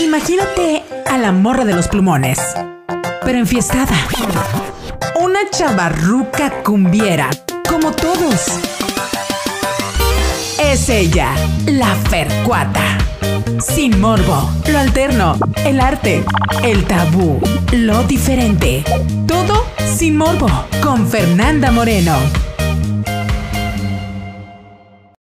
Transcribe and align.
Imagínate 0.00 0.82
a 1.04 1.18
la 1.18 1.30
morra 1.30 1.66
de 1.66 1.74
los 1.74 1.86
plumones, 1.86 2.38
pero 3.22 3.38
enfiestada. 3.38 3.94
Una 5.20 5.40
chavarruca 5.50 6.62
cumbiera, 6.62 7.28
como 7.68 7.92
todos. 7.92 8.46
Es 10.58 10.88
ella, 10.88 11.34
la 11.66 11.94
Fercuata. 12.08 12.96
Sin 13.60 14.00
morbo, 14.00 14.50
lo 14.72 14.78
alterno, 14.78 15.34
el 15.66 15.78
arte, 15.80 16.24
el 16.64 16.86
tabú, 16.86 17.38
lo 17.72 18.02
diferente. 18.04 18.82
Todo 19.28 19.66
sin 19.84 20.16
morbo, 20.16 20.48
con 20.82 21.06
Fernanda 21.06 21.70
Moreno. 21.70 22.16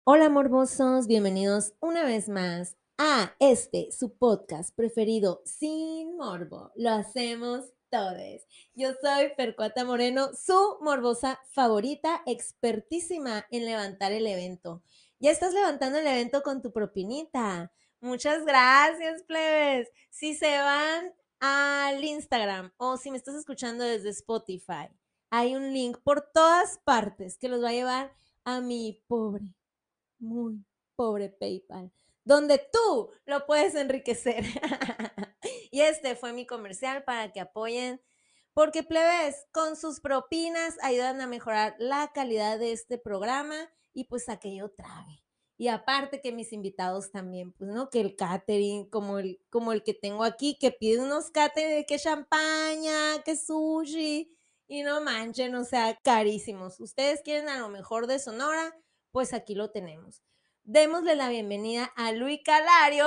Hola 0.04 0.28
morbosos, 0.28 1.08
bienvenidos 1.08 1.72
una 1.80 2.04
vez 2.04 2.28
más 2.28 2.78
a 2.98 3.36
este, 3.38 3.92
su 3.92 4.18
podcast 4.18 4.74
preferido 4.74 5.40
sin 5.44 6.16
morbo. 6.16 6.72
Lo 6.74 6.90
hacemos 6.90 7.72
todos. 7.90 8.42
Yo 8.74 8.90
soy 9.00 9.30
Percuata 9.36 9.84
Moreno, 9.84 10.30
su 10.34 10.78
morbosa 10.80 11.40
favorita, 11.52 12.22
expertísima 12.26 13.46
en 13.52 13.66
levantar 13.66 14.10
el 14.10 14.26
evento. 14.26 14.82
Ya 15.20 15.30
estás 15.30 15.54
levantando 15.54 16.00
el 16.00 16.08
evento 16.08 16.42
con 16.42 16.60
tu 16.60 16.72
propinita. 16.72 17.72
Muchas 18.00 18.44
gracias, 18.44 19.22
plebes. 19.22 19.88
Si 20.10 20.34
se 20.34 20.58
van 20.58 21.14
al 21.38 22.02
Instagram 22.02 22.72
o 22.78 22.96
si 22.96 23.12
me 23.12 23.16
estás 23.16 23.36
escuchando 23.36 23.84
desde 23.84 24.10
Spotify, 24.10 24.88
hay 25.30 25.54
un 25.54 25.72
link 25.72 25.98
por 26.02 26.32
todas 26.32 26.78
partes 26.78 27.38
que 27.38 27.48
los 27.48 27.62
va 27.62 27.68
a 27.68 27.72
llevar 27.72 28.12
a 28.44 28.60
mi 28.60 29.04
pobre, 29.06 29.54
muy 30.18 30.64
pobre 30.96 31.28
PayPal 31.28 31.92
donde 32.28 32.58
tú 32.58 33.10
lo 33.24 33.46
puedes 33.46 33.74
enriquecer. 33.74 34.44
y 35.70 35.80
este 35.80 36.14
fue 36.14 36.34
mi 36.34 36.46
comercial 36.46 37.02
para 37.04 37.32
que 37.32 37.40
apoyen, 37.40 38.02
porque 38.52 38.82
plebes, 38.82 39.46
con 39.50 39.76
sus 39.76 40.00
propinas 40.00 40.76
ayudan 40.82 41.22
a 41.22 41.26
mejorar 41.26 41.74
la 41.78 42.12
calidad 42.12 42.58
de 42.58 42.72
este 42.72 42.98
programa 42.98 43.56
y 43.94 44.04
pues 44.04 44.28
a 44.28 44.38
que 44.38 44.54
yo 44.54 44.70
trague. 44.70 45.24
Y 45.56 45.68
aparte 45.68 46.20
que 46.20 46.32
mis 46.32 46.52
invitados 46.52 47.10
también, 47.10 47.52
pues, 47.52 47.70
¿no? 47.70 47.88
Que 47.88 48.02
el 48.02 48.14
catering, 48.14 48.90
como 48.90 49.18
el, 49.18 49.40
como 49.48 49.72
el 49.72 49.82
que 49.82 49.94
tengo 49.94 50.22
aquí, 50.22 50.58
que 50.60 50.70
pide 50.70 51.00
unos 51.00 51.30
catering 51.30 51.86
que 51.86 51.98
champaña, 51.98 53.22
que 53.24 53.36
sushi, 53.36 54.36
y 54.66 54.82
no 54.82 55.00
manchen, 55.00 55.54
o 55.54 55.64
sea, 55.64 55.98
carísimos. 56.04 56.78
Ustedes 56.78 57.22
quieren 57.24 57.48
a 57.48 57.58
lo 57.58 57.70
mejor 57.70 58.06
de 58.06 58.18
Sonora, 58.18 58.76
pues 59.12 59.32
aquí 59.32 59.54
lo 59.54 59.70
tenemos 59.70 60.27
démosle 60.68 61.16
la 61.16 61.30
bienvenida 61.30 61.90
a 61.96 62.12
Luis 62.12 62.40
Calarios. 62.44 63.06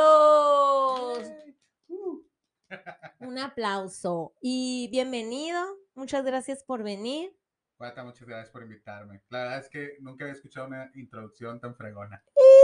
Uh. 1.88 2.24
Un 3.20 3.38
aplauso 3.38 4.34
y 4.42 4.90
bienvenido. 4.92 5.64
Muchas 5.94 6.26
gracias 6.26 6.64
por 6.64 6.82
venir. 6.82 7.38
Cuata, 7.78 8.04
muchas 8.04 8.28
gracias 8.28 8.50
por 8.50 8.64
invitarme. 8.64 9.22
La 9.30 9.44
verdad 9.44 9.60
es 9.60 9.70
que 9.70 9.98
nunca 10.00 10.24
había 10.24 10.34
escuchado 10.34 10.66
una 10.68 10.92
introducción 10.96 11.60
tan 11.60 11.76
fregona. 11.76 12.24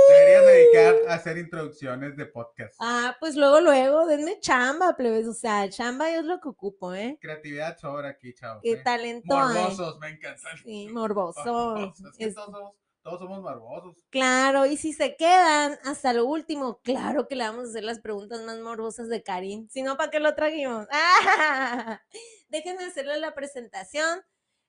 Deberías 0.09 0.45
dedicar 0.45 0.95
a 1.09 1.13
hacer 1.13 1.37
introducciones 1.37 2.17
de 2.17 2.25
podcast. 2.25 2.75
Ah, 2.79 3.15
pues 3.19 3.35
luego, 3.35 3.61
luego, 3.61 4.07
denme 4.07 4.39
chamba, 4.39 4.95
plebes. 4.95 5.27
O 5.27 5.33
sea, 5.33 5.69
chamba 5.69 6.09
es 6.09 6.25
lo 6.25 6.39
que 6.39 6.49
ocupo, 6.49 6.95
¿eh? 6.95 7.19
Creatividad 7.21 7.77
sobra 7.77 8.09
aquí, 8.09 8.33
chao. 8.33 8.61
Qué 8.63 8.77
talento 8.77 9.35
Morbosos, 9.35 9.99
me 9.99 10.09
encantan. 10.09 10.57
Sí, 10.57 10.89
morbosos. 10.89 12.01
Es 12.17 12.33
todos 12.33 12.45
somos 12.45 12.86
morbosos. 13.41 13.95
Claro, 14.09 14.65
y 14.65 14.77
si 14.77 14.93
se 14.93 15.15
quedan 15.15 15.77
hasta 15.83 16.13
lo 16.13 16.25
último, 16.25 16.79
claro 16.83 17.27
que 17.27 17.35
le 17.35 17.43
vamos 17.43 17.65
a 17.65 17.69
hacer 17.69 17.83
las 17.83 17.99
preguntas 17.99 18.41
más 18.43 18.59
morbosas 18.59 19.09
de 19.09 19.23
Karim. 19.23 19.67
Si 19.69 19.81
no, 19.81 19.97
¿para 19.97 20.11
qué 20.11 20.19
lo 20.19 20.35
trajimos? 20.35 20.87
Déjenme 22.49 22.85
hacerle 22.85 23.19
la 23.19 23.33
presentación 23.33 24.21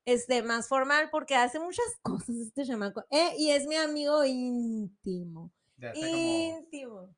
este, 0.04 0.42
más 0.42 0.68
formal 0.68 1.08
porque 1.10 1.34
hace 1.34 1.60
muchas 1.60 1.86
cosas 2.02 2.36
este 2.36 2.64
chamaco. 2.64 3.04
Eh, 3.10 3.34
y 3.38 3.50
es 3.50 3.66
mi 3.66 3.76
amigo 3.76 4.24
íntimo. 4.24 5.52
íntimo. 5.94 7.08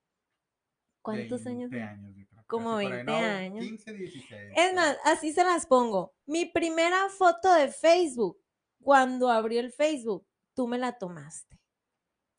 ¿Cuántos 1.03 1.47
años? 1.47 1.73
años 1.73 2.29
Como 2.47 2.77
20 2.77 3.11
años. 3.11 3.65
15, 3.65 3.93
16. 3.93 4.53
Es 4.55 4.75
más, 4.75 4.99
así 5.05 5.33
se 5.33 5.45
las 5.45 5.67
pongo. 5.67 6.13
Mi 6.27 6.47
primera 6.47 7.09
foto 7.09 7.53
de 7.55 7.69
Facebook, 7.69 8.39
cuando 8.83 9.31
abrió 9.31 9.61
el 9.61 9.73
Facebook, 9.73 10.27
tú 10.61 10.69
me 10.69 10.77
la 10.77 10.99
tomaste. 10.99 11.59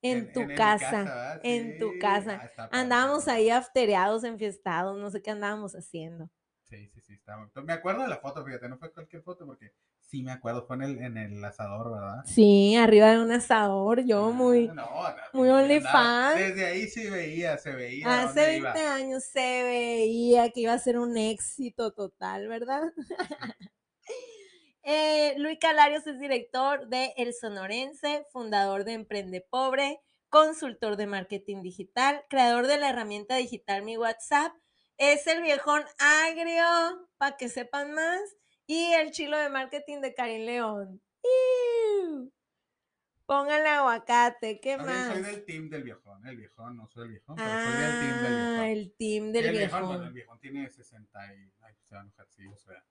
En, 0.04 0.32
tu 0.32 0.48
casa, 0.56 1.40
en 1.42 1.80
tu 1.80 1.98
casa. 2.00 2.52
Ah, 2.56 2.70
andábamos 2.72 3.28
ahí 3.28 3.50
aftereados, 3.50 4.24
enfiestados, 4.24 5.00
no 5.00 5.10
sé 5.10 5.24
qué 5.24 5.32
andábamos 5.32 5.74
haciendo. 5.74 6.30
Sí, 6.62 6.88
sí, 6.90 7.02
sí, 7.02 7.14
estábamos. 7.14 7.50
Me 7.64 7.74
acuerdo 7.74 8.04
de 8.04 8.10
la 8.10 8.18
foto, 8.18 8.46
fíjate, 8.46 8.70
no 8.70 8.78
fue 8.78 8.94
cualquier 8.94 9.24
foto 9.24 9.48
porque 9.48 9.74
sí 10.02 10.22
me 10.22 10.32
acuerdo, 10.32 10.68
fue 10.68 10.76
en 10.76 10.82
el, 10.84 11.00
en 11.00 11.18
el 11.18 11.44
asador, 11.44 11.94
¿verdad? 11.94 12.24
Sí, 12.26 12.76
arriba 12.76 13.10
de 13.10 13.24
un 13.24 13.32
asador, 13.32 14.06
yo 14.06 14.26
ah, 14.26 14.32
muy, 14.32 14.68
no, 14.68 14.88
muy 15.34 15.50
OnlyFans. 15.50 16.38
Desde 16.38 16.66
ahí 16.68 16.88
sí 16.90 17.10
veía, 17.10 17.58
se 17.58 17.72
veía. 17.72 18.22
Hace 18.22 18.62
20 18.62 18.80
años 18.82 19.24
se 19.24 19.64
veía 19.64 20.52
que 20.52 20.62
iba 20.62 20.74
a 20.74 20.80
ser 20.80 21.00
un 21.00 21.18
éxito 21.18 21.92
total, 21.92 22.48
¿verdad? 22.48 22.84
Eh, 24.84 25.36
Luis 25.38 25.60
Calarios 25.60 26.08
es 26.08 26.20
director 26.20 26.88
de 26.88 27.14
El 27.18 27.34
Sonorense, 27.34 28.26
fundador 28.32 28.84
de 28.84 28.94
Emprende 28.94 29.42
Pobre, 29.42 30.00
consultor 30.30 30.96
de 30.98 31.06
marketing 31.06 31.62
digital, 31.62 32.24
creador 32.30 32.66
de 32.66 32.78
la 32.78 32.90
herramienta 32.90 33.36
digital 33.36 33.84
Mi 33.84 33.98
WhatsApp, 33.98 34.54
es 34.98 35.28
el 35.28 35.44
viejón 35.44 35.84
agrio, 36.00 37.10
para 37.18 37.38
que 37.38 37.50
sepan 37.50 37.94
más, 37.94 38.22
y 38.66 38.94
el 38.94 39.12
chilo 39.12 39.38
de 39.38 39.50
marketing 39.50 40.02
de 40.02 40.14
Karim 40.16 40.46
León. 40.46 41.02
Pónganle 43.26 43.70
aguacate, 43.70 44.60
¿qué 44.60 44.78
más? 44.78 45.14
Soy 45.14 45.22
del 45.22 45.46
team 45.46 45.70
del 45.70 45.84
viejón, 45.84 46.26
el 46.28 46.38
viejón, 46.38 46.76
no 46.76 46.88
soy 46.88 47.04
el 47.04 47.10
viejón, 47.12 47.36
pero 47.36 47.50
soy 47.50 47.82
del 47.82 47.92
team 48.00 48.22
del 48.24 48.34
viejón. 48.34 48.60
Ah, 48.60 48.70
el 48.70 48.94
team 48.98 49.32
del 49.32 49.52
viejón. 49.52 49.86
Bueno, 49.88 50.04
el 50.06 50.14
viejón 50.14 50.40
tiene 50.40 50.70
60 50.70 51.36
y... 51.36 51.52
Ay, 51.62 51.74
se 51.88 51.96
va 51.96 52.02
a 52.02 52.04
enojar, 52.04 52.28
sí, 52.30 52.48
o 52.48 52.58
sea. 52.58 52.84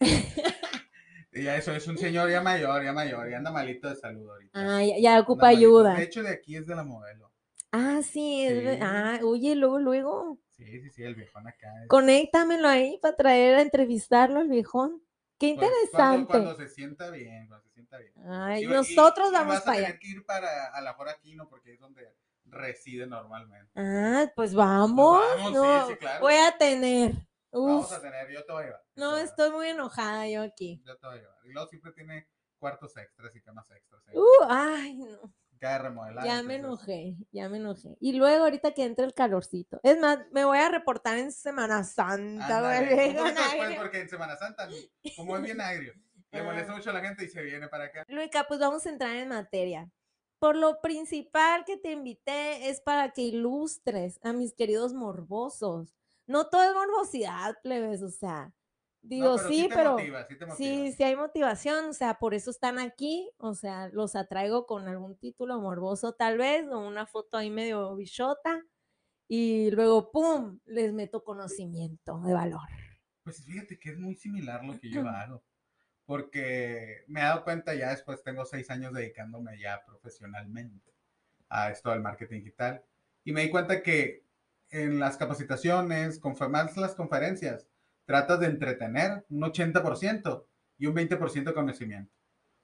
Ya 1.32 1.56
eso 1.56 1.72
es 1.72 1.86
un 1.88 1.96
señor 1.96 2.30
ya 2.30 2.42
mayor, 2.42 2.84
ya 2.84 2.92
mayor, 2.92 3.30
ya 3.30 3.38
anda 3.38 3.50
malito 3.50 3.88
de 3.88 3.96
salud 3.96 4.28
ahorita. 4.28 4.50
Ah, 4.52 4.82
ya, 4.84 5.18
ocupa 5.18 5.48
ayuda. 5.48 5.94
De 5.94 6.04
hecho, 6.04 6.22
de 6.22 6.30
aquí 6.30 6.56
es 6.56 6.66
de 6.66 6.74
la 6.74 6.84
modelo. 6.84 7.32
Ah, 7.70 8.00
sí, 8.02 8.46
ah, 8.82 9.18
oye, 9.24 9.54
luego, 9.54 9.78
luego. 9.78 10.38
Sí, 10.50 10.80
sí, 10.80 10.90
sí, 10.90 11.02
el 11.02 11.14
viejón 11.14 11.48
acá. 11.48 11.68
Conéctamelo 11.88 12.68
ahí 12.68 12.98
para 13.00 13.16
traer 13.16 13.54
a 13.54 13.62
entrevistarlo 13.62 14.40
al 14.40 14.48
viejón. 14.48 15.02
Qué 15.38 15.54
pues, 15.56 15.70
interesante. 15.70 16.30
Cuando, 16.30 16.54
se 16.54 16.68
sienta 16.68 17.10
bien, 17.10 17.48
cuando 17.48 17.66
se 17.66 17.72
sienta 17.72 17.98
bien. 17.98 18.12
Ay, 18.28 18.66
nosotros 18.66 19.32
vamos 19.32 19.60
para 19.60 19.78
allá. 19.78 19.86
tener 19.86 19.98
que 19.98 20.08
ir 20.08 20.24
para 20.26 20.66
a 20.66 20.80
la 20.82 20.94
¿no? 21.34 21.48
porque 21.48 21.72
es 21.72 21.80
donde 21.80 22.14
reside 22.44 23.06
normalmente. 23.06 23.70
Ah, 23.74 24.30
pues 24.36 24.54
vamos. 24.54 25.20
Pues 25.40 25.54
vamos 25.54 25.86
sí, 25.86 25.92
sí, 25.94 25.98
claro. 25.98 26.20
Voy 26.20 26.34
a 26.34 26.56
tener. 26.58 27.12
Vamos 27.52 27.92
a 27.92 28.00
tener, 28.00 28.30
yo 28.30 28.44
te 28.44 28.52
voy 28.52 28.62
a 28.62 28.66
llevar. 28.66 28.84
No, 28.96 29.16
estoy 29.18 29.50
muy 29.50 29.68
enojada 29.68 30.26
yo 30.28 30.42
aquí. 30.42 30.82
Yo 30.84 30.96
te 30.96 31.06
voy 31.06 31.18
a 31.18 31.20
llevar. 31.20 31.36
Y 31.44 31.52
luego 31.52 31.68
siempre 31.68 31.92
tiene 31.92 32.28
cuartos 32.58 32.96
extras 32.96 33.34
y 33.36 33.42
camas 33.42 33.70
extras. 33.70 34.02
¿eh? 34.08 34.12
Uh, 34.16 34.44
ay, 34.48 34.94
no. 34.94 35.34
Cada 35.58 35.78
remodelar. 35.78 36.24
Ya 36.24 36.42
me 36.42 36.56
enojé, 36.56 37.14
ya 37.30 37.48
me 37.48 37.58
enojé. 37.58 37.96
Y 38.00 38.14
luego 38.14 38.44
ahorita 38.44 38.72
que 38.72 38.84
entre 38.84 39.04
el 39.04 39.14
calorcito. 39.14 39.78
Es 39.82 39.98
más, 39.98 40.18
me 40.32 40.44
voy 40.44 40.58
a 40.58 40.68
reportar 40.68 41.18
en 41.18 41.30
Semana 41.30 41.84
Santa, 41.84 42.60
güey. 42.60 43.14
Pues, 43.14 43.76
porque 43.76 44.00
en 44.00 44.08
Semana 44.08 44.36
Santa, 44.36 44.68
como 45.16 45.36
es 45.36 45.42
bien 45.42 45.60
agrio, 45.60 45.92
le 46.32 46.40
ah. 46.40 46.44
molesta 46.44 46.74
mucho 46.74 46.90
a 46.90 46.94
la 46.94 47.00
gente 47.00 47.24
y 47.24 47.28
se 47.28 47.42
viene 47.42 47.68
para 47.68 47.84
acá. 47.84 48.04
Luica, 48.08 48.44
pues 48.48 48.58
vamos 48.58 48.86
a 48.86 48.90
entrar 48.90 49.14
en 49.14 49.28
materia. 49.28 49.88
Por 50.40 50.56
lo 50.56 50.80
principal 50.80 51.64
que 51.64 51.76
te 51.76 51.92
invité 51.92 52.68
es 52.68 52.80
para 52.80 53.12
que 53.12 53.22
ilustres 53.22 54.18
a 54.24 54.32
mis 54.32 54.54
queridos 54.54 54.94
morbosos 54.94 55.94
no 56.26 56.48
todo 56.48 56.62
es 56.62 56.74
morbosidad, 56.74 57.56
plebes, 57.62 58.02
o 58.02 58.10
sea, 58.10 58.52
digo, 59.02 59.38
sí, 59.38 59.68
pero 59.72 59.96
sí, 60.56 60.92
sí, 60.92 61.02
hay 61.02 61.16
motivación, 61.16 61.86
o 61.86 61.92
sea, 61.92 62.18
por 62.18 62.34
eso 62.34 62.50
están 62.50 62.78
aquí, 62.78 63.30
o 63.38 63.54
sea, 63.54 63.88
los 63.88 64.14
atraigo 64.14 64.66
con 64.66 64.88
algún 64.88 65.16
título 65.16 65.60
morboso 65.60 66.14
tal 66.14 66.38
vez, 66.38 66.66
o 66.68 66.78
una 66.78 67.06
foto 67.06 67.36
ahí 67.36 67.50
medio 67.50 67.94
bichota, 67.96 68.62
y 69.28 69.70
luego, 69.70 70.10
¡pum!, 70.12 70.60
les 70.66 70.92
meto 70.92 71.24
conocimiento 71.24 72.20
de 72.20 72.32
valor. 72.32 72.68
Pues 73.24 73.44
fíjate 73.44 73.78
que 73.78 73.90
es 73.90 73.98
muy 73.98 74.14
similar 74.14 74.64
lo 74.64 74.78
que 74.78 74.90
yo 74.90 75.02
hago, 75.08 75.42
porque 76.06 77.04
me 77.08 77.20
he 77.20 77.24
dado 77.24 77.44
cuenta 77.44 77.74
ya 77.74 77.90
después, 77.90 78.22
tengo 78.22 78.44
seis 78.44 78.70
años 78.70 78.92
dedicándome 78.92 79.58
ya 79.58 79.84
profesionalmente 79.84 80.92
a 81.48 81.70
esto 81.70 81.90
del 81.90 82.02
marketing 82.02 82.38
digital, 82.38 82.84
y 83.24 83.32
me 83.32 83.42
di 83.42 83.50
cuenta 83.50 83.82
que 83.82 84.24
en 84.72 84.98
las 84.98 85.16
capacitaciones, 85.16 86.18
más 86.18 86.80
las 86.80 86.94
conferencias, 86.94 87.68
tratas 88.06 88.40
de 88.40 88.46
entretener 88.46 89.24
un 89.28 89.42
80% 89.42 90.44
y 90.78 90.86
un 90.86 90.94
20% 90.96 91.44
de 91.44 91.54
conocimiento. 91.54 92.12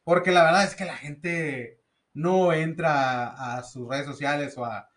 Porque 0.03 0.33
la 0.33 0.43
verdad 0.43 0.65
es 0.65 0.75
que 0.75 0.87
la 0.87 0.97
gente 0.97 1.81
no 2.15 2.53
entra 2.53 3.57
a, 3.57 3.63
sus 3.63 3.87
redes 3.89 4.07
sociales 4.07 4.57
o 4.57 4.65
a, 4.65 4.89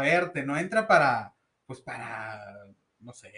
verte, 0.00 0.42
no 0.42 0.58
entra 0.58 0.88
para, 0.88 1.34
pues 1.64 1.80
para 1.80 2.66
no 2.98 3.12
sé. 3.12 3.32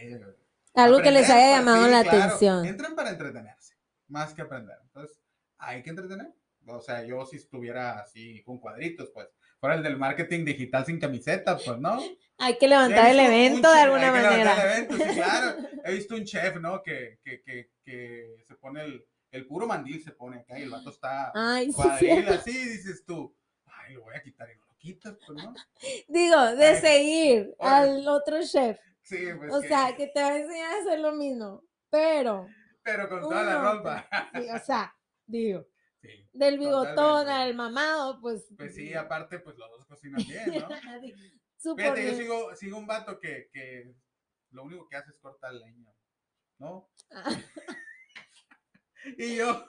Algo 0.75 1.03
que 1.03 1.11
les 1.11 1.29
haya 1.29 1.59
llamado 1.59 1.85
sí, 1.85 1.91
la 1.91 2.03
claro, 2.03 2.23
atención. 2.23 2.65
Entran 2.65 2.95
para 2.95 3.11
entretenerse, 3.11 3.77
más 4.09 4.33
que 4.33 4.43
aprender. 4.43 4.79
Entonces, 4.83 5.21
hay 5.59 5.83
que 5.83 5.91
entretener. 5.91 6.33
O 6.67 6.81
sea, 6.81 7.05
yo 7.05 7.27
si 7.27 7.37
estuviera 7.37 8.01
así 8.01 8.43
con 8.45 8.59
cuadritos, 8.59 9.11
pues, 9.11 9.29
fuera 9.61 9.77
el 9.77 9.83
del 9.83 9.97
marketing 9.99 10.45
digital 10.45 10.85
sin 10.87 10.99
camiseta, 10.99 11.57
pues, 11.57 11.79
¿no? 11.79 12.01
Hay 12.39 12.57
que 12.57 12.67
levantar 12.67 13.11
el 13.11 13.21
evento 13.21 13.71
de 13.73 13.81
alguna 13.81 14.09
hay 14.09 14.13
que 14.15 14.21
levantar 14.23 14.57
manera. 14.57 14.77
el 14.77 14.85
evento, 14.85 14.97
sí, 14.97 15.11
claro. 15.15 15.57
He 15.85 15.93
visto 15.95 16.15
un 16.15 16.25
chef, 16.25 16.57
¿no? 16.57 16.83
Que, 16.83 17.19
que, 17.23 17.43
que, 17.43 17.71
que 17.85 18.43
se 18.47 18.55
pone 18.57 18.83
el, 18.85 19.05
el 19.31 19.47
puro 19.47 19.67
mandil, 19.67 20.03
se 20.03 20.13
pone 20.13 20.39
acá 20.41 20.59
y 20.59 20.63
el 20.63 20.71
vato 20.71 20.91
está 20.91 21.31
Ay, 21.35 21.71
cuadril, 21.73 22.25
sí. 22.27 22.33
así, 22.33 22.53
dices 22.53 23.05
tú, 23.07 23.37
ay, 23.67 23.95
lo 23.95 24.03
voy 24.03 24.15
a 24.17 24.23
quitar 24.23 24.49
y 24.51 24.57
no 24.59 24.65
lo 24.67 24.77
quitas, 24.79 25.15
pues, 25.27 25.45
¿no? 25.45 25.53
Digo, 26.09 26.41
de 26.57 26.67
Ay. 26.67 26.81
seguir 26.81 27.55
Oye. 27.59 27.71
al 27.71 28.09
otro 28.09 28.41
chef. 28.43 28.79
Sí, 29.03 29.19
pues. 29.37 29.53
O 29.53 29.61
sea, 29.61 29.95
que 29.97 30.07
te 30.07 30.21
va 30.23 30.29
a 30.29 30.39
enseñar 30.39 30.73
a 30.75 30.79
hacer 30.81 31.01
lo 31.01 31.13
mismo. 31.13 31.63
Pero, 31.91 32.47
Pero 32.83 33.09
con 33.09 33.21
toda 33.21 33.43
la 33.43 33.61
ropa. 33.61 34.09
sí, 34.35 34.47
o 34.49 34.59
sea, 34.61 34.95
digo, 35.27 35.67
Sí. 36.03 36.29
del 36.33 36.59
bigotón 36.59 36.95
Totalmente. 36.97 37.33
al 37.33 37.55
mamado, 37.55 38.21
pues. 38.21 38.47
Pues 38.57 38.75
sí, 38.75 38.95
aparte, 38.95 39.39
pues 39.41 39.57
los 39.59 39.71
dos 39.71 39.85
cocinan 39.87 40.23
bien, 40.27 40.47
¿no? 40.47 40.69
Fíjate, 41.77 41.77
Fíjate, 41.77 42.07
yo 42.07 42.15
sigo, 42.17 42.57
sigo 42.57 42.79
un 42.79 42.87
vato 42.87 43.19
que, 43.21 43.51
que 43.53 43.95
lo 44.51 44.65
único 44.65 44.89
que 44.89 44.97
hace 44.97 45.11
es 45.11 45.19
cortar 45.19 45.53
leña, 45.55 45.93
¿no? 46.59 46.89
Y 49.17 49.37
yo, 49.37 49.67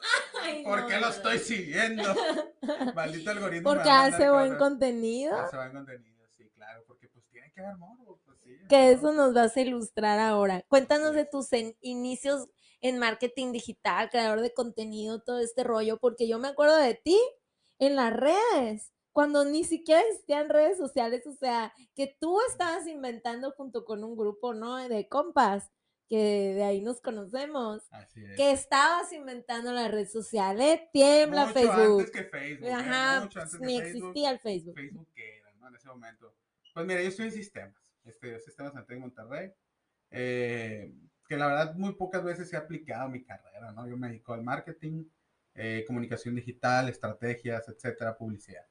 ¿por 0.65 0.87
qué 0.87 0.99
lo 0.99 1.07
estoy 1.07 1.39
siguiendo? 1.39 2.03
Maldito 2.95 3.31
algoritmo. 3.31 3.69
Porque 3.73 3.89
hace 3.89 4.29
buen 4.29 4.57
contenido. 4.57 5.37
Hace 5.37 5.55
buen 5.55 5.71
contenido, 5.71 6.27
sí, 6.35 6.49
claro, 6.49 6.83
porque 6.85 7.07
pues 7.07 7.25
tiene 7.29 7.49
que 7.53 7.61
haber 7.61 7.77
morbo, 7.77 8.19
pues 8.25 8.37
sí. 8.43 8.57
Que 8.67 8.91
eso 8.91 9.13
nos 9.13 9.33
vas 9.33 9.55
a 9.55 9.61
ilustrar 9.61 10.19
ahora. 10.19 10.63
Cuéntanos 10.67 11.11
Sí. 11.11 11.15
de 11.15 11.25
tus 11.25 11.47
inicios 11.79 12.49
en 12.81 12.97
marketing 12.97 13.51
digital, 13.51 14.09
creador 14.09 14.41
de 14.41 14.53
contenido, 14.53 15.21
todo 15.21 15.39
este 15.39 15.63
rollo, 15.63 15.97
porque 15.97 16.27
yo 16.27 16.39
me 16.39 16.49
acuerdo 16.49 16.77
de 16.77 16.95
ti 16.95 17.19
en 17.79 17.95
las 17.95 18.13
redes, 18.13 18.91
cuando 19.11 19.45
ni 19.45 19.63
siquiera 19.63 20.01
existían 20.01 20.49
redes 20.49 20.77
sociales, 20.77 21.25
o 21.27 21.33
sea, 21.33 21.73
que 21.95 22.15
tú 22.19 22.39
estabas 22.49 22.87
inventando 22.87 23.51
junto 23.51 23.85
con 23.85 24.03
un 24.03 24.15
grupo, 24.15 24.53
¿no? 24.53 24.77
De 24.77 25.07
compas, 25.07 25.69
que 26.07 26.53
de 26.55 26.63
ahí 26.63 26.81
nos 26.81 27.01
conocemos, 27.01 27.83
Así 27.91 28.23
es. 28.23 28.35
que 28.35 28.51
estabas 28.51 29.13
inventando 29.13 29.71
la 29.71 29.87
red 29.87 30.07
social, 30.07 30.59
¿eh? 30.59 30.89
Tiembla 30.91 31.47
Mucho 31.47 31.53
Facebook. 31.59 31.99
antes 31.99 32.11
que 32.11 32.23
Facebook. 32.25 32.67
¿eh? 32.67 33.19
Mucho 33.21 33.39
antes 33.41 33.57
que 33.59 33.65
ni 33.65 33.79
Facebook. 33.79 33.97
existía 33.97 34.31
el 34.31 34.39
Facebook. 34.39 34.75
Facebook 34.75 35.07
que 35.13 35.37
era, 35.37 35.53
¿no? 35.53 35.67
En 35.69 35.75
ese 35.75 35.87
momento. 35.87 36.35
Pues 36.73 36.85
mira, 36.85 37.01
yo 37.01 37.07
estoy 37.09 37.25
en 37.27 37.31
sistemas, 37.31 37.93
este, 38.03 38.39
sistemas 38.39 38.75
Antec 38.75 38.99
Monterrey, 38.99 39.51
eh, 40.09 40.93
que 41.31 41.37
la 41.37 41.47
verdad 41.47 41.75
muy 41.75 41.93
pocas 41.93 42.21
veces 42.25 42.51
he 42.51 42.57
aplicado 42.57 43.07
mi 43.07 43.23
carrera, 43.23 43.71
¿no? 43.71 43.87
Yo 43.87 43.95
me 43.95 44.09
dedico 44.09 44.33
al 44.33 44.43
marketing, 44.43 45.05
eh, 45.55 45.85
comunicación 45.87 46.35
digital, 46.35 46.89
estrategias, 46.89 47.69
etcétera, 47.69 48.17
publicidad, 48.17 48.65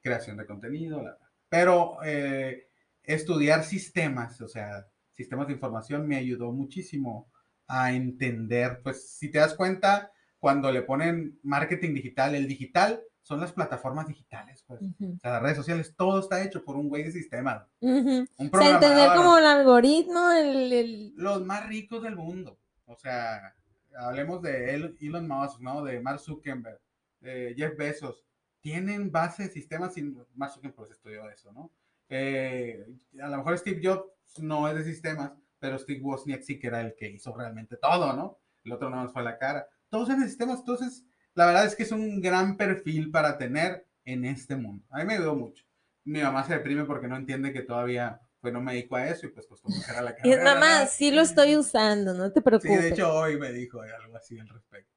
creación 0.00 0.38
de 0.38 0.46
contenido. 0.46 1.04
Pero 1.50 1.98
eh, 2.02 2.70
estudiar 3.02 3.64
sistemas, 3.64 4.40
o 4.40 4.48
sea, 4.48 4.88
sistemas 5.10 5.48
de 5.48 5.52
información 5.52 6.08
me 6.08 6.16
ayudó 6.16 6.52
muchísimo 6.52 7.30
a 7.66 7.92
entender, 7.92 8.80
pues 8.82 9.10
si 9.18 9.30
te 9.30 9.36
das 9.36 9.52
cuenta, 9.52 10.10
cuando 10.38 10.72
le 10.72 10.80
ponen 10.80 11.38
marketing 11.42 11.92
digital, 11.92 12.34
el 12.34 12.48
digital 12.48 13.02
son 13.22 13.40
las 13.40 13.52
plataformas 13.52 14.06
digitales, 14.08 14.64
pues. 14.66 14.80
Ujú, 14.82 15.14
O 15.16 15.18
sea, 15.20 15.32
las 15.32 15.42
redes 15.42 15.56
sociales, 15.58 15.94
todo 15.96 16.20
está 16.20 16.42
hecho 16.42 16.64
por 16.64 16.76
un 16.76 16.88
güey 16.88 17.04
de 17.04 17.12
sistema, 17.12 17.68
ujú. 17.80 17.90
un 17.98 18.28
O 18.52 18.58
sea, 18.58 18.70
entender 18.74 18.80
programador. 18.80 19.16
como 19.16 19.38
el 19.38 19.46
algoritmo, 19.46 20.30
el, 20.32 20.72
el- 20.72 21.12
Los 21.16 21.44
más 21.44 21.66
ricos 21.68 22.02
del 22.02 22.16
mundo. 22.16 22.58
O 22.86 22.96
sea, 22.96 23.54
hablemos 23.98 24.42
de 24.42 24.74
El- 24.74 24.96
Elon 25.00 25.28
Musk, 25.28 25.60
¿no? 25.60 25.82
De 25.84 26.00
Mark 26.00 26.20
Zuckerberg, 26.20 26.80
de 27.20 27.54
Jeff 27.56 27.76
Bezos. 27.76 28.24
Tienen 28.60 29.10
base 29.12 29.44
de 29.44 29.48
sistemas 29.50 29.94
sin 29.94 30.16
Mark 30.34 30.52
Zuckerberg 30.52 30.74
pues, 30.76 30.90
estudió 30.90 31.28
eso, 31.30 31.52
¿no? 31.52 31.70
Eh, 32.08 32.86
a 33.22 33.28
lo 33.28 33.36
mejor 33.38 33.56
Steve 33.58 33.80
Jobs 33.82 34.10
no 34.38 34.68
es 34.68 34.74
de 34.74 34.84
sistemas, 34.84 35.32
pero 35.58 35.78
Steve 35.78 36.00
Wozniak 36.02 36.42
sí 36.42 36.58
que 36.58 36.66
era 36.66 36.80
el 36.80 36.94
que 36.96 37.08
hizo 37.10 37.34
realmente 37.36 37.76
todo, 37.76 38.12
¿no? 38.14 38.38
El 38.64 38.72
otro 38.72 38.90
no 38.90 39.02
nos 39.02 39.12
fue 39.12 39.22
a 39.22 39.24
la 39.24 39.38
cara. 39.38 39.66
Todos 39.88 40.08
de 40.08 40.16
sistemas, 40.26 40.60
entonces 40.60 41.04
la 41.34 41.46
verdad 41.46 41.66
es 41.66 41.76
que 41.76 41.82
es 41.84 41.92
un 41.92 42.20
gran 42.20 42.56
perfil 42.56 43.10
para 43.10 43.38
tener 43.38 43.86
en 44.04 44.24
este 44.24 44.56
mundo. 44.56 44.84
A 44.90 44.98
mí 44.98 45.04
me 45.04 45.14
ayudó 45.14 45.34
mucho. 45.34 45.64
Mi 46.04 46.20
mamá 46.22 46.44
se 46.44 46.54
deprime 46.54 46.84
porque 46.84 47.08
no 47.08 47.16
entiende 47.16 47.52
que 47.52 47.62
todavía 47.62 48.20
pues 48.40 48.54
no 48.54 48.60
me 48.62 48.72
dedico 48.72 48.96
a 48.96 49.06
eso 49.06 49.26
y 49.26 49.30
pues 49.30 49.46
costó 49.46 49.68
mujer 49.68 49.96
a 49.96 50.02
la 50.02 50.16
carrera. 50.16 50.42
mamá, 50.54 50.86
sí 50.86 51.10
lo 51.10 51.20
estoy 51.20 51.56
usando, 51.56 52.14
no 52.14 52.32
te 52.32 52.40
Sí, 52.40 52.44
preocupes. 52.44 52.82
de 52.82 52.88
hecho 52.88 53.12
hoy 53.14 53.38
me 53.38 53.52
dijo 53.52 53.80
algo 53.82 54.16
así 54.16 54.38
al 54.38 54.48
respecto. 54.48 54.90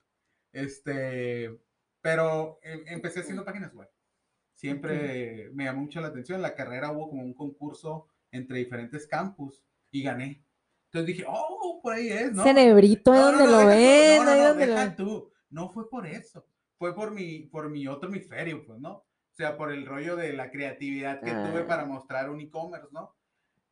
Este, 0.53 1.53
pero 2.01 2.59
em- 2.63 2.83
empecé 2.88 3.19
haciendo 3.19 3.44
páginas 3.44 3.74
web. 3.74 3.89
Siempre 4.56 5.50
me 5.53 5.65
llamó 5.65 5.81
mucho 5.81 6.00
la 6.00 6.07
atención. 6.07 6.41
La 6.41 6.56
carrera 6.56 6.91
hubo 6.91 7.09
como 7.09 7.21
un 7.24 7.33
concurso 7.33 8.07
entre 8.31 8.59
diferentes 8.59 9.06
campus 9.07 9.62
y 9.91 10.03
gané. 10.03 10.44
Entonces 10.86 11.07
dije, 11.07 11.25
oh, 11.27 11.79
por 11.83 11.94
ahí 11.94 12.07
es, 12.09 12.31
¿no? 12.31 12.44
Cerebrito, 12.44 13.12
ahí 13.12 13.19
donde 13.19 13.45
lo 13.47 13.57
ven, 13.68 14.27
ahí 14.27 14.41
donde 14.45 14.68
lo 14.68 14.75
ven. 14.75 14.95
tú. 14.95 15.32
No 15.53 15.69
fue 15.69 15.89
por 15.89 16.07
eso. 16.07 16.45
Fue 16.77 16.95
por 16.95 17.11
mi, 17.11 17.44
por 17.44 17.69
mi 17.69 17.88
otro 17.88 18.09
hemisferio, 18.09 18.65
pues, 18.65 18.79
¿no? 18.79 18.91
O 18.94 19.35
sea, 19.35 19.55
por 19.55 19.71
el 19.71 19.85
rollo 19.85 20.15
de 20.15 20.33
la 20.33 20.51
creatividad 20.51 21.21
que 21.21 21.31
tuve 21.31 21.61
Ah. 21.61 21.67
para 21.67 21.85
mostrar 21.85 22.29
un 22.29 22.41
e-commerce, 22.41 22.88
¿no? 22.91 23.15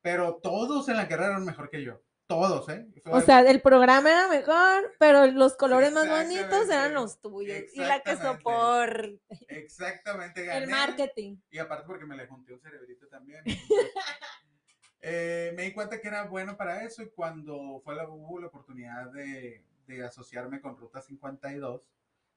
Pero 0.02 0.36
todos 0.38 0.88
en 0.90 0.98
la 0.98 1.08
carrera 1.08 1.32
eran 1.32 1.46
mejor 1.46 1.70
que 1.70 1.84
yo. 1.84 2.02
Todos, 2.28 2.70
¿eh? 2.70 2.88
Fue 3.04 3.12
O 3.12 3.22
sea, 3.22 3.42
el 3.42 3.62
programa 3.62 4.10
era 4.10 4.28
mejor, 4.30 4.94
pero 5.00 5.28
los 5.28 5.56
colores 5.58 5.92
más 5.92 6.08
bonitos 6.08 6.70
eran 6.70 6.94
los 6.94 7.20
tuyos. 7.20 7.58
Y 7.74 7.80
la 7.80 8.00
que 8.02 8.12
exactamente. 8.12 8.44
soporte. 8.44 9.22
Exactamente, 9.50 10.46
gané. 10.46 10.64
El 10.64 10.70
marketing. 10.70 11.38
Y 11.50 11.58
aparte 11.58 11.86
porque 11.86 12.06
me 12.06 12.16
le 12.16 12.28
junté 12.28 12.54
un 12.54 12.62
cerebrito 12.62 13.08
también. 13.08 13.44
eh, 15.02 15.52
me 15.58 15.64
di 15.64 15.74
cuenta 15.74 16.00
que 16.00 16.08
era 16.08 16.24
bueno 16.24 16.56
para 16.56 16.84
eso 16.84 17.04
y 17.04 17.10
cuando 17.10 17.82
fue 17.84 17.96
la, 17.96 18.08
hubo 18.08 18.40
la 18.40 18.48
oportunidad 18.48 19.12
de, 19.12 19.66
de 19.88 20.04
asociarme 20.04 20.62
con 20.62 20.78
Ruta 20.78 21.02
52, 21.02 21.88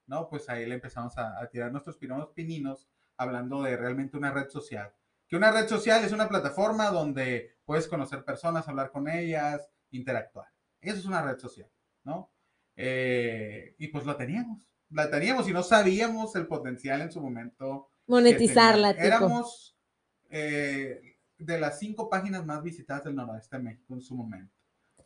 ¿no? 0.07 0.29
Pues 0.29 0.49
ahí 0.49 0.67
le 0.67 0.75
empezamos 0.75 1.17
a, 1.19 1.41
a 1.41 1.49
tirar 1.49 1.73
nuestros 1.73 1.97
primeros 1.97 2.31
pininos 2.31 2.89
hablando 3.17 3.63
de 3.63 3.77
realmente 3.77 4.17
una 4.17 4.33
red 4.33 4.49
social. 4.49 4.93
Que 5.29 5.37
una 5.37 5.51
red 5.51 5.69
social 5.69 6.05
es 6.05 6.13
una 6.13 6.29
plataforma 6.29 6.91
donde 6.91 7.57
puedes 7.65 7.89
conocer 7.89 8.25
personas, 8.25 8.69
hablar 8.69 8.91
con 8.91 9.09
ellas, 9.09 9.69
interactuar. 9.91 10.49
Eso 10.81 10.99
es 10.99 11.07
una 11.07 11.23
red 11.23 11.39
social, 11.39 11.71
¿no? 12.03 12.31
Eh, 12.77 13.75
y 13.79 13.89
pues 13.89 14.05
la 14.05 14.17
teníamos, 14.17 14.69
la 14.91 15.11
teníamos 15.11 15.49
y 15.49 15.53
no 15.53 15.63
sabíamos 15.63 16.35
el 16.37 16.47
potencial 16.47 17.01
en 17.01 17.13
su 17.13 17.21
momento 17.21 17.89
Monetizarla. 18.07 18.91
Éramos 18.91 19.79
eh, 20.29 21.19
de 21.39 21.61
las 21.61 21.79
cinco 21.79 22.11
páginas 22.11 22.45
más 22.45 22.63
visitadas 22.63 23.05
del 23.05 23.15
noroeste 23.15 23.57
de 23.57 23.63
México 23.63 23.95
en 23.95 24.03
su 24.03 24.15
momento, 24.15 24.54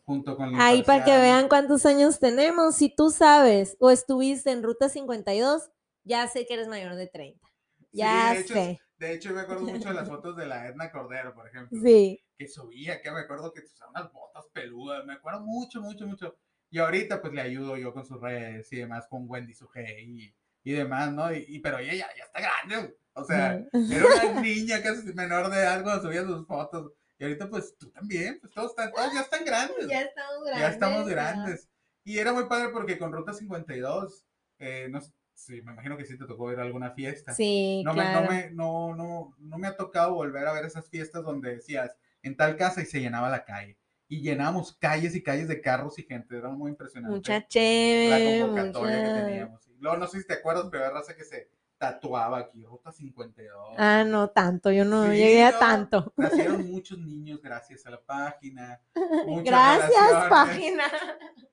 junto 0.08 0.36
con 0.38 0.50
la 0.52 0.66
Ahí 0.66 0.82
para 0.82 1.04
que 1.04 1.10
vean 1.10 1.48
cuántos 1.48 1.84
años 1.84 2.18
tenemos. 2.18 2.76
Si 2.76 2.88
tú 2.88 3.10
sabes 3.10 3.76
o 3.78 3.90
estuviste 3.90 4.50
en 4.50 4.62
Ruta 4.62 4.88
52, 4.88 5.70
ya 6.02 6.26
sé 6.28 6.46
que 6.46 6.54
eres 6.54 6.66
mayor 6.66 6.94
de 6.94 7.08
30. 7.08 7.46
Sí, 7.46 7.86
Ya 7.92 8.32
de 8.32 8.40
hecho, 8.40 8.54
sé. 8.54 8.80
De 8.96 9.12
hecho, 9.12 9.34
me 9.34 9.40
acuerdo 9.42 9.64
mucho 9.66 9.88
de 9.90 9.94
las 9.94 10.08
fotos 10.08 10.34
de 10.34 10.46
la 10.46 10.66
Edna 10.66 10.90
Cordero, 10.90 11.34
por 11.34 11.46
ejemplo, 11.46 11.78
Sí. 11.82 12.24
que 12.38 12.48
subía, 12.48 13.02
que 13.02 13.10
me 13.10 13.20
acuerdo 13.20 13.52
que 13.52 13.60
usaba 13.60 13.90
unas 13.90 14.10
botas 14.12 14.46
peludas, 14.52 15.04
me 15.04 15.12
acuerdo 15.12 15.40
mucho, 15.42 15.82
mucho, 15.82 16.06
mucho. 16.06 16.36
Y 16.70 16.78
ahorita 16.78 17.20
pues 17.20 17.34
le 17.34 17.42
ayudo 17.42 17.76
yo 17.76 17.92
con 17.92 18.06
sus 18.06 18.18
redes 18.20 18.72
y 18.72 18.76
demás, 18.76 19.06
con 19.10 19.26
Wendy 19.28 19.52
Sugey 19.54 20.04
y, 20.22 20.34
y 20.64 20.72
demás, 20.72 21.12
¿no? 21.12 21.30
Y, 21.32 21.44
y- 21.48 21.58
pero 21.60 21.78
ella 21.78 21.92
ya, 21.92 22.06
ya 22.16 22.24
está 22.24 22.40
grande, 22.40 22.96
o 23.12 23.24
sea, 23.24 23.52
era 23.72 24.06
una 24.32 24.40
niña 24.42 24.82
casi 24.82 25.12
menor 25.12 25.50
de 25.50 25.82
cuando 25.82 26.02
subía 26.02 26.22
sus 26.24 26.46
fotos. 26.46 26.92
Y 27.18 27.24
ahorita 27.24 27.50
pues 27.50 27.76
tú 27.76 27.90
también, 27.90 28.38
pues 28.40 28.52
todos, 28.52 28.70
están, 28.70 28.92
todos 28.92 29.12
ya 29.12 29.20
están 29.22 29.44
grandes. 29.44 29.88
Ya 29.88 30.02
estamos 30.02 30.44
grandes. 30.44 30.60
ya 30.60 30.68
estamos 30.68 31.08
grandes. 31.08 31.68
Y 32.04 32.18
era 32.18 32.32
muy 32.32 32.46
padre 32.46 32.70
porque 32.72 32.98
con 32.98 33.12
Ruta 33.12 33.34
52, 33.34 34.24
eh, 34.60 34.88
no, 34.88 35.00
sí, 35.34 35.62
me 35.62 35.72
imagino 35.72 35.96
que 35.96 36.04
sí 36.04 36.16
te 36.16 36.26
tocó 36.26 36.52
ir 36.52 36.58
a 36.58 36.62
alguna 36.62 36.92
fiesta. 36.92 37.34
Sí, 37.34 37.82
no, 37.84 37.92
me, 37.92 38.02
claro. 38.02 38.22
no, 38.22 38.30
me, 38.30 38.50
no, 38.50 38.94
no, 38.94 39.34
no 39.38 39.58
me 39.58 39.66
ha 39.66 39.76
tocado 39.76 40.14
volver 40.14 40.46
a 40.46 40.52
ver 40.52 40.64
esas 40.64 40.88
fiestas 40.88 41.24
donde 41.24 41.56
decías 41.56 41.96
en 42.22 42.36
tal 42.36 42.56
casa 42.56 42.82
y 42.82 42.86
se 42.86 43.00
llenaba 43.00 43.28
la 43.28 43.44
calle. 43.44 43.76
Y 44.10 44.22
llenábamos 44.22 44.72
calles 44.72 45.14
y 45.14 45.22
calles 45.22 45.48
de 45.48 45.60
carros 45.60 45.98
y 45.98 46.04
gente. 46.04 46.38
Era 46.38 46.48
muy 46.48 46.70
impresionante. 46.70 47.14
Mucha 47.14 47.34
la 47.34 48.40
convocatoria 48.40 49.04
que 49.04 49.20
teníamos. 49.20 49.68
Luego 49.78 49.96
no 49.98 50.06
sé 50.06 50.20
si 50.20 50.26
te 50.26 50.34
acuerdas, 50.34 50.68
pero 50.70 50.86
hay 50.86 50.92
raza 50.92 51.14
que 51.14 51.24
se 51.24 51.50
tatuaba 51.78 52.38
aquí, 52.38 52.64
Ruta 52.64 52.92
52. 52.92 53.74
Ah, 53.78 54.04
no 54.04 54.30
tanto, 54.30 54.70
yo 54.70 54.84
no 54.84 55.04
Sí, 55.04 55.16
llegué 55.16 55.44
a 55.44 55.58
tanto. 55.58 56.12
Nacieron 56.16 56.66
muchos 56.70 56.98
niños 56.98 57.40
gracias 57.40 57.86
a 57.86 57.90
la 57.90 58.00
página. 58.04 58.80
muchas 59.26 59.44
Gracias, 59.44 59.90
relaciones. 59.90 60.28
página. 60.28 60.84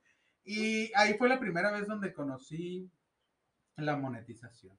Y 0.47 0.91
ahí 0.93 1.15
fue 1.15 1.27
la 1.27 1.39
primera 1.39 1.71
vez 1.71 1.87
donde 1.87 2.13
conocí 2.13 2.87
la 3.77 3.97
monetización. 3.97 4.77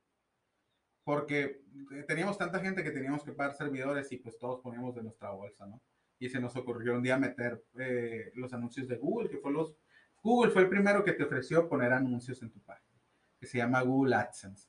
Porque 1.03 1.61
eh, 1.91 2.05
teníamos 2.07 2.39
tanta 2.39 2.61
gente 2.61 2.85
que 2.85 2.93
teníamos 2.93 3.25
que 3.25 3.33
pagar 3.33 3.57
servidores 3.57 4.13
y 4.13 4.19
pues 4.19 4.39
todos 4.39 4.61
poníamos 4.61 4.95
de 4.95 5.03
nuestra 5.03 5.31
bolsa, 5.31 5.67
¿no? 5.67 5.83
y 6.19 6.29
se 6.29 6.41
nos 6.41 6.57
ocurrió 6.57 6.95
un 6.95 7.03
día 7.03 7.19
meter 7.19 7.63
eh, 7.79 8.31
los 8.35 8.53
anuncios 8.53 8.89
de 8.89 8.97
Google, 8.97 9.29
que 9.29 9.39
fue 9.39 9.53
los... 9.53 9.77
Google 10.23 10.51
fue 10.51 10.63
el 10.63 10.69
primero 10.69 11.05
que 11.05 11.13
te 11.13 11.25
ofreció 11.25 11.69
poner 11.69 11.93
anuncios 11.93 12.43
en 12.43 12.51
tu 12.51 12.61
página, 12.63 12.99
que 13.39 13.47
se 13.47 13.59
llama 13.59 13.83
Google 13.83 14.15
AdSense. 14.17 14.69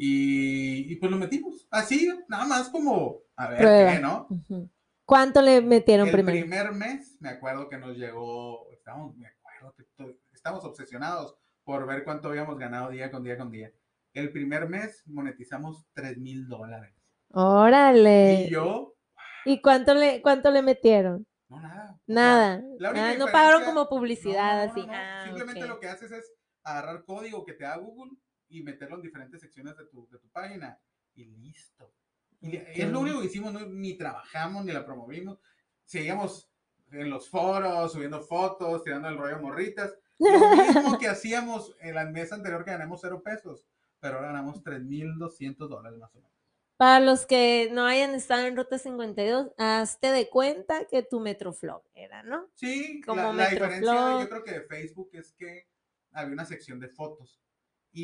Y, 0.00 0.92
y 0.92 0.96
pues 0.96 1.10
lo 1.10 1.18
metimos, 1.18 1.66
así, 1.72 2.08
nada 2.28 2.44
más 2.46 2.68
como, 2.68 3.18
a 3.34 3.48
ver, 3.48 3.58
Prueba. 3.58 3.92
¿qué, 3.92 3.98
no? 3.98 4.28
¿Cuánto 5.04 5.42
le 5.42 5.60
metieron 5.60 6.06
El 6.06 6.12
primero? 6.12 6.38
primer 6.38 6.72
mes, 6.72 7.16
me 7.18 7.30
acuerdo 7.30 7.68
que 7.68 7.78
nos 7.78 7.96
llegó, 7.96 8.70
estábamos, 8.70 9.16
me 9.16 9.26
acuerdo 9.26 9.74
que 9.74 9.84
estamos 10.32 10.64
obsesionados 10.64 11.34
por 11.64 11.84
ver 11.84 12.04
cuánto 12.04 12.28
habíamos 12.28 12.56
ganado 12.58 12.90
día 12.90 13.10
con 13.10 13.24
día 13.24 13.36
con 13.36 13.50
día. 13.50 13.72
El 14.14 14.30
primer 14.30 14.68
mes 14.68 15.02
monetizamos 15.06 15.84
3 15.94 16.16
mil 16.18 16.46
dólares. 16.46 16.94
Órale. 17.32 18.44
Y 18.46 18.50
yo, 18.50 18.94
¿Y 19.44 19.60
cuánto 19.60 19.94
le, 19.94 20.22
cuánto 20.22 20.50
le 20.52 20.62
metieron? 20.62 21.26
no, 21.48 21.60
nada. 21.60 21.98
Nada. 22.06 22.62
la 22.78 22.90
Ah, 22.94 23.14
no 23.18 23.26
pagaron 23.26 23.64
como 23.64 23.88
publicidad 23.88 24.58
no, 24.58 24.66
no, 24.66 24.70
así. 24.72 24.86
Ah, 24.90 25.22
Simplemente 25.24 25.66
lo 25.66 25.80
que 25.80 25.88
haces 25.88 26.12
es 26.12 26.32
agarrar 26.62 27.04
código 27.04 27.44
que 27.44 27.54
te 27.54 27.64
da 27.64 27.76
Google 27.78 28.12
y 28.48 28.62
meterlo 28.62 28.96
en 28.96 29.02
diferentes 29.02 29.40
secciones 29.40 29.76
de 29.76 29.86
tu, 29.86 30.08
de 30.08 30.18
tu 30.18 30.28
página 30.30 30.78
y 31.14 31.24
listo. 31.24 31.92
Y 32.40 32.56
es 32.56 32.88
lo 32.88 33.00
único 33.00 33.20
que 33.20 33.26
hicimos, 33.26 33.52
no- 33.52 33.66
ni 33.66 33.94
trabajamos 33.94 34.64
ni 34.64 34.72
la 34.72 34.84
promovimos. 34.86 35.38
Seguíamos 35.84 36.50
en 36.92 37.10
los 37.10 37.28
foros, 37.28 37.92
subiendo 37.92 38.20
fotos, 38.22 38.84
tirando 38.84 39.08
el 39.08 39.18
rollo 39.18 39.36
a 39.36 39.40
morritas. 39.40 39.94
Lo 40.18 40.28
mismo 40.94 40.98
que 40.98 41.08
hacíamos 41.08 41.76
en 41.80 41.94
la 41.94 42.04
mes 42.06 42.32
anterior 42.32 42.64
que 42.64 42.70
ganamos 42.70 43.00
cero 43.00 43.22
pesos, 43.22 43.66
pero 44.00 44.16
ahora 44.16 44.28
ganamos 44.28 44.62
3.200 44.62 45.68
dólares 45.68 45.98
más 45.98 46.14
o 46.14 46.18
menos. 46.18 46.28
Para 46.76 47.00
los 47.00 47.26
que 47.26 47.68
no 47.72 47.84
hayan 47.86 48.14
estado 48.14 48.46
en 48.46 48.56
Ruta 48.56 48.78
52, 48.78 49.50
hazte 49.58 50.12
de 50.12 50.28
cuenta 50.30 50.84
que 50.86 51.02
tu 51.02 51.18
Metroflog 51.18 51.82
era, 51.94 52.22
¿no? 52.22 52.48
Sí, 52.54 53.00
Como 53.04 53.20
la, 53.20 53.32
la 53.32 53.48
diferencia 53.48 54.20
yo 54.20 54.28
creo 54.28 54.44
que 54.44 54.52
de 54.52 54.62
Facebook 54.62 55.10
es 55.12 55.32
que 55.32 55.66
había 56.12 56.32
una 56.34 56.44
sección 56.44 56.78
de 56.78 56.88
fotos 56.88 57.40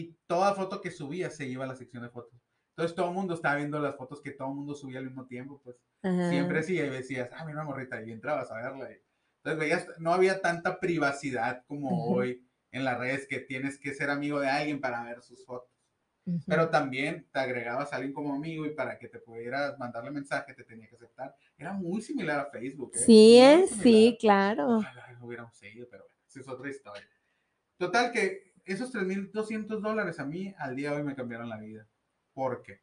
y 0.00 0.16
toda 0.26 0.54
foto 0.54 0.80
que 0.80 0.90
subía 0.90 1.30
se 1.30 1.46
iba 1.46 1.64
a 1.64 1.68
la 1.68 1.76
sección 1.76 2.02
de 2.02 2.08
fotos. 2.10 2.40
Entonces 2.70 2.96
todo 2.96 3.08
el 3.08 3.14
mundo 3.14 3.34
estaba 3.34 3.56
viendo 3.56 3.78
las 3.78 3.96
fotos 3.96 4.20
que 4.20 4.32
todo 4.32 4.48
el 4.48 4.54
mundo 4.56 4.74
subía 4.74 4.98
al 4.98 5.04
mismo 5.06 5.26
tiempo, 5.26 5.60
pues 5.62 5.76
Ajá. 6.02 6.28
siempre 6.30 6.62
sí, 6.64 6.74
y 6.76 6.88
decías, 6.88 7.30
ah, 7.32 7.44
mira 7.44 7.62
morrita, 7.62 8.02
y 8.02 8.10
entrabas 8.10 8.50
a 8.50 8.56
verla. 8.56 8.90
y- 8.90 9.00
entonces 9.44 9.60
veías, 9.60 9.88
no 10.00 10.12
había 10.12 10.40
tanta 10.40 10.80
privacidad 10.80 11.64
como 11.66 11.90
Ujú. 11.90 12.14
hoy 12.16 12.46
en 12.72 12.84
las 12.84 12.98
redes 12.98 13.26
que 13.28 13.38
tienes 13.40 13.78
que 13.78 13.94
ser 13.94 14.10
amigo 14.10 14.40
de 14.40 14.48
alguien 14.48 14.80
para 14.80 15.04
ver 15.04 15.22
sus 15.22 15.44
fotos. 15.44 15.70
Ujú. 16.26 16.40
Pero 16.46 16.70
también 16.70 17.28
te 17.30 17.38
agregabas 17.38 17.92
a 17.92 17.96
alguien 17.96 18.14
como 18.14 18.34
amigo 18.34 18.64
y 18.66 18.70
para 18.70 18.98
que 18.98 19.08
te 19.08 19.18
pudieras 19.18 19.78
mandarle 19.78 20.10
mensaje 20.10 20.54
te 20.54 20.64
tenía 20.64 20.88
que 20.88 20.96
aceptar. 20.96 21.36
Era 21.58 21.74
muy 21.74 22.00
similar 22.00 22.40
a 22.40 22.46
Facebook. 22.50 22.92
¿eh? 22.94 22.98
Sí, 22.98 23.36
Muy 23.38 23.38
¿eh? 23.38 23.66
Sí, 23.68 24.16
claro. 24.18 24.78
Ojalá 24.78 25.12
lo 25.12 25.26
hubiéramos 25.26 25.54
seguido, 25.56 25.86
pero 25.90 26.04
bueno, 26.04 26.18
esa 26.26 26.40
es 26.40 26.48
otra 26.48 26.70
historia. 26.70 27.08
Total 27.76 28.10
que 28.10 28.53
esos 28.64 28.92
3.200 28.92 29.80
dólares 29.80 30.18
a 30.20 30.24
mí 30.26 30.54
al 30.58 30.76
día 30.76 30.90
de 30.90 30.96
hoy 30.98 31.02
me 31.04 31.14
cambiaron 31.14 31.48
la 31.48 31.58
vida. 31.58 31.88
¿Por 32.32 32.62
qué? 32.62 32.82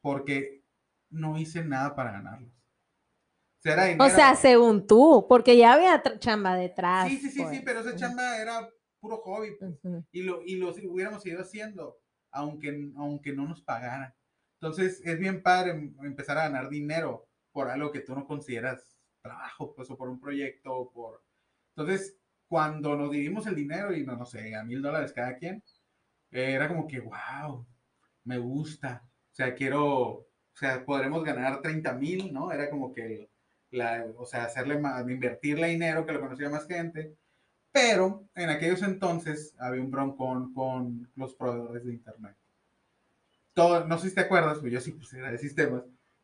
Porque 0.00 0.62
no 1.10 1.38
hice 1.38 1.64
nada 1.64 1.94
para 1.94 2.12
ganarlos. 2.12 2.50
O 2.52 3.62
sea, 3.62 3.72
era 3.74 3.82
O 3.84 3.86
dinero- 3.88 4.14
sea, 4.14 4.34
según 4.36 4.86
tú, 4.86 5.26
porque 5.28 5.56
ya 5.56 5.72
había 5.74 6.02
chamba 6.18 6.56
detrás. 6.56 7.08
Sí, 7.08 7.16
sí, 7.18 7.30
sí, 7.30 7.38
sí, 7.38 7.42
pues. 7.42 7.62
pero 7.64 7.80
esa 7.80 7.96
chamba 7.96 8.38
era 8.40 8.68
puro 9.00 9.18
hobby. 9.18 9.56
pues, 9.58 9.74
y 10.12 10.22
lo, 10.22 10.42
y 10.42 10.56
lo 10.56 10.70
hubiéramos 10.70 11.22
seguido 11.22 11.42
haciendo, 11.42 11.98
aunque, 12.30 12.90
aunque 12.96 13.32
no 13.32 13.46
nos 13.48 13.62
pagaran. 13.62 14.14
Entonces, 14.60 15.00
es 15.04 15.18
bien 15.18 15.42
padre 15.42 15.72
em- 15.72 15.96
empezar 16.02 16.38
a 16.38 16.42
ganar 16.48 16.68
dinero 16.68 17.28
por 17.52 17.68
algo 17.68 17.90
que 17.92 18.00
tú 18.00 18.14
no 18.14 18.26
consideras 18.26 18.96
trabajo, 19.22 19.74
pues, 19.74 19.90
o 19.90 19.96
por 19.96 20.08
un 20.08 20.20
proyecto, 20.20 20.72
o 20.74 20.90
por... 20.92 21.24
Entonces, 21.76 22.15
cuando 22.48 22.96
nos 22.96 23.10
dividimos 23.10 23.46
el 23.46 23.54
dinero 23.56 23.94
y, 23.94 24.04
no, 24.04 24.16
no 24.16 24.26
sé, 24.26 24.54
a 24.54 24.64
mil 24.64 24.82
dólares 24.82 25.12
cada 25.12 25.36
quien, 25.36 25.62
eh, 26.30 26.52
era 26.52 26.68
como 26.68 26.86
que, 26.86 27.00
wow, 27.00 27.66
me 28.24 28.38
gusta. 28.38 29.02
O 29.32 29.34
sea, 29.34 29.54
quiero, 29.54 29.84
o 29.84 30.26
sea, 30.54 30.84
podremos 30.84 31.24
ganar 31.24 31.60
30 31.62 31.92
mil, 31.94 32.32
¿no? 32.32 32.52
Era 32.52 32.70
como 32.70 32.92
que, 32.92 33.30
la, 33.70 34.06
o 34.16 34.26
sea, 34.26 34.44
hacerle 34.44 34.78
más, 34.78 35.08
invertirle 35.08 35.68
dinero, 35.68 36.06
que 36.06 36.12
lo 36.12 36.20
conociera 36.20 36.50
más 36.50 36.66
gente. 36.66 37.14
Pero 37.72 38.28
en 38.34 38.48
aquellos 38.48 38.82
entonces 38.82 39.54
había 39.58 39.82
un 39.82 39.90
broncón 39.90 40.54
con 40.54 41.10
los 41.14 41.34
proveedores 41.34 41.84
de 41.84 41.92
internet. 41.92 42.36
Todo, 43.52 43.86
no 43.86 43.98
sé 43.98 44.08
si 44.08 44.14
te 44.14 44.22
acuerdas, 44.22 44.58
pues 44.60 44.72
yo 44.72 44.80
sí 44.80 44.92
pues 44.92 45.12
era 45.12 45.30
de 45.30 45.38
sistemas. 45.38 45.82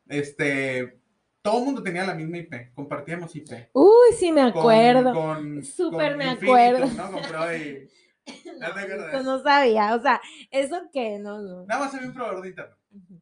Este, 0.09 0.99
todo 1.43 1.59
el 1.59 1.65
mundo 1.65 1.83
tenía 1.83 2.05
la 2.07 2.15
misma 2.15 2.39
IP, 2.39 2.73
compartíamos 2.73 3.35
IP. 3.35 3.69
Uy, 3.73 4.13
sí, 4.17 4.31
me 4.33 4.43
acuerdo. 4.43 5.13
Con, 5.13 5.65
Súper 5.65 6.11
con 6.13 6.19
me 6.19 6.31
acuerdo. 6.31 6.87
¿no? 6.87 7.11
Con 7.13 7.23
Pro 7.23 7.57
y- 7.57 7.91
¿No 8.61 8.73
te 8.73 8.81
acuerdas? 8.81 9.15
Eso 9.15 9.23
no 9.25 9.43
sabía, 9.43 9.97
o 9.97 10.01
sea, 10.01 10.21
¿eso 10.53 10.81
qué? 10.93 11.19
No, 11.19 11.41
no. 11.41 11.67
Nada 11.67 11.85
más 11.85 11.95
había 11.95 12.07
un 12.07 12.15
proveedor 12.15 12.43
de 12.43 12.49
internet. 12.51 12.77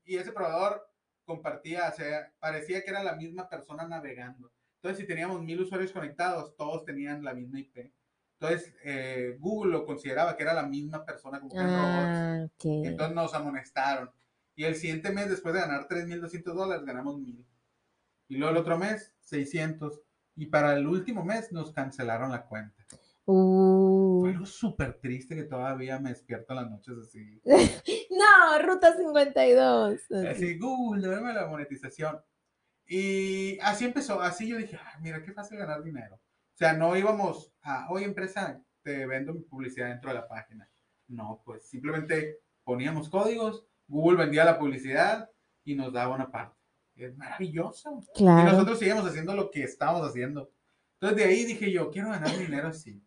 Y 0.04 0.16
ese 0.18 0.32
proveedor 0.32 0.86
compartía, 1.24 1.88
o 1.88 1.96
sea, 1.96 2.30
parecía 2.38 2.82
que 2.84 2.90
era 2.90 3.02
la 3.02 3.16
misma 3.16 3.48
persona 3.48 3.88
navegando. 3.88 4.52
Entonces, 4.76 4.98
si 5.00 5.06
teníamos 5.06 5.42
mil 5.42 5.60
usuarios 5.60 5.92
conectados, 5.92 6.54
todos 6.56 6.84
tenían 6.84 7.24
la 7.24 7.32
misma 7.32 7.60
IP. 7.60 7.92
Entonces, 8.38 8.74
eh, 8.84 9.36
Google 9.38 9.72
lo 9.72 9.86
consideraba 9.86 10.36
que 10.36 10.42
era 10.42 10.54
la 10.54 10.62
misma 10.64 11.04
persona 11.04 11.40
como 11.40 11.52
que 11.52 11.62
robots. 11.62 11.78
Ah, 11.78 12.42
ok. 12.44 12.64
Entonces 12.84 13.14
nos 13.14 13.34
amonestaron. 13.34 14.10
Y 14.54 14.64
el 14.64 14.74
siguiente 14.74 15.10
mes, 15.10 15.30
después 15.30 15.54
de 15.54 15.60
ganar 15.60 15.86
3.200 15.88 16.54
dólares, 16.54 16.84
ganamos 16.84 17.16
1.000. 17.16 17.44
Y 18.30 18.36
luego 18.36 18.52
el 18.52 18.60
otro 18.60 18.78
mes, 18.78 19.12
600. 19.22 20.00
Y 20.36 20.46
para 20.46 20.74
el 20.74 20.86
último 20.86 21.24
mes 21.24 21.50
nos 21.50 21.72
cancelaron 21.72 22.30
la 22.30 22.46
cuenta. 22.46 22.86
Uh. 23.26 24.20
Fue 24.20 24.30
algo 24.30 24.46
súper 24.46 25.00
triste 25.00 25.34
que 25.34 25.42
todavía 25.42 25.98
me 25.98 26.10
despierto 26.10 26.54
las 26.54 26.70
noches 26.70 26.94
así. 26.96 27.42
No, 28.10 28.62
Ruta 28.62 28.96
52. 28.96 30.00
Así, 30.28 30.58
Google, 30.58 31.08
devuelve 31.08 31.32
la 31.34 31.46
monetización. 31.48 32.20
Y 32.86 33.58
así 33.60 33.84
empezó, 33.86 34.20
así 34.20 34.46
yo 34.46 34.58
dije, 34.58 34.76
"Ah, 34.80 34.98
mira, 35.00 35.22
qué 35.22 35.32
fácil 35.32 35.58
ganar 35.58 35.82
dinero. 35.82 36.16
O 36.16 36.56
sea, 36.56 36.74
no 36.74 36.96
íbamos 36.96 37.52
a, 37.62 37.90
oye, 37.90 38.04
empresa, 38.04 38.62
te 38.82 39.06
vendo 39.06 39.32
mi 39.34 39.40
publicidad 39.40 39.88
dentro 39.88 40.10
de 40.10 40.16
la 40.16 40.28
página. 40.28 40.70
No, 41.08 41.42
pues 41.44 41.68
simplemente 41.68 42.40
poníamos 42.62 43.08
códigos, 43.08 43.66
Google 43.88 44.18
vendía 44.18 44.44
la 44.44 44.58
publicidad 44.58 45.30
y 45.64 45.74
nos 45.74 45.92
daba 45.92 46.14
una 46.14 46.30
parte. 46.30 46.59
Es 47.06 47.16
maravilloso. 47.16 48.00
Y 48.16 48.24
nosotros 48.24 48.78
seguíamos 48.78 49.06
haciendo 49.06 49.34
lo 49.34 49.50
que 49.50 49.62
estábamos 49.62 50.06
haciendo. 50.08 50.52
Entonces 50.94 51.18
de 51.18 51.24
ahí 51.24 51.44
dije 51.44 51.72
yo, 51.72 51.90
quiero 51.90 52.10
ganar 52.10 52.36
dinero 52.38 52.68
así. 52.68 53.02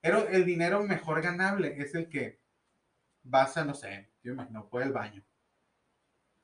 Pero 0.00 0.28
el 0.28 0.44
dinero 0.44 0.82
mejor 0.82 1.22
ganable 1.22 1.74
es 1.78 1.94
el 1.94 2.08
que 2.08 2.38
vas 3.22 3.56
a, 3.56 3.64
no 3.64 3.74
sé, 3.74 4.10
yo 4.22 4.32
imagino, 4.32 4.68
voy 4.70 4.82
al 4.82 4.92
baño. 4.92 5.24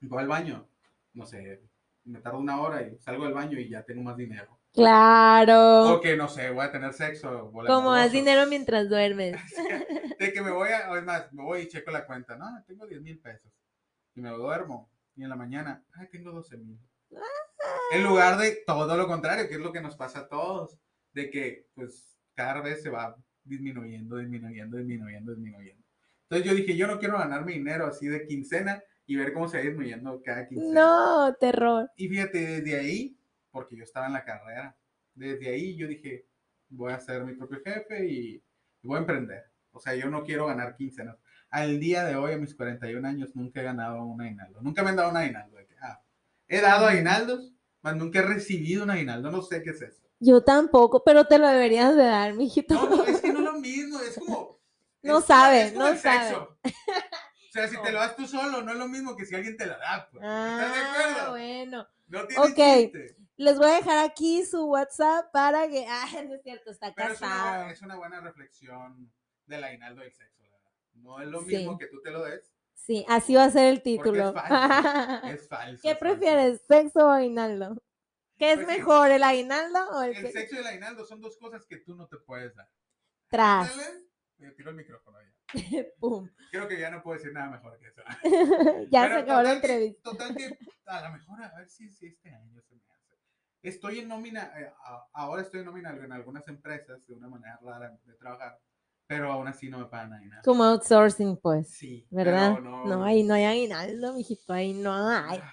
Voy 0.00 0.22
al 0.22 0.28
baño, 0.28 0.68
no 1.12 1.26
sé, 1.26 1.62
me 2.04 2.20
tardo 2.20 2.38
una 2.38 2.60
hora 2.60 2.82
y 2.82 2.98
salgo 2.98 3.24
del 3.24 3.34
baño 3.34 3.58
y 3.58 3.68
ya 3.68 3.82
tengo 3.82 4.02
más 4.02 4.16
dinero. 4.16 4.58
Claro. 4.72 5.94
O 5.94 6.00
que, 6.00 6.16
no 6.16 6.28
sé, 6.28 6.50
voy 6.50 6.64
a 6.64 6.72
tener 6.72 6.92
sexo. 6.92 7.50
Como 7.50 7.66
haz 7.66 7.82
babosos. 7.82 8.12
dinero 8.12 8.46
mientras 8.46 8.88
duermes. 8.88 9.36
De 10.18 10.32
que 10.32 10.42
me 10.42 10.50
voy 10.50 10.68
a, 10.70 10.90
o 10.90 10.96
es 10.96 11.04
más, 11.04 11.32
me 11.32 11.42
voy 11.42 11.62
y 11.62 11.68
checo 11.68 11.90
la 11.90 12.06
cuenta. 12.06 12.36
No, 12.36 12.46
tengo 12.66 12.86
10 12.86 13.02
mil 13.02 13.18
pesos. 13.18 13.50
Y 14.14 14.20
me 14.20 14.30
duermo. 14.30 14.90
Y 15.20 15.24
en 15.24 15.28
la 15.28 15.36
mañana, 15.36 15.84
ay, 15.92 16.08
tengo 16.10 16.32
12 16.32 16.56
mil. 16.56 16.80
En 17.92 18.02
lugar 18.02 18.38
de 18.38 18.62
todo 18.66 18.96
lo 18.96 19.06
contrario, 19.06 19.46
que 19.48 19.56
es 19.56 19.60
lo 19.60 19.70
que 19.70 19.82
nos 19.82 19.94
pasa 19.94 20.20
a 20.20 20.28
todos. 20.28 20.78
De 21.12 21.28
que, 21.28 21.68
pues, 21.74 22.18
cada 22.34 22.62
vez 22.62 22.82
se 22.82 22.88
va 22.88 23.14
disminuyendo, 23.44 24.16
disminuyendo, 24.16 24.78
disminuyendo, 24.78 25.32
disminuyendo. 25.34 25.84
Entonces 26.22 26.48
yo 26.48 26.56
dije, 26.56 26.74
yo 26.74 26.86
no 26.86 26.98
quiero 26.98 27.18
ganar 27.18 27.44
mi 27.44 27.52
dinero 27.52 27.84
así 27.84 28.08
de 28.08 28.26
quincena 28.26 28.82
y 29.04 29.16
ver 29.16 29.34
cómo 29.34 29.46
se 29.46 29.58
va 29.58 29.62
disminuyendo 29.62 30.22
cada 30.24 30.48
quincena. 30.48 30.72
No, 30.72 31.34
terror. 31.34 31.90
Y 31.96 32.08
fíjate, 32.08 32.38
desde 32.38 32.78
ahí, 32.78 33.18
porque 33.50 33.76
yo 33.76 33.84
estaba 33.84 34.06
en 34.06 34.14
la 34.14 34.24
carrera, 34.24 34.74
desde 35.12 35.50
ahí 35.50 35.76
yo 35.76 35.86
dije, 35.86 36.28
voy 36.70 36.94
a 36.94 36.98
ser 36.98 37.24
mi 37.24 37.34
propio 37.34 37.60
jefe 37.62 38.06
y, 38.06 38.42
y 38.80 38.88
voy 38.88 38.96
a 38.96 39.00
emprender. 39.00 39.44
O 39.72 39.80
sea, 39.80 39.94
yo 39.94 40.08
no 40.08 40.24
quiero 40.24 40.46
ganar 40.46 40.76
quincenas. 40.76 41.18
Al 41.50 41.80
día 41.80 42.04
de 42.04 42.16
hoy, 42.16 42.32
a 42.32 42.36
mis 42.38 42.54
41 42.54 43.06
años, 43.06 43.34
nunca 43.34 43.60
he 43.60 43.64
ganado 43.64 44.02
un 44.04 44.20
aguinaldo. 44.20 44.60
Nunca 44.62 44.82
me 44.82 44.90
han 44.90 44.96
dado 44.96 45.10
un 45.10 45.16
aguinaldo. 45.16 45.58
ah, 45.82 46.00
he 46.48 46.60
dado 46.60 46.86
aguinaldos, 46.86 47.52
mas 47.82 47.96
nunca 47.96 48.20
he 48.20 48.22
recibido 48.22 48.84
un 48.84 48.90
aguinaldo. 48.90 49.30
No 49.30 49.42
sé 49.42 49.62
qué 49.62 49.70
es 49.70 49.82
eso. 49.82 50.02
Yo 50.20 50.42
tampoco, 50.44 51.02
pero 51.02 51.24
te 51.26 51.38
lo 51.38 51.48
deberías 51.48 51.96
de 51.96 52.04
dar, 52.04 52.34
mijito. 52.34 52.74
No, 52.74 52.88
no, 52.96 53.04
es 53.04 53.20
que 53.20 53.32
no 53.32 53.38
es 53.40 53.44
lo 53.44 53.52
mismo. 53.60 53.98
Es 54.00 54.18
como... 54.18 54.60
No 55.02 55.18
es- 55.18 55.24
sabe, 55.24 55.62
es 55.62 55.72
como 55.72 55.84
no 55.86 55.92
el 55.92 55.98
sabe. 55.98 56.28
sexo. 56.28 56.58
O 56.62 57.52
sea, 57.52 57.66
si 57.68 57.82
te 57.82 57.90
lo 57.90 57.98
das 57.98 58.14
tú 58.14 58.26
solo, 58.28 58.62
no 58.62 58.70
es 58.72 58.78
lo 58.78 58.86
mismo 58.86 59.16
que 59.16 59.24
si 59.26 59.34
alguien 59.34 59.56
te 59.56 59.66
lo 59.66 59.76
da. 59.78 60.08
Pues. 60.12 60.22
¿Estás 60.22 60.72
de 60.74 60.78
Ah, 60.80 60.92
acuerdo? 60.92 61.30
bueno. 61.30 61.88
No 62.06 62.26
tiene 62.26 62.44
Ok. 62.44 62.54
chiste. 62.92 63.16
Les 63.38 63.56
voy 63.58 63.70
a 63.70 63.74
dejar 63.76 63.98
aquí 63.98 64.44
su 64.44 64.66
WhatsApp 64.66 65.32
para 65.32 65.66
que. 65.68 65.84
Ah, 65.88 66.06
no 66.28 66.34
es 66.34 66.42
cierto, 66.42 66.70
está 66.70 66.92
Pero 66.94 67.12
es 67.14 67.20
una, 67.20 67.28
casado. 67.30 67.70
es 67.70 67.82
una 67.82 67.96
buena 67.96 68.20
reflexión 68.20 69.10
del 69.46 69.64
aguinaldo 69.64 70.02
del 70.02 70.12
sexo, 70.12 70.39
la. 70.39 70.39
No 70.94 71.20
es 71.20 71.28
lo 71.28 71.40
Sí. 71.42 71.56
mismo 71.56 71.78
que 71.78 71.86
tú 71.86 72.00
te 72.02 72.10
lo 72.10 72.24
des, 72.24 72.52
Sí, 72.74 73.04
así 73.08 73.34
va 73.34 73.44
a 73.44 73.50
ser 73.50 73.66
el 73.66 73.82
título. 73.82 74.28
es 74.28 74.34
falso. 74.34 75.26
es 75.28 75.48
falso. 75.48 75.82
¿Qué 75.82 75.90
es 75.90 75.98
falso. 75.98 75.98
prefieres, 76.00 76.62
sexo 76.66 77.06
o 77.06 77.10
aguinaldo? 77.10 77.76
¿Qué 78.36 78.52
es 78.52 78.56
Pues 78.56 78.68
sí. 78.68 78.78
mejor, 78.78 79.10
el 79.10 79.22
aguinaldo 79.22 79.78
o 79.90 80.02
el, 80.02 80.16
El 80.16 80.32
sexo 80.32 80.56
y 80.56 80.58
el 80.58 80.66
aguinaldo 80.66 81.04
son 81.04 81.20
dos 81.20 81.36
cosas 81.36 81.66
que 81.66 81.76
tú 81.78 81.94
no 81.94 82.06
te 82.08 82.16
puedes 82.18 82.54
dar. 82.54 82.68
tras? 83.28 83.76
Me 84.38 84.50
tiro 84.52 84.70
el 84.70 84.76
micrófono 84.76 85.18
ya. 85.20 85.28
Pum. 86.00 86.28
Creo 86.50 86.66
que 86.66 86.80
ya 86.80 86.90
no 86.90 87.02
puedo 87.02 87.18
decir 87.18 87.32
nada 87.32 87.50
mejor 87.50 87.78
que 87.78 87.88
eso. 87.88 88.02
ya 88.90 89.02
Pero 89.02 89.14
se 89.14 89.20
acabó 89.20 89.42
la 89.42 89.52
entrevista. 89.52 90.10
Total 90.10 90.34
que 90.34 90.58
a 90.86 91.00
lo 91.02 91.12
mejor 91.12 91.42
a 91.44 91.54
ver 91.58 91.68
si, 91.68 91.90
si 91.90 92.06
este 92.06 92.30
año 92.34 92.60
se 92.62 92.74
me 92.76 92.80
hace. 92.90 93.18
Estoy 93.62 93.98
en 93.98 94.08
nómina, 94.08 94.50
eh, 94.58 94.72
ahora 95.12 95.42
estoy 95.42 95.60
en 95.60 95.66
nómina 95.66 95.90
en 95.90 96.10
algunas 96.12 96.48
empresas 96.48 97.06
de 97.06 97.12
una 97.14 97.28
manera 97.28 97.58
rara 97.62 97.90
de 98.04 98.14
trabajar, 98.14 98.58
pero 99.10 99.32
aún 99.32 99.48
así 99.48 99.68
no 99.68 99.78
me 99.80 99.86
pagan 99.86 100.10
nada. 100.28 100.40
Como 100.42 100.62
outsourcing, 100.62 101.36
pues. 101.36 101.68
Sí, 101.68 102.06
¿Verdad? 102.10 102.52
pero 102.54 102.70
no, 102.70 102.84
No, 102.84 103.04
ahí 103.04 103.24
no 103.24 103.34
hay 103.34 103.42
aguinaldo, 103.44 104.14
mijito, 104.14 104.52
ahí 104.52 104.72
no 104.72 104.92
hay. 104.94 105.40
Ah, 105.42 105.52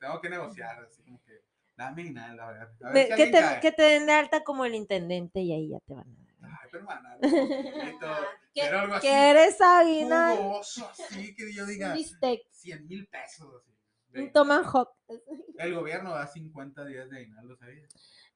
Tengo 0.00 0.20
que 0.20 0.30
negociar, 0.30 0.78
así 0.84 1.02
como 1.02 1.20
que 1.24 1.42
dame 1.76 2.08
nada, 2.12 2.46
a 2.48 2.52
ver. 2.52 2.62
A 2.62 2.68
ver 2.68 2.92
Ve- 2.92 3.06
si 3.08 3.14
que, 3.16 3.26
te, 3.32 3.40
cae. 3.40 3.60
que 3.60 3.72
te 3.72 3.82
den 3.82 4.06
de 4.06 4.12
alta 4.12 4.44
como 4.44 4.64
el 4.64 4.76
intendente 4.76 5.40
y 5.40 5.52
ahí 5.52 5.70
ya 5.70 5.80
te 5.80 5.92
van 5.94 6.06
a 6.08 6.14
dar. 6.14 6.50
Ay, 6.62 6.68
pero 6.70 6.78
hermana, 6.84 7.16
un 7.16 7.20
¿Qué- 7.20 7.98
quiero 8.54 8.78
algo 8.78 8.94
así 8.94 9.06
¿Qué 9.08 9.30
eres 9.30 9.60
aguinaldo? 9.60 10.42
jugoso, 10.44 10.88
así 10.88 11.34
que 11.34 11.52
yo 11.52 11.64
Un 11.64 11.68
diga 11.70 11.92
bistec, 11.94 12.42
100 12.52 12.86
mil 12.86 13.08
pesos. 13.08 13.64
Así. 14.08 14.20
un 14.20 14.32
tomahawk. 14.32 14.90
El 15.58 15.74
gobierno 15.74 16.14
da 16.14 16.28
50 16.28 16.84
días 16.84 17.10
de 17.10 17.16
aguinaldo, 17.16 17.56
¿sabías? 17.56 17.88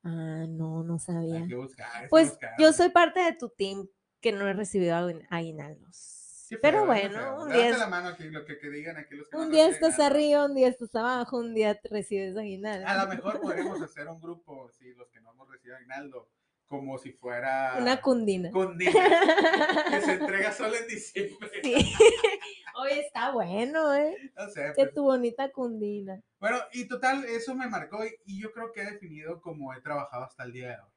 Ah, 0.02 0.46
no, 0.48 0.82
no 0.82 0.98
sabía. 0.98 1.42
Hay 1.42 1.46
que 1.46 1.54
buscar. 1.54 1.88
hay 1.94 2.02
que 2.02 2.08
Pues 2.08 2.30
buscar. 2.30 2.54
yo 2.58 2.72
soy 2.72 2.88
parte 2.88 3.20
de 3.20 3.34
tu 3.34 3.48
team 3.50 3.86
que 4.22 4.32
no 4.32 4.48
he 4.48 4.54
recibido 4.54 4.94
aguin- 4.96 5.26
aguinaldos. 5.28 6.20
Pero 6.60 6.84
bueno, 6.84 7.42
un 7.44 7.50
día, 7.50 7.70
la 7.70 7.84
es- 7.84 7.88
mano 7.90 8.08
aquí, 8.08 8.24
lo 8.24 8.44
que, 8.44 8.58
que 8.58 8.68
digan 8.70 8.96
aquí 8.98 9.16
los 9.16 9.26
que 9.28 9.36
no 9.38 9.44
un 9.44 9.50
día 9.50 9.66
reciben 9.68 9.74
estás 9.90 9.98
nada. 9.98 10.10
arriba, 10.10 10.44
un 10.44 10.54
día 10.54 10.68
estás 10.68 10.94
abajo, 10.94 11.38
un 11.38 11.54
día 11.54 11.80
recibes 11.90 12.36
aguinaldo. 12.36 12.86
A 12.86 13.04
lo 13.04 13.08
mejor 13.08 13.40
podríamos 13.40 13.80
hacer 13.82 14.06
un 14.08 14.20
grupo, 14.20 14.70
sí, 14.70 14.92
los 14.94 15.08
que 15.10 15.20
no 15.22 15.32
hemos 15.32 15.48
recibido 15.50 15.76
aguinaldo, 15.78 16.28
como 16.66 16.98
si 16.98 17.12
fuera 17.12 17.76
Una 17.80 18.00
cundina. 18.02 18.50
Cundina, 18.50 18.92
que 19.90 20.00
se 20.02 20.12
entrega 20.12 20.52
solo 20.52 20.74
en 20.76 20.86
diciembre. 20.88 21.50
Sí. 21.62 21.74
Oye, 22.82 23.00
está 23.00 23.30
bueno, 23.32 23.94
¿eh? 23.94 24.16
No 24.36 24.48
sé, 24.50 24.72
Que 24.76 24.84
pues. 24.84 24.94
tu 24.94 25.02
bonita 25.04 25.50
cundina. 25.52 26.20
Bueno, 26.38 26.58
y 26.72 26.86
total, 26.86 27.24
eso 27.24 27.54
me 27.54 27.66
marcó 27.68 28.04
y, 28.04 28.10
y 28.26 28.40
yo 28.42 28.52
creo 28.52 28.72
que 28.72 28.82
he 28.82 28.90
definido 28.90 29.40
como 29.40 29.72
he 29.74 29.80
trabajado 29.80 30.24
hasta 30.24 30.44
el 30.44 30.52
día 30.52 30.68
de 30.68 30.74
hoy. 30.76 30.90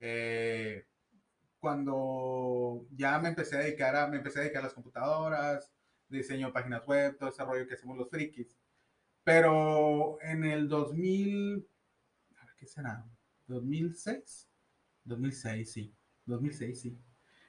Eh, 0.00 0.86
cuando 1.70 2.86
ya 2.96 3.18
me 3.18 3.30
empecé 3.30 3.56
a 3.56 3.60
dedicar 3.60 3.96
a, 3.96 4.06
me 4.06 4.18
empecé 4.18 4.38
a 4.38 4.42
dedicar 4.42 4.60
a 4.62 4.66
las 4.66 4.72
computadoras, 4.74 5.72
diseño 6.08 6.46
de 6.46 6.52
páginas 6.52 6.86
web, 6.86 7.16
todo 7.18 7.28
ese 7.30 7.44
rollo 7.44 7.66
que 7.66 7.74
hacemos 7.74 7.96
los 7.98 8.08
frikis. 8.08 8.56
Pero 9.24 10.16
en 10.22 10.44
el 10.44 10.68
2000, 10.68 11.66
a 12.40 12.44
ver, 12.46 12.54
¿qué 12.56 12.66
será? 12.68 13.04
¿2006? 13.48 14.46
2006, 15.04 15.72
sí. 15.72 15.92
2006, 16.26 16.80
sí. 16.80 16.96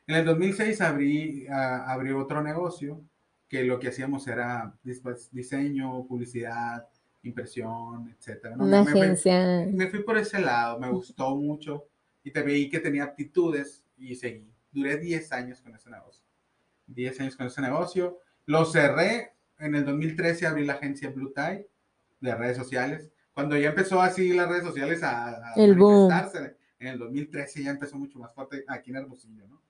En 0.08 0.16
el 0.16 0.26
2006 0.26 0.82
abrí, 0.82 1.46
abrí 1.48 2.12
otro 2.14 2.42
negocio 2.42 3.04
que 3.48 3.64
lo 3.66 3.80
que 3.80 3.90
hacíamos 3.90 4.28
era 4.28 4.74
dis- 4.84 5.30
diseño, 5.32 6.08
publicidad, 6.08 6.88
impresión, 7.22 8.10
etcétera. 8.18 8.56
¿no? 8.56 8.64
Una 8.64 8.84
Me- 8.84 8.94
me- 8.96 9.02
agencia. 9.02 9.68
me 9.72 9.88
fui 9.90 10.02
por 10.02 10.18
ese 10.18 10.40
lado, 10.40 10.80
me 10.80 10.90
gustó 10.90 11.36
mucho 11.36 11.86
y 12.24 12.32
te 12.32 12.42
veí 12.42 12.68
que 12.68 12.80
tenía 12.80 13.04
aptitudes 13.04 13.84
y 13.98 14.16
seguí. 14.16 14.54
Duré 14.72 14.98
10 14.98 15.32
años 15.34 15.62
con 15.62 15.76
ese 15.76 15.90
negocio. 15.90 16.26
10 16.88 17.20
años 17.22 17.36
con 17.36 17.48
ese 17.48 17.62
negocio. 17.62 18.20
Lo 18.46 18.66
cerré 18.66 19.34
en 19.60 19.76
el 19.76 19.86
2013, 19.86 20.46
abrí 20.48 20.66
la 20.66 20.74
agencia 20.74 21.10
Blue 21.10 21.34
Tie 21.34 21.68
de 22.20 22.36
redes 22.36 22.58
sociales. 22.58 23.10
Cuando 23.34 23.58
ya 23.58 23.70
empezó 23.70 24.02
así 24.02 24.34
las 24.34 24.50
redes 24.50 24.64
sociales 24.64 25.04
a, 25.04 25.52
a 25.52 25.54
El 25.56 25.76
boom. 25.76 26.10
manifestarse, 26.10 26.58
en 26.80 26.88
el 26.88 27.00
2013 27.00 27.64
ya 27.64 27.72
empezó 27.72 27.98
mucho 27.98 28.20
más 28.20 28.34
fuerte 28.34 28.64
aquí 28.68 28.92
en 28.92 28.98
Hermosillo, 28.98 29.48
¿no? 29.48 29.62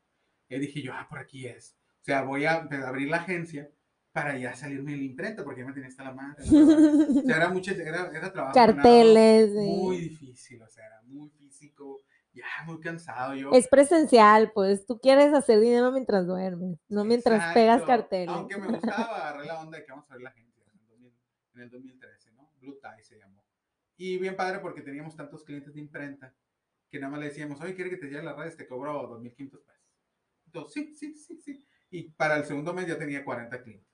Y 0.49 0.59
dije 0.59 0.81
yo, 0.81 0.93
ah, 0.93 1.05
por 1.09 1.19
aquí 1.19 1.45
es. 1.47 1.75
O 2.01 2.03
sea, 2.05 2.21
voy 2.21 2.45
a 2.45 2.67
abrir 2.85 3.09
la 3.09 3.17
agencia 3.17 3.69
para 4.13 4.37
ya 4.37 4.55
salirme 4.55 4.93
en 4.93 4.99
la 4.99 5.05
imprenta, 5.05 5.43
porque 5.43 5.61
ya 5.61 5.67
me 5.67 5.73
tenía 5.73 5.89
hasta 5.89 6.03
la 6.05 6.13
madre. 6.13 6.43
la. 6.45 6.51
O 7.21 7.21
sea, 7.25 7.35
era 7.35 7.49
mucho, 7.49 7.71
era, 7.71 8.09
era 8.13 8.31
trabajo. 8.31 8.53
Carteles. 8.53 9.51
sí. 9.51 9.57
Muy 9.57 9.97
difícil, 9.97 10.61
o 10.61 10.67
sea, 10.69 10.85
era 10.85 11.01
muy 11.03 11.29
físico, 11.29 12.03
ya 12.37 12.45
muy 12.65 12.79
cansado. 12.79 13.35
Yo, 13.35 13.51
Es 13.51 13.67
presencial, 13.67 14.51
pues 14.53 14.85
tú 14.85 14.99
quieres 14.99 15.33
hacer 15.33 15.59
dinero 15.59 15.91
mientras 15.91 16.25
duermes, 16.27 16.79
no 16.87 17.03
mientras 17.03 17.53
pegas 17.53 17.83
carteles. 17.83 18.29
Aunque 18.29 18.57
me 18.57 18.67
gustaba 18.67 19.15
agarré 19.29 19.45
la 19.45 19.59
onda 19.59 19.77
de 19.77 19.85
que 19.85 19.91
vamos 19.91 20.09
a 20.09 20.13
ver 20.13 20.23
la 20.23 20.29
agencia 20.29 20.63
en 20.63 20.79
el, 20.79 20.87
2000 20.87 21.13
en 21.55 21.61
el 21.61 21.69
2013, 21.69 22.31
¿no? 22.33 22.51
Blue 22.59 22.79
Tie 22.81 23.03
se 23.03 23.17
llamó. 23.17 23.43
Y 23.97 24.17
bien 24.19 24.35
padre 24.35 24.59
porque 24.59 24.81
teníamos 24.81 25.15
tantos 25.15 25.43
clientes 25.43 25.73
de 25.73 25.79
imprenta 25.81 26.33
que 26.89 26.99
nada 26.99 27.11
más 27.11 27.19
le 27.19 27.25
decíamos, 27.27 27.59
oye, 27.61 27.75
¿quieres 27.75 27.93
que 27.93 27.99
te 27.99 28.07
lleve 28.07 28.23
las 28.23 28.37
redes? 28.37 28.55
Te 28.55 28.67
cobro 28.67 29.09
2.500 29.19 29.35
pesos. 29.63 29.83
Entonces, 30.45 30.97
sí, 30.97 31.13
sí, 31.13 31.15
sí, 31.15 31.37
sí. 31.41 31.65
Y 31.89 32.09
para 32.11 32.37
el 32.37 32.45
segundo 32.45 32.73
mes 32.73 32.87
ya 32.87 32.97
tenía 32.97 33.25
40 33.25 33.61
clientes. 33.63 33.87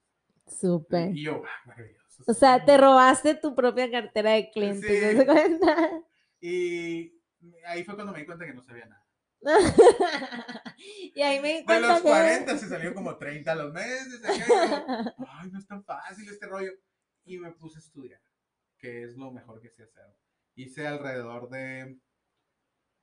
Súper. 0.45 1.15
Y 1.15 1.23
yo, 1.23 1.41
ah, 1.45 1.61
maravilloso. 1.65 2.23
O 2.27 2.33
sea, 2.33 2.63
te 2.63 2.77
robaste 2.77 3.33
tu 3.35 3.55
propia 3.55 3.89
cartera 3.89 4.31
de 4.31 4.51
clientes, 4.51 4.81
¿te 4.87 5.11
Sí. 5.11 5.15
das 5.17 5.25
cuenta? 5.25 6.01
Y 6.41 7.22
ahí 7.67 7.83
fue 7.83 7.95
cuando 7.95 8.13
me 8.13 8.19
di 8.19 8.25
cuenta 8.25 8.45
que 8.45 8.53
no 8.53 8.61
sabía 8.63 8.85
nada. 8.85 9.05
y 11.15 11.21
ahí 11.21 11.39
me 11.41 11.49
di 11.49 11.57
De 11.59 11.65
cuenta 11.65 11.87
los 11.87 11.97
que- 12.01 12.07
40 12.07 12.57
se 12.57 12.67
salió 12.69 12.93
como 12.93 13.17
30 13.17 13.51
a 13.51 13.55
los 13.55 13.73
meses. 13.73 14.21
Ay, 15.27 15.51
no 15.51 15.59
es 15.59 15.67
tan 15.67 15.83
fácil 15.83 16.29
este 16.29 16.47
rollo. 16.47 16.71
Y 17.25 17.37
me 17.37 17.51
puse 17.51 17.77
a 17.77 17.81
estudiar, 17.81 18.21
que 18.77 19.03
es 19.03 19.15
lo 19.15 19.31
mejor 19.31 19.61
que 19.61 19.69
sé 19.69 19.83
hacer. 19.83 20.05
Hice 20.55 20.85
alrededor 20.87 21.49
de 21.49 21.97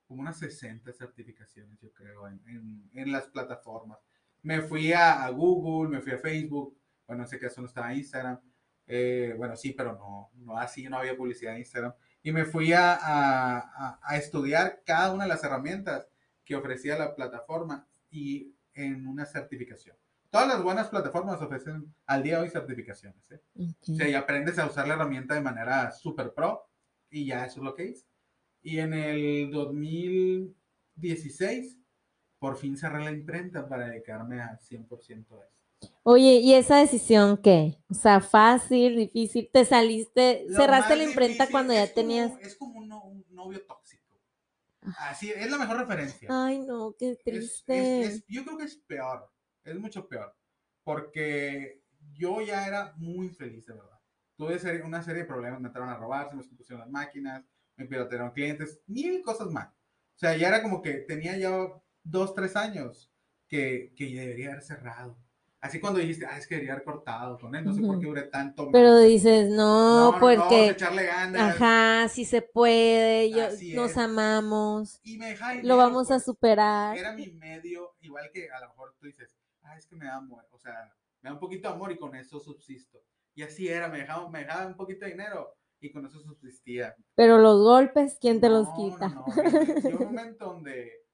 como 0.07 0.23
unas 0.23 0.39
60 0.39 0.93
certificaciones, 0.93 1.79
yo 1.81 1.93
creo, 1.93 2.27
en, 2.29 2.41
en- 2.49 2.91
en 2.95 3.13
las 3.13 3.29
plataformas. 3.29 3.99
Me 4.43 4.61
fui 4.63 4.93
a, 4.93 5.25
a 5.25 5.31
Google, 5.31 5.89
me 5.91 6.01
fui 6.03 6.13
a 6.13 6.19
Facebook. 6.19 6.77
Bueno, 7.07 7.23
en 7.23 7.27
ese 7.27 7.39
caso 7.39 7.61
no 7.61 7.67
estaba 7.67 7.95
Instagram. 7.95 8.41
Eh, 8.87 9.35
bueno, 9.37 9.57
sí, 9.57 9.73
pero 9.73 9.93
no, 9.95 10.31
no 10.35 10.59
así, 10.59 10.85
no 10.89 10.99
había 10.99 11.17
publicidad 11.17 11.53
en 11.55 11.61
Instagram. 11.61 11.95
Y 12.23 12.33
me 12.33 12.45
fui 12.45 12.73
a, 12.73 12.95
a- 12.95 13.59
a- 13.59 14.01
a 14.03 14.17
estudiar 14.17 14.83
cada 14.85 15.13
una 15.13 15.25
de 15.25 15.29
las 15.31 15.43
herramientas 15.45 16.09
que 16.45 16.57
ofrecía 16.57 16.99
la 16.99 17.15
plataforma 17.15 17.87
y 18.11 18.55
en 18.75 19.07
una 19.07 19.25
certificación. 19.27 19.97
Todas 20.31 20.49
las 20.49 20.63
buenas 20.63 20.89
plataformas 20.89 21.41
ofrecen 21.43 21.93
al 22.07 22.23
día 22.23 22.37
de 22.37 22.43
hoy 22.45 22.51
certificaciones. 22.51 23.31
¿eh? 23.33 23.41
O 23.95 23.97
sea, 23.97 24.09
y 24.09 24.15
aprendes 24.15 24.59
a 24.59 24.67
usar 24.67 24.87
la 24.87 24.95
herramienta 24.95 25.35
de 25.35 25.41
manera 25.41 25.91
super 25.91 26.33
pro 26.35 26.69
y 27.09 27.27
ya 27.27 27.45
eso 27.47 27.61
es 27.61 27.65
lo 27.65 27.75
que 27.75 27.87
hice. 27.87 28.07
Y 28.63 28.79
en 28.79 28.93
el 28.95 29.51
2016, 29.51 31.79
por 32.39 32.57
fin 32.57 32.77
cerré 32.77 33.03
la 33.05 33.11
imprenta 33.11 33.69
para 33.69 33.89
dedicarme 33.89 34.41
al 34.41 34.59
100% 34.61 35.41
a 35.41 35.45
eso. 35.47 35.60
Oye, 36.03 36.35
¿y 36.41 36.55
esa 36.55 36.77
decisión 36.79 37.37
qué? 37.39 37.79
O 37.91 37.95
sea, 37.95 38.21
fácil, 38.21 38.97
difícil, 38.97 39.49
te 39.53 39.65
saliste, 39.65 40.45
Lo 40.49 40.57
cerraste 40.57 40.97
la 40.97 41.05
imprenta 41.05 41.49
cuando 41.51 41.73
ya 41.73 41.83
como- 41.85 41.95
tenías... 41.95 42.33
Es 42.41 42.57
como 42.57 42.79
un, 42.81 42.89
no- 42.89 43.03
un 43.05 43.25
novio 43.31 43.65
tóxico. 43.67 44.01
Así, 44.99 45.31
es 45.31 45.51
la 45.51 45.59
mejor 45.59 45.77
referencia. 45.79 46.29
Ay, 46.31 46.61
no, 46.61 46.95
qué 46.99 47.11
Es- 47.11 47.19
es- 47.19 47.25
triste. 47.25 48.01
es- 48.03 48.25
yo 48.29 48.45
creo 48.45 48.57
que 48.59 48.65
es 48.65 48.77
peor, 48.77 49.31
es 49.65 49.79
mucho 49.79 50.09
peor, 50.09 50.35
porque 50.85 51.83
yo 52.15 52.41
ya 52.41 52.67
era 52.67 52.95
muy 52.97 53.29
feliz, 53.29 53.67
de 53.67 53.75
verdad. 53.75 53.99
Tuve 54.37 54.59
serie- 54.59 54.83
una 54.83 55.03
serie 55.03 55.23
de 55.23 55.29
problemas, 55.29 55.61
me 55.61 55.69
entraron 55.69 55.91
a 55.91 55.97
robar, 55.97 56.31
se 56.31 56.37
me 56.37 56.43
pusieron 56.45 56.81
las 56.81 56.91
máquinas, 56.91 57.45
me 57.77 57.87
piratearon 57.87 58.31
clientes, 58.33 58.81
mil 58.87 59.23
cosas 59.23 59.49
más. 59.51 59.69
O 59.69 60.19
sea, 60.19 60.37
ya 60.37 60.49
era 60.49 60.63
como 60.63 60.81
que 60.83 60.95
tenía 60.95 61.37
ya 61.37 61.51
dos, 62.03 62.35
tres 62.35 62.57
años 62.57 63.13
que, 63.49 63.93
que 63.97 64.07
debería 64.07 64.51
haber 64.51 64.63
cerrado. 64.63 65.17
Así 65.61 65.79
cuando 65.79 66.01
dijiste, 66.01 66.25
ah, 66.25 66.39
es 66.39 66.47
que 66.47 66.55
debería 66.55 66.73
haber 66.73 66.85
cortado 66.85 67.39
con 67.39 67.55
él, 67.55 67.63
no 67.63 67.75
sé 67.75 67.83
por 67.83 68.01
qué 68.01 68.07
duré 68.07 68.23
tanto 68.23 68.65
más. 68.65 68.73
Pero 68.73 68.99
dices, 68.99 69.51
no, 69.51 70.11
no, 70.11 70.13
no, 70.13 70.19
porque... 70.19 70.71
echarle 70.71 71.05
ganas. 71.05 71.57
Ajá, 71.57 72.09
sí 72.09 72.25
se 72.25 72.41
puede, 72.41 73.31
yo, 73.31 73.45
Así 73.45 73.75
nos 73.75 73.91
es. 73.91 73.99
amamos, 73.99 75.01
Y 75.03 75.19
me 75.19 75.27
dejaba 75.31 75.55
lo 75.63 75.77
vamos 75.77 76.11
a 76.11 76.15
pues. 76.15 76.25
superar. 76.25 76.97
era 76.97 77.13
mi 77.13 77.31
medio, 77.33 77.95
igual 78.01 78.31
que 78.33 78.51
a 78.51 78.59
lo 78.61 78.69
mejor 78.69 78.95
tú 78.99 79.07
dices, 79.07 79.37
ah, 79.63 79.77
es 79.77 79.87
que 79.87 79.97
me 79.97 80.07
da 80.07 80.17
amor, 80.17 80.47
o 80.51 80.59
sea, 80.59 80.95
me 81.21 81.29
da 81.29 81.35
un 81.35 81.41
poquito 81.41 81.69
de 81.69 81.75
amor 81.75 81.93
y 81.93 81.99
con 81.99 82.15
eso 82.17 82.41
subsisto. 82.41 83.03
Y 83.35 83.43
así 83.43 83.69
era, 83.69 83.89
me 83.89 83.99
dejaba, 83.99 84.31
me 84.31 84.41
dejaba 84.41 84.67
un 84.67 84.77
poquito 84.77 85.05
de 85.05 85.11
dinero 85.11 85.55
y 85.79 85.93
con 85.93 86.07
eso 86.07 86.21
subsistía. 86.21 86.95
Pero 87.15 87.37
los 87.37 87.61
golpes, 87.61 88.17
¿quién 88.19 88.41
te 88.41 88.49
los 88.49 88.67
quita? 88.75 89.09
No, 89.11 89.27
no, 89.27 89.81
Llegó 89.83 89.99
un 89.99 90.05
momento 90.15 90.47
donde 90.47 91.05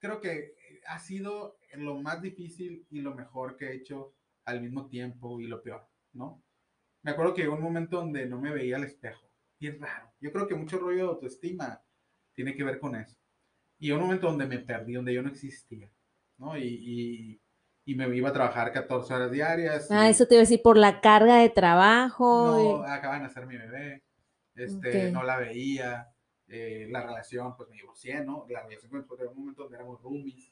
creo 0.00 0.20
que 0.20 0.56
ha 0.86 0.98
sido 0.98 1.58
lo 1.74 1.96
más 2.00 2.20
difícil 2.22 2.86
y 2.90 3.00
lo 3.00 3.14
mejor 3.14 3.56
que 3.56 3.66
he 3.68 3.74
hecho 3.76 4.14
al 4.44 4.60
mismo 4.60 4.86
tiempo 4.88 5.40
y 5.40 5.46
lo 5.46 5.62
peor, 5.62 5.86
¿no? 6.12 6.42
Me 7.02 7.10
acuerdo 7.12 7.34
que 7.34 7.42
llegó 7.42 7.54
un 7.54 7.62
momento 7.62 7.96
donde 7.98 8.26
no 8.26 8.40
me 8.40 8.52
veía 8.52 8.76
al 8.76 8.84
espejo. 8.84 9.28
Y 9.58 9.68
es 9.68 9.80
raro. 9.80 10.12
Yo 10.20 10.32
creo 10.32 10.46
que 10.46 10.54
mucho 10.54 10.78
rollo 10.78 11.04
de 11.04 11.10
autoestima 11.10 11.82
tiene 12.32 12.54
que 12.54 12.64
ver 12.64 12.78
con 12.78 12.94
eso. 12.96 13.16
Y 13.78 13.86
llegó 13.86 13.98
un 13.98 14.04
momento 14.06 14.26
donde 14.28 14.46
me 14.46 14.58
perdí, 14.58 14.94
donde 14.94 15.14
yo 15.14 15.22
no 15.22 15.28
existía, 15.28 15.90
¿no? 16.38 16.56
Y, 16.56 16.62
y, 16.64 17.40
y 17.84 17.94
me 17.94 18.14
iba 18.16 18.28
a 18.28 18.32
trabajar 18.32 18.72
14 18.72 19.14
horas 19.14 19.30
diarias. 19.32 19.90
Ah, 19.90 20.08
eso 20.08 20.26
te 20.26 20.34
iba 20.34 20.40
a 20.40 20.42
decir 20.46 20.62
por 20.62 20.76
la 20.76 21.00
carga 21.00 21.36
de 21.38 21.50
trabajo. 21.50 22.46
no, 22.46 22.86
y- 22.86 22.90
acaban 22.90 23.20
de 23.20 23.26
hacer 23.26 23.46
mi 23.46 23.56
bebé. 23.56 24.02
este, 24.54 25.06
Ok. 25.08 25.12
no 25.12 25.22
la 25.22 25.38
veía, 25.38 26.08
eh, 26.46 26.86
la 26.90 27.02
relación, 27.02 27.56
pues 27.56 27.68
me 27.70 27.76
divorcié, 27.76 28.22
¿no? 28.24 28.44
La 28.50 28.62
relación 28.62 28.90
con 28.90 28.98
mi 28.98 29.02
esposa, 29.02 29.24
un 29.30 29.38
momento 29.38 29.62
donde 29.62 29.76
éramos 29.78 30.00
roomies, 30.02 30.51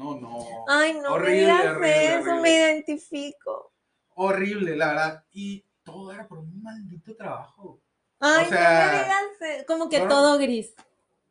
no, 0.00 0.20
no. 0.20 0.64
Ay, 0.68 0.94
no 0.94 1.12
Horrible, 1.12 1.30
me 1.32 1.40
digas 1.40 1.66
horrible, 1.66 2.06
eso, 2.06 2.18
horrible. 2.20 2.40
me 2.42 2.50
identifico. 2.56 3.72
Horrible, 4.14 4.76
la 4.76 4.86
verdad. 4.88 5.24
Y 5.32 5.64
todo 5.82 6.12
era 6.12 6.26
por 6.26 6.38
un 6.38 6.62
maldito 6.62 7.14
trabajo. 7.16 7.80
Ay, 8.18 8.46
sea, 8.46 8.86
no 8.86 8.92
me 8.92 8.98
digas, 9.02 9.56
eso. 9.58 9.66
como 9.66 9.88
que 9.88 10.00
todo 10.00 10.38
gris. 10.38 10.74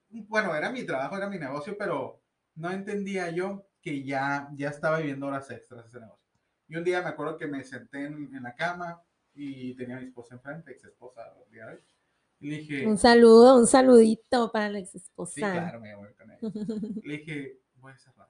Bueno, 0.09 0.55
era 0.55 0.71
mi 0.71 0.83
trabajo, 0.85 1.17
era 1.17 1.29
mi 1.29 1.37
negocio, 1.37 1.75
pero 1.77 2.21
no 2.55 2.71
entendía 2.71 3.29
yo 3.29 3.65
que 3.81 4.03
ya, 4.03 4.49
ya 4.55 4.69
estaba 4.69 4.97
viviendo 4.97 5.27
horas 5.27 5.49
extras 5.51 5.85
ese 5.85 5.99
negocio. 5.99 6.19
Y 6.67 6.75
un 6.75 6.83
día 6.83 7.01
me 7.01 7.09
acuerdo 7.09 7.37
que 7.37 7.47
me 7.47 7.63
senté 7.63 8.05
en, 8.05 8.35
en 8.35 8.43
la 8.43 8.55
cama 8.55 9.01
y 9.33 9.73
tenía 9.75 9.97
a 9.97 9.99
mi 9.99 10.07
esposa 10.07 10.35
enfrente, 10.35 10.71
ex 10.71 10.83
esposa. 10.83 11.21
Y 12.39 12.49
le 12.49 12.57
dije, 12.57 12.87
Un 12.87 12.97
saludo, 12.97 13.57
un 13.57 13.67
saludito 13.67 14.51
para 14.51 14.69
la 14.69 14.79
ex 14.79 14.95
esposa. 14.95 15.33
sí, 15.33 15.41
claro, 15.41 15.79
me 15.79 15.95
voy 15.95 16.13
con 16.13 16.31
ella. 16.31 16.39
Le 17.03 17.17
dije, 17.17 17.59
voy 17.75 17.91
a 17.93 17.97
cerrar, 17.97 18.29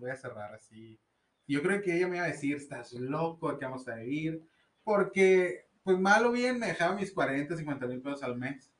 voy 0.00 0.10
a 0.10 0.16
cerrar 0.16 0.54
así. 0.54 0.98
Yo 1.46 1.62
creo 1.62 1.80
que 1.82 1.96
ella 1.96 2.08
me 2.08 2.16
iba 2.16 2.24
a 2.24 2.28
decir, 2.28 2.56
estás 2.56 2.92
loco, 2.92 3.58
¿qué 3.58 3.64
vamos 3.64 3.86
a 3.88 3.96
vivir? 3.96 4.42
Porque, 4.82 5.66
pues 5.82 5.98
mal 5.98 6.24
o 6.26 6.32
bien, 6.32 6.58
me 6.58 6.66
dejaba 6.68 6.94
mis 6.94 7.12
40, 7.12 7.56
50 7.56 7.86
mil 7.86 8.00
pesos 8.00 8.22
al 8.22 8.36
mes. 8.36 8.72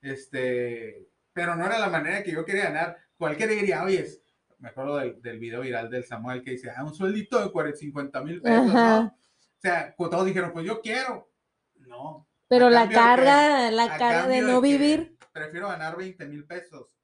Este, 0.00 1.08
pero 1.32 1.56
no 1.56 1.66
era 1.66 1.78
la 1.78 1.88
manera 1.88 2.22
que 2.22 2.32
yo 2.32 2.44
quería 2.44 2.64
ganar. 2.64 2.96
Cualquiera 3.16 3.52
diría, 3.52 3.82
oye, 3.82 4.00
es- 4.00 4.22
me 4.58 4.70
acuerdo 4.70 4.96
del, 4.96 5.22
del 5.22 5.38
video 5.38 5.60
viral 5.60 5.88
del 5.88 6.04
Samuel 6.04 6.42
que 6.42 6.50
dice, 6.52 6.70
ah, 6.74 6.84
un 6.84 6.92
sueldito 6.94 7.40
de 7.40 7.52
40, 7.52 7.78
50 7.78 8.22
mil 8.24 8.42
pesos. 8.42 8.74
O 9.56 9.60
sea, 9.60 9.94
todos 9.96 10.26
dijeron, 10.26 10.52
pues 10.52 10.66
yo 10.66 10.80
quiero. 10.80 11.30
No. 11.76 12.26
Pero 12.48 12.68
la 12.70 12.88
carga, 12.88 13.70
la 13.70 13.96
carga 13.98 14.26
de 14.26 14.40
no 14.42 14.60
que 14.60 14.68
vivir. 14.68 15.16
Prefiero 15.32 15.68
ganar 15.68 15.96
20 15.96 16.26
mil 16.26 16.44
pesos 16.44 16.97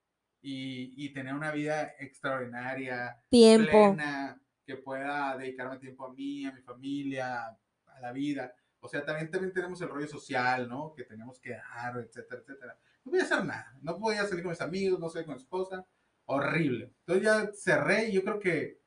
y, 0.47 0.93
y 1.03 1.09
tener 1.15 1.33
una 1.35 1.51
vida 1.51 1.95
extraordinaria, 1.99 3.19
Tiempo. 3.31 3.95
plena, 3.95 4.39
que 4.67 4.77
pueda 4.77 5.39
dedicarme 5.39 5.79
tiempo 5.79 6.05
a 6.05 6.13
mí, 6.13 6.45
a 6.45 6.53
mi 6.53 6.61
familia, 6.61 7.47
a 7.87 8.01
la 8.01 8.13
vida. 8.13 8.55
O 8.81 8.87
sea, 8.87 9.03
también, 9.07 9.31
también 9.31 9.55
tenemos 9.55 9.81
el 9.81 9.89
rollo 9.89 10.07
social, 10.07 10.69
¿no? 10.69 10.93
Que 10.95 11.05
tenemos 11.05 11.41
que 11.41 11.53
dar, 11.53 11.97
etcétera, 11.97 12.43
etcétera. 12.43 12.79
No 13.05 13.11
podía 13.11 13.25
hacer 13.25 13.43
nada. 13.43 13.75
No 13.81 13.99
podía 13.99 14.27
salir 14.27 14.43
con 14.45 14.51
mis 14.51 14.61
amigos, 14.61 15.01
no 15.01 15.09
salir 15.09 15.25
con 15.25 15.37
mi 15.37 15.41
esposa. 15.41 15.87
Horrible. 16.27 16.93
Entonces 17.07 17.25
ya 17.25 17.51
cerré 17.55 18.11
y 18.11 18.13
yo 18.13 18.23
creo 18.23 18.39
que 18.39 18.81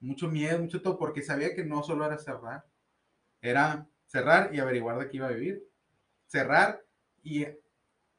mucho 0.00 0.28
miedo, 0.28 0.58
mucho 0.58 0.80
todo, 0.80 0.98
porque 0.98 1.20
sabía 1.20 1.54
que 1.54 1.64
no 1.64 1.82
solo 1.82 2.06
era 2.06 2.16
cerrar, 2.16 2.64
era 3.42 3.86
cerrar 4.06 4.54
y 4.54 4.60
averiguar 4.60 4.98
de 4.98 5.10
qué 5.10 5.18
iba 5.18 5.26
a 5.26 5.32
vivir. 5.32 5.62
Cerrar 6.26 6.82
y 7.22 7.46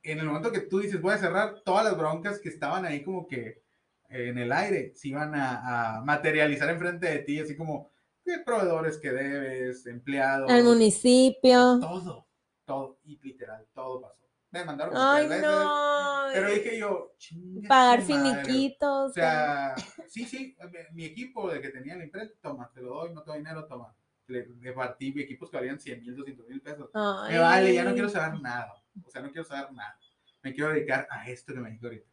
en 0.03 0.19
el 0.19 0.25
momento 0.25 0.51
que 0.51 0.61
tú 0.61 0.79
dices 0.79 1.01
voy 1.01 1.13
a 1.13 1.17
cerrar, 1.17 1.61
todas 1.63 1.85
las 1.85 1.97
broncas 1.97 2.39
que 2.39 2.49
estaban 2.49 2.85
ahí 2.85 3.03
como 3.03 3.27
que 3.27 3.61
en 4.09 4.37
el 4.37 4.51
aire 4.51 4.93
se 4.95 5.07
iban 5.07 5.33
a, 5.35 5.95
a 5.97 6.01
materializar 6.01 6.69
enfrente 6.69 7.07
de 7.07 7.19
ti, 7.19 7.39
así 7.39 7.55
como 7.55 7.89
¿qué 8.23 8.39
proveedores 8.39 8.97
que 8.97 9.11
debes, 9.11 9.85
empleados, 9.87 10.51
Al 10.51 10.63
municipio. 10.63 11.79
todo, 11.79 12.27
todo, 12.65 12.99
y 13.03 13.19
literal, 13.21 13.65
todo 13.73 14.01
pasó. 14.01 14.21
Me 14.51 14.63
mandaron 14.65 14.93
Ay, 14.95 15.27
veces, 15.27 15.41
no. 15.43 16.27
pero 16.31 16.51
dije 16.51 16.77
yo, 16.77 17.13
"Chinga 17.17 17.67
Pagar 17.67 18.03
su 18.03 18.11
madre". 18.11 18.43
finiquitos. 18.43 19.09
O 19.09 19.13
sea, 19.13 19.73
sí, 20.07 20.25
sí, 20.25 20.55
mi- 20.91 21.05
equipo 21.05 21.49
de 21.51 21.59
que 21.59 21.69
tenía 21.69 21.95
la 21.95 22.03
imprenta, 22.03 22.35
toma, 22.39 22.69
te 22.71 22.81
lo 22.81 22.89
doy, 22.93 23.13
no 23.13 23.23
te 23.23 23.31
doy 23.31 23.39
dinero, 23.39 23.65
toma. 23.65 23.95
Le, 24.27 24.47
le 24.47 24.71
partí 24.73 25.13
equipos 25.19 25.49
que 25.49 25.57
valían 25.57 25.79
100 25.79 26.01
mil, 26.01 26.15
200 26.15 26.47
mil 26.47 26.61
pesos. 26.61 26.89
Me 26.93 27.39
vale, 27.39 27.73
ya 27.73 27.83
no 27.83 27.93
quiero 27.93 28.09
saber 28.09 28.39
nada. 28.41 28.73
O 29.05 29.09
sea, 29.09 29.21
no 29.21 29.31
quiero 29.31 29.45
saber 29.45 29.71
nada. 29.71 29.97
Me 30.41 30.53
quiero 30.53 30.71
dedicar 30.71 31.07
a 31.09 31.29
esto 31.29 31.53
que 31.53 31.59
me 31.59 31.69
dedico 31.69 31.87
ahorita. 31.87 32.07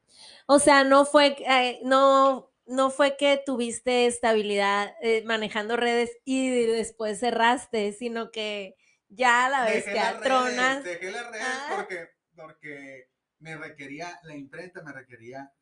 O 0.47 0.59
sea, 0.59 0.85
no 0.85 1.05
fue, 1.05 1.37
eh, 1.49 1.81
no, 1.85 2.53
no 2.67 2.91
fue 2.91 3.17
que 3.17 3.43
tuviste 3.45 4.07
estabilidad 4.07 4.95
eh, 5.03 5.23
manejando 5.25 5.77
redes 5.77 6.17
y 6.25 6.49
después 6.67 7.19
cerraste, 7.19 7.93
sino 7.93 8.31
que 8.31 8.77
ya 9.09 9.47
a 9.47 9.51
la 9.51 9.65
vez 9.65 9.85
Dejé 9.85 9.91
que 9.93 9.97
las 9.97 10.21
tronas. 10.21 10.85
redes, 10.85 11.01
dejé 11.01 11.11
las 11.11 11.31
redes 11.31 11.47
Ah. 11.47 11.73
porque, 11.77 12.09
porque 12.37 13.11
me 13.39 13.57
requería, 13.57 14.19
la 14.23 14.37
imprenta 14.37 14.83
me 14.83 14.93
requería 14.93 15.53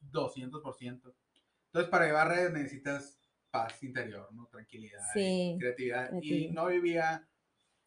200%. 0.00 1.14
Entonces, 1.66 1.90
para 1.90 2.06
llevar 2.06 2.28
redes 2.28 2.52
necesitas 2.52 3.20
paz 3.50 3.82
interior, 3.82 4.32
¿no? 4.32 4.46
Tranquilidad, 4.46 5.00
y 5.14 5.56
creatividad. 5.58 6.10
Y 6.20 6.50
no 6.50 6.66
vivía 6.66 7.26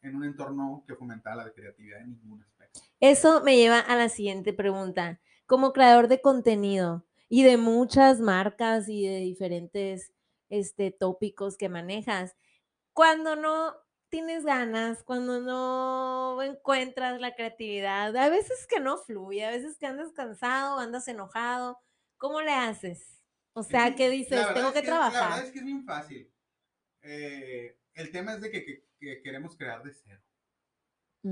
en 0.00 0.16
un 0.16 0.24
entorno 0.24 0.84
que 0.86 0.94
fomentara 0.94 1.36
la 1.36 1.52
creatividad 1.52 2.00
en 2.00 2.12
aspecto. 2.12 2.51
Eso 3.00 3.42
me 3.42 3.56
lleva 3.56 3.78
a 3.80 3.96
la 3.96 4.08
siguiente 4.08 4.52
pregunta. 4.52 5.20
Como 5.46 5.72
creador 5.72 6.08
de 6.08 6.20
contenido 6.20 7.04
y 7.28 7.42
de 7.42 7.56
muchas 7.56 8.20
marcas 8.20 8.88
y 8.88 9.06
de 9.06 9.16
diferentes 9.18 10.12
este, 10.48 10.90
tópicos 10.90 11.56
que 11.56 11.68
manejas, 11.68 12.36
cuando 12.92 13.36
no 13.36 13.74
tienes 14.10 14.44
ganas, 14.44 15.02
cuando 15.02 15.40
no 15.40 16.42
encuentras 16.42 17.20
la 17.20 17.34
creatividad, 17.34 18.14
a 18.16 18.28
veces 18.28 18.66
que 18.66 18.80
no 18.80 18.98
fluye, 18.98 19.44
a 19.46 19.50
veces 19.50 19.78
que 19.78 19.86
andas 19.86 20.12
cansado, 20.12 20.78
andas 20.78 21.08
enojado, 21.08 21.78
¿cómo 22.18 22.42
le 22.42 22.52
haces? 22.52 23.18
O 23.54 23.62
sea, 23.62 23.90
la 23.90 23.96
dices, 24.10 24.46
tengo 24.54 24.68
es 24.68 24.74
que 24.74 24.82
La 24.82 24.98
verdad 24.98 25.10
trabajar. 25.10 25.44
es 25.44 25.50
que 25.50 25.58
es 25.60 25.64
bien 25.64 25.84
fácil. 25.84 26.30
Eh, 27.02 27.78
el 27.94 28.10
tema 28.12 28.34
es 28.34 28.40
de 28.42 28.50
que, 28.50 28.64
que- 28.64 28.84
que 28.98 29.22
queremos 29.22 29.56
crear 29.56 29.82
de 29.82 29.92
cero. 29.92 30.20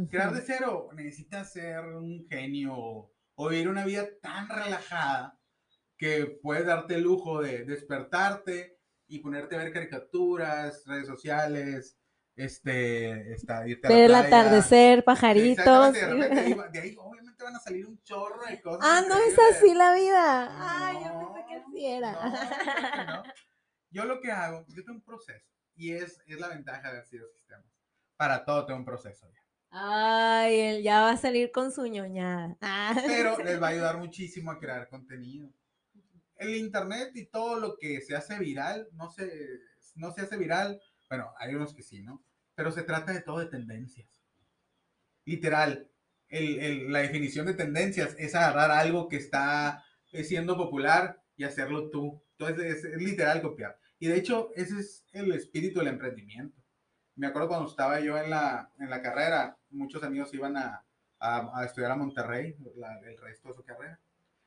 Crear 0.09 0.33
de 0.33 0.41
cero 0.43 0.89
necesitas 0.95 1.53
ser 1.53 1.85
un 1.85 2.27
genio 2.29 3.11
o 3.35 3.49
vivir 3.49 3.69
una 3.69 3.85
vida 3.85 4.07
tan 4.23 4.49
relajada 4.49 5.37
que 5.97 6.39
puedes 6.43 6.65
darte 6.65 6.95
el 6.95 7.03
lujo 7.03 7.43
de 7.43 7.65
despertarte 7.65 8.79
y 9.09 9.19
ponerte 9.19 9.57
a 9.57 9.59
ver 9.59 9.73
caricaturas, 9.73 10.85
redes 10.87 11.09
sociales, 11.09 11.99
este, 12.37 13.33
esta, 13.33 13.67
irte 13.67 13.87
a 13.87 13.91
Ver 13.91 14.05
el 14.05 14.15
atardecer, 14.15 15.05
pajaritos. 15.05 15.93
De 15.93 16.07
repente 16.07 16.71
de 16.73 16.81
ahí, 16.81 16.97
obviamente 16.97 17.43
van 17.43 17.57
a 17.57 17.61
salir 17.61 17.87
un 17.87 18.01
chorro 18.03 18.47
de 18.47 18.61
cosas. 18.61 18.81
Ah, 18.83 19.03
no 19.07 19.17
es 19.19 19.37
así 19.51 19.75
la 19.75 19.93
vida. 19.95 20.87
Ay, 20.87 20.97
yo 21.05 21.33
pensé 21.35 21.47
que 21.49 21.57
No, 21.57 21.67
así 21.67 21.87
era. 21.87 23.07
no, 23.07 23.17
no. 23.17 23.23
Yo 23.91 24.05
lo 24.05 24.21
que 24.21 24.31
hago, 24.31 24.65
yo 24.69 24.85
tengo 24.85 24.99
un 24.99 25.05
proceso 25.05 25.45
y 25.75 25.93
es, 25.93 26.23
es 26.27 26.39
la 26.39 26.49
ventaja 26.49 26.93
de 26.93 27.05
sido 27.05 27.29
sistemas. 27.29 27.67
Para 28.17 28.45
todo 28.45 28.65
tengo 28.67 28.79
un 28.79 28.85
proceso 28.85 29.27
ya. 29.29 29.40
Ay, 29.71 30.59
él 30.61 30.83
ya 30.83 31.03
va 31.03 31.11
a 31.13 31.17
salir 31.17 31.53
con 31.53 31.71
su 31.73 31.87
ñoñada. 31.87 32.57
Ah. 32.61 32.95
Pero 33.07 33.39
les 33.39 33.61
va 33.63 33.69
a 33.69 33.71
ayudar 33.71 33.99
muchísimo 33.99 34.51
a 34.51 34.59
crear 34.59 34.89
contenido. 34.89 35.53
El 36.37 36.57
internet 36.57 37.11
y 37.15 37.27
todo 37.27 37.61
lo 37.61 37.77
que 37.79 38.01
se 38.01 38.17
hace 38.17 38.39
viral, 38.39 38.89
no 38.93 39.11
se, 39.11 39.31
no 39.95 40.13
se 40.13 40.23
hace 40.23 40.37
viral, 40.37 40.81
bueno, 41.09 41.33
hay 41.39 41.55
unos 41.55 41.75
que 41.75 41.83
sí, 41.83 42.03
¿no? 42.03 42.25
Pero 42.55 42.73
se 42.73 42.83
trata 42.83 43.13
de 43.13 43.21
todo 43.23 43.39
de 43.39 43.47
tendencias. 43.47 44.09
Literal, 45.25 45.91
el- 46.29 46.59
el- 46.61 46.93
la 46.93 47.01
definición 47.01 47.47
de 47.47 47.55
tendencias 47.55 48.15
es 48.19 48.35
agarrar 48.35 48.71
algo 48.71 49.09
que 49.09 49.17
está 49.17 49.85
eh, 50.13 50.25
siendo 50.25 50.57
popular 50.57 51.23
y 51.37 51.45
hacerlo 51.45 51.91
tú. 51.91 52.25
Entonces 52.39 52.79
es, 52.79 52.85
es 52.85 53.03
literal 53.03 53.43
copiar. 53.43 53.79
Y 53.99 54.09
de 54.09 54.17
hecho, 54.17 54.51
ese 54.57 54.81
es 54.81 55.05
el 55.13 55.31
espíritu 55.33 55.79
del 55.81 55.89
emprendimiento. 55.89 56.60
Me 57.21 57.27
acuerdo 57.27 57.49
cuando 57.49 57.69
estaba 57.69 58.01
yo 58.01 58.17
en 58.17 58.31
la, 58.31 58.71
en 58.79 58.89
la 58.89 59.03
carrera, 59.03 59.55
muchos 59.71 60.03
amigos 60.03 60.33
iban 60.33 60.57
a, 60.57 60.83
a- 61.19 61.51
a 61.61 61.65
estudiar 61.67 61.91
a 61.91 61.97
Monterrey, 61.97 62.57
la- 62.77 62.99
el 63.01 63.19
resto 63.19 63.49
de 63.49 63.55
su 63.55 63.63
carrera. 63.63 64.01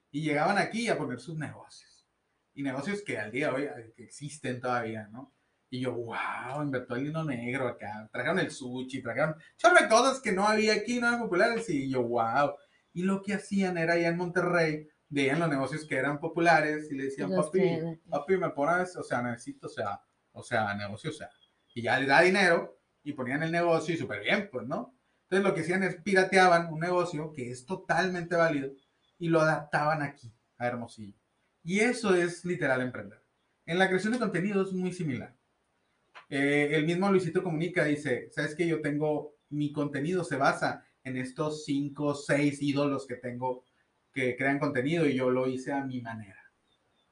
Y 0.09 0.21
llegaban 0.23 0.57
aquí 0.57 0.89
a 0.89 0.97
poner 0.97 1.19
sus 1.19 1.38
negocios. 1.38 2.07
Y 2.55 2.63
negocios 2.63 3.03
que 3.03 3.19
al 3.19 3.31
día 3.31 3.49
de 3.49 3.53
hoy 3.53 3.63
eh, 3.65 3.93
que 3.95 4.03
existen 4.05 4.59
todavía, 4.59 5.07
¿no? 5.12 5.31
Y 5.69 5.81
yo, 5.81 5.93
wow, 5.93 6.63
inventó 6.63 6.95
el 6.95 7.03
lino 7.03 7.23
negro 7.23 7.67
acá. 7.67 8.09
Trajeron 8.12 8.39
el 8.39 8.49
sushi, 8.49 9.03
trajeron 9.03 9.36
chorro 9.55 9.88
cosas 9.88 10.19
que 10.19 10.31
no 10.31 10.47
había 10.47 10.73
aquí, 10.73 10.99
no 10.99 11.07
eran 11.09 11.19
populares. 11.21 11.69
Y 11.69 11.89
yo, 11.91 12.01
wow. 12.01 12.55
Y 12.93 13.03
lo 13.03 13.21
que 13.21 13.36
hacían 13.36 13.77
era 13.77 13.93
allá 13.93 14.07
en 14.07 14.17
Monterrey, 14.17 14.88
veían 15.09 15.39
los 15.39 15.49
negocios 15.49 15.86
que 15.86 15.95
eran 15.95 16.19
populares 16.19 16.91
y 16.91 16.95
le 16.95 17.03
decían, 17.05 17.29
papi, 17.43 17.59
papi, 18.09 18.38
me 18.38 18.49
pones, 18.49 18.95
o 18.97 19.03
sea, 19.03 19.21
necesito, 19.21 19.67
o 19.67 19.69
sea, 19.69 20.01
o 20.31 20.41
sea, 20.43 20.73
negocio, 20.73 21.12
o 21.12 21.13
sea. 21.13 21.29
Y 21.73 21.81
ya 21.81 21.99
le 21.99 22.05
da 22.05 22.21
dinero 22.21 22.79
y 23.03 23.13
ponían 23.13 23.43
el 23.43 23.51
negocio 23.51 23.93
y 23.93 23.97
súper 23.97 24.21
bien, 24.21 24.49
pues, 24.51 24.67
¿no? 24.67 24.95
Entonces 25.23 25.49
lo 25.49 25.55
que 25.55 25.62
hacían 25.62 25.83
es 25.83 25.95
pirateaban 25.95 26.71
un 26.71 26.79
negocio 26.79 27.31
que 27.33 27.49
es 27.51 27.65
totalmente 27.65 28.36
válido 28.36 28.71
y 29.17 29.29
lo 29.29 29.41
adaptaban 29.41 30.01
aquí, 30.01 30.31
a 30.57 30.67
Hermosillo. 30.67 31.17
Y 31.63 31.79
eso 31.79 32.13
es 32.15 32.45
literal 32.45 32.81
emprender. 32.81 33.23
En 33.65 33.79
la 33.79 33.88
creación 33.88 34.13
de 34.13 34.19
contenido 34.19 34.62
es 34.62 34.73
muy 34.73 34.91
similar. 34.91 35.36
Eh, 36.29 36.69
el 36.73 36.86
mismo 36.86 37.09
Luisito 37.09 37.43
Comunica 37.43 37.86
dice, 37.86 38.29
¿sabes 38.31 38.55
que 38.55 38.67
Yo 38.67 38.81
tengo, 38.81 39.36
mi 39.49 39.71
contenido 39.71 40.23
se 40.23 40.36
basa 40.36 40.86
en 41.03 41.17
estos 41.17 41.65
cinco, 41.65 42.15
seis 42.15 42.62
ídolos 42.62 43.07
que 43.07 43.15
tengo 43.15 43.63
que 44.13 44.36
crean 44.36 44.59
contenido 44.59 45.07
y 45.07 45.15
yo 45.15 45.29
lo 45.29 45.47
hice 45.47 45.71
a 45.71 45.83
mi 45.83 45.99
manera. 46.01 46.42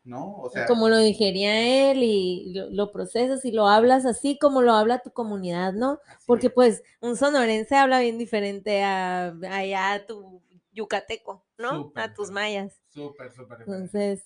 ¿No? 0.04 0.38
O 0.38 0.50
sea, 0.50 0.66
como 0.66 0.90
lo 0.90 0.98
digería 0.98 1.92
él 1.92 2.04
y 2.04 2.54
lo, 2.54 2.70
lo 2.70 2.92
procesas 2.92 3.46
y 3.46 3.52
lo 3.52 3.68
hablas 3.68 4.06
así 4.06 4.38
como 4.40 4.62
lo 4.62 4.74
habla 4.74 5.00
tu 5.00 5.12
comunidad, 5.12 5.74
¿no? 5.74 6.00
Porque 6.26 6.48
es. 6.48 6.54
pues 6.54 6.84
un 7.02 7.16
sonorense 7.16 7.76
habla 7.76 8.00
bien 8.00 8.18
diferente 8.18 8.84
a 8.84 9.28
allá 9.50 9.94
a 9.94 10.06
tu 10.06 10.42
yucateco, 10.72 11.46
¿no? 11.58 11.84
Súper 11.84 12.04
a 12.04 12.14
tus 12.14 12.32
mayas. 12.32 12.82
Súper, 12.88 13.32
súper. 13.32 13.60
Entonces, 13.62 14.26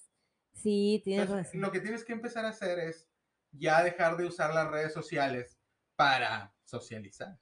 sí, 0.53 1.01
tienes 1.03 1.23
Entonces, 1.23 1.47
razón. 1.47 1.61
lo 1.61 1.71
que 1.71 1.81
tienes 1.81 2.03
que 2.03 2.13
empezar 2.13 2.45
a 2.45 2.49
hacer 2.49 2.79
es 2.79 3.09
ya 3.51 3.83
dejar 3.83 4.17
de 4.17 4.25
usar 4.25 4.53
las 4.53 4.69
redes 4.69 4.93
sociales 4.93 5.57
para 5.95 6.53
socializar. 6.63 7.37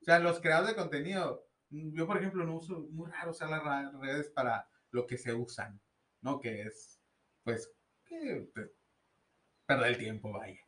O 0.00 0.04
sea, 0.04 0.18
los 0.18 0.40
creadores 0.40 0.70
de 0.70 0.80
contenido, 0.80 1.46
yo 1.68 2.06
por 2.06 2.16
ejemplo 2.16 2.44
no 2.44 2.56
uso, 2.56 2.86
muy 2.90 3.10
raro 3.10 3.30
usar 3.30 3.50
las 3.50 3.92
redes 4.00 4.30
para 4.30 4.68
lo 4.90 5.06
que 5.06 5.18
se 5.18 5.34
usan, 5.34 5.80
¿no? 6.20 6.40
Que 6.40 6.62
es, 6.62 6.99
pues, 7.44 7.70
pues, 8.54 8.70
perder 9.66 9.88
el 9.88 9.98
tiempo, 9.98 10.32
vaya. 10.32 10.58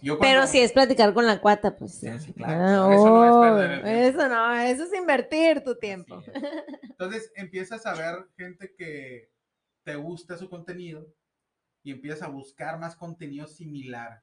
Yo 0.00 0.18
Pero 0.18 0.40
cuando- 0.40 0.46
si 0.52 0.60
es 0.60 0.72
platicar 0.72 1.12
con 1.14 1.26
la 1.26 1.40
cuata, 1.40 1.76
pues. 1.76 1.94
Sí, 2.00 2.08
sí, 2.18 2.30
ah, 2.30 2.34
claro, 2.36 2.88
pero 2.88 2.92
eso 2.92 3.08
no 3.08 3.24
es 3.24 3.50
perder 3.50 3.70
el 3.72 3.84
oh. 3.84 4.08
Eso 4.08 4.28
no, 4.28 4.54
eso 4.54 4.84
es 4.84 4.92
invertir 4.94 5.62
tu 5.62 5.78
tiempo. 5.78 6.20
es. 6.20 6.32
Entonces 6.90 7.32
empiezas 7.36 7.84
a 7.86 7.94
ver 7.94 8.26
gente 8.36 8.74
que 8.76 9.30
te 9.84 9.96
gusta 9.96 10.36
su 10.36 10.48
contenido 10.48 11.06
y 11.82 11.92
empiezas 11.92 12.22
a 12.22 12.28
buscar 12.28 12.78
más 12.78 12.96
contenido 12.96 13.46
similar. 13.46 14.22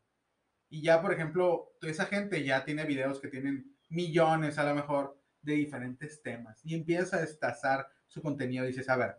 Y 0.69 0.81
ya, 0.81 1.01
por 1.01 1.13
ejemplo, 1.13 1.73
esa 1.81 2.05
gente 2.05 2.43
ya 2.43 2.63
tiene 2.63 2.85
videos 2.85 3.19
que 3.19 3.27
tienen 3.27 3.75
millones 3.89 4.57
a 4.57 4.63
lo 4.63 4.75
mejor 4.75 5.19
de 5.41 5.53
diferentes 5.53 6.21
temas 6.21 6.59
y 6.63 6.75
empiezas 6.75 7.13
a 7.13 7.21
destazar 7.21 7.87
su 8.07 8.21
contenido. 8.21 8.65
Dices, 8.65 8.87
a 8.89 8.95
ver, 8.97 9.15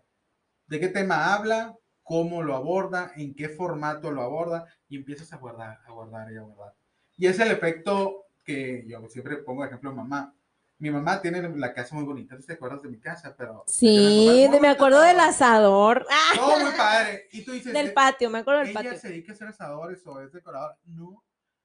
¿de 0.66 0.80
qué 0.80 0.88
tema 0.88 1.34
habla? 1.34 1.76
¿Cómo 2.10 2.42
lo 2.42 2.56
aborda? 2.56 3.12
¿En 3.14 3.36
qué 3.36 3.48
formato 3.48 4.10
lo 4.10 4.22
aborda? 4.22 4.66
Y 4.88 4.96
empiezas 4.96 5.32
a 5.32 5.36
guardar, 5.36 5.78
a 5.86 5.92
guardar 5.92 6.32
y 6.32 6.36
a 6.38 6.40
guardar. 6.40 6.74
Y 7.16 7.28
es 7.28 7.38
el 7.38 7.52
efecto 7.52 8.24
que 8.42 8.84
yo 8.88 9.00
siempre 9.08 9.36
pongo 9.36 9.62
de 9.62 9.68
ejemplo 9.68 9.92
mamá. 9.94 10.34
Mi 10.78 10.90
mamá 10.90 11.22
tiene 11.22 11.40
la 11.56 11.72
casa 11.72 11.94
muy 11.94 12.02
bonita. 12.04 12.36
¿Tú 12.36 12.42
te 12.42 12.54
acuerdas 12.54 12.82
de 12.82 12.88
mi 12.88 12.98
casa? 12.98 13.32
Pero 13.38 13.62
Sí, 13.68 14.48
me 14.60 14.66
acuerdo 14.66 15.00
del 15.02 15.20
asador. 15.20 16.04
Todo 16.34 16.58
muy 16.58 16.72
padre. 16.76 17.28
Y 17.30 17.44
tú 17.44 17.52
dices, 17.52 17.72
Del 17.72 17.86
"Eh, 17.90 17.92
patio, 17.92 18.28
me 18.28 18.38
acuerdo 18.40 18.58
del 18.62 18.70
ella 18.70 18.80
patio. 18.82 18.98
se 18.98 19.08
dedica 19.10 19.30
a 19.30 19.34
hacer 19.36 19.46
asadores 19.46 20.04
o 20.04 20.20
es 20.20 20.32
decoradora. 20.32 20.76
No, 20.86 21.22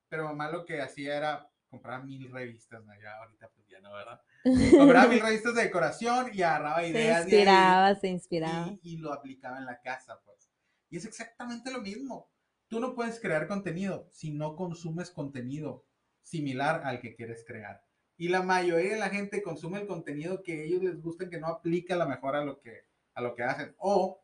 pero 0.10 0.26
mamá 0.26 0.52
lo 0.52 0.64
que 0.64 0.80
hacía 0.80 1.18
era 1.18 1.50
comprar 1.76 2.04
mil 2.06 2.32
revistas, 2.32 2.84
¿no? 2.86 2.94
Ya 3.02 3.18
ahorita 3.20 3.50
pues 3.50 3.68
ya 3.68 3.80
no, 3.82 3.92
¿verdad? 3.94 4.22
Compraba 4.78 5.08
mil 5.10 5.20
revistas 5.22 5.56
de 5.56 5.64
decoración 5.64 6.30
y 6.34 6.42
agarraba 6.42 6.82
Se 6.82 6.88
ideas 6.90 7.26
de 7.30 7.42
ahí 7.42 7.42
inspiraba, 7.42 7.96
se 7.96 8.08
inspiraba. 8.08 8.78
y, 8.82 8.94
y 8.94 8.98
lo 8.98 9.12
aplicaba 9.14 9.58
en 9.58 9.66
la 9.66 9.82
casa, 9.82 10.20
pues. 10.24 10.52
Y 10.90 10.98
es 10.98 11.06
exactamente 11.06 11.72
lo 11.72 11.82
mismo. 11.82 12.30
Tú 12.68 12.80
no 12.80 12.96
puedes 12.96 13.20
crear 13.20 13.48
contenido 13.48 14.08
si 14.12 14.32
no 14.32 14.56
consumes 14.56 15.12
contenido 15.12 15.86
similar 16.22 16.82
al 16.86 17.00
que 17.00 17.16
quieres 17.16 17.44
crear. 17.46 17.84
Y 18.18 18.30
la 18.30 18.42
mayoría 18.42 18.94
de 18.94 19.00
la 19.00 19.10
gente 19.10 19.42
consume 19.44 19.82
el 19.82 19.88
contenido 19.88 20.42
que 20.42 20.54
a 20.54 20.64
ellos 20.64 20.82
les 20.84 21.02
gusta, 21.02 21.30
que 21.30 21.40
no 21.40 21.48
aplica 21.48 21.96
a 21.96 21.98
lo 21.98 22.08
mejor 22.08 22.36
a 22.36 22.46
lo 22.46 22.60
que, 22.62 22.86
a 23.14 23.22
lo 23.22 23.36
que 23.36 23.44
hacen. 23.44 23.76
O 23.78 24.24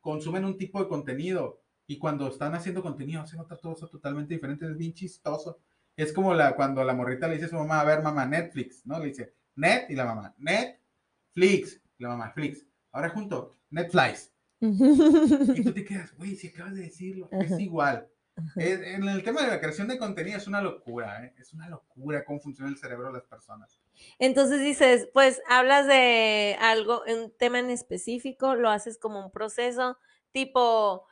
consumen 0.00 0.44
un 0.44 0.56
tipo 0.58 0.80
de 0.80 0.88
contenido 0.88 1.62
y 1.86 1.98
cuando 1.98 2.28
están 2.28 2.54
haciendo 2.54 2.82
contenido 2.82 3.22
hacen 3.22 3.40
otra 3.40 3.56
cosa 3.56 3.88
totalmente 3.88 4.34
diferente. 4.34 4.66
Es 4.66 4.76
bien 4.76 4.92
chistoso. 4.94 5.58
Es 5.96 6.12
como 6.12 6.32
la, 6.34 6.54
cuando 6.56 6.82
la 6.84 6.94
morrita 6.94 7.26
le 7.28 7.34
dice 7.34 7.46
a 7.46 7.50
su 7.50 7.56
mamá, 7.56 7.80
a 7.80 7.84
ver, 7.84 8.02
mamá, 8.02 8.24
Netflix, 8.26 8.86
¿no? 8.86 8.98
Le 8.98 9.06
dice, 9.06 9.34
Net 9.56 9.90
y 9.90 9.94
la 9.94 10.04
mamá, 10.06 10.34
Netflix, 10.38 11.80
y 11.98 12.02
la 12.02 12.10
mamá, 12.10 12.30
Flix. 12.32 12.64
Ahora 12.92 13.10
junto, 13.10 13.56
Netflix. 13.70 14.32
Y 14.60 15.62
tú 15.64 15.72
te 15.72 15.84
quedas, 15.84 16.14
güey, 16.16 16.36
si 16.36 16.48
acabas 16.48 16.74
de 16.74 16.82
decirlo, 16.82 17.28
es 17.32 17.52
Ajá. 17.52 17.60
igual. 17.60 18.08
Es- 18.56 18.80
en 18.80 19.06
el 19.08 19.22
tema 19.22 19.42
de 19.42 19.48
la 19.48 19.60
creación 19.60 19.88
de 19.88 19.98
contenido 19.98 20.38
es 20.38 20.46
una 20.46 20.62
locura, 20.62 21.24
¿eh? 21.24 21.34
es 21.38 21.52
una 21.52 21.68
locura 21.68 22.24
cómo 22.24 22.40
funciona 22.40 22.70
el 22.70 22.76
cerebro 22.78 23.08
de 23.08 23.14
las 23.14 23.24
personas. 23.24 23.80
Entonces 24.18 24.60
dices, 24.60 25.08
pues 25.12 25.42
hablas 25.48 25.86
de 25.86 26.56
algo, 26.60 27.02
un 27.06 27.32
tema 27.36 27.58
en 27.58 27.70
específico, 27.70 28.54
lo 28.54 28.70
haces 28.70 28.98
como 28.98 29.24
un 29.24 29.30
proceso, 29.30 29.98
tipo, 30.32 31.06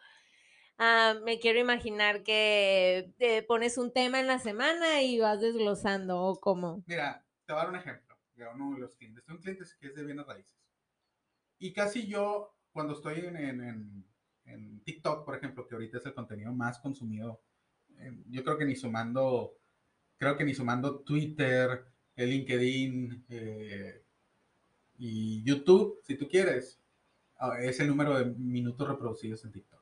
ah, 0.78 1.14
me 1.24 1.38
quiero 1.38 1.58
imaginar 1.58 2.22
que 2.22 3.12
te 3.18 3.42
pones 3.42 3.78
un 3.78 3.92
tema 3.92 4.20
en 4.20 4.26
la 4.26 4.38
semana 4.38 5.02
y 5.02 5.18
vas 5.18 5.40
desglosando, 5.40 6.22
o 6.22 6.40
como. 6.40 6.82
Mira, 6.86 7.24
te 7.44 7.52
voy 7.52 7.60
a 7.60 7.64
dar 7.64 7.72
un 7.72 7.80
ejemplo 7.80 8.16
de 8.34 8.46
uno 8.46 8.74
de 8.74 8.80
los 8.80 8.96
clientes. 8.96 9.24
Tengo 9.24 9.38
un 9.38 9.42
cliente 9.42 9.64
que 9.80 9.86
es 9.88 9.94
de 9.94 10.04
bienes 10.04 10.26
raíces. 10.26 10.56
Y 11.58 11.72
casi 11.72 12.06
yo, 12.06 12.54
cuando 12.72 12.94
estoy 12.94 13.18
en, 13.20 14.04
TikTok, 14.84 15.24
por 15.24 15.36
ejemplo, 15.36 15.66
que 15.66 15.74
ahorita 15.74 15.98
es 15.98 16.06
el 16.06 16.14
contenido 16.14 16.52
más 16.52 16.78
consumido, 16.78 17.42
eh, 17.98 18.12
yo 18.30 18.42
creo 18.44 18.56
que 18.56 18.64
ni 18.64 18.76
sumando, 18.76 19.58
creo 20.16 20.36
que 20.36 20.44
ni 20.44 20.54
sumando 20.54 21.00
Twitter, 21.00 21.84
el 22.16 22.30
LinkedIn 22.30 23.26
eh, 23.28 24.02
y 24.96 25.42
YouTube, 25.42 26.00
si 26.02 26.16
tú 26.16 26.28
quieres, 26.28 26.80
ah, 27.38 27.60
es 27.60 27.78
el 27.80 27.88
número 27.88 28.18
de 28.18 28.24
minutos 28.24 28.88
reproducidos 28.88 29.44
en 29.44 29.52
TikTok. 29.52 29.77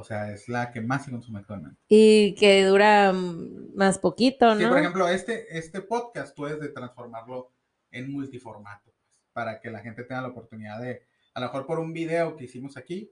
O 0.00 0.04
sea, 0.04 0.32
es 0.32 0.48
la 0.48 0.70
que 0.70 0.80
más 0.80 1.04
se 1.04 1.10
consume 1.10 1.40
actualmente. 1.40 1.80
Y 1.88 2.36
que 2.36 2.64
dura 2.64 3.12
mm, 3.12 3.74
más 3.74 3.98
poquito, 3.98 4.56
Sí, 4.56 4.62
¿no? 4.62 4.68
por 4.68 4.78
ejemplo, 4.78 5.08
este, 5.08 5.58
este 5.58 5.82
podcast 5.82 6.36
puedes 6.36 6.60
de 6.60 6.68
transformarlo 6.68 7.52
en 7.90 8.12
multiformato, 8.12 8.84
pues, 8.84 9.18
para 9.32 9.60
que 9.60 9.70
la 9.72 9.80
gente 9.80 10.04
tenga 10.04 10.22
la 10.22 10.28
oportunidad 10.28 10.80
de, 10.80 11.02
a 11.34 11.40
lo 11.40 11.46
mejor 11.46 11.66
por 11.66 11.80
un 11.80 11.92
video 11.92 12.36
que 12.36 12.44
hicimos 12.44 12.76
aquí, 12.76 13.10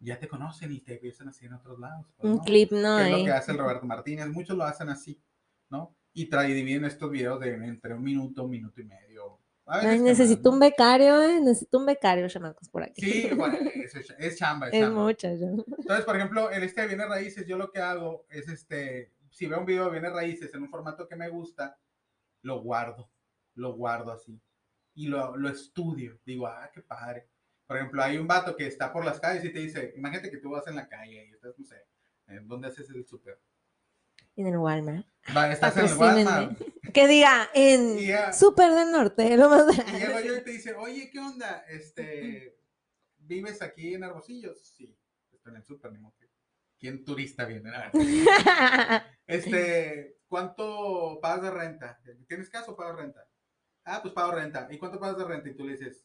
ya 0.00 0.18
te 0.18 0.26
conocen 0.26 0.72
y 0.72 0.80
te 0.80 0.94
empiezan 0.94 1.28
así 1.28 1.44
en 1.44 1.52
otros 1.52 1.78
lados. 1.78 2.06
pues, 2.16 2.32
un 2.32 2.38
clip, 2.38 2.72
¿no? 2.72 2.96
Que 2.96 3.04
es 3.04 3.18
lo 3.18 3.24
que 3.24 3.30
hace 3.30 3.52
el 3.52 3.58
Roberto 3.58 3.84
Martínez, 3.84 4.26
muchos 4.28 4.56
lo 4.56 4.64
hacen 4.64 4.88
así, 4.88 5.22
¿no? 5.68 5.94
Y 6.14 6.26
trae, 6.30 6.54
dividen 6.54 6.86
estos 6.86 7.10
videos 7.10 7.38
de 7.38 7.52
entre 7.52 7.92
un 7.92 8.02
minuto, 8.02 8.44
un 8.44 8.50
minuto 8.50 8.80
y 8.80 8.84
medio. 8.84 9.13
Ay, 9.66 9.98
necesito 9.98 10.50
un 10.50 10.58
becario, 10.58 11.22
¿eh? 11.22 11.40
Necesito 11.40 11.78
un 11.78 11.86
becario, 11.86 12.28
chamacos, 12.28 12.68
por 12.68 12.82
aquí. 12.82 13.00
Sí, 13.00 13.30
bueno, 13.34 13.56
es, 13.74 13.94
es 13.94 14.36
chamba, 14.36 14.68
es 14.68 14.74
es 14.74 14.80
chamba. 14.80 15.10
Entonces, 15.12 16.04
por 16.04 16.16
ejemplo, 16.16 16.50
en 16.50 16.62
este 16.62 16.82
de 16.82 16.88
bienes 16.88 17.08
raíces, 17.08 17.46
yo 17.46 17.56
lo 17.56 17.70
que 17.70 17.80
hago 17.80 18.26
es 18.28 18.48
este, 18.48 19.14
si 19.30 19.46
veo 19.46 19.60
un 19.60 19.66
video 19.66 19.86
de 19.86 19.92
bienes 19.92 20.12
raíces 20.12 20.52
en 20.54 20.62
un 20.62 20.68
formato 20.68 21.08
que 21.08 21.16
me 21.16 21.28
gusta, 21.28 21.78
lo 22.42 22.60
guardo, 22.60 23.10
lo 23.54 23.74
guardo 23.74 24.12
así 24.12 24.40
y 24.94 25.08
lo, 25.08 25.36
lo 25.36 25.48
estudio. 25.48 26.18
Digo, 26.24 26.46
ah, 26.46 26.70
qué 26.72 26.80
padre. 26.82 27.28
Por 27.66 27.76
ejemplo, 27.76 28.02
hay 28.02 28.18
un 28.18 28.26
vato 28.26 28.54
que 28.56 28.66
está 28.66 28.92
por 28.92 29.04
las 29.04 29.20
calles 29.20 29.44
y 29.44 29.52
te 29.52 29.58
dice, 29.58 29.94
imagínate 29.96 30.30
que 30.30 30.38
tú 30.38 30.50
vas 30.50 30.66
en 30.66 30.76
la 30.76 30.88
calle 30.88 31.26
y 31.26 31.32
estás, 31.32 31.58
no 31.58 31.64
sé, 31.64 31.86
¿en 32.26 32.46
¿dónde 32.46 32.68
haces 32.68 32.88
el 32.90 33.06
súper? 33.06 33.40
En 34.36 34.46
el 34.46 34.58
Walmart. 34.58 35.06
Va, 35.34 35.52
estás 35.52 35.76
en 35.76 35.86
el. 35.86 35.96
Walmart. 35.96 36.58
Que 36.92 37.08
diga, 37.08 37.50
en 37.54 37.98
Super 38.32 38.72
del 38.72 38.92
Norte, 38.92 39.36
lo 39.36 39.48
más 39.48 39.66
Y 39.88 39.98
llego 39.98 40.20
yo 40.20 40.36
y 40.36 40.44
te 40.44 40.50
dice, 40.50 40.74
oye, 40.74 41.10
¿qué 41.10 41.18
onda? 41.18 41.64
Este, 41.68 42.56
¿vives 43.18 43.62
aquí 43.62 43.94
en 43.94 44.04
Hermosillo? 44.04 44.54
Sí, 44.54 44.96
estoy 45.32 45.50
en 45.52 45.56
el 45.56 45.64
súper, 45.64 45.92
ni 45.92 45.98
modo 45.98 46.14
¿Quién 46.78 47.04
turista 47.04 47.44
viene? 47.46 47.70
A 47.70 47.90
ver. 47.90 47.92
Este, 49.26 50.18
¿cuánto 50.28 51.18
pagas 51.22 51.42
de 51.42 51.50
renta? 51.50 51.98
¿Tienes 52.28 52.50
casa 52.50 52.70
o 52.70 52.76
pagas 52.76 52.96
renta? 52.96 53.26
Ah, 53.84 54.00
pues 54.02 54.12
pago 54.12 54.32
renta. 54.32 54.68
¿Y 54.70 54.78
cuánto 54.78 55.00
pagas 55.00 55.16
de 55.16 55.24
renta? 55.24 55.48
Y 55.48 55.54
tú 55.54 55.64
le 55.64 55.72
dices, 55.72 56.04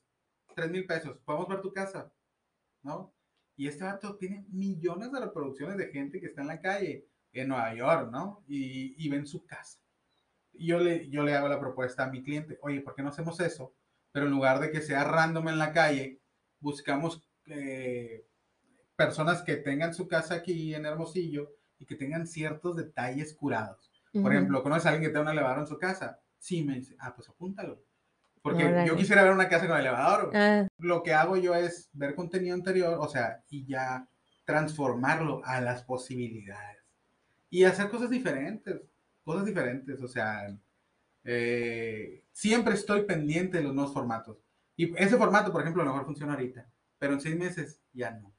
tres 0.56 0.72
mil 0.72 0.86
pesos. 0.86 1.18
¿Podemos 1.26 1.50
ver 1.50 1.62
tu 1.62 1.74
casa? 1.74 2.14
¿No? 2.82 3.14
Y 3.58 3.68
este 3.68 3.84
vato 3.84 4.16
tiene 4.16 4.46
millones 4.50 5.12
de 5.12 5.20
reproducciones 5.20 5.78
de 5.78 5.90
gente 5.90 6.22
que 6.22 6.28
está 6.28 6.42
en 6.42 6.48
la 6.48 6.62
calle, 6.62 7.08
en 7.34 7.48
Nueva 7.50 7.74
York, 7.74 8.10
¿no? 8.12 8.44
Y, 8.48 8.96
y 9.04 9.10
ven 9.10 9.26
su 9.28 9.46
casa. 9.46 9.80
Y 10.54 10.68
yo 10.68 10.80
le, 10.80 11.10
yo 11.10 11.24
le 11.24 11.36
hago 11.36 11.48
la 11.48 11.60
propuesta 11.60 12.04
a 12.04 12.10
mi 12.10 12.22
cliente, 12.24 12.58
oye, 12.62 12.82
¿por 12.82 12.96
qué 12.96 13.02
no 13.04 13.10
hacemos 13.10 13.40
eso? 13.40 13.74
Pero 14.12 14.26
en 14.26 14.32
lugar 14.32 14.60
de 14.60 14.72
que 14.72 14.82
sea 14.82 15.04
random 15.04 15.50
en 15.50 15.60
la 15.60 15.72
calle, 15.72 16.20
buscamos 16.60 17.24
eh, 17.46 18.26
personas 18.96 19.42
que 19.44 19.56
tengan 19.56 19.94
su 19.94 20.08
casa 20.08 20.36
aquí 20.36 20.74
en 20.74 20.86
Hermosillo 20.86 21.52
y 21.78 21.86
que 21.86 21.96
tengan 21.96 22.28
ciertos 22.28 22.76
detalles 22.76 23.34
curados. 23.34 23.92
Por 24.12 24.34
ejemplo, 24.34 24.64
¿conoces 24.64 24.88
a 24.88 24.90
alguien 24.90 25.04
que 25.04 25.14
tenga 25.14 25.32
un 25.32 25.38
elevador 25.38 25.60
en 25.60 25.68
su 25.68 25.78
casa? 25.78 26.20
Sí, 26.40 26.64
me 26.64 26.76
dice, 26.76 26.96
ah, 27.00 27.14
pues 27.16 27.30
apúntalo. 27.30 27.84
Porque 28.42 28.66
Órale. 28.66 28.88
yo 28.88 28.96
quisiera 28.96 29.22
ver 29.24 29.34
una 29.34 29.48
casa 29.48 29.68
con 29.68 29.78
elevador. 29.78 30.32
Ah, 30.34 30.68
Lo 30.78 31.04
que 31.04 31.14
hago 31.14 31.38
yo 31.38 31.54
es 31.54 31.90
ver 31.94 32.16
contenido 32.16 32.56
anterior, 32.56 32.98
o 33.00 33.08
sea, 33.08 33.44
y 33.50 33.66
ya 33.66 34.08
transformarlo 34.46 35.42
a 35.46 35.62
las 35.62 35.84
posibilidades. 35.84 36.79
Y 37.50 37.64
hacer 37.64 37.90
cosas 37.90 38.10
diferentes, 38.10 38.80
cosas 39.24 39.46
diferentes, 39.46 40.02
o 40.02 40.08
sea, 40.08 40.56
eh, 41.24 42.24
siempre 42.32 42.74
estoy 42.74 43.04
pendiente 43.04 43.58
de 43.58 43.64
los 43.64 43.74
nuevos 43.74 43.94
formatos. 43.94 44.38
Y 44.76 44.94
ese 45.02 45.18
formato, 45.18 45.52
por 45.52 45.62
ejemplo, 45.62 45.82
a 45.82 45.86
lo 45.86 45.92
mejor 45.92 46.06
funciona 46.06 46.34
ahorita, 46.34 46.68
pero 46.98 47.14
en 47.14 47.22
seis 47.22 47.36
meses 47.36 47.82
ya 47.94 48.12
no. 48.12 48.34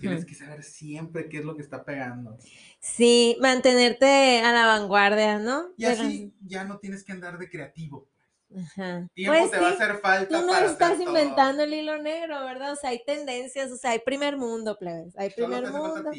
Tienes 0.00 0.24
que 0.24 0.34
saber 0.34 0.64
siempre 0.64 1.28
qué 1.28 1.38
es 1.38 1.44
lo 1.44 1.54
que 1.54 1.62
está 1.62 1.84
pegando. 1.84 2.36
Sí, 2.80 3.36
mantenerte 3.40 4.40
a 4.40 4.52
la 4.52 4.66
vanguardia, 4.66 5.38
¿no? 5.38 5.68
Y 5.76 5.84
así 5.84 6.34
ya 6.44 6.64
no 6.64 6.78
tienes 6.78 7.04
que 7.04 7.12
andar 7.12 7.38
de 7.38 7.48
creativo. 7.48 8.08
pues. 8.48 8.66
Ajá. 8.66 9.08
Tiempo 9.14 9.38
Pues 9.38 9.50
te 9.52 9.60
va 9.60 9.68
a 9.68 9.72
hacer 9.72 9.98
falta. 9.98 10.40
Tú 10.40 10.44
no 10.44 10.52
para 10.52 10.66
estás 10.66 10.92
hacer 10.92 11.04
todo. 11.04 11.16
inventando 11.16 11.62
el 11.62 11.74
hilo 11.74 12.02
negro, 12.02 12.40
¿verdad? 12.44 12.72
O 12.72 12.76
sea, 12.76 12.90
hay 12.90 13.04
tendencias, 13.04 13.70
o 13.70 13.76
sea, 13.76 13.92
hay 13.92 14.00
primer 14.00 14.36
mundo, 14.36 14.76
plebes. 14.76 15.16
Hay 15.16 15.30
primer 15.30 15.70
mundo. 15.70 16.10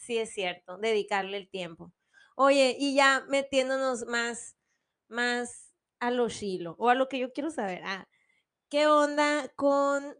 Sí, 0.00 0.16
es 0.18 0.32
cierto, 0.32 0.78
dedicarle 0.78 1.36
el 1.36 1.50
tiempo. 1.50 1.92
Oye, 2.36 2.74
y 2.78 2.94
ya 2.94 3.24
metiéndonos 3.28 4.06
más, 4.06 4.56
más 5.08 5.74
a 6.00 6.10
lo 6.10 6.28
chilo, 6.30 6.74
o 6.78 6.88
a 6.88 6.94
lo 6.94 7.08
que 7.08 7.18
yo 7.18 7.32
quiero 7.32 7.50
saber. 7.50 7.82
Ah, 7.84 8.08
¿qué 8.70 8.86
onda 8.88 9.48
con 9.56 10.16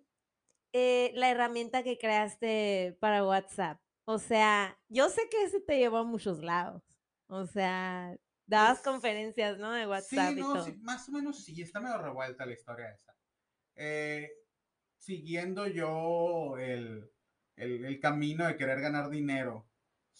eh, 0.73 1.13
la 1.15 1.31
herramienta 1.31 1.83
que 1.85 1.99
creaste 1.99 2.97
para 3.01 3.27
WhatsApp? 3.27 3.81
O 4.07 4.19
sea, 4.19 4.81
yo 4.89 5.09
sé 5.11 5.23
que 5.31 5.45
ese 5.45 5.61
te 5.61 5.79
llevó 5.79 5.99
a 5.99 6.05
muchos 6.05 6.43
lados. 6.43 6.83
O 7.29 7.47
sea, 7.47 8.17
dabas 8.47 8.81
Pues, 8.81 8.85
conferencias, 8.85 9.59
¿no? 9.59 9.73
De 9.73 9.87
WhatsApp 9.89 10.37
Sí, 10.37 10.39
y 10.39 10.45
no, 10.45 10.53
todo. 10.53 10.75
sí, 10.75 10.79
más 10.83 11.09
o 11.09 11.13
menos 11.13 11.45
sí, 11.45 11.61
está 11.63 11.81
medio 11.81 11.99
revuelta 11.99 12.47
la 12.47 12.53
historia 12.55 12.91
esa. 12.93 13.15
Eh, 13.77 14.31
siguiendo 14.99 15.69
yo 15.69 16.59
el, 16.59 17.13
el- 17.57 17.87
el 17.87 18.01
camino 18.01 18.47
de 18.47 18.57
querer 18.57 18.81
ganar 18.83 19.11
dinero 19.11 19.70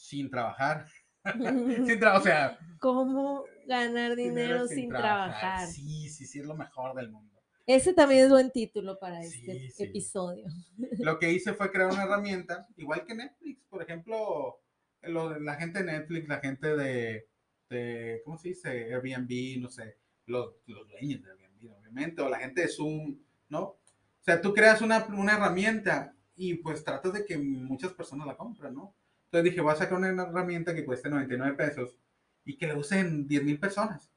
sin 0.01 0.31
trabajar. 0.31 0.87
sin 1.25 2.01
tra- 2.01 2.19
o 2.19 2.23
sea, 2.23 2.59
¿Cómo 2.79 3.45
ganar 3.67 4.17
dinero, 4.17 4.67
sin, 4.67 4.89
trabajar? 4.89 5.67
Sí, 5.69 6.09
sí, 6.09 6.25
sí, 6.25 6.41
es 6.41 6.47
lo 6.47 6.57
mejor 6.57 6.95
del 6.95 7.11
mundo. 7.11 7.39
Ese 7.67 7.93
también 7.93 8.25
es 8.25 8.31
buen 8.31 8.51
título 8.51 8.99
para 8.99 9.21
este 9.21 9.69
sí. 9.69 9.85
episodio. 9.85 10.47
Lo 10.99 11.19
que 11.19 11.31
hice 11.31 11.53
fue 11.53 11.71
crear 11.71 11.93
una 11.93 12.05
herramienta, 12.05 12.67
igual 12.77 13.05
que 13.05 13.15
Netflix, 13.15 13.63
por 13.69 13.83
ejemplo, 13.83 14.61
lo 15.03 15.39
la 15.39 15.55
gente 15.55 15.81
de 15.81 15.93
Netflix, 15.93 16.27
la 16.27 16.41
gente 16.41 16.77
de, 16.77 17.29
de, 17.69 18.23
¿cómo 18.25 18.39
se 18.39 18.49
dice? 18.49 18.93
Airbnb, 18.93 19.61
no 19.61 19.69
sé, 19.69 19.99
los, 20.27 20.57
los 20.67 20.89
dueños 20.89 21.23
de 21.23 21.31
Airbnb, 21.31 21.79
obviamente, 21.79 22.23
o 22.23 22.29
la 22.29 22.39
gente 22.39 22.63
de 22.63 22.69
Zoom, 22.69 23.21
¿no? 23.51 23.63
O 23.63 24.23
sea, 24.23 24.41
tú 24.41 24.53
creas 24.53 24.81
una, 24.81 25.07
una 25.07 25.35
herramienta 25.35 26.17
y 26.35 26.55
pues 26.55 26.83
tratas 26.83 27.13
de 27.13 27.25
que 27.25 27.39
muchas 27.39 27.93
personas 27.93 28.27
la 28.27 28.37
compren, 28.37 28.75
¿no? 28.75 28.97
Entonces 29.31 29.53
dije, 29.53 29.61
voy 29.61 29.73
a 29.73 29.77
sacar 29.77 29.97
una 29.97 30.09
herramienta 30.09 30.75
que 30.75 30.85
cueste 30.85 31.09
99 31.09 31.57
pesos 31.57 31.97
y 32.45 32.59
que 32.59 32.67
la 32.67 32.77
usen 32.77 33.29
10 33.29 33.45
mil 33.45 33.61
personas. 33.61 34.11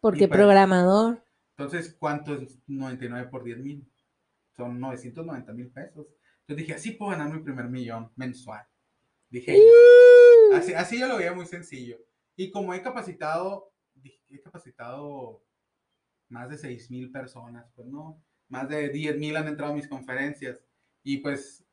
Porque 0.00 0.28
pues, 0.28 0.38
programador. 0.38 1.24
Entonces, 1.56 1.96
¿cuánto 1.98 2.34
es 2.36 2.56
99 2.68 3.28
por 3.28 3.42
10 3.42 3.58
mil? 3.58 3.92
Son 4.56 4.78
990 4.78 5.52
mil 5.54 5.72
pesos. 5.72 6.06
Entonces 6.42 6.56
dije, 6.56 6.74
así 6.74 6.92
puedo 6.92 7.10
ganar 7.10 7.32
mi 7.32 7.42
primer 7.42 7.68
millón 7.68 8.12
mensual. 8.14 8.64
Dije. 9.28 9.58
Así, 10.54 10.72
así 10.72 11.00
yo 11.00 11.08
lo 11.08 11.16
veía 11.16 11.32
muy 11.32 11.46
sencillo. 11.46 11.98
Y 12.36 12.52
como 12.52 12.74
he 12.74 12.82
capacitado, 12.82 13.72
he 14.28 14.40
capacitado 14.40 15.42
más 16.28 16.48
de 16.48 16.58
6 16.58 16.92
mil 16.92 17.10
personas, 17.10 17.68
pues 17.74 17.88
no, 17.88 18.22
más 18.48 18.68
de 18.68 18.88
10 18.88 19.18
mil 19.18 19.36
han 19.36 19.48
entrado 19.48 19.72
a 19.72 19.76
mis 19.76 19.88
conferencias. 19.88 20.62
Y 21.02 21.18
pues 21.18 21.65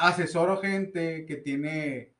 asesoro 0.00 0.56
gente 0.56 1.26
que 1.26 1.36
tiene 1.36 2.14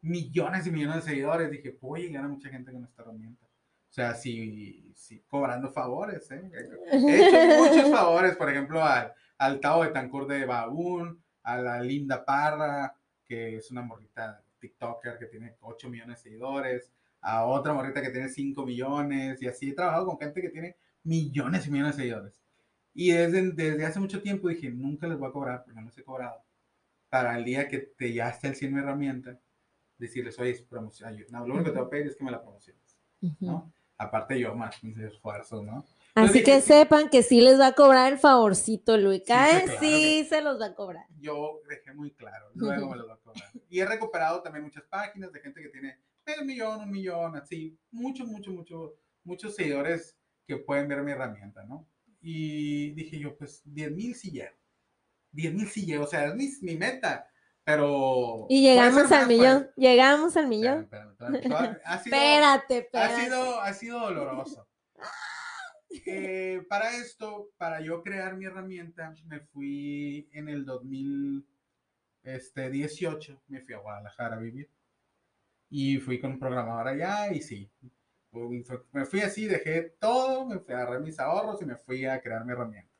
millones 0.00 0.66
y 0.66 0.70
millones 0.70 1.04
de 1.04 1.10
seguidores. 1.10 1.50
Dije, 1.50 1.72
puedo 1.72 2.02
llegar 2.02 2.24
a 2.24 2.28
mucha 2.28 2.48
gente 2.48 2.72
con 2.72 2.84
esta 2.84 3.02
herramienta. 3.02 3.46
O 3.46 3.92
sea, 3.92 4.14
sí, 4.14 4.92
sí 4.94 5.22
cobrando 5.26 5.70
favores, 5.70 6.30
¿eh? 6.30 6.50
He 6.92 7.26
hecho 7.26 7.62
muchos 7.62 7.90
favores, 7.90 8.36
por 8.36 8.50
ejemplo, 8.50 8.82
al, 8.82 9.12
al 9.38 9.60
Tao 9.60 9.82
de 9.82 9.90
Tancur 9.90 10.26
de 10.26 10.46
Babún, 10.46 11.22
a 11.42 11.58
la 11.58 11.80
Linda 11.80 12.24
Parra, 12.24 12.96
que 13.24 13.56
es 13.56 13.70
una 13.70 13.82
morrita 13.82 14.42
TikToker 14.60 15.18
que 15.18 15.26
tiene 15.26 15.56
8 15.60 15.88
millones 15.88 16.18
de 16.18 16.30
seguidores, 16.30 16.90
a 17.20 17.44
otra 17.46 17.72
morrita 17.72 18.02
que 18.02 18.10
tiene 18.10 18.28
5 18.28 18.64
millones, 18.64 19.42
y 19.42 19.48
así 19.48 19.70
he 19.70 19.74
trabajado 19.74 20.06
con 20.06 20.18
gente 20.18 20.40
que 20.40 20.50
tiene 20.50 20.76
millones 21.02 21.66
y 21.66 21.70
millones 21.70 21.96
de 21.96 22.02
seguidores. 22.02 22.40
Y 22.94 23.10
desde, 23.10 23.52
desde 23.52 23.86
hace 23.86 24.00
mucho 24.00 24.22
tiempo 24.22 24.48
dije, 24.48 24.70
nunca 24.70 25.06
les 25.08 25.18
voy 25.18 25.28
a 25.28 25.32
cobrar, 25.32 25.64
porque 25.64 25.80
no 25.80 25.86
les 25.86 25.98
he 25.98 26.04
cobrado. 26.04 26.44
Para 27.14 27.38
el 27.38 27.44
día 27.44 27.68
que 27.68 27.78
te 27.78 28.12
ya 28.12 28.28
esté 28.28 28.48
el 28.48 28.56
100 28.56 28.74
mi 28.74 28.80
herramienta, 28.80 29.40
decirles, 29.98 30.36
oye, 30.40 30.50
es 30.50 30.62
promoción. 30.62 31.16
No, 31.30 31.46
lo 31.46 31.54
único 31.54 31.66
que 31.66 31.70
te 31.70 31.78
voy 31.78 31.86
a 31.86 31.88
pedir 31.88 32.06
es 32.08 32.16
que 32.16 32.24
me 32.24 32.32
la 32.32 32.42
promociones, 32.42 32.98
Ujú. 33.22 33.36
¿no? 33.38 33.72
Aparte 33.98 34.36
yo 34.40 34.52
más 34.56 34.82
mis 34.82 34.98
esfuerzos, 34.98 35.62
¿no? 35.62 35.78
Así 36.16 36.38
Entonces 36.40 36.44
que 36.44 36.60
sepan 36.60 37.08
que 37.10 37.22
sí 37.22 37.40
les 37.40 37.60
va 37.60 37.68
a 37.68 37.72
cobrar 37.74 38.12
el 38.12 38.18
favorcito, 38.18 38.96
Luica. 38.96 39.46
Sí, 39.46 39.64
claro 39.64 39.78
Sí, 39.78 40.26
se 40.28 40.42
los 40.42 40.60
va 40.60 40.66
a 40.66 40.74
cobrar. 40.74 41.06
yo 41.20 41.60
dejé 41.68 41.94
muy 41.94 42.10
claro, 42.10 42.50
luego 42.52 42.90
me 42.90 42.96
lo 42.96 43.06
va 43.06 43.14
a 43.14 43.18
cobrar. 43.18 43.48
Y 43.68 43.78
he 43.78 43.86
recuperado 43.86 44.42
también 44.42 44.64
muchas 44.64 44.82
páginas 44.82 45.30
de 45.30 45.38
gente 45.38 45.62
que 45.62 45.68
tiene 45.68 46.00
medio 46.26 46.44
millón, 46.44 46.80
un 46.80 46.90
millón, 46.90 47.36
así, 47.36 47.78
mucho, 47.92 48.26
mucho, 48.26 48.50
mucho, 48.50 48.96
muchos 49.22 49.54
seguidores 49.54 50.18
que 50.48 50.56
pueden 50.56 50.88
ver 50.88 51.00
mi 51.04 51.12
herramienta, 51.12 51.62
¿no? 51.62 51.86
Y 52.20 52.90
dije 52.94 53.20
yo, 53.20 53.36
pues 53.36 53.62
10 53.64 53.92
mil 53.92 54.16
sí 54.16 54.32
llego, 54.32 54.56
10 55.34 55.54
mil 55.54 55.68
sí 55.68 55.84
llego, 55.86 56.04
o 56.04 56.06
sea, 56.06 56.26
es 56.26 56.34
mi, 56.34 56.48
mi 56.62 56.76
meta, 56.76 57.26
pero... 57.64 58.46
Y 58.48 58.62
llegamos 58.62 59.10
al 59.12 59.26
millón. 59.28 59.70
Llegamos 59.76 60.36
al 60.36 60.48
millón. 60.48 60.82
espérame, 60.84 61.10
espérame, 61.12 61.42
todavía- 61.48 61.80
ha 61.84 61.98
sido- 62.02 62.16
Espérate, 62.16 62.74
ha 62.74 62.78
espérate. 62.78 63.22
sido, 63.24 63.60
ha 63.60 63.72
sido 63.74 64.00
doloroso. 64.00 64.66
Eh, 66.06 66.60
para 66.68 66.96
esto, 66.96 67.50
para 67.56 67.80
yo 67.80 68.02
crear 68.02 68.36
mi 68.36 68.46
herramienta, 68.46 69.14
me 69.26 69.38
fui 69.38 70.28
en 70.32 70.48
el 70.48 70.64
2018, 70.64 73.42
me 73.46 73.60
fui 73.60 73.74
a 73.74 73.78
Guadalajara 73.78 74.34
a 74.36 74.40
vivir. 74.40 74.68
Y 75.70 75.98
fui 75.98 76.20
con 76.20 76.32
un 76.32 76.38
programador 76.38 76.88
allá 76.88 77.32
y 77.32 77.40
sí. 77.42 77.70
Me 78.92 79.04
fui 79.04 79.20
así, 79.20 79.46
dejé 79.46 79.94
todo, 80.00 80.44
me 80.46 80.58
fui, 80.58 80.74
agarré 80.74 80.98
mis 81.00 81.18
ahorros 81.20 81.62
y 81.62 81.64
me 81.64 81.76
fui 81.76 82.04
a 82.06 82.20
crear 82.20 82.44
mi 82.44 82.52
herramienta. 82.52 82.90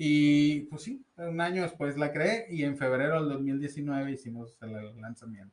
Y 0.00 0.60
pues 0.66 0.82
sí, 0.82 1.04
un 1.16 1.40
año 1.40 1.62
después 1.62 1.98
la 1.98 2.12
creé 2.12 2.46
y 2.50 2.62
en 2.62 2.76
febrero 2.76 3.18
del 3.20 3.30
2019 3.30 4.12
hicimos 4.12 4.56
el 4.60 5.00
lanzamiento. 5.00 5.52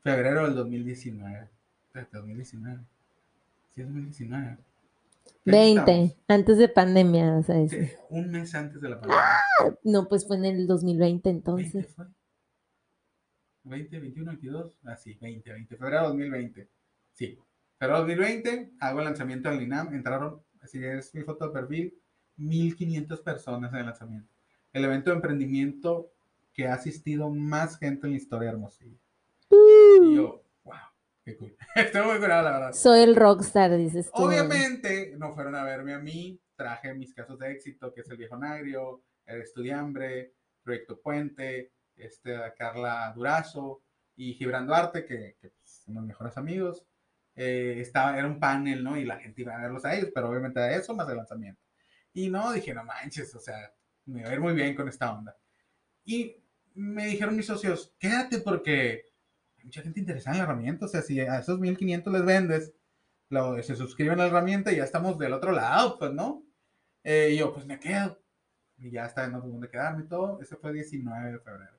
Febrero 0.00 0.44
del 0.44 0.54
2019. 0.54 1.50
Espérate, 1.84 2.16
2019. 2.16 2.80
Sí, 3.74 3.80
es 3.82 3.86
2019. 3.86 4.56
¿Qué 5.44 5.50
año 5.50 5.84
20, 5.84 5.92
estamos? 5.92 6.24
antes 6.26 6.56
de 6.56 6.68
pandemia, 6.70 7.36
o 7.36 7.42
sea, 7.42 7.68
Sí, 7.68 7.76
un 8.08 8.30
mes 8.30 8.54
antes 8.54 8.80
de 8.80 8.88
la 8.88 8.98
pandemia. 8.98 9.24
No, 9.82 10.08
pues 10.08 10.26
fue 10.26 10.38
en 10.38 10.46
el 10.46 10.66
2020 10.66 11.28
¿20 11.28 11.32
entonces. 11.34 11.94
fue? 11.94 12.06
20, 13.64 13.98
21, 14.00 14.30
22. 14.30 14.78
Ah, 14.84 14.96
sí, 14.96 15.18
20, 15.20 15.52
20. 15.52 15.76
Febrero 15.76 16.04
2020. 16.04 16.66
Sí. 17.12 17.38
Febrero 17.78 17.98
2020, 17.98 18.72
hago 18.80 19.00
el 19.00 19.04
lanzamiento 19.04 19.50
del 19.50 19.60
INAM. 19.60 19.92
Entraron, 19.92 20.40
así 20.62 20.82
es 20.82 21.14
mi 21.14 21.20
foto 21.24 21.48
de 21.48 21.52
perfil, 21.52 21.94
1500 22.36 23.20
personas 23.20 23.72
en 23.72 23.80
el 23.80 23.86
lanzamiento. 23.86 24.28
El 24.72 24.84
evento 24.84 25.10
de 25.10 25.16
emprendimiento 25.16 26.10
que 26.52 26.68
ha 26.68 26.74
asistido 26.74 27.30
más 27.30 27.78
gente 27.78 28.06
en 28.06 28.12
la 28.12 28.16
historia 28.16 28.48
de 28.48 28.54
Hermosillo. 28.54 28.98
Y 29.50 30.16
yo, 30.16 30.42
wow, 30.64 30.74
qué 31.24 31.36
cool. 31.36 31.56
Estoy 31.74 32.06
muy 32.06 32.18
curado, 32.18 32.42
la 32.44 32.52
verdad. 32.52 32.72
Soy 32.72 33.00
el 33.00 33.16
rockstar, 33.16 33.76
dices 33.76 34.10
tú. 34.10 34.22
Obviamente 34.22 35.14
no 35.16 35.32
fueron 35.34 35.54
a 35.54 35.64
verme 35.64 35.94
a 35.94 35.98
mí, 35.98 36.40
traje 36.56 36.94
mis 36.94 37.12
casos 37.12 37.38
de 37.38 37.52
éxito, 37.52 37.92
que 37.92 38.00
es 38.00 38.10
el 38.10 38.16
viejo 38.16 38.36
Nagrio, 38.36 39.02
el 39.26 39.42
Estudiambre, 39.42 40.34
Proyecto 40.62 41.00
Puente, 41.00 41.72
este, 41.96 42.36
Carla 42.56 43.12
Durazo 43.14 43.82
y 44.16 44.34
Gibran 44.34 44.66
Duarte, 44.66 45.04
que, 45.04 45.36
que 45.40 45.50
pues, 45.50 45.82
son 45.84 45.94
los 45.94 46.04
mejores 46.04 46.36
amigos. 46.36 46.84
Eh, 47.36 47.76
estaba, 47.80 48.16
era 48.16 48.26
un 48.26 48.38
panel, 48.38 48.84
¿no? 48.84 48.96
Y 48.96 49.04
la 49.04 49.18
gente 49.18 49.42
iba 49.42 49.56
a 49.56 49.62
verlos 49.62 49.84
a 49.84 49.94
ellos, 49.94 50.10
pero 50.14 50.30
obviamente 50.30 50.60
a 50.60 50.74
eso 50.74 50.94
más 50.94 51.08
el 51.08 51.16
lanzamiento. 51.16 51.60
Y 52.14 52.30
no, 52.30 52.52
dije, 52.52 52.72
no 52.72 52.84
manches, 52.84 53.34
o 53.34 53.40
sea, 53.40 53.72
me 54.06 54.22
va 54.22 54.30
a 54.30 54.34
ir 54.34 54.40
muy 54.40 54.54
bien 54.54 54.74
con 54.74 54.88
esta 54.88 55.12
onda. 55.12 55.36
Y 56.04 56.36
me 56.74 57.06
dijeron 57.06 57.36
mis 57.36 57.46
socios, 57.46 57.92
quédate 57.98 58.38
porque 58.38 59.06
hay 59.58 59.64
mucha 59.64 59.82
gente 59.82 60.00
interesada 60.00 60.36
en 60.36 60.38
la 60.38 60.44
herramienta, 60.44 60.86
o 60.86 60.88
sea, 60.88 61.02
si 61.02 61.20
a 61.20 61.38
esos 61.40 61.58
1500 61.60 62.12
les 62.12 62.24
vendes, 62.24 62.72
lo- 63.30 63.60
se 63.62 63.74
suscriben 63.76 64.14
a 64.14 64.22
la 64.24 64.26
herramienta 64.28 64.72
y 64.72 64.76
ya 64.76 64.84
estamos 64.84 65.18
del 65.18 65.32
otro 65.32 65.52
lado, 65.52 65.98
pues, 65.98 66.12
¿no? 66.12 66.42
Eh, 67.02 67.30
y 67.32 67.38
yo, 67.38 67.52
pues 67.52 67.66
me 67.66 67.78
quedo. 67.80 68.18
Y 68.78 68.90
ya 68.90 69.06
está, 69.06 69.26
no 69.28 69.40
dónde 69.40 69.68
quedarme 69.68 70.04
y 70.04 70.08
todo. 70.08 70.40
Ese 70.40 70.56
fue 70.56 70.70
el 70.70 70.76
19 70.76 71.32
de 71.32 71.38
febrero. 71.38 71.78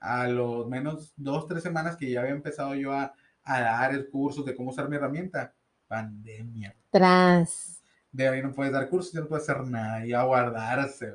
A 0.00 0.28
los 0.28 0.68
menos 0.68 1.12
dos, 1.16 1.46
tres 1.46 1.62
semanas 1.62 1.96
que 1.96 2.10
ya 2.10 2.20
había 2.20 2.32
empezado 2.32 2.74
yo 2.74 2.92
a, 2.92 3.14
a 3.42 3.60
dar 3.60 3.94
el 3.94 4.08
curso 4.08 4.42
de 4.42 4.54
cómo 4.54 4.70
usar 4.70 4.88
mi 4.88 4.96
herramienta, 4.96 5.54
pandemia. 5.88 6.74
Tras. 6.90 7.82
De 8.16 8.28
ahí 8.28 8.42
no 8.42 8.52
puedes 8.52 8.72
dar 8.72 8.88
cursos, 8.88 9.12
ya 9.12 9.20
no 9.20 9.26
puedes 9.28 9.48
hacer 9.48 9.66
nada, 9.66 10.06
y 10.06 10.12
a 10.14 10.22
guardarse. 10.22 11.14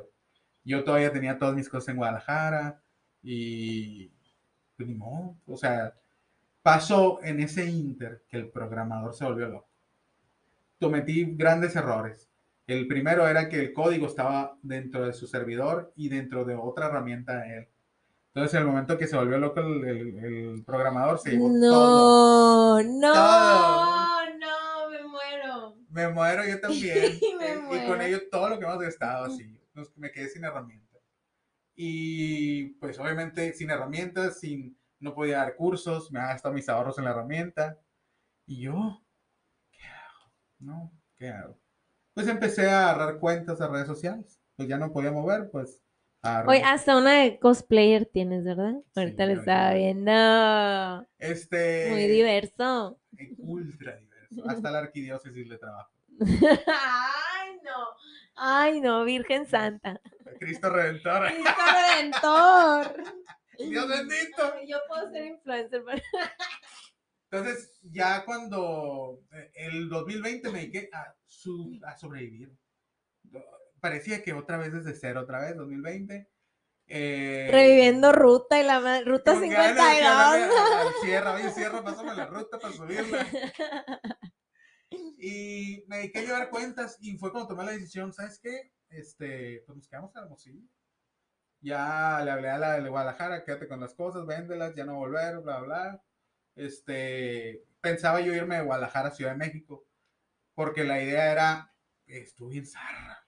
Yo 0.64 0.84
todavía 0.84 1.12
tenía 1.12 1.38
todas 1.40 1.56
mis 1.56 1.68
cosas 1.68 1.90
en 1.90 1.98
Guadalajara 1.98 2.80
y 3.24 4.10
pues 4.78 4.88
ni 4.88 4.94
modo, 4.96 5.36
o 5.48 5.58
sea, 5.58 5.94
pasó 6.62 7.20
en 7.24 7.40
ese 7.40 7.66
inter 7.66 8.24
que 8.30 8.38
el 8.38 8.50
programador 8.50 9.14
se 9.16 9.26
volvió 9.26 9.48
loco. 9.48 9.68
Cometí 10.80 11.36
grandes 11.36 11.76
errores. 11.76 12.30
El 12.68 12.88
primero 12.88 13.28
era 13.28 13.50
que 13.50 13.60
el 13.60 13.74
código 13.74 14.06
estaba 14.08 14.56
dentro 14.62 15.06
de 15.06 15.14
su 15.14 15.26
servidor 15.28 15.92
y 15.96 16.10
dentro 16.10 16.46
de 16.46 16.56
otra 16.56 16.88
herramienta 16.88 17.38
de 17.42 17.58
él. 17.58 17.68
Entonces, 18.34 18.54
en 18.54 18.62
el 18.62 18.68
momento 18.68 18.98
que 18.98 19.08
se 19.08 19.18
volvió 19.18 19.38
loco 19.40 19.60
el, 19.60 19.84
el- 19.84 20.26
el 20.54 20.64
programador, 20.64 21.20
se 21.20 21.32
llevó. 21.32 21.50
No, 21.50 22.82
no, 22.82 23.14
Todo. 23.14 24.01
no. 24.01 24.01
Me 25.92 26.08
muero 26.10 26.46
yo 26.48 26.60
también. 26.60 27.20
Me 27.40 27.46
Eh, 27.54 27.56
y 27.58 27.62
muero. 27.62 27.88
con 27.88 28.02
ello 28.02 28.20
todo 28.32 28.50
lo 28.50 28.60
que 28.60 28.66
hemos 28.66 28.80
gastado 28.80 29.26
así. 29.26 29.60
me 29.96 30.12
quedé 30.12 30.30
sin 30.30 30.44
herramientas. 30.44 31.02
Y 31.76 32.66
pues 32.80 33.00
obviamente 33.00 33.54
sin 33.54 33.70
herramientas, 33.72 34.40
sin, 34.40 34.78
no 35.00 35.14
podía 35.16 35.38
dar 35.38 35.56
cursos, 35.56 36.12
me 36.12 36.20
había 36.20 36.34
gastado 36.34 36.54
mis 36.54 36.70
ahorros 36.70 36.98
en 36.98 37.06
la 37.06 37.12
herramienta. 37.12 37.80
Y 38.46 38.62
yo, 38.62 39.04
¿qué 39.72 39.80
hago? 39.86 40.32
¿No? 40.60 40.92
¿Qué 41.16 41.30
hago? 41.30 41.58
Pues 42.14 42.28
empecé 42.28 42.70
a 42.70 42.90
agarrar 42.92 43.20
cuentas 43.20 43.60
de 43.60 43.68
redes 43.68 43.88
sociales. 43.88 44.42
Pues 44.56 44.68
ya 44.68 44.78
no 44.78 44.92
podía 44.92 45.12
mover, 45.12 45.50
pues. 45.52 45.82
Oye, 46.46 46.62
hasta 46.64 46.98
una 46.98 47.22
de 47.22 47.40
cosplayer 47.40 48.06
tienes, 48.06 48.44
¿verdad? 48.44 48.76
Ahorita 48.96 49.26
lo 49.26 49.32
ahorita 49.32 49.40
estaba 49.40 49.72
lo- 49.72 49.78
viendo. 49.78 51.08
este, 51.18 51.88
Muy 51.90 52.08
diverso. 52.08 53.00
Ultra 53.40 53.96
diverso. 53.96 54.11
Hasta 54.48 54.72
la 54.72 54.80
arquidiócesis 54.80 55.48
le 55.48 55.58
trabajo. 55.58 55.92
Ay, 56.20 57.58
no. 57.64 57.88
Ay, 58.36 58.82
no, 58.82 59.04
Virgen 59.06 59.46
Santa. 59.46 60.00
Cristo 60.40 60.70
Redentor. 60.70 61.28
Cristo 61.28 61.52
Redentor. 61.74 63.04
Dios 63.58 63.88
bendito. 63.88 64.54
Yo 64.68 64.78
puedo 64.88 65.12
ser 65.12 65.26
influencer. 65.26 65.84
pero- 65.86 66.02
Entonces, 67.30 67.74
ya 67.84 68.26
cuando 68.26 69.22
eh, 69.32 69.52
el 69.56 69.90
2020 69.90 70.50
me 70.52 70.60
dediqué 70.60 70.90
a, 70.94 71.14
su- 71.26 71.80
a 71.86 71.96
sobrevivir. 71.98 72.52
Parecía 73.80 74.22
que 74.24 74.34
otra 74.34 74.58
vez 74.58 74.72
desde 74.74 74.94
cero, 74.96 75.22
otra 75.22 75.42
vez, 75.42 75.56
2020. 75.56 76.30
Eh, 76.94 77.48
Reviviendo 77.50 78.12
ruta 78.12 78.60
y 78.60 78.64
la 78.64 79.02
ruta 79.04 79.34
con 79.34 79.50
ganas 79.50 79.76
de 79.76 79.82
hablarle 79.82 80.44
52. 80.44 80.62
al- 80.82 80.88
al 80.88 80.94
Sierra, 81.02 81.34
oye, 81.36 81.50
Sierra, 81.52 81.84
pásame 81.84 82.16
la 82.16 82.26
ruta 82.26 82.60
para 82.60 82.74
subirla. 82.74 83.26
Y 85.18 85.84
me 85.88 85.98
dediqué 85.98 86.20
a 86.20 86.24
llevar 86.24 86.50
cuentas 86.50 86.98
y 87.00 87.18
fue 87.18 87.32
cuando 87.32 87.48
tomé 87.50 87.64
la 87.64 87.72
decisión, 87.72 88.12
¿sabes 88.12 88.40
qué? 88.42 88.74
Este, 88.90 89.64
pues 89.66 89.78
nos 89.78 89.88
quedamos 89.88 90.14
en 90.16 90.24
Hermosillo. 90.24 90.62
Ya 91.62 92.22
le 92.26 92.32
hablé 92.32 92.50
a 92.50 92.58
la 92.58 92.80
de 92.80 92.90
Guadalajara, 92.90 93.44
quédate 93.46 93.68
con 93.68 93.80
las 93.80 93.94
cosas, 93.94 94.26
véndelas, 94.26 94.76
ya 94.76 94.84
no 94.84 94.96
volver, 94.96 95.40
bla, 95.40 95.60
bla. 95.62 96.04
Este, 96.56 97.64
pensaba 97.80 98.20
yo 98.20 98.34
irme 98.34 98.58
de 98.58 98.64
Guadalajara 98.64 99.10
a 99.10 99.12
Ciudad 99.12 99.32
de 99.32 99.38
México, 99.38 99.86
porque 100.56 100.84
la 100.84 101.02
idea 101.02 101.32
era, 101.32 101.74
estuve 102.08 102.58
en 102.58 102.66
zarra, 102.66 103.26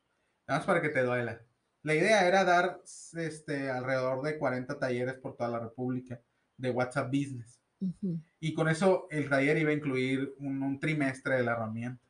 nada 0.47 0.59
más 0.59 0.65
para 0.65 0.81
que 0.81 0.89
te 0.89 1.03
duela. 1.03 1.39
La 1.83 1.93
idea 1.93 2.27
era 2.27 2.43
dar 2.43 2.81
este, 3.17 3.69
alrededor 3.69 4.23
de 4.23 4.37
40 4.37 4.79
talleres 4.79 5.15
por 5.15 5.35
toda 5.35 5.49
la 5.49 5.59
República 5.59 6.19
de 6.57 6.71
WhatsApp 6.71 7.07
Business. 7.07 7.59
Ujú. 7.81 8.19
Y 8.39 8.53
con 8.53 8.69
eso 8.69 9.07
el 9.11 9.29
taller 9.29 9.57
iba 9.57 9.71
a 9.71 9.73
incluir 9.73 10.33
un, 10.39 10.63
un 10.63 10.79
trimestre 10.79 11.35
de 11.35 11.43
la 11.43 11.51
herramienta, 11.51 12.01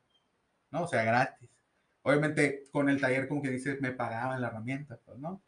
¿no? 0.70 0.84
O 0.84 0.86
sea, 0.86 1.02
gratis. 1.02 1.50
Obviamente 2.02 2.64
con 2.70 2.88
el 2.88 3.00
taller, 3.00 3.26
como 3.26 3.42
que 3.42 3.50
dices, 3.50 3.80
me 3.80 3.90
pagaban 3.90 4.40
la 4.40 4.48
herramienta, 4.48 4.98
pues, 5.04 5.18
¿no? 5.18 5.42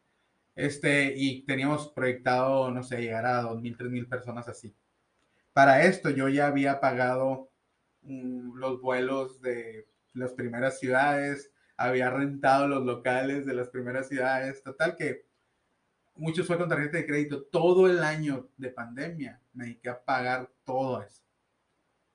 Este, 0.55 1.13
y 1.15 1.43
teníamos 1.43 1.89
proyectado, 1.89 2.71
no 2.71 2.81
sé, 2.81 2.99
llegar 2.99 3.27
a 3.27 3.43
2.000, 3.43 3.77
3.000 3.77 4.09
personas 4.09 4.47
así. 4.47 4.75
Para 5.53 5.83
esto 5.83 6.09
yo 6.09 6.27
ya 6.29 6.47
había 6.47 6.79
pagado 6.79 7.51
mm, 8.01 8.55
los 8.57 8.81
vuelos 8.81 9.39
de 9.41 9.87
las 10.13 10.33
primeras 10.33 10.79
ciudades, 10.79 11.51
había 11.77 12.09
rentado 12.09 12.67
los 12.67 12.83
locales 12.85 13.45
de 13.45 13.53
las 13.53 13.69
primeras 13.69 14.07
ciudades, 14.09 14.61
total 14.63 14.95
que 14.95 15.25
muchos 16.15 16.47
fue 16.47 16.57
con 16.57 16.67
tarjeta 16.69 16.97
de 16.97 17.05
crédito. 17.05 17.43
Todo 17.43 17.87
el 17.87 17.99
año 18.03 18.49
de 18.57 18.69
pandemia 18.71 19.41
me 19.53 19.65
dediqué 19.65 19.89
a 19.89 20.03
pagar 20.03 20.51
todo 20.63 21.01
eso. 21.03 21.23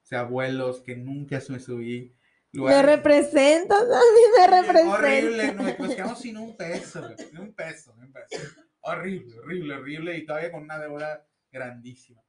O 0.02 0.04
sea, 0.04 0.24
vuelos 0.24 0.80
que 0.82 0.96
nunca 0.96 1.40
me 1.48 1.60
subí. 1.60 2.12
Me 2.52 2.58
lugares- 2.58 2.96
representas, 2.96 3.80
a 3.80 3.84
mí 3.84 4.20
me 4.36 4.88
Horrible, 4.90 5.42
representas. 5.42 5.54
nos, 5.54 5.78
nos 5.78 5.94
quedamos 5.94 6.20
sin 6.20 6.36
un 6.36 6.56
peso, 6.56 7.16
sin 7.16 7.38
un 7.38 7.54
peso, 7.54 7.94
sin 7.94 8.02
un 8.04 8.12
peso. 8.12 8.42
Horrible, 8.80 9.38
horrible, 9.38 9.74
horrible 9.76 10.18
y 10.18 10.26
todavía 10.26 10.50
con 10.52 10.64
una 10.64 10.78
deuda 10.78 11.24
grandísima. 11.50 12.20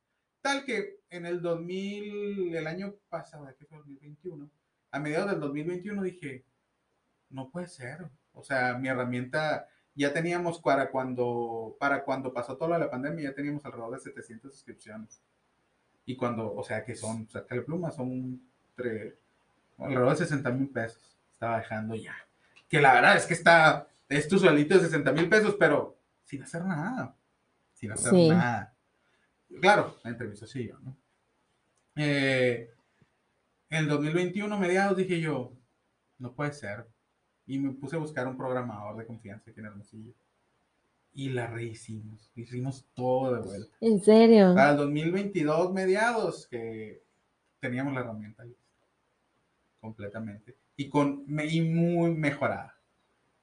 Tal 0.41 0.63
que 0.65 0.99
en 1.09 1.25
el 1.25 1.41
2000, 1.41 2.55
el 2.55 2.67
año 2.67 2.95
pasado, 3.09 3.47
¿qué 3.57 3.65
fue 3.65 3.79
2021? 3.79 4.49
A 4.91 4.99
mediados 4.99 5.31
del 5.31 5.39
2021 5.39 6.03
dije, 6.03 6.45
no 7.34 7.49
puede 7.49 7.67
ser. 7.67 8.07
O 8.34 8.43
sea, 8.43 8.75
mi 8.77 8.88
herramienta, 8.88 9.67
ya 9.95 10.13
teníamos 10.13 10.59
para 10.59 10.89
cuando, 10.89 11.75
para 11.79 12.03
cuando 12.03 12.34
pasó 12.34 12.55
de 12.55 12.79
la 12.79 12.89
pandemia, 12.89 13.29
ya 13.29 13.36
teníamos 13.36 13.65
alrededor 13.65 13.91
de 13.93 13.99
700 13.99 14.53
suscripciones. 14.53 15.21
Y 16.05 16.15
cuando, 16.15 16.53
o 16.53 16.63
sea, 16.63 16.84
que 16.84 16.95
son, 16.95 17.29
sácale 17.29 17.61
pluma, 17.61 17.91
son 17.91 18.41
entre, 18.69 19.17
alrededor 19.77 20.11
de 20.11 20.15
60 20.17 20.51
mil 20.51 20.69
pesos. 20.69 21.17
Estaba 21.31 21.57
dejando 21.57 21.95
ya. 21.95 22.15
Que 22.69 22.79
la 22.81 22.93
verdad 22.93 23.17
es 23.17 23.25
que 23.25 23.34
está, 23.34 23.88
es 24.09 24.27
tu 24.27 24.38
suelito 24.39 24.75
de 24.75 24.81
60 24.81 25.11
mil 25.11 25.29
pesos, 25.29 25.55
pero 25.59 25.97
sin 26.23 26.43
hacer 26.43 26.63
nada. 26.65 27.15
Sin 27.73 27.91
hacer 27.91 28.11
Sí. 28.11 28.29
nada. 28.29 28.73
Claro, 29.61 29.97
la 30.03 30.09
entrevista 30.09 30.47
sí 30.47 30.67
yo, 30.67 30.79
¿no? 30.79 30.95
Eh, 31.95 32.71
en 33.69 33.77
el 33.77 33.88
2021, 33.88 34.57
mediados, 34.57 34.97
dije 34.97 35.19
yo, 35.19 35.53
no 36.17 36.34
puede 36.34 36.53
ser. 36.53 36.88
Y 37.46 37.60
me 37.60 37.72
puse 37.74 37.96
a 37.96 38.00
buscar 38.00 38.28
un 38.28 38.38
programador 38.38 38.98
de 38.98 39.06
confianza 39.06 39.52
aquí 39.52 39.60
en 39.60 39.66
Hermosillo. 39.68 40.14
Y 41.16 41.30
la 41.30 41.48
rehicimos. 41.48 42.32
Hicimos 42.36 42.86
todo 42.96 43.36
de 43.36 43.41
vuelta. 43.41 43.76
En 43.82 44.02
serio. 44.02 44.54
Para 44.56 44.72
el 44.72 44.78
2022, 44.78 45.72
mediados, 45.74 46.48
que 46.48 47.04
teníamos 47.60 47.94
la 47.94 48.00
herramienta 48.02 48.44
lista. 48.44 48.64
Completamente. 49.80 50.56
Y, 50.76 50.89
con, 50.89 51.26
y 51.50 51.62
muy 51.62 52.12
mejorada. 52.16 52.76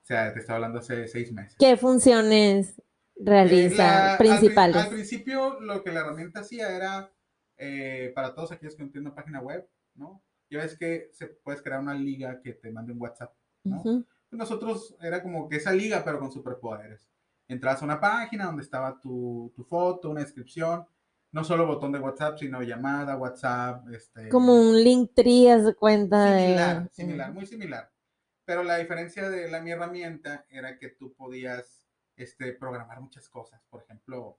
O 0.03 0.07
sea, 0.07 0.33
te 0.33 0.41
estaba 0.41 0.57
hablando 0.57 0.79
hace 0.81 1.07
seis 1.07 1.33
meses. 1.33 1.57
¿Qué 1.59 1.77
funciones 1.77 2.79
Eh, 2.79 2.83
realiza 3.25 3.77
la- 3.77 4.13
al 4.13 4.19
pri- 4.19 4.29
principales? 4.31 4.77
Al, 4.77 4.89
principio 4.89 5.61
lo 5.61 5.85
que 5.85 5.93
la 5.93 6.01
herramienta 6.01 6.41
hacía 6.41 6.75
era 6.75 7.13
eh, 7.63 8.11
para 8.15 8.35
todos 8.35 8.51
aquellos 8.53 8.75
que 8.75 8.83
no 8.83 8.91
tienen 8.91 9.09
una 9.09 9.15
página 9.15 9.41
web, 9.41 9.69
¿no? 9.95 10.23
Ya 10.51 10.59
ves 10.61 10.77
que 10.77 11.11
se 11.13 11.27
puedes 11.27 11.61
crear 11.63 11.79
una 11.81 11.95
liga 11.95 12.41
que 12.41 12.55
te 12.55 12.71
mande 12.73 12.93
un 12.93 13.01
WhatsApp, 13.01 13.33
¿no? 13.65 13.81
Ujú. 13.81 14.07
Nosotros 14.31 14.97
era 15.01 15.23
como 15.23 15.49
que 15.49 15.57
esa 15.57 15.73
liga, 15.73 16.03
pero 16.05 16.19
con 16.19 16.31
superpoderes. 16.31 17.09
Entras 17.49 17.83
a 17.83 17.85
una 17.85 18.01
página 18.01 18.47
donde 18.47 18.63
estaba 18.63 19.01
tu, 19.01 19.53
tu 19.57 19.65
foto, 19.65 20.11
una 20.11 20.21
descripción, 20.21 20.87
no 21.33 21.45
solo 21.45 21.67
botón 21.67 21.93
de 21.93 21.99
WhatsApp, 21.99 22.39
sino 22.39 22.63
llamada, 22.63 23.17
WhatsApp, 23.17 23.89
este, 23.89 24.29
Como 24.29 24.55
un 24.55 24.83
link 24.83 25.11
haz 25.51 25.65
de 25.65 25.75
cuenta 25.75 26.39
similar, 26.39 26.83
de. 26.85 26.91
similar, 26.93 27.33
muy 27.33 27.47
similar. 27.47 27.91
Pero 28.45 28.63
la 28.65 28.79
diferencia 28.79 29.31
de 29.31 29.51
la 29.51 29.61
mi 29.61 29.71
herramienta 29.71 30.45
era 30.49 30.79
que 30.79 30.89
tú 30.91 31.13
podías 31.15 31.87
este, 32.17 32.53
programar 32.53 33.01
muchas 33.01 33.29
cosas. 33.29 33.63
Por 33.71 33.83
ejemplo, 33.83 34.39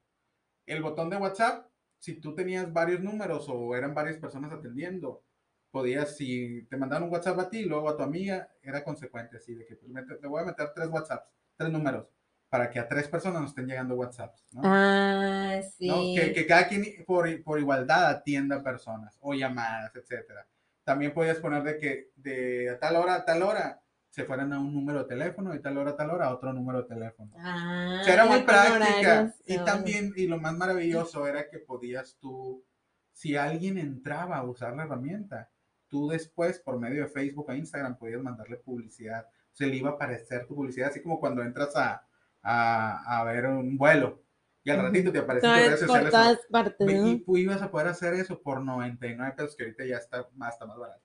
el 0.66 0.82
botón 0.82 1.10
de 1.10 1.18
WhatsApp, 1.18 1.68
si 1.98 2.16
tú 2.16 2.36
tenías 2.36 2.72
varios 2.72 3.02
números 3.02 3.48
o 3.50 3.76
eran 3.76 3.94
varias 3.94 4.18
personas 4.18 4.52
atendiendo, 4.52 5.24
podías, 5.72 6.16
si 6.18 6.68
te 6.70 6.78
mandaban 6.78 7.04
un 7.04 7.14
WhatsApp 7.14 7.40
a 7.40 7.50
ti 7.50 7.60
y 7.60 7.66
luego 7.66 7.90
a 7.90 7.98
tu 7.98 8.04
amiga, 8.04 8.50
era 8.62 8.84
consecuente, 8.84 9.38
así 9.38 9.56
de 9.56 9.66
que 9.66 9.76
pues, 9.76 9.92
te 10.20 10.28
voy 10.28 10.42
a 10.42 10.46
meter 10.46 10.72
tres 10.76 10.90
WhatsApps, 10.90 11.32
tres 11.56 11.72
números, 11.72 12.08
para 12.50 12.70
que 12.70 12.80
a 12.80 12.88
tres 12.88 13.08
personas 13.08 13.42
nos 13.42 13.52
estén 13.52 13.68
llegando 13.68 13.96
WhatsApps, 13.96 14.46
¿no? 14.52 14.62
Ah, 14.66 15.62
sí. 15.78 15.88
¿no? 15.88 15.96
Que, 16.22 16.34
que 16.34 16.46
cada 16.46 16.68
quien 16.68 16.86
por, 17.06 17.44
por 17.44 17.60
igualdad 17.60 18.10
atienda 18.10 18.62
personas 18.62 19.18
o 19.22 19.34
llamadas, 19.34 19.96
etcétera. 19.96 20.46
También 20.84 21.14
podías 21.14 21.38
poner 21.38 21.64
de 21.64 21.78
que 21.78 22.12
de 22.16 22.70
a 22.72 22.80
tal 22.80 22.98
hora 22.98 23.16
a 23.16 23.26
tal 23.26 23.44
hora 23.44 23.82
se 24.10 24.26
fueran 24.26 24.52
a 24.52 24.60
un 24.60 24.74
número 24.74 25.04
de 25.04 25.06
teléfono, 25.06 25.54
de 25.54 25.60
tal 25.60 25.78
hora 25.78 25.92
a 25.92 25.96
tal 25.96 26.10
hora 26.10 26.26
a 26.26 26.34
otro 26.34 26.52
número 26.52 26.82
de 26.82 26.88
teléfono. 26.90 27.32
Ah, 27.38 28.00
O 28.02 28.04
sea, 28.04 28.14
era 28.14 28.26
muy 28.26 28.42
práctica. 28.42 29.34
Y 29.46 29.58
también, 29.60 30.12
y 30.18 30.28
lo 30.28 30.38
más 30.38 30.54
maravilloso 30.54 31.26
era 31.28 31.50
que 31.50 31.60
podías 31.60 32.18
tú, 32.20 32.66
si 33.14 33.38
alguien 33.38 33.78
entraba 33.78 34.36
a 34.38 34.44
usar 34.44 34.76
la 34.76 34.84
herramienta, 34.84 35.50
tú 35.92 36.08
después, 36.08 36.58
por 36.60 36.80
medio 36.80 37.04
de 37.04 37.10
Facebook 37.10 37.50
o 37.50 37.54
Instagram, 37.54 37.98
podías 37.98 38.22
mandarle 38.22 38.56
publicidad. 38.56 39.28
Se 39.52 39.68
le 39.68 39.76
iba 39.76 39.90
a 39.90 39.94
aparecer 39.94 40.48
tu 40.48 40.56
publicidad, 40.56 40.90
así 40.90 41.02
como 41.02 41.20
cuando 41.20 41.44
entras 41.44 41.76
a, 41.76 42.08
a, 42.42 43.20
a 43.20 43.24
ver 43.26 43.46
un 43.46 43.78
vuelo. 43.78 44.24
Y 44.64 44.70
al 44.70 44.82
ratito 44.82 45.12
te 45.12 45.20
aparece 45.20 45.46
en 45.46 45.54
tus 45.54 45.66
redes 45.66 45.80
sociales. 45.82 46.12
todas 46.12 46.40
partes, 46.50 46.88
¿no? 46.88 47.08
Y 47.08 47.20
tú 47.20 47.36
ibas 47.36 47.62
a 47.62 47.70
poder 47.70 47.88
hacer 47.88 48.14
eso 48.14 48.42
por 48.42 48.62
99 48.62 49.34
pesos, 49.36 49.56
que 49.56 49.64
ahorita 49.64 49.86
ya 49.86 49.98
está 49.98 50.30
más, 50.36 50.54
está 50.54 50.66
más 50.66 50.78
barato. 50.78 51.02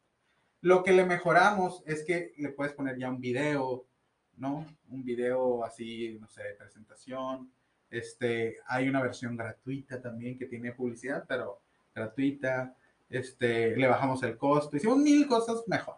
Lo 0.61 0.84
que 0.84 0.93
le 0.93 1.05
mejoramos 1.05 1.82
es 1.84 2.05
que 2.05 2.32
le 2.37 2.51
puedes 2.51 2.72
poner 2.72 2.97
ya 2.97 3.11
un 3.11 3.20
video, 3.20 3.87
¿no? 4.37 4.66
Un 4.89 5.05
video 5.05 5.64
así, 5.64 6.16
no 6.20 6.28
sé, 6.28 6.45
de 6.45 6.55
presentación. 6.55 7.51
Este, 7.91 8.59
hay 8.66 8.89
una 8.89 9.03
versión 9.03 9.37
gratuita 9.37 10.01
también 10.01 10.39
que 10.39 10.47
tiene 10.47 10.72
publicidad, 10.72 11.24
pero 11.26 11.61
gratuita. 11.95 12.76
Este, 13.09 13.77
le 13.77 13.87
bajamos 13.87 14.23
el 14.23 14.37
costo. 14.37 14.77
Hicimos 14.77 14.99
mil 14.99 15.27
cosas 15.27 15.63
mejor. 15.67 15.97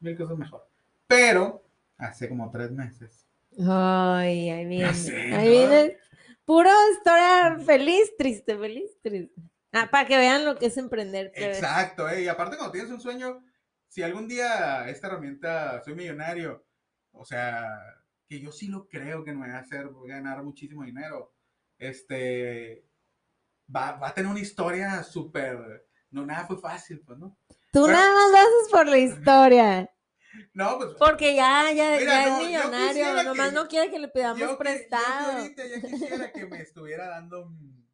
Mil 0.00 0.16
cosas 0.16 0.38
mejor. 0.38 0.66
Pero 1.06 1.62
hace 1.96 2.28
como 2.28 2.50
tres 2.50 2.70
meses. 2.70 3.26
Ay, 3.58 4.50
ahí 4.50 4.66
viene. 4.66 5.36
ahí 5.36 5.48
viene. 5.48 5.98
Puro 6.44 6.70
historia 6.92 7.58
feliz, 7.64 8.16
triste, 8.18 8.56
feliz, 8.56 8.90
triste. 9.02 9.32
Ah, 9.72 9.88
para 9.90 10.06
que 10.06 10.16
vean 10.16 10.44
lo 10.44 10.56
que 10.56 10.66
es 10.66 10.76
emprender. 10.76 11.32
Exacto, 11.34 12.08
¿eh? 12.08 12.22
Y 12.22 12.28
aparte 12.28 12.56
cuando 12.56 12.72
tienes 12.72 12.90
un 12.90 13.00
sueño, 13.00 13.42
si 13.88 14.02
algún 14.02 14.28
día 14.28 14.88
esta 14.88 15.08
herramienta 15.08 15.82
soy 15.82 15.94
millonario, 15.94 16.64
o 17.12 17.24
sea, 17.24 17.80
que 18.28 18.40
yo 18.40 18.52
sí 18.52 18.68
lo 18.68 18.88
creo 18.88 19.24
que 19.24 19.32
me 19.32 19.48
va 19.48 19.56
a 19.56 19.60
hacer 19.60 19.88
ganar 20.06 20.42
muchísimo 20.44 20.84
dinero, 20.84 21.34
este, 21.78 22.84
va, 23.74 23.92
va 23.92 24.08
a 24.08 24.14
tener 24.14 24.30
una 24.30 24.40
historia 24.40 25.02
súper, 25.02 25.86
no, 26.14 26.24
nada 26.24 26.46
fue 26.46 26.58
fácil, 26.58 27.00
pues, 27.00 27.18
¿no? 27.18 27.36
Tú 27.72 27.84
Pero- 27.86 27.88
nada 27.88 28.12
más 28.14 28.30
lo 28.30 28.36
haces 28.38 28.70
por 28.70 28.86
la 28.88 28.98
historia. 28.98 29.90
No, 30.52 30.78
pues, 30.78 30.90
Porque 30.98 31.36
ya, 31.36 31.70
ya, 31.72 31.96
Mira, 31.96 32.24
ya 32.24 32.28
no, 32.28 32.40
es 32.40 32.46
millonario. 32.48 33.22
Nomás 33.22 33.48
que- 33.50 33.54
no 33.54 33.68
quiere 33.68 33.88
que 33.92 34.00
le 34.00 34.08
pidamos 34.08 34.38
que- 34.40 34.44
yo 34.44 34.58
prestado. 34.58 35.32
ahorita 35.38 35.62
ya 35.64 35.80
quisiera 35.80 36.32
que 36.32 36.46
me 36.46 36.60
estuviera 36.60 37.06
dando, 37.08 37.46
mm, 37.46 37.84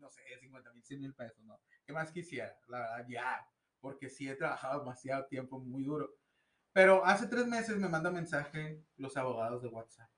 no 0.00 0.10
sé, 0.10 0.22
50 0.40 0.72
mil, 0.72 0.82
100 0.82 1.00
mil 1.00 1.14
pesos, 1.14 1.44
¿no? 1.44 1.60
¿Qué 1.86 1.92
más 1.92 2.10
quisiera? 2.10 2.58
La 2.66 2.80
verdad, 2.80 3.06
ya, 3.08 3.48
porque 3.80 4.08
sí 4.10 4.28
he 4.28 4.34
trabajado 4.34 4.80
demasiado 4.80 5.26
tiempo, 5.26 5.60
muy 5.60 5.84
duro. 5.84 6.12
Pero 6.72 7.04
hace 7.06 7.28
tres 7.28 7.46
meses 7.46 7.76
me 7.78 7.88
manda 7.88 8.10
mensaje 8.10 8.82
los 8.96 9.16
abogados 9.16 9.62
de 9.62 9.68
WhatsApp. 9.68 10.10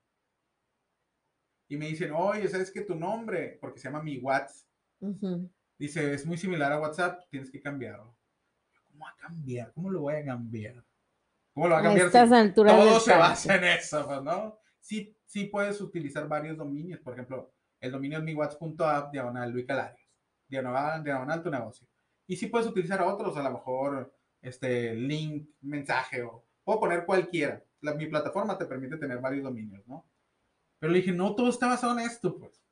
Y 1.69 1.77
me 1.77 1.89
dicen, 1.89 2.11
oye, 2.13 2.49
¿sabes 2.49 2.71
que 2.71 2.81
tu 2.83 2.95
nombre? 2.95 3.59
Porque 3.61 3.81
se 3.81 3.89
llama 3.89 4.03
mi 4.03 4.17
WhatsApp. 4.19 4.67
Ujú. 5.01 5.51
Dice, 5.79 6.14
es 6.14 6.24
muy 6.27 6.37
similar 6.39 6.72
a 6.72 6.81
WhatsApp, 6.81 7.22
tienes 7.31 7.51
que 7.51 7.61
cambiarlo. 7.61 8.16
¿Cómo 8.85 9.05
va 9.05 9.11
a 9.11 9.16
cambiar? 9.16 9.72
¿Cómo 9.74 9.91
lo 9.91 10.01
voy 10.03 10.14
a 10.14 10.24
cambiar? 10.24 10.83
¿Cómo 11.53 11.66
lo 11.68 11.72
va 11.72 11.79
a 11.79 11.81
A 11.81 11.85
cambiar? 11.85 12.07
estas 12.07 12.29
si 12.29 12.35
alturas 12.35 12.77
todo 12.77 13.01
se 13.01 13.16
basa 13.16 13.55
en 13.57 13.64
eso, 13.64 14.07
pues, 14.07 14.22
¿no? 14.22 14.59
Sí, 14.81 15.16
sí 15.27 15.45
puedes 15.47 15.81
utilizar 15.81 16.27
varios 16.29 16.57
dominios. 16.57 17.01
Por 17.01 17.12
ejemplo, 17.14 17.53
el 17.81 17.93
dominio 17.93 18.18
es 18.18 18.24
miwhats.app, 18.24 19.12
diagonal 19.12 19.51
Luis 19.51 19.66
Calarios, 19.66 20.09
diagonal, 20.49 21.03
diagonal 21.05 21.43
tu 21.43 21.51
negocio. 21.51 21.87
Y 22.27 22.37
sí 22.37 22.47
puedes 22.47 22.66
utilizar 22.68 23.03
otros, 23.03 23.37
a 23.37 23.43
lo 23.43 23.51
mejor, 23.51 24.14
este, 24.41 24.95
link, 24.95 25.49
mensaje, 25.61 26.22
o 26.22 26.45
puedo 26.64 26.81
poner 26.81 27.05
cualquiera. 27.05 27.62
La- 27.81 27.95
mi 27.95 28.07
plataforma 28.07 28.57
te 28.57 28.64
permite 28.66 28.97
tener 28.97 29.18
varios 29.18 29.45
dominios, 29.45 29.87
¿no? 29.87 30.07
Pero 30.79 30.93
le 30.93 30.99
dije, 31.01 31.12
no, 31.12 31.35
todo 31.35 31.49
está 31.51 31.66
basado 31.68 31.99
en 31.99 32.05
esto, 32.07 32.37
pues. 32.39 32.62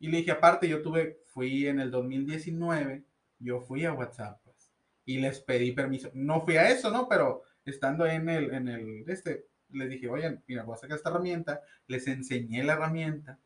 Y 0.00 0.08
le 0.08 0.18
dije, 0.18 0.30
aparte, 0.30 0.68
yo 0.68 0.82
tuve, 0.82 1.20
fui 1.26 1.66
en 1.66 1.80
el 1.80 1.90
2019, 1.90 3.04
yo 3.40 3.60
fui 3.60 3.84
a 3.84 3.92
WhatsApp, 3.92 4.40
pues, 4.44 4.72
y 5.04 5.18
les 5.18 5.40
pedí 5.40 5.72
permiso. 5.72 6.10
No 6.14 6.40
fui 6.40 6.56
a 6.56 6.70
eso, 6.70 6.90
¿no? 6.90 7.08
Pero 7.08 7.42
estando 7.64 8.06
en 8.06 8.28
el, 8.28 8.54
en 8.54 8.68
el, 8.68 9.04
este, 9.08 9.46
les 9.70 9.90
dije, 9.90 10.08
oye, 10.08 10.38
mira, 10.46 10.62
voy 10.62 10.74
a 10.74 10.78
sacar 10.78 10.96
esta 10.96 11.10
herramienta, 11.10 11.62
les 11.86 12.06
enseñé 12.06 12.62
la 12.64 12.74
herramienta, 12.74 13.38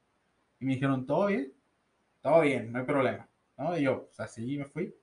y 0.60 0.64
me 0.64 0.74
dijeron, 0.74 1.06
todo 1.06 1.26
bien, 1.26 1.52
todo 2.20 2.42
bien, 2.42 2.70
no 2.70 2.78
hay 2.78 2.84
problema, 2.84 3.28
¿no? 3.58 3.76
Y 3.76 3.82
yo, 3.82 4.06
pues 4.06 4.20
así 4.20 4.56
me 4.56 4.64
fui. 4.66 4.94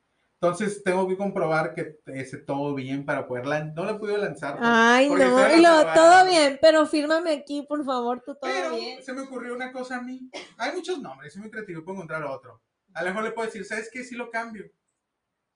Entonces 0.41 0.81
tengo 0.85 1.05
que 1.05 1.17
comprobar 1.17 1.73
que 1.73 1.99
ese 2.05 2.37
todo 2.37 2.73
bien 2.73 3.05
para 3.05 3.27
poder 3.27 3.45
lan- 3.45 3.73
no 3.73 3.83
lo 3.83 3.91
he 3.91 3.99
podido 3.99 4.17
lanzar. 4.19 4.57
Ay, 4.61 5.09
no. 5.09 5.15
Y 5.17 5.61
la 5.61 5.83
lo, 5.83 5.93
todo 5.93 6.25
bien, 6.25 6.57
pero 6.61 6.85
fírmame 6.85 7.33
aquí, 7.33 7.63
por 7.63 7.83
favor, 7.83 8.21
tú 8.25 8.35
todo 8.35 8.49
Pero 8.49 8.71
bien. 8.75 9.03
se 9.03 9.11
me 9.11 9.21
ocurrió 9.21 9.53
una 9.53 9.73
cosa 9.73 9.97
a 9.97 10.01
mí. 10.01 10.29
Hay 10.57 10.73
muchos 10.73 10.99
nombres, 11.01 11.33
soy 11.33 11.41
muy 11.41 11.51
creativo, 11.51 11.83
puedo 11.83 11.97
encontrar 11.97 12.23
otro. 12.23 12.61
A 12.93 13.03
lo 13.03 13.09
mejor 13.09 13.23
le 13.25 13.31
puedo 13.31 13.47
decir, 13.47 13.65
¿sabes 13.65 13.89
qué? 13.91 14.03
Sí 14.05 14.15
lo 14.15 14.29
cambio. 14.31 14.63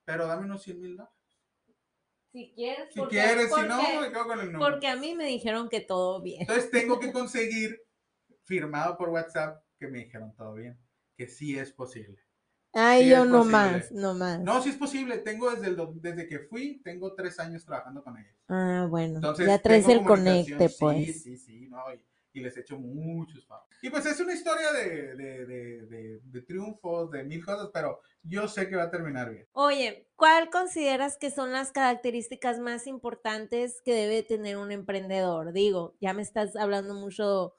Pero 0.03 0.27
dame 0.27 0.43
unos 0.45 0.61
100 0.63 0.81
mil 0.81 0.97
dólares. 0.97 1.15
Si 2.33 2.51
quieres, 2.53 2.93
Si 2.93 2.99
porque- 2.99 3.15
quieres, 3.15 3.53
si 3.53 3.61
no, 3.61 4.01
me 4.01 4.09
quedo 4.11 4.25
con 4.25 4.39
el 4.41 4.51
nombre. 4.51 4.69
Porque 4.71 4.87
a 4.87 4.95
mí 4.97 5.15
me 5.15 5.27
dijeron 5.27 5.69
que 5.69 5.79
todo 5.79 6.21
bien. 6.21 6.41
Entonces 6.41 6.69
tengo 6.71 6.99
que 6.99 7.13
conseguir 7.13 7.79
firmado 8.43 8.97
por 8.97 9.09
WhatsApp 9.09 9.63
que 9.79 9.87
me 9.87 9.99
dijeron 9.99 10.35
todo 10.35 10.55
bien. 10.55 10.77
Que 11.15 11.27
sí 11.27 11.57
es 11.57 11.71
posible. 11.71 12.19
Ay, 12.73 13.03
Sí 13.03 13.09
yo 13.09 13.25
no 13.25 13.39
posible. 13.39 13.51
más, 13.51 13.91
no 13.91 14.13
más. 14.13 14.43
No, 14.43 14.61
sí 14.61 14.69
es 14.69 14.77
posible. 14.77 15.19
Tengo 15.19 15.51
desde, 15.51 15.67
el, 15.67 15.77
desde 16.01 16.27
que 16.27 16.39
fui, 16.39 16.81
tengo 16.83 17.13
tres 17.13 17.39
años 17.39 17.65
trabajando 17.65 18.03
con 18.03 18.17
ellos. 18.17 18.35
Ah, 18.47 18.87
bueno. 18.89 19.15
Entonces, 19.15 19.45
ya 19.45 19.59
traes 19.61 19.87
el 19.87 20.03
conecte, 20.03 20.69
sí, 20.69 20.75
pues. 20.79 21.23
Sí, 21.23 21.37
sí, 21.37 21.67
no, 21.69 21.83
y, 21.93 22.01
y 22.33 22.41
les 22.41 22.57
echo 22.57 22.77
muchos 22.79 23.45
favores. 23.45 23.77
Y 23.81 23.89
pues 23.89 24.05
es 24.05 24.19
una 24.19 24.33
historia 24.33 24.71
de, 24.71 25.15
de, 25.15 25.45
de, 25.45 25.85
de, 25.85 26.19
de 26.23 26.41
triunfos, 26.41 27.11
de 27.11 27.23
mil 27.23 27.43
cosas, 27.45 27.69
pero 27.73 28.01
yo 28.23 28.47
sé 28.47 28.67
que 28.67 28.75
va 28.75 28.83
a 28.83 28.91
terminar 28.91 29.29
bien. 29.29 29.47
Oye, 29.55 30.07
¿cuál 30.15 30.49
consideras 30.49 31.17
que 31.17 31.29
son 31.29 31.51
las 31.51 31.71
características 31.71 32.59
más 32.59 32.87
importantes 32.87 33.81
que 33.81 33.93
debe 33.93 34.23
tener 34.23 34.57
un 34.57 34.71
emprendedor? 34.71 35.53
Digo, 35.53 35.95
ya 36.01 36.13
me 36.13 36.23
estás 36.23 36.55
hablando 36.55 36.95
mucho 36.95 37.53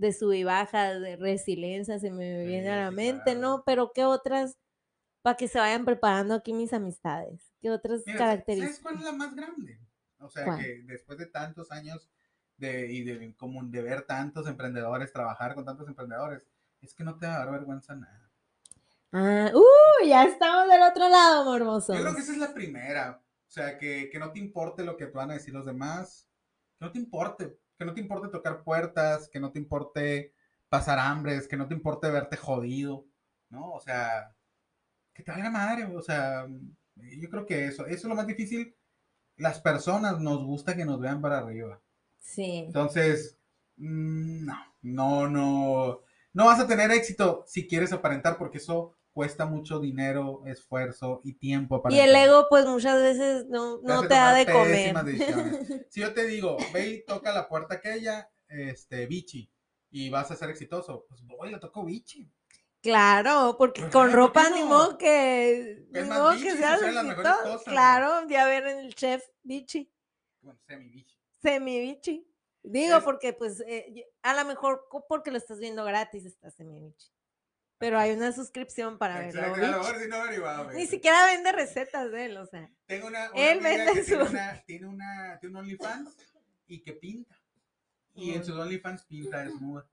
de 0.00 0.12
sub 0.12 0.32
y 0.32 0.44
baja, 0.44 0.98
de 0.98 1.16
resiliencia, 1.16 1.98
se 1.98 2.10
me 2.10 2.44
viene 2.46 2.70
a 2.70 2.84
la 2.84 2.90
mente, 2.90 3.32
claro. 3.32 3.40
¿no? 3.40 3.62
Pero 3.64 3.92
¿qué 3.92 4.04
otras, 4.04 4.58
para 5.22 5.36
que 5.36 5.46
se 5.46 5.58
vayan 5.58 5.84
preparando 5.84 6.34
aquí 6.34 6.52
mis 6.52 6.72
amistades? 6.72 7.52
¿Qué 7.60 7.70
otras 7.70 8.02
Mira, 8.06 8.18
¿sabes 8.18 8.32
características? 8.32 8.80
cuál 8.80 8.94
es 8.96 9.02
la 9.02 9.12
más 9.12 9.34
grande? 9.34 9.78
O 10.18 10.30
sea, 10.30 10.44
¿Cuál? 10.44 10.58
que 10.58 10.82
después 10.86 11.18
de 11.18 11.26
tantos 11.26 11.70
años 11.70 12.10
de, 12.56 12.90
y 12.90 13.04
de, 13.04 13.34
como 13.36 13.62
de 13.64 13.82
ver 13.82 14.02
tantos 14.02 14.46
emprendedores, 14.46 15.12
trabajar 15.12 15.54
con 15.54 15.64
tantos 15.64 15.86
emprendedores, 15.86 16.42
es 16.80 16.94
que 16.94 17.04
no 17.04 17.18
te 17.18 17.26
va 17.26 17.36
a 17.36 17.38
dar 17.40 17.52
vergüenza 17.52 17.94
nada. 17.94 18.30
Ah, 19.12 19.50
¡uh! 19.54 20.06
Ya 20.06 20.24
estamos 20.24 20.68
del 20.68 20.82
otro 20.82 21.08
lado, 21.08 21.44
morbosos. 21.44 21.94
Yo 21.94 22.02
creo 22.02 22.14
que 22.14 22.22
esa 22.22 22.32
es 22.32 22.38
la 22.38 22.54
primera. 22.54 23.22
O 23.46 23.50
sea, 23.50 23.76
que, 23.76 24.08
que 24.10 24.18
no 24.18 24.32
te 24.32 24.38
importe 24.38 24.84
lo 24.84 24.96
que 24.96 25.06
te 25.06 25.16
van 25.16 25.30
a 25.30 25.34
decir 25.34 25.52
los 25.52 25.66
demás. 25.66 26.28
Que 26.78 26.86
no 26.86 26.92
te 26.92 26.98
importe. 26.98 27.58
Que 27.80 27.86
no 27.86 27.94
te 27.94 28.00
importe 28.02 28.28
tocar 28.28 28.62
puertas. 28.62 29.30
Que 29.30 29.40
no 29.40 29.50
te 29.50 29.58
importe 29.58 30.34
pasar 30.68 30.98
hambres. 30.98 31.48
Que 31.48 31.56
no 31.56 31.66
te 31.66 31.72
importe 31.72 32.10
verte 32.10 32.36
jodido. 32.36 33.06
¿No? 33.48 33.72
O 33.72 33.80
sea, 33.80 34.36
que 35.14 35.22
te 35.22 35.32
valga 35.32 35.48
madre. 35.48 35.86
O 35.86 36.02
sea, 36.02 36.46
yo 36.96 37.30
creo 37.30 37.46
que 37.46 37.64
eso. 37.64 37.86
Eso 37.86 37.94
es 37.94 38.04
lo 38.04 38.14
más 38.14 38.26
difícil. 38.26 38.76
Las 39.36 39.60
personas 39.60 40.20
nos 40.20 40.44
gusta 40.44 40.76
que 40.76 40.84
nos 40.84 41.00
vean 41.00 41.22
para 41.22 41.38
arriba. 41.38 41.80
Sí. 42.18 42.64
Entonces, 42.66 43.38
mm, 43.78 44.44
no, 44.44 44.74
no, 44.82 45.28
no. 45.30 46.00
No 46.34 46.44
vas 46.44 46.60
a 46.60 46.66
tener 46.66 46.90
éxito 46.90 47.44
si 47.46 47.66
quieres 47.66 47.94
aparentar, 47.94 48.36
porque 48.36 48.58
eso 48.58 48.94
cuesta 49.20 49.44
mucho 49.44 49.80
dinero, 49.80 50.42
esfuerzo 50.46 51.20
y 51.24 51.34
tiempo. 51.34 51.76
Y 51.76 51.78
aparentar. 51.80 52.08
el 52.08 52.16
ego, 52.16 52.46
pues 52.48 52.64
muchas 52.64 53.02
veces 53.02 53.44
no, 53.48 53.78
no 53.82 54.00
te 54.08 54.14
da 54.14 54.32
de 54.32 54.46
comer. 54.50 55.04
decisiones. 55.04 55.58
Si 55.90 56.00
yo 56.00 56.14
te 56.14 56.24
digo, 56.24 56.56
ve 56.72 56.88
y 56.88 57.04
toca 57.04 57.30
la 57.30 57.46
puerta 57.46 57.74
aquella, 57.74 58.30
este, 58.48 59.04
bichi, 59.06 59.52
y 59.90 60.08
vas 60.08 60.30
a 60.30 60.36
ser 60.36 60.48
exitoso, 60.48 61.04
pues 61.06 61.20
voy, 61.26 61.50
le 61.50 61.58
toco 61.58 61.84
bichi. 61.84 62.32
Claro, 62.80 63.56
porque 63.58 63.82
Pues 63.82 63.92
con 63.92 64.06
claro, 64.10 64.22
¿por 64.22 64.32
qué 64.32 64.40
ropa 64.40 64.54
ni 64.56 64.60
no? 64.62 64.66
modo 64.68 64.96
que, 64.96 65.84
ni 65.90 66.00
modo 66.04 66.30
bichi 66.30 66.44
que 66.44 66.56
seas 66.56 66.80
mejores 66.80 66.96
exitoso. 67.10 67.42
cosas, 67.42 67.66
¿no? 67.66 67.72
Claro, 67.72 68.28
ya 68.30 68.46
ver 68.46 68.66
el 68.68 68.94
chef 68.94 69.22
bichi, 69.42 69.92
Bueno, 70.40 70.58
semi 70.66 70.88
bichi. 70.88 71.14
semi 71.42 71.78
bichi. 71.80 72.26
Digo, 72.62 72.96
Es- 72.96 73.04
porque 73.04 73.34
pues 73.34 73.60
eh, 73.66 73.84
y- 73.94 74.04
a 74.22 74.32
lo 74.34 74.46
mejor 74.46 74.86
porque 75.10 75.30
lo 75.30 75.36
estás 75.36 75.58
viendo 75.58 75.84
gratis 75.84 76.24
está 76.24 76.50
semi 76.50 76.80
bichi. 76.80 77.10
Pero 77.80 77.98
hay 77.98 78.10
una 78.12 78.30
suscripción 78.30 78.98
para 78.98 79.18
verlo. 79.20 79.54
Si 79.54 79.60
no. 79.62 80.70
Ni 80.74 80.86
siquiera 80.86 81.24
vende 81.24 81.50
recetas 81.50 82.12
de 82.12 82.26
él, 82.26 82.36
o 82.36 82.44
sea. 82.44 82.70
Tengo 82.84 83.06
una, 83.06 83.30
una 83.32 83.40
Él 83.50 83.60
vende 83.60 83.92
que 83.94 84.02
tiene 84.02 84.24
su- 84.26 84.30
una, 84.30 84.62
tiene 84.66 84.86
una, 84.86 85.38
tiene 85.40 85.54
un 85.54 85.60
OnlyFans 85.64 86.14
y 86.68 86.80
que 86.80 86.92
pinta. 86.92 87.34
Y 88.14 88.32
en 88.34 88.44
sus 88.44 88.54
OnlyFans 88.58 89.04
pinta 89.04 89.38
desnuda. 89.42 89.86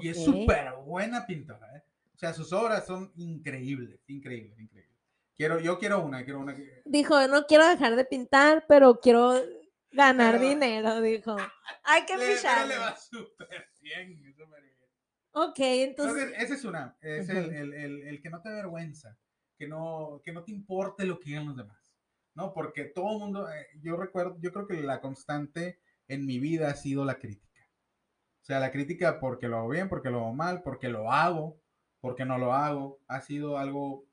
Y 0.00 0.08
es 0.08 0.24
súper 0.24 0.72
buena 0.84 1.24
pintora, 1.24 1.76
¿eh? 1.76 1.84
O 2.16 2.18
sea, 2.18 2.34
sus 2.34 2.52
obras 2.52 2.84
son 2.84 3.12
increíbles, 3.14 4.00
increíbles, 4.08 4.58
increíbles. 4.58 4.96
Quiero, 5.36 5.60
yo 5.60 5.78
quiero 5.78 6.02
una, 6.02 6.24
quiero 6.24 6.40
una 6.40 6.56
que... 6.56 6.82
Dijo, 6.84 7.28
no 7.28 7.46
quiero 7.46 7.64
dejar 7.68 7.94
de 7.94 8.04
pintar, 8.04 8.64
pero 8.66 8.98
quiero 8.98 9.40
ganar 9.92 10.32
Pero- 10.38 10.48
dinero, 10.48 11.00
dijo. 11.00 11.36
Hay 11.84 12.04
que 12.06 12.18
ficharle. 12.18 12.74
le 12.74 12.80
va 12.80 12.96
súper 12.96 13.68
bien, 13.80 14.34
súper 14.36 14.62
bien. 14.62 14.77
Ok, 15.32 15.58
entonces, 15.60 16.22
Entonces, 16.22 16.42
esa 16.44 16.54
es 16.54 16.64
una, 16.64 16.96
es 17.00 17.28
el, 17.28 17.52
el- 17.54 17.74
el- 17.74 18.02
el 18.08 18.20
que 18.22 18.30
no 18.30 18.40
te 18.42 18.48
avergüenza, 18.48 19.16
que 19.56 19.68
no, 19.68 20.20
que 20.24 20.32
no 20.32 20.42
te 20.44 20.52
importe 20.52 21.04
lo 21.04 21.18
que 21.20 21.30
digan 21.30 21.46
los 21.46 21.56
demás, 21.56 21.92
¿no? 22.34 22.52
Porque 22.52 22.84
todo 22.84 23.12
el 23.12 23.18
mundo, 23.18 23.48
eh, 23.50 23.66
yo 23.82 23.96
recuerdo, 23.96 24.36
yo 24.40 24.52
creo 24.52 24.66
que 24.66 24.82
la 24.82 25.00
constante 25.00 25.80
en 26.08 26.24
mi 26.26 26.38
vida 26.38 26.68
ha 26.70 26.74
sido 26.74 27.04
la 27.04 27.18
crítica. 27.18 27.68
O 28.42 28.44
sea, 28.44 28.60
la 28.60 28.70
crítica 28.72 29.20
porque 29.20 29.48
lo 29.48 29.58
hago 29.58 29.68
bien, 29.68 29.88
porque 29.88 30.10
lo 30.10 30.18
hago 30.20 30.34
mal, 30.34 30.62
porque 30.62 30.88
lo 30.88 31.12
hago, 31.12 31.60
porque 32.00 32.24
no 32.24 32.38
lo 32.38 32.54
hago, 32.54 33.00
ha 33.08 33.20
sido 33.20 33.58
algo... 33.58 34.06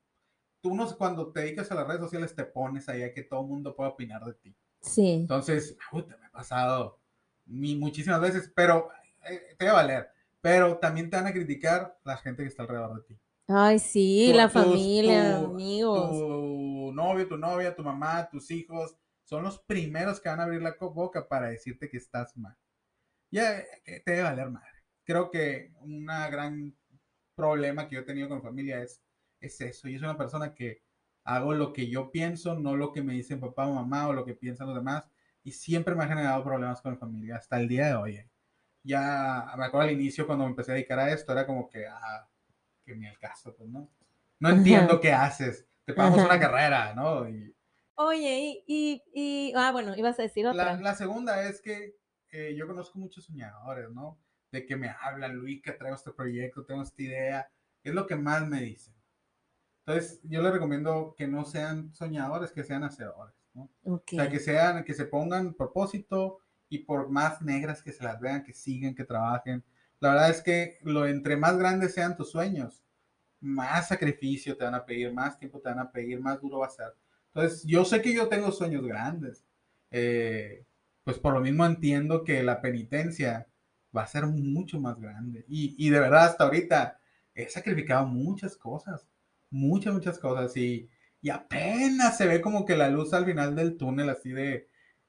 Tú 0.61 0.75
no, 0.75 0.87
cuando 0.97 1.31
te 1.31 1.41
dedicas 1.41 1.71
a 1.71 1.75
las 1.75 1.87
redes 1.87 2.01
sociales 2.01 2.35
te 2.35 2.43
pones 2.45 2.89
ahí 2.89 3.03
a 3.03 3.13
que 3.13 3.23
todo 3.23 3.41
el 3.41 3.47
mundo 3.47 3.75
pueda 3.75 3.91
opinar 3.91 4.23
de 4.25 4.33
ti. 4.33 4.55
sí. 4.81 5.11
Entonces, 5.21 5.77
puta, 5.91 6.17
me 6.17 6.25
ha 6.27 6.31
pasado 6.31 6.99
muchísimas 7.45 8.19
veces, 8.21 8.51
pero 8.55 8.89
eh, 9.29 9.55
te 9.57 9.65
va 9.65 9.71
a 9.71 9.75
valer. 9.75 10.09
Pero 10.45 10.77
también 10.77 11.09
te 11.09 11.15
van 11.15 11.25
a 11.25 11.33
criticar 11.33 11.97
la 12.03 12.17
gente 12.17 12.43
que 12.43 12.49
está 12.49 12.61
alrededor 12.61 12.97
de 13.01 13.07
ti. 13.07 13.19
Ay, 13.47 13.79
sí, 13.79 14.27
Tu- 14.27 14.37
la 14.37 14.43
tus- 14.43 14.53
familia, 14.53 15.39
tu- 15.39 15.45
amigos. 15.53 16.09
Tu 16.11 16.91
novio, 16.93 17.27
tu 17.27 17.35
novia, 17.35 17.75
tu 17.75 17.81
mamá, 17.83 18.29
tus 18.29 18.51
hijos, 18.51 18.95
son 19.23 19.41
los 19.41 19.57
primeros 19.57 20.21
que 20.21 20.29
van 20.29 20.39
a 20.39 20.43
abrir 20.43 20.61
la 20.61 20.75
boca 20.79 21.27
para 21.27 21.47
decirte 21.47 21.89
que 21.89 21.97
estás 21.97 22.37
mal. 22.37 22.55
Ya 23.31 23.63
te 23.83 24.03
debe 24.05 24.21
valer 24.21 24.51
madre. 24.51 24.83
Creo 25.03 25.31
que 25.31 25.71
una 25.79 26.29
gran 26.29 26.77
problema 27.33 27.87
que 27.87 27.95
yo 27.95 28.01
he 28.01 28.05
tenido 28.05 28.29
con 28.29 28.37
mi 28.37 28.43
familia 28.43 28.83
es, 28.83 29.01
es 29.39 29.59
eso. 29.61 29.89
Y 29.89 29.95
es 29.95 30.03
una 30.03 30.15
persona 30.15 30.53
que 30.53 30.83
hago 31.23 31.55
lo 31.55 31.73
que 31.73 31.89
yo 31.89 32.11
pienso, 32.11 32.53
no 32.53 32.75
lo 32.75 32.91
que 32.93 33.01
me 33.01 33.13
dicen 33.13 33.39
papá 33.39 33.65
o 33.65 33.73
mamá 33.73 34.07
o 34.09 34.13
lo 34.13 34.25
que 34.25 34.35
piensan 34.35 34.67
los 34.67 34.75
demás. 34.75 35.09
Y 35.43 35.53
siempre 35.53 35.95
me 35.95 36.03
ha 36.03 36.07
generado 36.07 36.43
problemas 36.43 36.83
con 36.83 36.91
mi 36.91 36.99
familia 36.99 37.37
hasta 37.37 37.57
el 37.59 37.67
día 37.67 37.87
de 37.87 37.95
hoy. 37.95 38.15
¿eh? 38.17 38.29
Ya 38.85 39.51
me 39.57 39.65
acuerdo 39.65 39.87
al 39.87 39.93
inicio 39.93 40.27
cuando 40.27 40.45
me 40.45 40.51
empecé 40.51 40.71
a 40.71 40.75
dedicar 40.75 40.99
a 40.99 41.11
esto, 41.11 41.31
era 41.31 41.45
como 41.45 41.67
que, 41.67 41.87
ah, 41.87 42.27
que 42.85 42.95
ni 42.95 43.07
el 43.07 43.17
caso, 43.17 43.55
pues, 43.55 43.69
¿no? 43.69 43.89
No 44.39 44.49
entiendo 44.49 44.99
qué 44.99 45.11
haces, 45.11 45.67
te 45.85 45.93
pagamos 45.93 46.23
una 46.23 46.39
carrera, 46.39 46.93
¿no? 46.93 47.27
Y, 47.27 47.55
Oye, 47.95 48.63
y, 48.67 49.01
y, 49.13 49.53
ah, 49.55 49.71
bueno, 49.71 49.95
ibas 49.95 50.19
a 50.19 50.23
decir 50.23 50.45
otra. 50.45 50.75
La, 50.75 50.81
la 50.81 50.95
segunda 50.95 51.47
es 51.47 51.61
que 51.61 51.95
eh, 52.31 52.53
yo 52.55 52.67
conozco 52.67 52.99
muchos 52.99 53.25
soñadores, 53.25 53.89
¿no? 53.89 54.19
De 54.51 54.65
que 54.65 54.75
me 54.75 54.89
hablan, 55.01 55.35
Luis, 55.35 55.61
que 55.61 55.71
traigo 55.71 55.95
este 55.95 56.11
proyecto, 56.11 56.65
tengo 56.65 56.83
esta 56.83 57.01
idea, 57.01 57.49
es 57.83 57.93
lo 57.93 58.05
que 58.05 58.17
más 58.17 58.45
me 58.47 58.61
dicen. 58.61 58.93
Entonces, 59.85 60.19
yo 60.23 60.41
les 60.41 60.51
recomiendo 60.51 61.15
que 61.17 61.27
no 61.27 61.45
sean 61.45 61.93
soñadores, 61.93 62.51
que 62.51 62.63
sean 62.63 62.83
hacedores, 62.83 63.35
¿no? 63.53 63.71
O 63.83 64.03
sea, 64.05 64.29
que 64.29 64.39
sean, 64.39 64.83
que 64.83 64.93
se 64.93 65.05
pongan 65.05 65.53
propósito 65.53 66.39
y 66.75 66.79
por 66.79 67.09
más 67.09 67.41
negras 67.41 67.81
que 67.81 67.91
se 67.91 68.03
las 68.03 68.19
vean, 68.19 68.43
que 68.43 68.53
sigan, 68.53 68.95
que 68.95 69.05
trabajen. 69.05 69.63
La 69.99 70.09
verdad 70.09 70.29
es 70.29 70.41
que 70.41 70.77
lo 70.83 71.07
entre 71.07 71.37
más 71.37 71.57
grandes 71.57 71.93
sean 71.93 72.17
tus 72.17 72.31
sueños, 72.31 72.83
más 73.39 73.87
sacrificio 73.87 74.57
te 74.57 74.65
van 74.65 74.75
a 74.75 74.85
pedir, 74.85 75.13
más 75.13 75.39
tiempo 75.39 75.59
te 75.59 75.69
van 75.69 75.79
a 75.79 75.91
pedir, 75.91 76.19
más 76.19 76.41
duro 76.41 76.59
va 76.59 76.67
a 76.67 76.69
ser. 76.69 76.93
Entonces, 77.33 77.63
yo 77.65 77.85
sé 77.85 78.01
que 78.01 78.13
yo 78.13 78.27
tengo 78.27 78.51
sueños 78.51 78.85
grandes. 78.85 79.45
Eh, 79.91 80.65
pues 81.03 81.19
por 81.19 81.33
lo 81.33 81.41
mismo 81.41 81.65
entiendo 81.65 82.23
que 82.23 82.43
la 82.43 82.61
penitencia 82.61 83.47
va 83.95 84.03
a 84.03 84.07
ser 84.07 84.25
mucho 84.25 84.79
más 84.79 84.99
grande. 84.99 85.45
Y, 85.47 85.75
y, 85.77 85.89
de 85.89 85.99
verdad, 85.99 86.25
hasta 86.25 86.45
ahorita 86.45 86.99
he 87.33 87.47
sacrificado 87.49 88.05
muchas 88.07 88.57
cosas, 88.57 89.07
muchas, 89.49 89.93
muchas 89.93 90.19
cosas. 90.19 90.55
Y, 90.57 90.89
y 91.21 91.29
apenas 91.29 92.17
se 92.17 92.27
ve 92.27 92.41
como 92.41 92.65
que 92.65 92.75
la 92.75 92.89
luz 92.89 93.13
al 93.13 93.25
final 93.25 93.55
del 93.55 93.77
túnel, 93.77 94.09
así 94.09 94.31
de, 94.31 94.67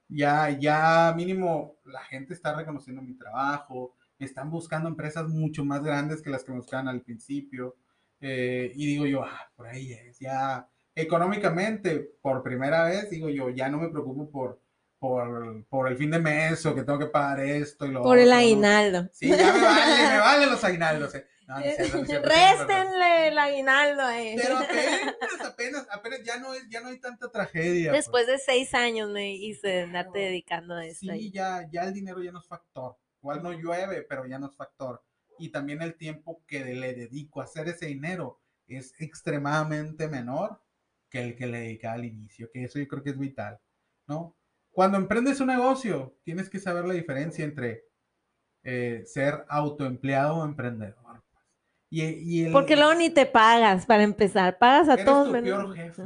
ya, 0.08 0.50
ya 0.50 1.12
mínimo 1.16 1.76
la 1.84 2.02
gente 2.04 2.34
está 2.34 2.54
reconociendo 2.54 3.02
mi 3.02 3.14
trabajo, 3.14 3.94
me 4.18 4.26
están 4.26 4.50
buscando 4.50 4.88
empresas 4.88 5.28
mucho 5.28 5.64
más 5.64 5.82
grandes 5.82 6.22
que 6.22 6.30
las 6.30 6.44
que 6.44 6.52
me 6.52 6.58
buscaban 6.58 6.88
al 6.88 7.02
principio. 7.02 7.76
Eh, 8.20 8.72
y 8.74 8.86
digo 8.86 9.06
yo, 9.06 9.22
ah, 9.24 9.50
por 9.54 9.66
ahí 9.66 9.92
es, 9.92 10.18
ya 10.18 10.66
económicamente, 10.94 11.98
por 12.22 12.42
primera 12.42 12.84
vez, 12.84 13.10
digo 13.10 13.28
yo, 13.28 13.50
ya 13.50 13.68
no 13.68 13.78
me 13.78 13.88
preocupo 13.88 14.30
por, 14.30 14.60
por, 14.98 15.64
por 15.66 15.88
el 15.88 15.96
fin 15.96 16.10
de 16.10 16.18
mes 16.18 16.64
o 16.64 16.74
que 16.74 16.82
tengo 16.82 16.98
que 16.98 17.06
pagar 17.06 17.40
esto 17.40 17.84
y 17.86 17.90
lo 17.90 18.02
Por 18.02 18.18
el 18.18 18.32
aguinaldo. 18.32 19.08
Sí, 19.12 19.28
ya 19.28 19.52
me 19.52 19.60
vale, 19.62 20.08
me 20.08 20.18
valen 20.18 20.50
los 20.50 20.64
aguinaldos. 20.64 21.14
Eh. 21.14 21.26
No, 21.46 21.56
Réstenle 22.22 23.28
el 23.28 23.38
aguinaldo 23.38 24.02
a 24.02 24.20
él. 24.20 24.40
Pero 24.42 24.58
apenas, 24.58 25.14
apenas, 25.44 25.86
apenas 25.90 26.22
ya 26.24 26.38
no, 26.38 26.54
es, 26.54 26.68
ya 26.68 26.80
no 26.80 26.88
hay 26.88 26.98
tanta 26.98 27.30
tragedia. 27.30 27.92
Pues. 27.92 28.04
Después 28.04 28.26
pues. 28.26 28.38
de 28.38 28.44
seis 28.44 28.74
años 28.74 29.10
me 29.10 29.34
hice 29.34 29.68
de 29.68 29.82
andarte 29.82 30.18
dedicando 30.18 30.74
a 30.74 30.84
esto. 30.84 31.12
Sí, 31.12 31.30
ya, 31.30 31.68
ya 31.70 31.84
el 31.84 31.92
dinero 31.92 32.22
ya 32.22 32.32
no 32.32 32.40
es 32.40 32.46
factor. 32.46 32.96
Igual 33.22 33.42
no 33.42 33.52
llueve, 33.52 34.02
pero 34.02 34.26
ya 34.26 34.38
no 34.38 34.46
es 34.46 34.56
factor. 34.56 35.02
Y 35.38 35.50
también 35.50 35.82
el 35.82 35.94
tiempo 35.94 36.42
que 36.46 36.64
le 36.64 36.94
dedico 36.94 37.40
a 37.40 37.44
hacer 37.44 37.68
ese 37.68 37.86
dinero 37.86 38.40
es 38.66 39.00
extremadamente 39.00 40.08
menor 40.08 40.60
que 41.08 41.20
el 41.20 41.36
que 41.36 41.46
le 41.46 41.60
dedicaba 41.60 41.94
al 41.94 42.04
inicio, 42.04 42.50
que 42.50 42.64
eso 42.64 42.78
yo 42.78 42.88
creo 42.88 43.02
que 43.02 43.10
es 43.10 43.18
vital, 43.18 43.60
¿no? 44.08 44.36
Cuando 44.72 44.98
emprendes 44.98 45.40
un 45.40 45.46
negocio, 45.46 46.18
tienes 46.24 46.50
que 46.50 46.58
saber 46.58 46.84
la 46.84 46.94
diferencia 46.94 47.44
entre 47.44 47.84
eh, 48.62 49.04
ser 49.06 49.44
autoempleado 49.48 50.38
o 50.38 50.44
emprendedor. 50.44 51.05
Pues. 51.90 52.14
Y, 52.18 52.50
Porque 52.50 52.76
luego 52.76 52.94
ni 52.94 53.10
te 53.10 53.26
pagas 53.26 53.86
para 53.86 54.02
empezar, 54.02 54.58
pagas 54.58 54.88
a 54.88 54.94
eres 54.94 55.06
todos. 55.06 55.26
Tu 55.26 55.42
peor 55.42 55.74
jefe. 55.74 56.02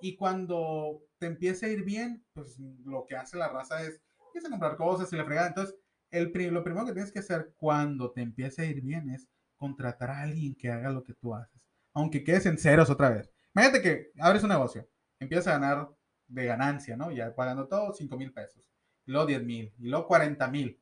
Y 0.00 0.16
cuando 0.16 1.02
te 1.18 1.26
empieza 1.26 1.66
a 1.66 1.68
ir 1.68 1.84
bien, 1.84 2.24
pues 2.32 2.58
lo 2.58 3.04
que 3.06 3.16
hace 3.16 3.36
la 3.36 3.48
raza 3.48 3.82
es, 3.82 4.00
empieza 4.26 4.48
a 4.48 4.50
comprar 4.50 4.76
cosas 4.76 5.12
y 5.12 5.16
la 5.16 5.24
fregada. 5.24 5.48
Entonces, 5.48 5.76
el, 6.10 6.32
lo 6.52 6.64
primero 6.64 6.86
que 6.86 6.92
tienes 6.92 7.12
que 7.12 7.18
hacer 7.18 7.54
cuando 7.56 8.10
te 8.12 8.22
empiece 8.22 8.62
a 8.62 8.64
ir 8.64 8.80
bien 8.80 9.10
es 9.10 9.28
contratar 9.56 10.10
a 10.10 10.22
alguien 10.22 10.54
que 10.54 10.70
haga 10.70 10.90
lo 10.90 11.04
que 11.04 11.14
tú 11.14 11.34
haces. 11.34 11.60
Aunque 11.92 12.24
quedes 12.24 12.46
en 12.46 12.56
ceros 12.56 12.88
otra 12.88 13.10
vez. 13.10 13.30
Imagínate 13.54 13.82
que 13.82 14.12
abres 14.18 14.42
un 14.42 14.48
negocio, 14.48 14.88
empiezas 15.18 15.48
a 15.48 15.58
ganar 15.58 15.90
de 16.28 16.44
ganancia, 16.46 16.96
¿no? 16.96 17.10
Ya 17.10 17.34
pagando 17.34 17.66
todo 17.66 17.92
5 17.92 18.16
mil 18.16 18.32
pesos, 18.32 18.62
y 19.04 19.10
luego 19.10 19.26
10 19.26 19.42
mil, 19.44 19.74
y 19.78 19.88
luego 19.88 20.06
40 20.06 20.48
mil, 20.48 20.80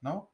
¿no? 0.00 0.32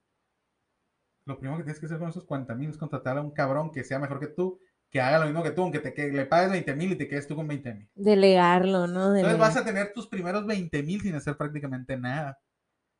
Lo 1.26 1.38
primero 1.38 1.58
que 1.58 1.64
tienes 1.64 1.80
que 1.80 1.86
hacer 1.86 1.98
con 1.98 2.08
esos 2.08 2.24
40 2.24 2.54
mil 2.54 2.70
es 2.70 2.76
contratar 2.76 3.16
a 3.16 3.22
un 3.22 3.30
cabrón 3.30 3.70
que 3.70 3.84
sea 3.84 3.98
mejor 3.98 4.20
que 4.20 4.26
tú, 4.26 4.60
que 4.90 5.00
haga 5.00 5.18
lo 5.18 5.26
mismo 5.26 5.42
que 5.42 5.50
tú, 5.50 5.62
aunque 5.62 5.80
te 5.80 5.94
que 5.94 6.08
le 6.08 6.26
pagues 6.26 6.50
20 6.50 6.74
mil 6.74 6.92
y 6.92 6.96
te 6.96 7.08
quedes 7.08 7.26
tú 7.26 7.34
con 7.34 7.48
20 7.48 7.74
mil. 7.74 7.90
Delegarlo, 7.94 8.86
¿no? 8.86 9.14
Entonces 9.14 9.38
vas 9.38 9.56
a 9.56 9.64
tener 9.64 9.92
tus 9.92 10.06
primeros 10.06 10.46
20 10.46 10.82
mil 10.82 11.00
sin 11.00 11.14
hacer 11.14 11.36
prácticamente 11.36 11.96
nada. 11.96 12.38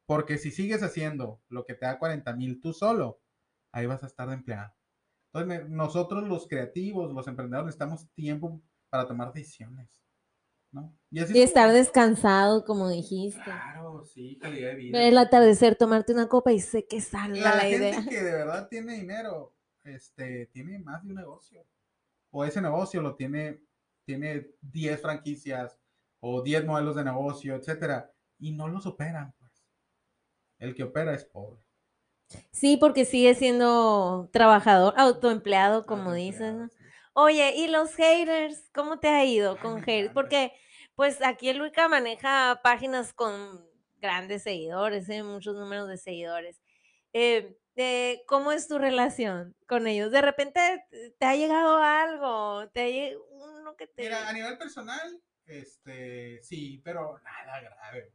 Porque 0.06 0.38
si 0.38 0.50
sigues 0.50 0.82
haciendo 0.82 1.40
lo 1.48 1.64
que 1.64 1.74
te 1.74 1.86
da 1.86 1.98
40 1.98 2.34
mil 2.34 2.60
tú 2.60 2.72
solo, 2.72 3.20
ahí 3.72 3.86
vas 3.86 4.02
a 4.02 4.06
estar 4.06 4.28
de 4.28 4.34
empleado. 4.34 4.74
Entonces, 5.32 5.68
nosotros 5.68 6.28
los 6.28 6.46
creativos, 6.46 7.12
los 7.12 7.26
emprendedores, 7.26 7.66
necesitamos 7.66 8.08
tiempo 8.14 8.62
para 8.90 9.08
tomar 9.08 9.32
decisiones. 9.32 10.03
¿No? 10.74 10.92
Y, 11.10 11.40
estar 11.40 11.72
descansado, 11.72 12.64
como 12.64 12.88
dijiste. 12.88 13.40
Claro, 13.44 14.04
sí, 14.04 14.36
calidad 14.38 14.70
de 14.70 14.74
vida. 14.74 14.98
Ver 14.98 15.08
el 15.08 15.18
atardecer, 15.18 15.76
tomarte 15.76 16.12
una 16.12 16.28
copa 16.28 16.52
y 16.52 16.60
sé 16.60 16.86
que 16.86 17.00
salga 17.00 17.40
la, 17.40 17.56
la 17.56 17.68
idea. 17.68 17.94
gente 17.94 18.10
que 18.10 18.22
de 18.22 18.32
verdad 18.32 18.68
tiene 18.68 18.94
dinero, 18.94 19.54
este, 19.84 20.46
tiene 20.46 20.80
más 20.80 21.02
de 21.04 21.10
un 21.10 21.14
negocio. 21.14 21.64
O 22.30 22.44
ese 22.44 22.60
negocio 22.60 23.00
lo 23.00 23.14
tiene, 23.14 23.62
tiene 24.04 24.48
10 24.60 25.00
franquicias 25.00 25.78
o 26.18 26.42
10 26.42 26.64
modelos 26.64 26.96
de 26.96 27.04
negocio, 27.04 27.54
etcétera, 27.54 28.12
y 28.38 28.50
no 28.52 28.66
los 28.66 28.84
operan, 28.86 29.32
pues. 29.38 29.64
El 30.58 30.74
que 30.74 30.82
opera 30.82 31.14
es 31.14 31.24
pobre. 31.24 31.62
Sí, 32.50 32.76
porque 32.76 33.04
sigue 33.04 33.34
siendo 33.34 34.28
trabajador, 34.32 34.94
autoempleado, 34.96 35.86
como 35.86 36.12
dices. 36.12 36.72
Oye, 37.16 37.54
¿y 37.56 37.68
los 37.68 37.94
haters? 37.94 38.70
¿Cómo 38.74 38.98
te 38.98 39.08
ha 39.08 39.24
ido 39.24 39.56
con 39.58 39.80
haters? 39.82 40.12
Porque, 40.12 40.52
pues 40.96 41.22
aquí 41.22 41.48
el 41.48 41.58
Luica 41.58 41.86
maneja 41.86 42.60
páginas 42.64 43.12
con 43.12 43.64
grandes 43.98 44.42
seguidores, 44.42 45.08
¿eh? 45.08 45.22
muchos 45.22 45.54
números 45.54 45.88
de 45.88 45.96
seguidores. 45.96 46.60
Eh, 47.12 47.56
eh, 47.76 48.24
¿Cómo 48.26 48.50
es 48.50 48.66
tu 48.66 48.78
relación 48.78 49.54
con 49.68 49.86
ellos? 49.86 50.10
¿De 50.10 50.22
repente 50.22 50.84
te 51.16 51.24
ha 51.24 51.36
llegado 51.36 51.76
algo? 51.76 52.68
¿Te 52.70 53.16
uno 53.30 53.76
que 53.76 53.86
te... 53.86 54.02
Mira, 54.02 54.28
a 54.28 54.32
nivel 54.32 54.58
personal, 54.58 55.22
este, 55.46 56.42
sí, 56.42 56.80
pero 56.84 57.20
nada 57.20 57.60
grave, 57.60 58.12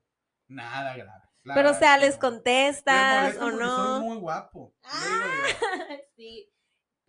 nada 0.50 0.98
grave. 0.98 1.30
Pero, 1.46 1.72
o 1.72 1.74
sea, 1.74 1.98
¿les 1.98 2.18
contestas 2.18 3.38
o 3.38 3.50
no? 3.50 3.98
Soy 3.98 4.08
muy 4.10 4.18
guapo. 4.18 4.74
sí, 6.18 6.52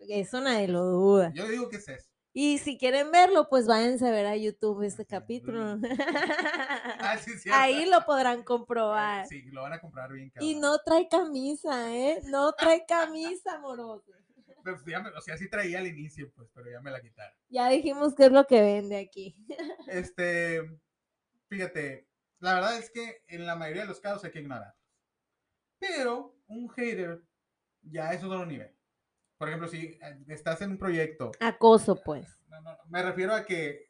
eso 0.09 0.41
nadie 0.41 0.67
lo 0.67 0.83
duda. 0.85 1.31
Yo 1.33 1.47
digo 1.47 1.69
que 1.69 1.77
es 1.77 1.87
eso. 1.87 2.11
Y 2.33 2.59
si 2.59 2.77
quieren 2.77 3.11
verlo, 3.11 3.49
pues 3.49 3.67
váyanse 3.67 4.07
a 4.07 4.11
ver 4.11 4.25
a 4.25 4.37
YouTube 4.37 4.83
este 4.83 5.05
capítulo. 5.05 5.77
Ah, 7.03 7.17
sí, 7.17 7.49
Ahí 7.51 7.89
lo 7.89 8.05
podrán 8.05 8.43
comprobar. 8.43 9.25
Sí, 9.25 9.41
lo 9.51 9.63
van 9.63 9.73
a 9.73 9.81
comprar 9.81 10.13
bien. 10.13 10.31
Y 10.39 10.55
no 10.55 10.77
trae 10.79 11.07
camisa, 11.09 11.93
¿eh? 11.93 12.21
No 12.25 12.53
trae 12.53 12.85
camisa, 12.87 13.59
moroso. 13.59 14.11
Pues 14.63 14.81
o 15.17 15.21
sea, 15.21 15.37
sí 15.37 15.49
traía 15.49 15.79
al 15.79 15.87
inicio, 15.87 16.31
pues, 16.35 16.47
pero 16.53 16.69
ya 16.69 16.79
me 16.79 16.91
la 16.91 17.01
quitaron. 17.01 17.35
Ya 17.49 17.69
dijimos 17.69 18.13
qué 18.15 18.25
es 18.25 18.31
lo 18.31 18.45
que 18.45 18.61
vende 18.61 18.97
aquí. 18.97 19.35
Este, 19.87 20.61
fíjate, 21.49 22.07
la 22.39 22.53
verdad 22.53 22.77
es 22.77 22.91
que 22.91 23.23
en 23.27 23.45
la 23.45 23.55
mayoría 23.55 23.81
de 23.81 23.87
los 23.87 23.99
casos 23.99 24.23
hay 24.23 24.31
que 24.31 24.39
ignorarlos. 24.39 24.77
Pero 25.79 26.35
un 26.47 26.69
hater 26.69 27.23
ya 27.81 28.13
es 28.13 28.23
otro 28.23 28.45
nivel. 28.45 28.75
Por 29.41 29.47
ejemplo, 29.47 29.67
si 29.67 29.97
eh, 29.99 30.23
estás 30.27 30.61
en 30.61 30.69
un 30.69 30.77
proyecto. 30.77 31.31
Acoso, 31.39 31.99
pues. 32.05 32.27
No, 32.47 32.61
no, 32.61 32.77
me 32.89 33.01
refiero 33.01 33.33
a 33.33 33.43
que 33.43 33.89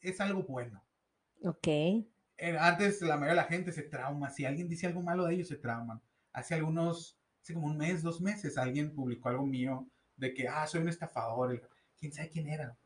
es 0.00 0.20
algo 0.20 0.42
bueno. 0.42 0.82
Ok. 1.44 1.68
Antes 2.58 3.00
la 3.00 3.14
mayoría 3.14 3.42
de 3.42 3.42
la 3.42 3.44
gente 3.44 3.70
se 3.70 3.84
trauma. 3.84 4.28
Si 4.28 4.44
alguien 4.44 4.68
dice 4.68 4.88
algo 4.88 5.02
malo 5.02 5.26
de 5.26 5.34
ellos, 5.34 5.46
se 5.46 5.54
trauman. 5.54 6.02
Hace 6.32 6.56
algunos, 6.56 7.16
hace 7.40 7.54
como 7.54 7.68
un 7.68 7.76
mes, 7.76 8.02
dos 8.02 8.20
meses, 8.20 8.58
alguien 8.58 8.92
publicó 8.92 9.28
algo 9.28 9.46
mío 9.46 9.86
de 10.16 10.34
que, 10.34 10.48
ah, 10.48 10.66
soy 10.66 10.80
un 10.80 10.88
estafador. 10.88 11.70
¿Quién 11.96 12.12
sabe 12.12 12.30
quién 12.30 12.48
era? 12.48 12.76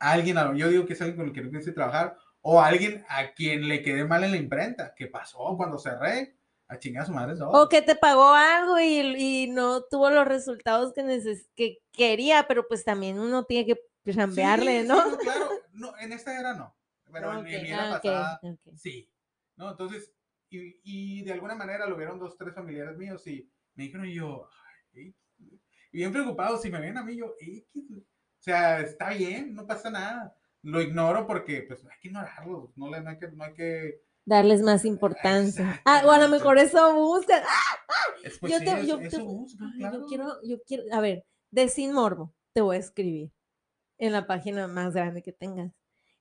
Alguien, 0.00 0.38
yo 0.56 0.68
digo 0.70 0.86
que 0.86 0.94
es 0.94 1.00
alguien 1.00 1.18
con 1.18 1.26
el 1.28 1.32
que 1.32 1.42
no 1.42 1.50
quieres 1.50 1.72
trabajar 1.72 2.16
o 2.40 2.60
alguien 2.60 3.04
a 3.08 3.32
quien 3.32 3.68
le 3.68 3.84
quede 3.84 4.04
mal 4.06 4.24
en 4.24 4.32
la 4.32 4.38
imprenta. 4.38 4.92
¿Qué 4.96 5.06
pasó 5.06 5.54
cuando 5.56 5.78
cerré? 5.78 6.34
A 6.70 6.78
chingar 6.78 7.02
a 7.02 7.06
su 7.06 7.12
madre. 7.12 7.34
O 7.40 7.68
que 7.68 7.82
te 7.82 7.96
pagó 7.96 8.28
algo 8.28 8.78
y, 8.78 9.48
no 9.48 9.82
tuvo 9.82 10.08
los 10.10 10.26
resultados 10.26 10.92
que, 10.94 11.42
que 11.56 11.78
quería, 11.92 12.46
pero 12.46 12.66
pues 12.68 12.84
también 12.84 13.18
uno 13.18 13.44
tiene 13.44 13.66
que 13.66 14.12
chambearle, 14.12 14.84
¿no? 14.84 15.10
Sí, 15.10 15.16
claro, 15.20 15.50
no, 15.72 15.98
en 15.98 16.12
esta 16.12 16.38
era 16.38 16.54
no. 16.54 16.74
Pero 17.12 17.38
en 17.38 17.44
mi 17.44 17.54
era 17.54 17.96
ah, 17.96 18.00
pasada, 18.00 18.40
sí. 18.76 19.10
¿No? 19.56 19.72
Entonces, 19.72 20.12
y, 20.48 20.80
y, 20.84 21.22
de 21.24 21.32
alguna 21.32 21.56
manera 21.56 21.86
lo 21.86 21.96
vieron 21.96 22.18
dos, 22.18 22.36
tres 22.38 22.54
familiares 22.54 22.96
míos 22.96 23.26
y 23.26 23.50
me 23.74 23.84
dijeron 23.84 24.06
y 24.06 24.14
yo, 24.14 24.48
y 24.94 25.12
bien 25.90 26.12
preocupado, 26.12 26.56
si 26.56 26.70
me 26.70 26.80
ven 26.80 26.96
a 26.96 27.02
mí, 27.02 27.16
yo, 27.16 27.26
o 27.26 28.42
sea, 28.42 28.80
está 28.80 29.10
bien, 29.10 29.54
no 29.54 29.66
pasa 29.66 29.90
nada 29.90 30.36
lo 30.62 30.80
ignoro 30.80 31.26
porque 31.26 31.62
pues 31.62 31.84
hay 31.84 31.98
que 32.00 32.08
ignorarlo, 32.08 32.72
no, 32.76 32.90
le, 32.90 33.00
no, 33.00 33.10
hay, 33.10 33.18
que, 33.18 33.28
no 33.28 33.44
hay 33.44 33.54
que... 33.54 34.02
Darles 34.30 34.62
más 34.62 34.84
importancia. 34.84 35.82
Ah, 35.84 36.02
o 36.06 36.10
a 36.12 36.18
lo 36.18 36.28
mejor 36.28 36.56
eso 36.58 36.94
buscan. 36.94 37.42
Es, 38.22 38.38
pues, 38.38 38.52
Yo 38.52 38.58
sí, 38.60 38.64
te- 38.64 38.86
yo 38.86 39.00
eso 39.00 39.18
te- 39.18 39.76
claro. 39.76 39.98
Yo 40.02 40.06
quiero, 40.06 40.42
yo 40.44 40.62
quiero, 40.62 40.84
a 40.92 41.00
ver, 41.00 41.26
de 41.50 41.68
Sin 41.68 41.92
Morbo, 41.92 42.32
te 42.52 42.60
voy 42.60 42.76
a 42.76 42.78
escribir 42.78 43.32
en 43.98 44.12
la 44.12 44.28
página 44.28 44.68
más 44.68 44.94
grande 44.94 45.20
que 45.24 45.32
tengas. 45.32 45.72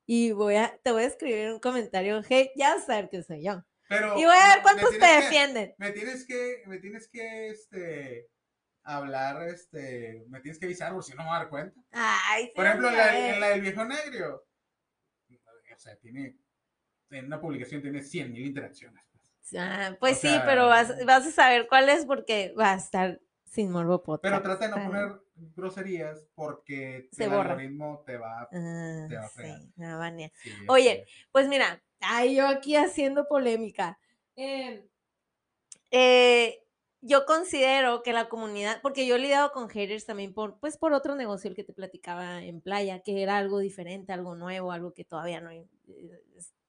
Y 0.07 0.31
voy 0.31 0.55
a, 0.55 0.75
te 0.83 0.91
voy 0.91 1.03
a 1.03 1.05
escribir 1.05 1.51
un 1.53 1.59
comentario, 1.59 2.19
hey, 2.27 2.49
ya 2.55 2.79
saber 2.79 3.09
que 3.11 3.21
soy 3.21 3.43
yo. 3.43 3.63
Pero 3.87 4.17
Y 4.19 4.25
voy 4.25 4.35
a 4.35 4.55
ver 4.55 4.63
cuántos 4.63 4.89
te 4.89 4.97
que- 4.97 5.05
defienden. 5.05 5.75
Me 5.77 5.91
tienes 5.91 6.25
que, 6.25 6.63
me 6.65 6.79
tienes 6.79 7.07
que, 7.09 7.49
este, 7.49 8.27
hablar, 8.81 9.43
este, 9.49 10.25
me 10.29 10.39
tienes 10.41 10.57
que 10.57 10.65
avisar 10.65 10.93
por 10.93 11.03
si 11.03 11.11
no 11.11 11.17
me 11.19 11.25
voy 11.29 11.35
a 11.35 11.39
dar 11.41 11.49
cuenta. 11.49 11.79
Ay, 11.91 12.51
Por 12.55 12.65
sí, 12.65 12.69
ejemplo, 12.69 12.89
en 12.89 12.97
la, 12.97 13.29
en 13.35 13.39
la 13.39 13.49
del 13.49 13.61
viejo 13.61 13.85
negro, 13.85 14.47
o 15.31 15.77
sea, 15.77 15.95
tiene, 15.97 16.35
en 17.11 17.25
una 17.25 17.39
publicación 17.41 17.81
tiene 17.81 18.01
100 18.01 18.31
mil 18.31 18.45
interacciones. 18.45 19.03
pues. 19.11 19.53
Ah, 19.57 19.95
pues 19.99 20.17
o 20.17 20.21
sí, 20.21 20.27
sea, 20.27 20.45
pero 20.45 20.67
vas, 20.67 20.93
vas 21.05 21.25
a 21.25 21.31
saber 21.31 21.67
cuál 21.67 21.89
es 21.89 22.05
porque 22.05 22.53
va 22.59 22.73
a 22.73 22.75
estar 22.77 23.19
Sin 23.45 23.71
Morbo 23.71 24.03
Podcast. 24.03 24.21
Pero 24.31 24.43
trata 24.43 24.65
de 24.65 24.71
no 24.71 24.77
Ah, 24.77 24.87
poner 24.87 25.21
groserías 25.55 26.27
porque 26.35 27.09
Se 27.11 27.23
el 27.23 27.29
borra. 27.31 27.51
algoritmo 27.53 28.03
te 28.05 28.17
va 28.17 28.41
a... 28.41 28.49
Ah, 28.51 29.05
te 29.09 29.15
va 29.15 29.25
a 29.25 29.29
sí, 29.29 29.33
fregar. 29.35 29.97
banear. 29.97 30.31
sí, 30.43 30.51
Oye, 30.67 31.05
Pues 31.31 31.47
mira, 31.47 31.81
ay, 32.01 32.35
yo 32.35 32.47
aquí 32.47 32.75
haciendo 32.75 33.27
polémica. 33.27 33.97
Eh, 34.35 34.87
eh, 35.91 36.63
yo 37.01 37.25
considero 37.25 38.03
que 38.03 38.13
la 38.13 38.27
comunidad, 38.29 38.81
porque 38.81 39.07
yo 39.07 39.15
he 39.15 39.19
lidiado 39.19 39.51
con 39.51 39.69
haters 39.69 40.05
también 40.05 40.33
por, 40.33 40.59
pues 40.59 40.77
por 40.77 40.93
otro 40.93 41.15
negocio 41.15 41.49
el 41.49 41.55
que 41.55 41.63
te 41.63 41.73
platicaba 41.73 42.43
en 42.43 42.61
playa, 42.61 42.99
que 43.01 43.23
era 43.23 43.37
algo 43.37 43.59
diferente, 43.59 44.11
algo 44.11 44.35
nuevo, 44.35 44.71
algo 44.71 44.93
que 44.93 45.05
todavía 45.05 45.39
no 45.41 45.49
hay- 45.49 45.65
eh, 45.87 46.21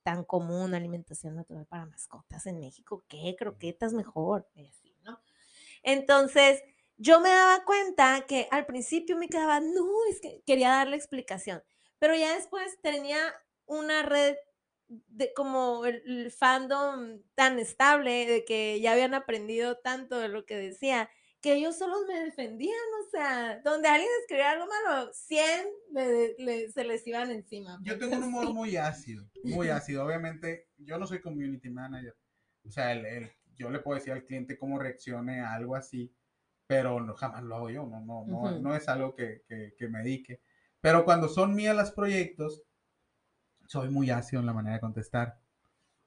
tan 0.03 0.25
común, 0.25 0.75
alimentación 0.75 1.37
natural 1.37 1.67
para 1.67 1.87
mascotas 1.87 2.47
en 2.47 2.61
México, 2.61 3.05
¿qué? 3.09 3.37
Croquetas 3.39 3.93
mejor, 3.93 4.49
así, 4.55 4.97
¿no? 5.05 5.21
Entonces, 5.83 6.63
yo 6.97 7.21
me 7.21 7.31
daba 7.31 7.65
cuenta 7.65 8.27
que 8.27 8.49
al 8.51 8.67
principio 8.67 9.17
me 9.17 9.29
quedaba, 9.29 9.61
no, 9.61 9.87
es 10.11 10.21
que 10.21 10.43
quería 10.47 10.71
darle 10.71 10.97
explicación, 10.97 11.63
pero 11.99 12.15
ya 12.15 12.35
después 12.35 12.81
tenía 12.83 13.21
una 13.67 14.03
red 14.03 14.37
de 14.89 15.33
como 15.33 15.87
el 15.87 16.33
fandom 16.33 17.23
tan 17.35 17.59
estable 17.59 18.27
de 18.27 18.45
que 18.45 18.81
ya 18.81 18.93
habían 18.93 19.15
aprendido 19.15 19.79
tanto 19.79 20.19
de 20.19 20.29
lo 20.29 20.45
que 20.45 20.57
decía 20.57 21.09
que 21.41 21.55
ellos 21.55 21.79
solos 21.79 22.01
me 22.07 22.21
defendían, 22.25 22.77
o 23.07 23.11
sea, 23.11 23.61
donde 23.65 23.89
alguien 23.89 24.11
escribía 24.21 24.51
algo 24.51 24.67
malo, 24.67 25.11
100 25.13 25.67
le- 25.93 26.35
le- 26.39 26.71
se 26.71 26.85
les 26.85 27.07
iban 27.07 27.31
encima. 27.31 27.79
Yo 27.83 27.97
pues, 27.97 28.01
tengo 28.11 28.17
un 28.23 28.29
humor 28.29 28.53
muy 28.53 28.77
ácido, 28.77 29.25
muy 29.43 29.69
ácido. 29.71 30.05
Obviamente, 30.05 30.69
yo 30.79 30.99
no 30.99 31.07
soy 31.07 31.21
community 31.21 31.71
manager. 31.71 32.15
O 32.65 32.71
sea, 32.71 32.93
el, 32.93 33.07
el- 33.07 33.33
yo 33.57 33.71
le 33.71 33.79
puedo 33.81 33.99
decir 33.99 34.13
al 34.13 34.25
cliente 34.25 34.59
cómo 34.59 34.79
reaccione 34.79 35.41
a 35.41 35.55
algo 35.55 35.77
así, 35.77 36.15
pero 36.67 37.01
no, 37.01 37.15
jamás 37.15 37.43
lo 37.43 37.57
hago 37.57 37.71
yo. 37.71 37.87
No, 37.87 38.01
no, 38.01 38.25
no, 38.61 38.75
es 38.77 38.89
algo 38.89 39.15
que, 39.15 39.43
que, 39.49 39.75
que 39.79 39.89
me 39.89 39.99
dedique. 40.01 40.41
Pero 40.81 41.05
cuando 41.05 41.29
son 41.29 41.55
mías 41.55 41.77
los 41.77 41.91
proyectos, 41.91 42.63
soy 43.67 43.89
muy 43.91 44.11
ácido 44.11 44.41
en 44.41 44.47
la 44.47 44.53
manera 44.53 44.75
de 44.77 44.81
contestar. 44.81 45.39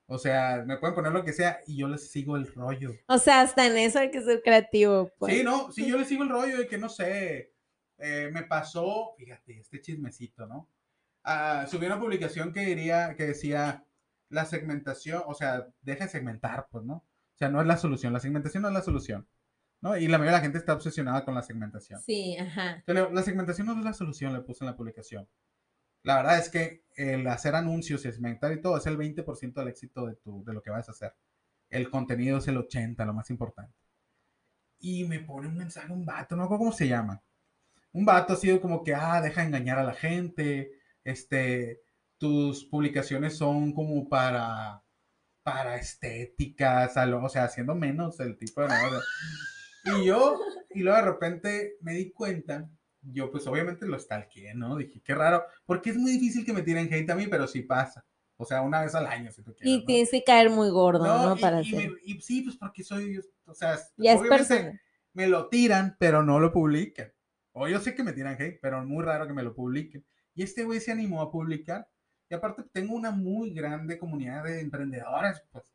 O 0.06 0.18
sea, 0.18 0.64
me 0.66 0.78
pueden 0.78 0.96
poner 0.96 1.12
lo 1.12 1.24
que 1.24 1.34
sea 1.34 1.60
y 1.66 1.78
yo 1.78 1.88
les 1.88 2.12
sigo 2.12 2.36
el 2.36 2.52
rollo. 2.54 2.92
O 3.08 3.18
sea, 3.18 3.42
hasta 3.42 3.66
en 3.66 3.78
eso 3.78 4.00
hay 4.00 4.12
que 4.12 4.22
ser 4.22 4.42
creativo. 4.44 5.12
Pues. 5.18 5.34
Sí, 5.34 5.44
no, 5.44 5.72
sí, 5.72 5.88
yo 5.88 5.98
le 5.98 6.06
sigo 6.06 6.24
el 6.24 6.30
rollo 6.30 6.58
de 6.58 6.68
que 6.68 6.78
no 6.78 6.90
sé, 6.90 7.54
eh, 7.98 8.30
me 8.34 8.44
pasó, 8.44 9.14
fíjate, 9.18 9.60
este 9.60 9.82
chismecito, 9.82 10.46
¿no? 10.46 10.70
Ah, 11.24 11.66
subí 11.70 11.86
una 11.86 12.00
publicación 12.00 12.52
que 12.52 12.62
diría, 12.66 13.16
que 13.16 13.28
decía 13.28 13.86
la 14.30 14.46
segmentación, 14.46 15.24
o 15.26 15.34
sea, 15.34 15.68
deja 15.82 16.06
de 16.06 16.12
segmentar, 16.12 16.68
pues, 16.70 16.84
¿no? 16.84 16.96
O 16.96 17.38
sea, 17.38 17.50
no 17.50 17.62
es 17.62 17.68
la 17.68 17.78
solución, 17.78 18.12
la 18.12 18.20
segmentación 18.20 18.64
no 18.64 18.70
es 18.70 18.74
la 18.74 18.82
solución, 18.82 19.28
¿no? 19.80 19.96
Y 19.96 20.08
la 20.08 20.18
mayoría 20.18 20.34
de 20.34 20.38
la 20.38 20.44
gente 20.44 20.58
está 20.58 20.74
obsesionada 20.74 21.24
con 21.24 21.34
la 21.34 21.44
segmentación. 21.44 22.02
Sí, 22.02 22.36
ajá. 22.38 22.84
La 22.88 23.24
segmentación 23.24 23.68
no 23.68 23.78
es 23.78 23.86
la 23.86 23.94
solución, 23.94 24.34
le 24.34 24.42
puse 24.42 24.66
en 24.66 24.72
la 24.72 24.76
publicación. 24.76 25.28
La 26.04 26.18
verdad 26.18 26.38
es 26.38 26.50
que 26.50 26.84
el 26.96 27.26
hacer 27.28 27.56
anuncios 27.56 28.06
y 28.06 28.12
segmentar 28.12 28.52
y 28.52 28.62
todo 28.62 28.78
es 28.78 28.86
el 28.86 28.98
20% 28.98 29.54
del 29.54 29.68
éxito 29.70 30.06
de, 30.06 30.16
tu, 30.16 30.44
de 30.44 30.54
lo 30.54 30.62
que 30.62 30.70
vas 30.70 30.88
a 30.90 30.92
hacer. 30.92 31.16
El 31.70 31.90
contenido 31.90 32.38
es 32.38 32.48
el 32.48 32.58
80%, 32.58 33.06
lo 33.06 33.14
más 33.14 33.30
importante. 33.30 33.74
Y 34.80 35.06
me 35.06 35.20
pone 35.20 35.48
un 35.48 35.58
mensaje 35.58 35.92
un 35.92 36.06
vato, 36.06 36.36
no 36.36 36.48
cómo 36.48 36.72
se 36.72 36.88
llama. 36.88 37.24
Un 37.94 38.06
vato 38.06 38.34
ha 38.34 38.36
sido 38.36 38.60
como 38.60 38.84
que, 38.84 38.94
ah, 38.94 39.22
deja 39.22 39.42
de 39.42 39.48
engañar 39.48 39.80
a 39.80 39.84
la 39.84 39.94
gente, 39.94 40.72
este, 41.04 41.82
tus 42.18 42.66
publicaciones 42.66 43.38
son 43.38 43.74
como 43.74 44.08
para, 44.10 44.84
para 45.42 45.76
estéticas, 45.76 46.96
o 46.98 47.30
sea, 47.30 47.46
haciendo 47.46 47.76
menos 47.76 48.20
el 48.20 48.38
tipo 48.38 48.62
de. 48.62 48.70
Y 49.86 50.06
yo, 50.06 50.40
y 50.70 50.82
luego 50.82 50.98
de 50.98 51.12
repente 51.12 51.78
me 51.82 51.94
di 51.94 52.12
cuenta, 52.12 52.70
yo 53.04 53.30
pues 53.32 53.46
obviamente 53.48 53.86
lo 53.86 53.98
stalkeé, 54.00 54.54
¿no? 54.56 54.76
Dije, 54.78 55.02
qué 55.04 55.14
raro, 55.16 55.44
porque 55.66 55.90
es 55.92 55.98
muy 55.98 56.12
difícil 56.12 56.46
que 56.46 56.54
me 56.54 56.62
tiren 56.64 56.92
hate 56.92 57.10
a 57.10 57.16
mí, 57.16 57.28
pero 57.28 57.48
sí 57.48 57.62
pasa. 57.62 58.06
O 58.38 58.46
sea, 58.46 58.62
una 58.62 58.82
vez 58.82 58.96
al 58.96 59.06
año, 59.08 59.32
si 59.32 59.44
tú 59.44 59.54
quieres. 59.54 59.72
Y 59.74 59.80
¿no? 59.80 59.86
tienes 59.86 60.10
que 60.12 60.24
caer 60.24 60.50
muy 60.50 60.70
gordo, 60.70 61.06
¿no? 61.06 61.38
y, 61.38 61.42
Para 61.42 61.62
y 61.62 61.72
me- 61.74 61.92
y 62.04 62.22
sí, 62.22 62.42
pues 62.42 62.58
porque 62.58 62.84
soy, 62.84 63.20
o 63.46 63.54
sea, 63.54 63.78
Ya 63.98 64.16
obviamente 64.18 64.80
me 65.14 65.28
lo 65.28 65.48
tiran, 65.50 65.96
pero 66.00 66.24
no 66.24 66.40
lo 66.40 66.52
publican. 66.52 67.14
O 67.52 67.68
yo 67.68 67.80
sé 67.80 67.94
que 67.94 68.04
me 68.04 68.14
tiran 68.14 68.36
hate, 68.42 68.60
pero 68.62 68.82
es 68.82 68.88
muy 68.88 69.04
raro 69.04 69.28
que 69.28 69.34
me 69.34 69.44
lo 69.44 69.54
publiquen. 69.54 70.04
Y 70.34 70.42
este 70.44 70.64
güey 70.64 70.80
se 70.80 70.92
animó 70.92 71.22
a 71.22 71.32
publicar. 71.32 71.88
Y 72.30 72.34
aparte 72.34 72.64
tengo 72.72 72.96
una 72.96 73.12
muy 73.12 73.54
grande 73.54 74.00
comunidad 74.00 74.44
de 74.44 74.60
emprendedores, 74.62 75.44
pues. 75.52 75.72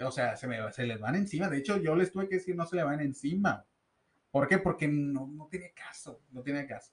O 0.00 0.10
sea, 0.10 0.36
se, 0.36 0.46
me, 0.46 0.70
se 0.72 0.84
les 0.84 1.00
van 1.00 1.14
encima. 1.14 1.48
De 1.48 1.56
hecho, 1.58 1.78
yo 1.80 1.94
les 1.96 2.12
tuve 2.12 2.28
que 2.28 2.34
decir, 2.36 2.54
no 2.56 2.66
se 2.66 2.76
le 2.76 2.82
van 2.82 3.00
encima. 3.00 3.64
¿Por 4.34 4.48
qué? 4.48 4.58
Porque 4.58 4.88
no, 4.88 5.28
no 5.28 5.46
tiene 5.48 5.72
caso, 5.74 6.22
no 6.32 6.42
tiene 6.42 6.66
caso. 6.66 6.92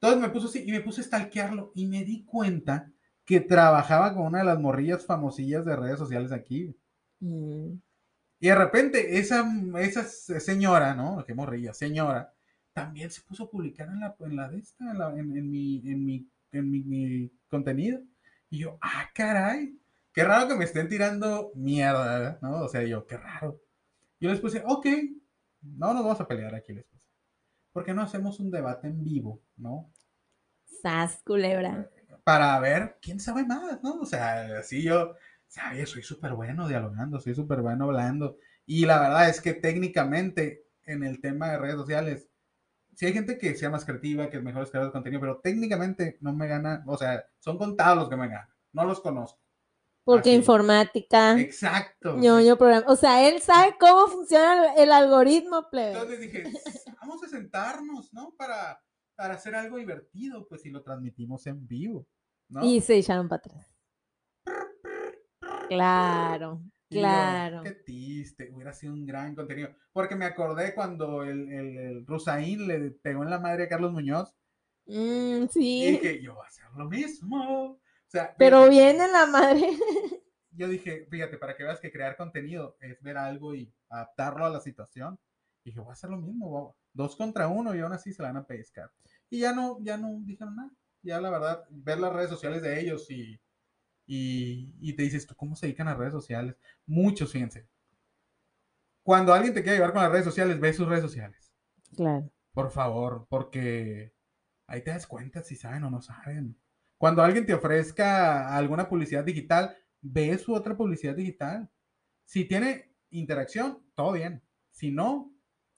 Entonces 0.00 0.20
me 0.20 0.30
puso 0.30 0.48
así 0.48 0.64
y 0.66 0.72
me 0.72 0.80
puse 0.80 1.02
a 1.02 1.04
stalkearlo 1.04 1.72
y 1.74 1.86
me 1.86 2.04
di 2.04 2.24
cuenta 2.24 2.92
que 3.26 3.40
trabajaba 3.40 4.14
con 4.14 4.26
una 4.26 4.40
de 4.40 4.44
las 4.46 4.60
morrillas 4.60 5.06
famosillas 5.06 5.64
de 5.66 5.76
redes 5.76 5.98
sociales 5.98 6.32
aquí. 6.32 6.76
Mm. 7.20 7.74
Y 8.40 8.48
de 8.48 8.54
repente 8.54 9.18
esa, 9.18 9.44
esa 9.80 10.04
señora, 10.04 10.94
¿no? 10.94 11.24
Qué 11.26 11.34
morrilla, 11.34 11.72
señora, 11.74 12.34
también 12.72 13.10
se 13.10 13.22
puso 13.22 13.44
a 13.44 13.50
publicar 13.50 13.88
en 13.88 14.00
la, 14.00 14.16
en 14.20 14.36
la 14.36 14.48
de 14.50 14.58
esta, 14.58 14.90
en, 14.90 14.98
la- 14.98 15.10
en- 15.18 15.36
en 15.36 15.50
mi, 15.50 15.82
en, 15.90 16.04
mi, 16.04 16.28
en 16.52 16.70
mi, 16.70 16.82
mi 16.84 17.32
contenido. 17.48 18.00
Y 18.50 18.58
yo, 18.60 18.78
ah, 18.82 19.10
caray, 19.14 19.78
qué 20.12 20.24
raro 20.24 20.48
que 20.48 20.56
me 20.56 20.64
estén 20.64 20.88
tirando 20.88 21.52
mierda. 21.54 22.38
¿no? 22.42 22.62
O 22.64 22.68
sea, 22.68 22.84
yo, 22.84 23.06
qué 23.06 23.16
raro. 23.16 23.60
Yo 24.20 24.30
les 24.30 24.40
puse, 24.40 24.62
ok, 24.66 24.86
no 25.64 25.94
nos 25.94 26.04
vamos 26.04 26.20
a 26.20 26.28
pelear 26.28 26.54
aquí, 26.54 26.72
les 26.72 26.84
puse. 26.84 27.06
¿Por 27.72 27.84
qué 27.84 27.94
no 27.94 28.02
hacemos 28.02 28.38
un 28.40 28.50
debate 28.50 28.86
en 28.86 29.02
vivo, 29.02 29.42
¿no? 29.56 29.92
Sas, 30.64 31.22
culebra. 31.24 31.90
para 32.22 32.58
ver 32.60 32.98
quién 33.00 33.20
sabe 33.20 33.44
más, 33.44 33.82
¿no? 33.82 34.00
O 34.00 34.06
sea, 34.06 34.58
así 34.58 34.82
yo, 34.82 35.14
¿sabes? 35.48 35.90
Soy 35.90 36.02
súper 36.02 36.32
bueno 36.32 36.68
dialogando, 36.68 37.20
soy 37.20 37.34
súper 37.34 37.62
bueno 37.62 37.84
hablando. 37.84 38.38
Y 38.66 38.86
la 38.86 39.00
verdad 39.00 39.28
es 39.28 39.40
que 39.40 39.54
técnicamente 39.54 40.66
en 40.86 41.02
el 41.04 41.20
tema 41.20 41.50
de 41.50 41.58
redes 41.58 41.76
sociales, 41.76 42.28
sí 42.94 43.06
hay 43.06 43.12
gente 43.12 43.38
que 43.38 43.54
sea 43.54 43.70
más 43.70 43.84
creativa, 43.84 44.30
que 44.30 44.38
es 44.38 44.42
mejor 44.42 44.68
creador 44.68 44.90
de 44.90 44.92
contenido, 44.92 45.20
pero 45.20 45.40
técnicamente 45.40 46.18
no 46.20 46.32
me 46.32 46.46
gana, 46.46 46.82
o 46.86 46.96
sea, 46.96 47.26
son 47.38 47.58
contados 47.58 47.98
los 47.98 48.08
que 48.08 48.16
me 48.16 48.28
ganan, 48.28 48.48
no 48.72 48.84
los 48.84 49.00
conozco. 49.00 49.43
Porque 50.04 50.30
Así. 50.30 50.36
informática, 50.38 51.40
Exacto. 51.40 52.16
ñoño 52.18 52.58
programa. 52.58 52.84
O 52.88 52.96
sea, 52.96 53.26
él 53.28 53.40
sabe 53.40 53.74
cómo 53.80 54.06
funciona 54.08 54.74
el, 54.74 54.92
algoritmo, 54.92 55.68
plebe. 55.70 55.92
Entonces 55.92 56.20
dije, 56.20 56.44
vamos 57.00 57.22
a 57.24 57.28
sentarnos, 57.28 58.12
¿no? 58.12 58.34
Para, 58.36 58.80
para 59.16 59.34
hacer 59.34 59.54
algo 59.54 59.78
divertido, 59.78 60.46
pues 60.46 60.60
si 60.62 60.70
lo 60.70 60.82
transmitimos 60.82 61.46
en 61.46 61.66
vivo, 61.66 62.06
¿no? 62.50 62.64
Y 62.64 62.80
se 62.82 62.96
echaron 62.96 63.28
para 63.28 63.38
atrás. 63.40 63.70
Claro, 65.68 66.62
Y 66.90 66.96
yo, 66.96 67.00
claro. 67.00 67.62
qué 67.62 67.72
triste, 67.72 68.50
hubiera 68.52 68.72
sido 68.74 68.92
un 68.92 69.06
gran 69.06 69.34
contenido. 69.34 69.70
Porque 69.92 70.14
me 70.16 70.26
acordé 70.26 70.74
cuando 70.74 71.22
el, 71.22 71.50
el, 71.50 71.76
el 71.78 72.06
Rusaín 72.06 72.66
le 72.66 72.90
pegó 72.90 73.22
en 73.22 73.30
la 73.30 73.40
madre 73.40 73.64
a 73.64 73.68
Carlos 73.68 73.92
Muñoz. 73.92 74.34
Mm, 74.86 75.44
Y 75.44 75.48
sí. 75.48 75.90
dije, 75.92 76.22
yo 76.22 76.34
voy 76.34 76.44
a 76.44 76.48
hacer 76.48 76.66
lo 76.76 76.88
mismo. 76.88 77.80
Sea, 78.14 78.32
Pero 78.38 78.58
fíjate, 78.58 78.70
viene 78.70 79.08
la 79.08 79.26
madre. 79.26 79.62
Yo 80.52 80.68
dije, 80.68 81.06
fíjate, 81.10 81.36
para 81.36 81.56
que 81.56 81.64
veas 81.64 81.80
que 81.80 81.90
crear 81.90 82.16
contenido 82.16 82.76
es 82.80 83.02
ver 83.02 83.16
algo 83.16 83.56
y 83.56 83.74
adaptarlo 83.88 84.44
a 84.46 84.50
la 84.50 84.60
situación. 84.60 85.18
Y 85.64 85.70
dije, 85.70 85.80
voy 85.80 85.90
a 85.90 85.94
hacer 85.94 86.10
lo 86.10 86.18
mismo. 86.18 86.48
voy 86.48 86.70
a- 86.70 86.74
Dos 86.92 87.16
contra 87.16 87.48
uno 87.48 87.74
y 87.74 87.80
aún 87.80 87.92
así 87.92 88.12
se 88.12 88.22
la 88.22 88.28
van 88.28 88.36
a 88.36 88.46
pescar. 88.46 88.88
Y 89.28 89.40
ya 89.40 89.52
no, 89.52 89.78
ya 89.82 89.96
no 89.96 90.20
dijeron 90.20 90.54
nada. 90.54 90.70
Ya 91.02 91.20
la 91.20 91.28
verdad, 91.28 91.64
ver 91.70 91.98
las 91.98 92.12
redes 92.12 92.30
sociales 92.30 92.62
de 92.62 92.78
ellos 92.80 93.10
y, 93.10 93.40
y, 94.06 94.72
y 94.80 94.92
te 94.94 95.02
dices, 95.02 95.26
¿tú 95.26 95.34
cómo 95.34 95.56
se 95.56 95.66
dedican 95.66 95.88
a 95.88 95.94
redes 95.96 96.12
sociales? 96.12 96.56
Muchos, 96.86 97.32
fíjense. 97.32 97.68
Cuando 99.02 99.34
alguien 99.34 99.52
te 99.54 99.62
quiere 99.64 99.78
llevar 99.78 99.92
con 99.92 100.02
las 100.02 100.12
redes 100.12 100.24
sociales, 100.24 100.60
ve 100.60 100.72
sus 100.72 100.86
redes 100.88 101.02
sociales. 101.02 101.52
Claro. 101.96 102.30
Por 102.52 102.70
favor, 102.70 103.26
porque 103.28 104.14
ahí 104.68 104.82
te 104.84 104.92
das 104.92 105.08
cuenta 105.08 105.42
si 105.42 105.56
saben 105.56 105.82
o 105.82 105.90
no 105.90 106.00
saben. 106.00 106.56
Cuando 106.98 107.22
alguien 107.22 107.46
te 107.46 107.54
ofrezca 107.54 108.56
alguna 108.56 108.88
publicidad 108.88 109.24
digital, 109.24 109.76
ve 110.00 110.36
su 110.38 110.54
otra 110.54 110.76
publicidad 110.76 111.14
digital. 111.14 111.68
Si 112.24 112.44
tiene 112.44 112.94
interacción, 113.10 113.82
todo 113.94 114.12
bien. 114.12 114.42
Si 114.70 114.90
no, 114.90 115.32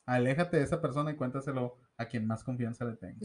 aléjate 0.07 0.59
de 0.59 0.63
esa 0.65 0.81
persona 0.81 1.11
y 1.11 1.17
cuéntaselo 1.17 1.79
a 1.97 2.07
quien 2.07 2.27
más 2.27 2.45
confianza 2.45 2.85
le 2.85 2.97
tenga. 2.97 3.17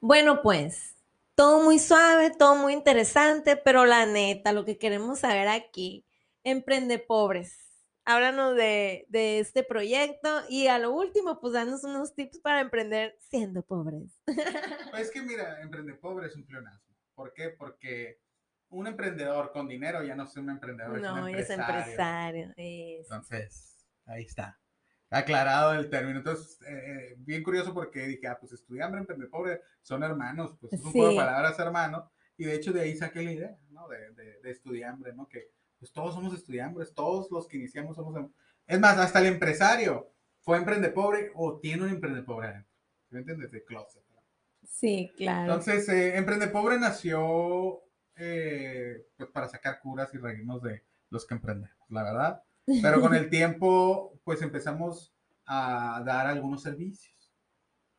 Bueno, 0.00 0.40
pues, 0.42 0.96
todo 1.34 1.62
muy 1.62 1.78
suave, 1.78 2.30
todo 2.30 2.56
muy 2.56 2.72
interesante, 2.72 3.56
pero 3.56 3.84
la 3.84 4.06
neta, 4.06 4.52
lo 4.52 4.64
que 4.64 4.78
queremos 4.78 5.20
saber 5.20 5.48
aquí, 5.48 6.04
emprende 6.42 6.98
pobres. 6.98 7.67
Háblanos 8.10 8.56
de, 8.56 9.04
de 9.10 9.38
este 9.38 9.62
proyecto 9.64 10.28
y 10.48 10.68
a 10.68 10.78
lo 10.78 10.92
último, 10.92 11.40
pues 11.40 11.52
danos 11.52 11.84
unos 11.84 12.14
tips 12.14 12.38
para 12.38 12.62
emprender 12.62 13.14
siendo 13.20 13.62
pobres. 13.62 14.18
Pues 14.90 15.10
que 15.10 15.20
mira, 15.20 15.60
emprende 15.60 15.92
pobre 15.92 16.26
es 16.28 16.34
un 16.34 16.46
pleonasmo. 16.46 16.96
¿Por 17.14 17.34
qué? 17.34 17.50
Porque 17.50 18.18
un 18.70 18.86
emprendedor 18.86 19.52
con 19.52 19.68
dinero 19.68 20.02
ya 20.02 20.14
no 20.16 20.24
es 20.24 20.34
un 20.38 20.48
emprendedor, 20.48 20.96
es 20.96 21.02
un 21.02 21.16
No, 21.16 21.28
es 21.28 21.50
empresario. 21.50 22.44
empresario. 22.44 22.54
Entonces, 22.56 23.86
ahí 24.06 24.24
está. 24.24 24.58
Aclarado 25.10 25.74
el 25.74 25.90
término. 25.90 26.18
Entonces, 26.20 26.58
eh, 26.66 27.14
bien 27.18 27.42
curioso 27.42 27.74
porque 27.74 28.06
dije, 28.06 28.26
ah, 28.26 28.38
pues 28.40 28.52
estudiambre, 28.52 29.00
emprende 29.00 29.26
pobre, 29.26 29.60
son 29.82 30.02
hermanos, 30.02 30.56
pues 30.58 30.72
es 30.72 30.80
un 30.82 30.92
juego 30.92 31.08
de 31.08 31.12
Sí. 31.12 31.18
palabras 31.18 31.58
hermano. 31.58 32.10
Y 32.38 32.44
de 32.44 32.54
hecho 32.54 32.72
de 32.72 32.80
ahí 32.80 32.96
saqué 32.96 33.20
la 33.22 33.32
idea, 33.32 33.58
¿no? 33.68 33.86
De, 33.88 34.12
de, 34.12 34.40
de 34.40 34.50
estudiambre, 34.50 35.12
¿no? 35.12 35.28
Que 35.28 35.50
pues 35.78 35.92
todos 35.92 36.14
somos 36.14 36.34
estudiambres, 36.34 36.92
todos 36.94 37.30
los 37.30 37.46
que 37.46 37.56
iniciamos 37.56 37.96
somos... 37.96 38.16
em- 38.16 38.30
Es 38.66 38.80
más, 38.80 38.98
hasta 38.98 39.20
el 39.20 39.26
empresario 39.26 40.12
fue 40.40 40.56
emprende 40.58 40.90
pobre 40.90 41.30
o 41.34 41.58
tiene 41.58 41.84
un 41.84 41.90
emprende 41.90 42.22
pobre 42.22 42.48
adentro. 42.48 42.72
¿Sí 43.08 43.14
¿Me 43.14 43.20
entiendes? 43.20 43.50
De 43.50 43.64
closet. 43.64 44.02
Sí, 44.64 45.10
claro. 45.16 45.52
Entonces, 45.52 45.88
eh, 45.88 46.16
Emprende 46.16 46.46
Pobre 46.48 46.78
nació 46.78 47.80
eh, 48.16 49.06
pues 49.16 49.30
para 49.30 49.48
sacar 49.48 49.80
curas 49.80 50.12
y 50.12 50.18
reírnos 50.18 50.62
de 50.62 50.84
los 51.10 51.26
que 51.26 51.34
emprendemos, 51.34 51.86
la 51.88 52.02
verdad. 52.02 52.42
Pero 52.82 53.00
con 53.00 53.14
el 53.14 53.30
tiempo, 53.30 54.20
pues 54.24 54.42
empezamos 54.42 55.14
a 55.46 56.02
dar 56.04 56.26
algunos 56.26 56.62
servicios, 56.62 57.32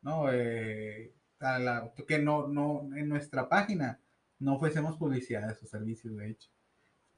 ¿no? 0.00 0.32
Eh, 0.32 1.12
a 1.40 1.58
la- 1.58 1.92
que 2.06 2.18
no, 2.20 2.46
no, 2.46 2.88
en 2.94 3.08
nuestra 3.08 3.48
página 3.48 4.00
no 4.38 4.54
ofrecemos 4.54 4.96
publicidad 4.96 5.46
de 5.48 5.54
esos 5.54 5.68
servicios, 5.70 6.16
de 6.16 6.30
hecho. 6.30 6.50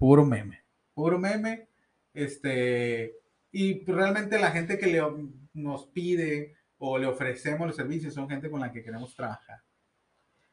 Puro 0.03 0.27
meme, 0.27 0.65
puro 0.95 1.17
meme. 1.17 1.69
Este, 2.13 3.21
y 3.53 3.85
realmente 3.85 4.37
la 4.41 4.51
gente 4.51 4.77
que 4.77 4.89
le, 4.89 5.01
nos 5.55 5.87
pide 5.87 6.57
o 6.79 6.99
le 6.99 7.07
ofrecemos 7.07 7.69
los 7.69 7.77
servicios 7.77 8.13
son 8.13 8.29
gente 8.29 8.51
con 8.51 8.59
la 8.59 8.73
que 8.73 8.83
queremos 8.83 9.15
trabajar. 9.15 9.63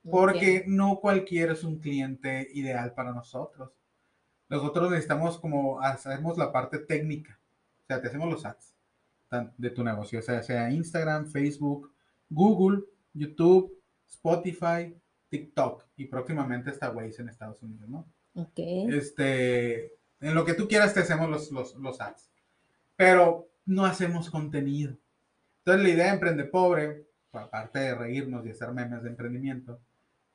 Porque 0.04 0.66
no 0.68 1.00
cualquiera 1.00 1.54
es 1.54 1.64
un 1.64 1.80
cliente 1.80 2.48
ideal 2.54 2.94
para 2.94 3.12
nosotros. 3.12 3.72
Nosotros 4.50 4.92
necesitamos 4.92 5.40
como 5.40 5.82
hacemos 5.82 6.38
la 6.38 6.52
parte 6.52 6.78
técnica. 6.78 7.40
O 7.82 7.86
sea, 7.88 8.00
te 8.00 8.08
hacemos 8.08 8.30
los 8.30 8.46
ads 8.46 8.76
de 9.58 9.72
tu 9.72 9.84
negocio. 9.84 10.20
O 10.20 10.22
sea, 10.22 10.44
sea 10.44 10.70
Instagram, 10.70 11.26
Facebook, 11.26 11.92
Google, 12.30 12.84
YouTube, 13.16 13.82
Spotify, 14.08 14.96
TikTok 15.30 15.88
y 15.98 16.06
próximamente 16.06 16.70
hasta 16.70 16.92
Waze 16.92 17.24
en 17.24 17.30
Estados 17.30 17.64
Unidos, 17.64 17.90
¿no? 17.90 18.06
Ok. 18.34 18.58
Este, 18.58 19.94
en 20.20 20.36
lo 20.36 20.46
que 20.46 20.54
tú 20.54 20.68
quieras 20.68 20.94
te 20.94 21.02
hacemos 21.02 21.30
los, 21.30 21.52
los, 21.52 21.76
los 21.76 22.02
ads. 22.02 22.30
Pero 22.96 23.50
no 23.66 23.86
hacemos 23.86 24.30
contenido. 24.30 24.98
Entonces 25.60 25.84
la 25.84 25.90
idea 25.90 26.06
de 26.06 26.14
Emprende 26.14 26.46
Pobre, 26.46 27.06
aparte 27.32 27.80
de 27.80 27.96
reírnos 27.96 28.46
y 28.46 28.50
hacer 28.50 28.72
memes 28.72 29.04
de 29.04 29.10
emprendimiento, 29.10 29.80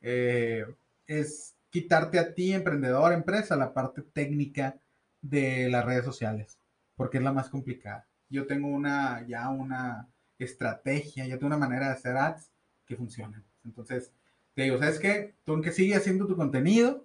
eh, 0.00 0.64
es 1.06 1.54
quitarte 1.70 2.18
a 2.18 2.34
ti, 2.34 2.52
emprendedor, 2.52 3.12
empresa, 3.12 3.56
la 3.56 3.74
parte 3.74 4.02
técnica 4.02 4.76
de 5.20 5.68
las 5.70 5.84
redes 5.84 6.04
sociales, 6.04 6.58
porque 6.94 7.18
es 7.18 7.24
la 7.24 7.32
más 7.32 7.48
complicada. 7.48 8.06
Yo 8.28 8.46
tengo 8.46 8.68
una, 8.68 9.26
ya 9.26 9.48
una 9.48 10.08
estrategia, 10.38 11.26
ya 11.26 11.34
tengo 11.34 11.48
una 11.48 11.58
manera 11.58 11.86
de 11.86 11.92
hacer 11.94 12.16
ads 12.16 12.50
que 12.86 12.96
funcionan. 12.96 13.42
Entonces, 13.64 14.12
te 14.54 14.62
digo, 14.62 14.78
¿sabes 14.78 15.00
qué? 15.00 15.34
Tú 15.44 15.60
que 15.60 15.72
sigue 15.72 15.96
haciendo 15.96 16.26
tu 16.26 16.36
contenido 16.36 17.04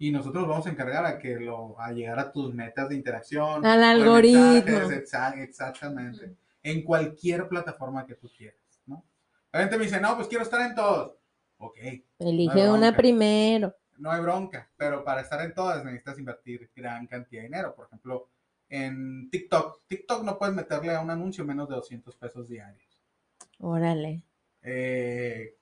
y 0.00 0.10
nosotros 0.10 0.48
vamos 0.48 0.66
a 0.66 0.70
encargar 0.70 1.04
a 1.04 1.18
que 1.18 1.38
lo, 1.38 1.78
a 1.78 1.92
llegar 1.92 2.18
a 2.18 2.32
tus 2.32 2.54
metas 2.54 2.88
de 2.88 2.94
interacción. 2.94 3.66
Al 3.66 3.84
algoritmo. 3.84 4.88
mensajes, 4.88 5.46
exactamente. 5.46 6.34
En 6.62 6.82
cualquier 6.82 7.46
plataforma 7.46 8.06
que 8.06 8.14
tú 8.14 8.30
quieras, 8.34 8.58
¿no? 8.86 9.04
La 9.52 9.60
gente 9.60 9.76
me 9.76 9.84
dice, 9.84 10.00
no, 10.00 10.16
pues 10.16 10.26
quiero 10.26 10.42
estar 10.42 10.66
en 10.66 10.74
todos. 10.74 11.18
Ok, 11.58 11.76
Elige 12.18 12.64
No 12.64 12.74
una 12.74 12.96
primero. 12.96 13.76
no 13.98 14.10
hay 14.10 14.22
bronca, 14.22 14.70
pero 14.74 15.04
para 15.04 15.20
estar 15.20 15.44
en 15.44 15.52
todas 15.52 15.84
necesitas 15.84 16.18
invertir 16.18 16.70
gran 16.74 17.06
cantidad 17.06 17.42
de 17.42 17.48
dinero. 17.48 17.74
Por 17.74 17.84
ejemplo, 17.84 18.30
en 18.70 19.28
TikTok, 19.28 19.82
TikTok 19.86 20.24
no 20.24 20.38
puedes 20.38 20.54
meterle 20.54 20.94
a 20.94 21.02
un 21.02 21.10
anuncio 21.10 21.44
menos 21.44 21.68
de 21.68 21.74
200 21.74 22.16
pesos 22.16 22.48
diarios. 22.48 23.02
Órale. 23.58 24.22
Eh, 24.62 25.58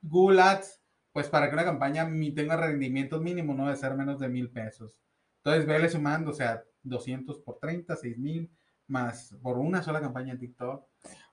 Google 0.00 0.40
Ads, 0.40 0.80
pues 1.14 1.28
para 1.28 1.48
que 1.48 1.54
una 1.54 1.64
campaña 1.64 2.10
tenga 2.34 2.56
rendimientos 2.56 3.22
mínimos 3.22 3.56
no 3.56 3.66
debe 3.66 3.76
ser 3.76 3.94
menos 3.94 4.18
de 4.18 4.28
mil 4.28 4.50
pesos. 4.50 5.00
Entonces, 5.36 5.64
vele 5.64 5.88
sumando, 5.88 6.32
o 6.32 6.34
sea, 6.34 6.64
200 6.82 7.38
por 7.38 7.60
30, 7.60 7.94
6 7.94 8.18
mil, 8.18 8.50
más 8.88 9.32
por 9.40 9.58
una 9.58 9.80
sola 9.80 10.00
campaña 10.00 10.32
en 10.32 10.40
TikTok. 10.40 10.84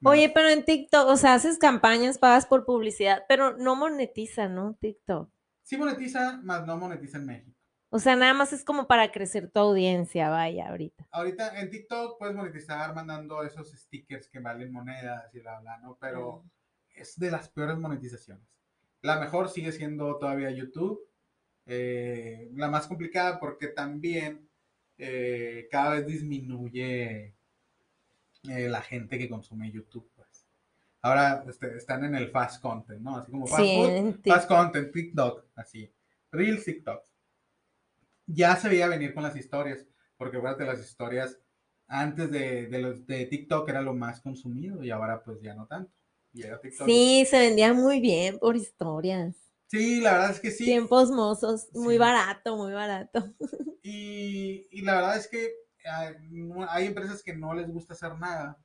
Oye, 0.04 0.30
pero 0.30 0.50
en 0.50 0.66
TikTok, 0.66 1.08
o 1.08 1.18
sea, 1.18 1.34
haces 1.34 1.58
campañas, 1.58 2.20
pagas 2.20 2.46
por 2.46 2.64
publicidad, 2.64 3.24
pero 3.28 3.58
no 3.58 3.76
monetiza, 3.76 4.48
¿no? 4.48 4.76
TikTok. 4.80 5.32
Sí 5.64 5.78
monetiza, 5.78 6.40
más 6.44 6.64
no 6.68 6.78
monetiza 6.78 7.18
en 7.18 7.26
México. 7.26 7.58
O 7.90 7.98
sea, 7.98 8.16
nada 8.16 8.36
más 8.36 8.54
es 8.54 8.64
como 8.64 8.86
para 8.86 9.12
crecer 9.12 9.50
tu 9.50 9.62
audiencia, 9.62 10.30
vaya, 10.30 10.70
ahorita. 10.70 11.08
Ahorita 11.10 11.60
en 11.60 11.72
TikTok 11.72 12.20
puedes 12.20 12.36
monetizar 12.36 12.94
mandando 12.94 13.42
esos 13.42 13.72
stickers 13.72 14.30
que 14.30 14.40
valen 14.40 14.72
monedas 14.72 15.34
y 15.34 15.40
bla, 15.40 15.60
bla, 15.60 15.80
¿no? 15.80 15.98
Pero 16.00 16.46
es 16.94 17.18
de 17.18 17.32
las 17.32 17.50
peores 17.50 17.80
monetizaciones. 17.80 18.46
La 19.02 19.20
mejor 19.20 19.50
sigue 19.50 19.72
siendo 19.72 20.18
todavía 20.18 20.52
YouTube. 20.52 21.00
eh, 21.66 22.50
la 22.56 22.70
más 22.70 22.88
complicada 22.88 23.40
porque 23.40 23.68
también 23.68 24.50
eh, 24.98 25.68
cada 25.72 25.92
vez 25.96 26.08
disminuye 26.08 27.36
eh, 28.50 28.70
la 28.70 28.82
gente 28.82 29.18
que 29.18 29.30
consume 29.30 29.72
YouTube. 29.72 30.10
Pues. 30.16 30.48
Ahora 31.02 31.44
este, 31.48 31.76
están 31.78 32.04
en 32.06 32.16
el 32.16 32.30
fast 32.32 32.62
content, 32.62 33.02
¿no? 33.02 33.18
Así 33.18 33.32
como 33.32 33.48
fast 33.48 33.62
Sí, 33.64 33.76
food, 33.76 34.22
fast 34.26 34.48
content, 34.48 34.92
TikTok, 34.92 35.46
así. 35.56 35.92
Reels, 36.32 36.66
TikTok. 36.66 37.04
Ya 38.28 38.56
se 38.56 38.70
veía 38.70 38.88
venir 38.88 39.14
con 39.14 39.24
las 39.24 39.36
historias, 39.36 39.86
porque 40.18 40.38
acuérdate, 40.38 40.66
las 40.66 40.80
historias 40.80 41.38
antes 41.88 42.32
de, 42.32 42.68
de, 42.68 42.80
los, 42.80 43.06
de 43.06 43.26
TikTok 43.26 43.68
era 43.70 43.82
lo 43.82 43.94
más 43.94 44.22
consumido 44.22 44.84
y 44.84 44.90
ahora 44.92 45.22
pues 45.24 45.42
ya 45.42 45.54
no 45.54 45.68
tanto. 45.68 45.92
Y 46.34 46.44
era 46.44 46.60
TikTok. 46.60 46.88
Sí, 46.88 47.26
se 47.30 47.40
vendía 47.40 47.74
muy 47.74 48.00
bien 48.00 48.40
por 48.40 48.56
historias. 48.56 49.36
Sí, 49.68 50.02
la 50.02 50.14
verdad 50.14 50.32
es 50.32 50.40
que 50.40 50.52
sí. 50.52 50.66
Tiempos 50.66 51.12
mozos, 51.12 51.70
muy 51.74 51.96
Sí. 51.96 52.00
barato, 52.00 52.58
muy 52.58 52.74
barato. 52.74 53.34
Y, 53.84 54.68
y 54.70 54.82
la 54.84 54.96
verdad 54.96 55.18
es 55.18 55.28
que 55.28 55.56
hay 56.70 56.86
empresas 56.86 57.24
que 57.24 57.34
no 57.36 57.54
les 57.56 57.68
gusta 57.68 57.94
hacer 57.94 58.16
nada 58.20 58.64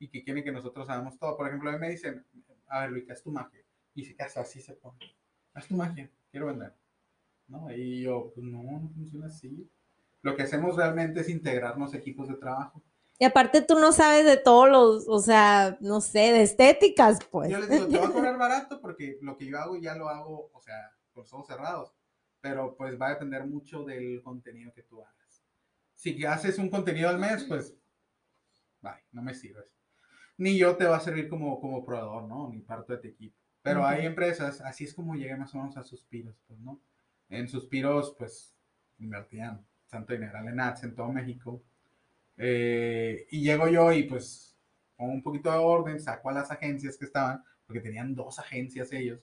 y 0.00 0.08
que 0.08 0.24
quieren 0.24 0.42
que 0.42 0.50
nosotros 0.50 0.88
hagamos 0.90 1.18
todo. 1.18 1.36
Por 1.36 1.46
ejemplo, 1.46 1.70
a 1.70 1.74
mí 1.74 1.78
me 1.78 1.90
dicen, 1.90 2.26
a 2.66 2.80
ver, 2.80 2.90
Luis, 2.90 3.08
haz 3.10 3.22
tu 3.22 3.30
magia. 3.30 3.60
Y 3.94 4.04
si 4.04 4.14
casa 4.14 4.40
así 4.40 4.60
se 4.60 4.74
pone. 4.74 4.98
Haz 5.54 5.68
tu 5.68 5.76
magia, 5.76 6.10
quiero 6.30 6.46
vender. 6.46 6.74
¿No? 7.46 7.70
Y 7.72 8.02
yo, 8.02 8.32
pues 8.34 8.44
no, 8.44 8.62
no 8.62 8.88
funciona 8.90 9.26
así. 9.26 9.70
Lo 10.22 10.34
que 10.34 10.42
hacemos 10.42 10.76
realmente 10.76 11.20
es 11.20 11.28
integrarnos 11.28 11.94
equipos 11.94 12.28
de 12.28 12.34
trabajo. 12.34 12.82
Y 13.20 13.26
aparte 13.26 13.60
tú 13.60 13.78
no 13.78 13.92
sabes 13.92 14.24
de 14.24 14.38
todos 14.38 14.70
los, 14.70 15.06
o 15.06 15.18
sea, 15.18 15.76
no 15.82 16.00
sé, 16.00 16.32
de 16.32 16.40
estéticas, 16.40 17.22
pues. 17.30 17.50
Yo 17.50 17.58
les 17.58 17.68
digo, 17.68 17.86
te 17.86 17.98
voy 17.98 18.06
a 18.08 18.12
cobrar 18.14 18.38
barato 18.38 18.80
porque 18.80 19.18
lo 19.20 19.36
que 19.36 19.44
yo 19.44 19.58
hago 19.58 19.76
ya 19.76 19.94
lo 19.94 20.08
hago, 20.08 20.50
o 20.54 20.60
sea, 20.62 20.96
los 21.14 21.30
ojos 21.34 21.46
cerrados. 21.46 21.94
Pero 22.40 22.74
pues 22.78 22.98
va 22.98 23.08
a 23.08 23.10
depender 23.10 23.44
mucho 23.44 23.84
del 23.84 24.22
contenido 24.22 24.72
que 24.72 24.84
tú 24.84 25.02
hagas. 25.02 25.44
Si 25.94 26.24
haces 26.24 26.56
un 26.56 26.70
contenido 26.70 27.10
al 27.10 27.18
mes, 27.18 27.44
pues, 27.44 27.76
bye, 28.80 29.04
no 29.12 29.20
me 29.20 29.34
sirves. 29.34 29.70
Ni 30.38 30.56
yo 30.56 30.78
te 30.78 30.86
va 30.86 30.96
a 30.96 31.00
servir 31.00 31.28
como, 31.28 31.60
como 31.60 31.84
proveedor, 31.84 32.22
¿no? 32.22 32.48
Ni 32.48 32.62
parte 32.62 32.94
de 32.94 32.98
tu 33.00 33.08
equipo. 33.08 33.36
Pero 33.60 33.86
hay 33.86 33.98
Ujú. 33.98 34.06
empresas, 34.06 34.62
así 34.62 34.84
es 34.84 34.94
como 34.94 35.14
llegué 35.14 35.36
más 35.36 35.54
o 35.54 35.58
menos 35.58 35.76
a 35.76 35.82
Suspiros, 35.82 36.40
pues, 36.46 36.58
¿no? 36.60 36.80
En 37.28 37.48
Suspiros, 37.48 38.14
pues, 38.18 38.56
invertían 38.98 39.66
tanto 39.90 40.14
dinero 40.14 40.38
en 40.38 40.58
ads 40.58 40.84
en 40.84 40.94
todo 40.94 41.12
México. 41.12 41.62
Eh, 42.42 43.26
y 43.30 43.42
llego 43.42 43.68
yo 43.68 43.92
y 43.92 44.04
pues 44.04 44.56
con 44.96 45.10
un 45.10 45.22
poquito 45.22 45.50
de 45.52 45.58
orden 45.58 46.00
saco 46.00 46.30
a 46.30 46.32
las 46.32 46.50
agencias 46.50 46.96
que 46.96 47.04
estaban, 47.04 47.44
porque 47.66 47.80
tenían 47.80 48.14
dos 48.14 48.38
agencias 48.38 48.92
ellos, 48.92 49.20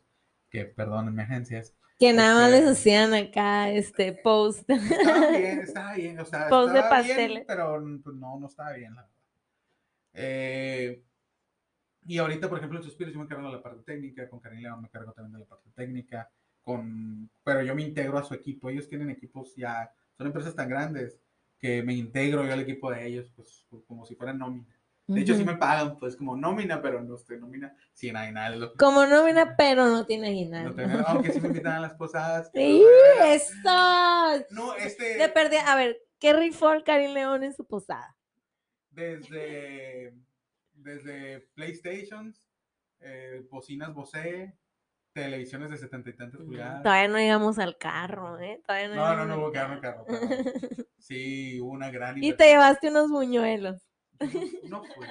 que 0.51 0.65
perdónenme 0.65 1.23
agencias. 1.23 1.75
Que 1.99 2.13
nada 2.13 2.35
más 2.41 2.51
les 2.51 2.59
Este- 2.61 2.71
hacían 2.71 3.13
acá 3.15 3.71
este 3.71 4.13
post. 4.13 4.69
Estaba 4.69 5.31
bien, 5.31 5.59
estaba 5.61 5.93
bien, 5.95 6.19
o 6.19 6.25
sea, 6.25 6.47
Post 6.47 6.73
de 6.73 6.79
estaba 6.79 7.01
bien, 7.01 7.15
pasteles. 7.17 7.45
pero 7.47 7.83
pues, 8.03 8.15
no, 8.15 8.39
no 8.39 8.47
estaba 8.47 8.73
bien, 8.73 8.93
la 8.93 9.01
verdad. 9.01 9.15
Eh, 10.13 11.03
y 12.05 12.17
ahorita, 12.19 12.47
por 12.49 12.57
ejemplo, 12.59 12.77
en 12.79 12.83
Suspiros 12.85 13.13
yo 13.13 13.19
me 13.19 13.25
encargo 13.25 13.47
de 13.47 13.55
la 13.57 13.63
parte 13.63 13.83
técnica, 13.83 14.29
con 14.29 14.39
Karin 14.39 14.61
León 14.61 14.81
me 14.81 14.87
encargo 14.87 15.11
también 15.11 15.33
de 15.33 15.39
la 15.39 15.45
parte 15.45 15.69
técnica, 15.75 16.29
con, 16.61 17.29
pero 17.43 17.61
yo 17.63 17.75
me 17.75 17.81
integro 17.83 18.17
a 18.17 18.23
su 18.23 18.33
equipo. 18.33 18.69
Ellos 18.69 18.87
tienen 18.87 19.09
equipos 19.09 19.55
ya, 19.55 19.91
son 20.17 20.27
empresas 20.27 20.55
tan 20.55 20.69
grandes 20.69 21.19
que 21.59 21.83
me 21.83 21.93
integro 21.93 22.45
yo 22.45 22.53
al 22.53 22.61
equipo 22.61 22.91
de 22.91 23.05
ellos, 23.07 23.31
pues 23.35 23.65
como 23.87 24.05
si 24.05 24.15
fueran 24.15 24.37
nómina. 24.37 24.77
De 25.07 25.21
hecho, 25.21 25.35
sí 25.35 25.45
me 25.45 25.55
pagan, 25.55 25.97
pues, 25.97 26.17
como 26.17 26.35
nómina, 26.35 26.81
pero 26.81 27.01
no 27.01 27.15
estoy 27.15 27.39
nómina 27.39 27.73
sin 27.93 28.17
aguinaldo. 28.17 28.73
Como 28.77 29.05
nómina, 29.05 29.55
pero 29.55 29.87
no 29.87 30.05
tiene 30.05 30.27
aguinaldo. 30.27 30.71
No 30.71 30.75
tengo, 30.75 31.07
aunque 31.07 31.31
sí 31.31 31.39
me 31.39 31.47
invitan 31.47 31.75
a 31.75 31.79
las 31.79 31.93
posadas. 31.93 32.51
¡Sí! 32.53 32.83
¡Eso! 33.23 34.45
No, 34.51 34.75
este... 34.75 35.17
De 35.17 35.29
perdí, 35.29 35.55
a 35.55 35.75
ver, 35.77 35.97
¿qué 36.19 36.33
rifó 36.33 36.73
el 36.73 36.83
Karim 36.83 37.11
León 37.11 37.43
en 37.45 37.53
su 37.53 37.65
posada? 37.65 38.17
Desde, 38.89 40.13
desde 40.73 41.39
PlayStations, 41.53 42.45
eh, 42.99 43.45
bocinas 43.49 43.93
Bose, 43.93 44.57
televisiones 45.23 45.71
de 45.71 45.77
setenta 45.77 46.09
y 46.11 46.13
tantas 46.13 46.39
pulgadas. 46.41 46.83
Todavía 46.83 47.07
no 47.07 47.17
llegamos 47.17 47.57
al 47.57 47.77
carro, 47.77 48.39
¿eh? 48.39 48.61
Todavía 48.65 48.89
no, 48.89 48.95
no, 48.95 49.15
no, 49.15 49.25
no 49.25 49.37
hubo 49.41 49.51
que 49.51 49.57
darme 49.57 49.79
carro. 49.79 50.05
Pero 50.07 50.19
sí, 50.99 51.59
hubo 51.59 51.71
una 51.71 51.89
gran 51.89 52.23
Y 52.23 52.33
te 52.33 52.45
llevaste 52.45 52.89
unos 52.89 53.09
buñuelos. 53.09 53.81
No, 54.69 54.83
fue. 54.83 55.07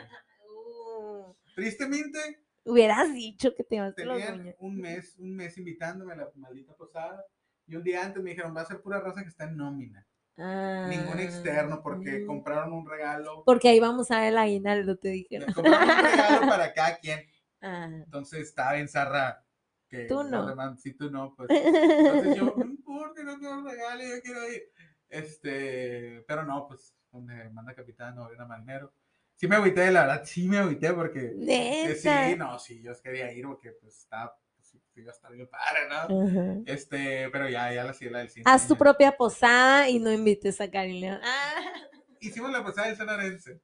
Uh. 0.48 1.34
Tristemente. 1.56 2.18
Hubieras 2.64 3.12
dicho 3.12 3.54
que 3.54 3.64
te 3.64 3.76
llevaste 3.76 4.04
los 4.04 4.20
buñuelos. 4.20 4.54
un 4.58 4.76
mes, 4.76 5.16
un 5.18 5.34
mes 5.34 5.58
invitándome 5.58 6.12
a 6.12 6.16
la 6.16 6.30
maldita 6.36 6.74
posada. 6.76 7.24
Y 7.66 7.74
un 7.74 7.82
día 7.82 8.04
antes 8.04 8.22
me 8.22 8.30
dijeron, 8.30 8.56
va 8.56 8.60
a 8.60 8.66
ser 8.66 8.80
pura 8.80 9.00
raza 9.00 9.22
que 9.22 9.28
está 9.28 9.44
en 9.44 9.56
nómina. 9.56 10.06
Ningún 10.36 11.18
externo, 11.18 11.80
porque 11.82 12.22
ah. 12.22 12.26
compraron 12.26 12.72
un 12.74 12.88
regalo. 12.88 13.42
Porque 13.44 13.70
ahí 13.70 13.80
vamos 13.80 14.10
a 14.10 14.20
ver 14.20 14.28
el 14.28 14.38
aguinaldo, 14.38 14.96
te 14.98 15.08
dijeron. 15.08 15.52
Compraron 15.52 15.88
un 15.88 16.04
regalo 16.04 16.46
para 16.48 16.72
cada 16.72 16.96
quien. 16.98 17.26
Ah. 17.60 17.88
Entonces 17.90 18.40
estaba 18.42 18.78
en 18.78 18.86
zarra 18.86 19.45
que 19.88 20.04
tú 20.04 20.22
no. 20.24 20.76
si 20.76 20.92
tú 20.94 21.10
no, 21.10 21.34
pues. 21.34 21.48
Entonces 21.50 22.36
yo, 22.36 22.54
no 22.56 22.64
importa, 22.64 23.22
no 23.22 23.38
quiero 23.38 23.62
regalo, 23.62 24.02
yo 24.02 24.22
quiero 24.22 24.48
ir. 24.50 24.70
Este, 25.08 26.24
pero 26.26 26.44
no, 26.44 26.66
pues, 26.66 26.94
donde 27.10 27.48
manda 27.50 27.74
capitán, 27.74 28.16
no 28.16 28.30
era 28.30 28.46
marinero. 28.46 28.92
Sí 29.34 29.46
me 29.46 29.56
agüité, 29.56 29.90
la 29.90 30.06
verdad, 30.06 30.22
sí 30.24 30.48
me 30.48 30.58
agüité 30.58 30.92
porque. 30.92 31.34
Eh, 31.46 31.94
sí, 31.94 32.36
no, 32.36 32.58
sí, 32.58 32.82
yo 32.82 32.92
quería 33.02 33.30
ir 33.32 33.46
porque 33.46 33.72
pues 33.72 33.98
estaba 33.98 34.34
pues, 34.56 34.74
iba 34.94 35.10
a 35.10 35.14
estar 35.14 35.30
bien 35.30 35.48
padre, 35.48 35.80
¿no? 35.88 36.62
Este, 36.66 37.28
pero 37.30 37.48
ya, 37.48 37.72
ya 37.72 37.84
la 37.84 37.94
la 38.10 38.18
del 38.20 38.30
cine. 38.30 38.44
Haz 38.46 38.66
tu 38.66 38.76
propia 38.76 39.16
posada 39.16 39.88
y 39.90 39.98
no 39.98 40.10
invites 40.10 40.60
a 40.60 40.70
Karin 40.70 41.00
León. 41.00 41.20
Ah. 41.22 41.54
Hicimos 42.20 42.50
la 42.50 42.64
posada 42.64 42.88
del 42.88 42.96
Sonarense. 42.96 43.60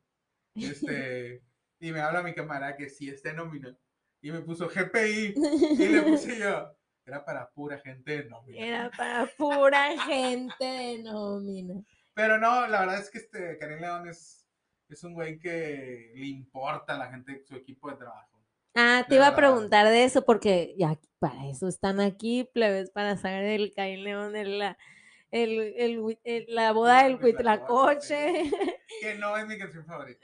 Este, 0.54 1.42
y 1.80 1.90
me 1.90 2.00
habla 2.00 2.22
mi 2.22 2.34
cámara 2.34 2.76
que 2.76 2.90
sí 2.90 3.08
está 3.08 3.32
nominado 3.32 3.81
y 4.22 4.30
me 4.30 4.40
puso 4.40 4.68
GPI 4.68 5.34
y 5.36 5.86
le 5.88 6.02
puse 6.02 6.38
yo. 6.38 6.74
Era 7.04 7.24
para 7.24 7.50
pura 7.50 7.78
gente 7.78 8.22
de 8.22 8.30
nómina. 8.30 8.64
Era 8.64 8.90
para 8.96 9.26
pura 9.36 10.00
gente 10.06 10.64
de 10.64 11.02
nómina. 11.02 11.82
Pero 12.14 12.38
no, 12.38 12.66
la 12.68 12.80
verdad 12.80 13.00
es 13.00 13.10
que 13.10 13.18
este 13.18 13.58
Karim 13.58 13.80
León 13.80 14.08
es, 14.08 14.46
es 14.88 15.02
un 15.02 15.14
güey 15.14 15.38
que 15.38 16.12
le 16.14 16.26
importa 16.26 16.94
a 16.94 16.98
la 16.98 17.10
gente 17.10 17.42
su 17.44 17.56
equipo 17.56 17.90
de 17.90 17.96
trabajo. 17.96 18.28
Ah, 18.74 19.04
te 19.06 19.16
iba 19.16 19.26
a 19.26 19.36
preguntar 19.36 19.86
de 19.88 20.04
eso 20.04 20.24
porque 20.24 20.74
ya 20.78 20.98
para 21.18 21.46
eso 21.48 21.68
están 21.68 22.00
aquí, 22.00 22.48
plebes, 22.54 22.90
para 22.90 23.16
saber 23.16 23.44
del 23.44 23.74
Karim 23.74 24.00
León, 24.04 24.32
de 24.32 24.44
la 24.44 24.78
el, 25.32 26.14
el, 26.24 26.44
la 26.48 26.72
boda 26.72 27.04
del 27.04 27.16
Huitlacoche. 27.16 28.44
Que 29.00 29.16
no 29.16 29.36
es 29.36 29.46
mi 29.48 29.58
canción 29.58 29.84
favorita. 29.84 30.20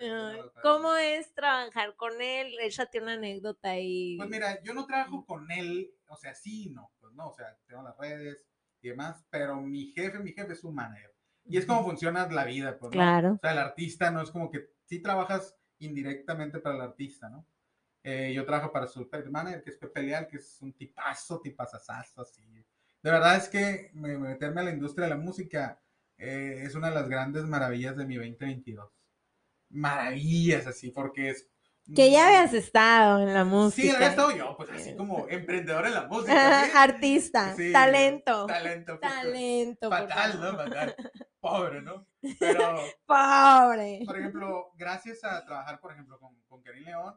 ¿Cómo 0.63 0.95
es 0.95 1.35
trabajar 1.35 1.97
con 1.97 2.21
él? 2.21 2.55
Échate 2.61 3.01
una 3.01 3.15
anécdota 3.15 3.71
ahí. 3.71 4.17
Pues 4.19 4.29
mira, 4.29 4.63
yo 4.63 4.73
no 4.73 4.87
trabajo 4.87 5.25
con 5.27 5.51
él, 5.51 5.91
o 6.07 6.17
sea, 6.17 6.33
sí, 6.35 6.71
no, 6.71 6.93
pues 7.01 7.13
no, 7.15 7.31
o 7.31 7.35
sea, 7.35 7.59
tengo 7.67 7.83
las 7.83 7.97
redes 7.97 8.47
y 8.81 8.91
demás, 8.91 9.25
pero 9.31 9.57
mi 9.57 9.87
jefe, 9.87 10.21
mi 10.21 10.33
jefe 10.33 10.53
es 10.53 10.63
un 10.63 10.77
manager. 10.77 11.13
Y 11.47 11.57
es 11.57 11.67
como 11.67 11.83
funciona 11.83 12.29
la 12.29 12.45
vida, 12.45 12.79
pues, 12.79 12.93
Claro. 12.93 13.33
O 13.33 13.39
sea, 13.39 13.53
el 13.53 13.59
artista 13.59 14.13
no 14.13 14.21
es 14.23 14.31
como 14.31 14.49
que 14.51 14.69
sí 14.85 15.01
trabajas 15.01 15.57
indirectamente 15.79 16.61
para 16.61 16.77
el 16.77 16.83
artista, 16.83 17.29
¿no? 17.31 17.47
Eh, 18.05 18.33
yo 18.35 18.45
trabajo 18.45 18.71
para 18.71 18.87
su 18.87 19.09
manager, 19.31 19.63
que 19.63 19.71
es 19.71 19.77
Pepe 19.79 20.03
Leal, 20.03 20.29
que 20.29 20.37
es 20.37 20.59
un 20.61 20.73
tipazo, 20.73 21.41
tipazazazo, 21.41 22.21
así 22.21 22.43
de 23.03 23.11
verdad 23.11 23.36
es 23.36 23.49
que 23.49 23.90
meterme 23.94 24.61
a 24.61 24.64
la 24.64 24.72
industria 24.72 25.05
de 25.05 25.14
la 25.14 25.20
música 25.20 25.80
eh, 26.18 26.62
es 26.64 26.74
una 26.74 26.88
de 26.88 26.96
las 26.96 27.09
grandes 27.09 27.44
maravillas 27.44 27.96
de 27.96 28.05
mi 28.05 28.16
2022. 28.16 28.90
Maravillas 29.70 30.66
así, 30.66 30.90
porque 30.90 31.30
es... 31.30 31.49
Que 31.94 32.11
ya 32.11 32.26
habías 32.26 32.53
estado 32.53 33.22
en 33.22 33.32
la 33.32 33.44
música. 33.44 33.88
Sí, 33.88 33.94
había 33.94 34.11
estado 34.11 34.36
yo, 34.36 34.55
pues 34.59 34.68
así 34.70 34.94
como 34.94 35.26
emprendedor 35.28 35.86
en 35.86 35.94
la 35.94 36.07
música. 36.07 36.82
Artista, 36.82 37.57
talento. 37.72 38.46
Talento. 38.46 38.99
Talento. 38.99 39.88
Fatal, 39.88 40.38
¿no? 40.38 40.57
Fatal. 40.57 40.96
Pobre, 41.40 41.80
¿no? 41.80 42.07
Pero... 42.38 42.76
Pobre. 43.07 44.03
Por 44.05 44.18
ejemplo, 44.18 44.72
gracias 44.76 45.24
a 45.24 45.42
trabajar, 45.46 45.80
por 45.80 45.92
ejemplo, 45.92 46.18
con, 46.18 46.38
con 46.46 46.61
Karim 46.61 46.84
León, 46.84 47.14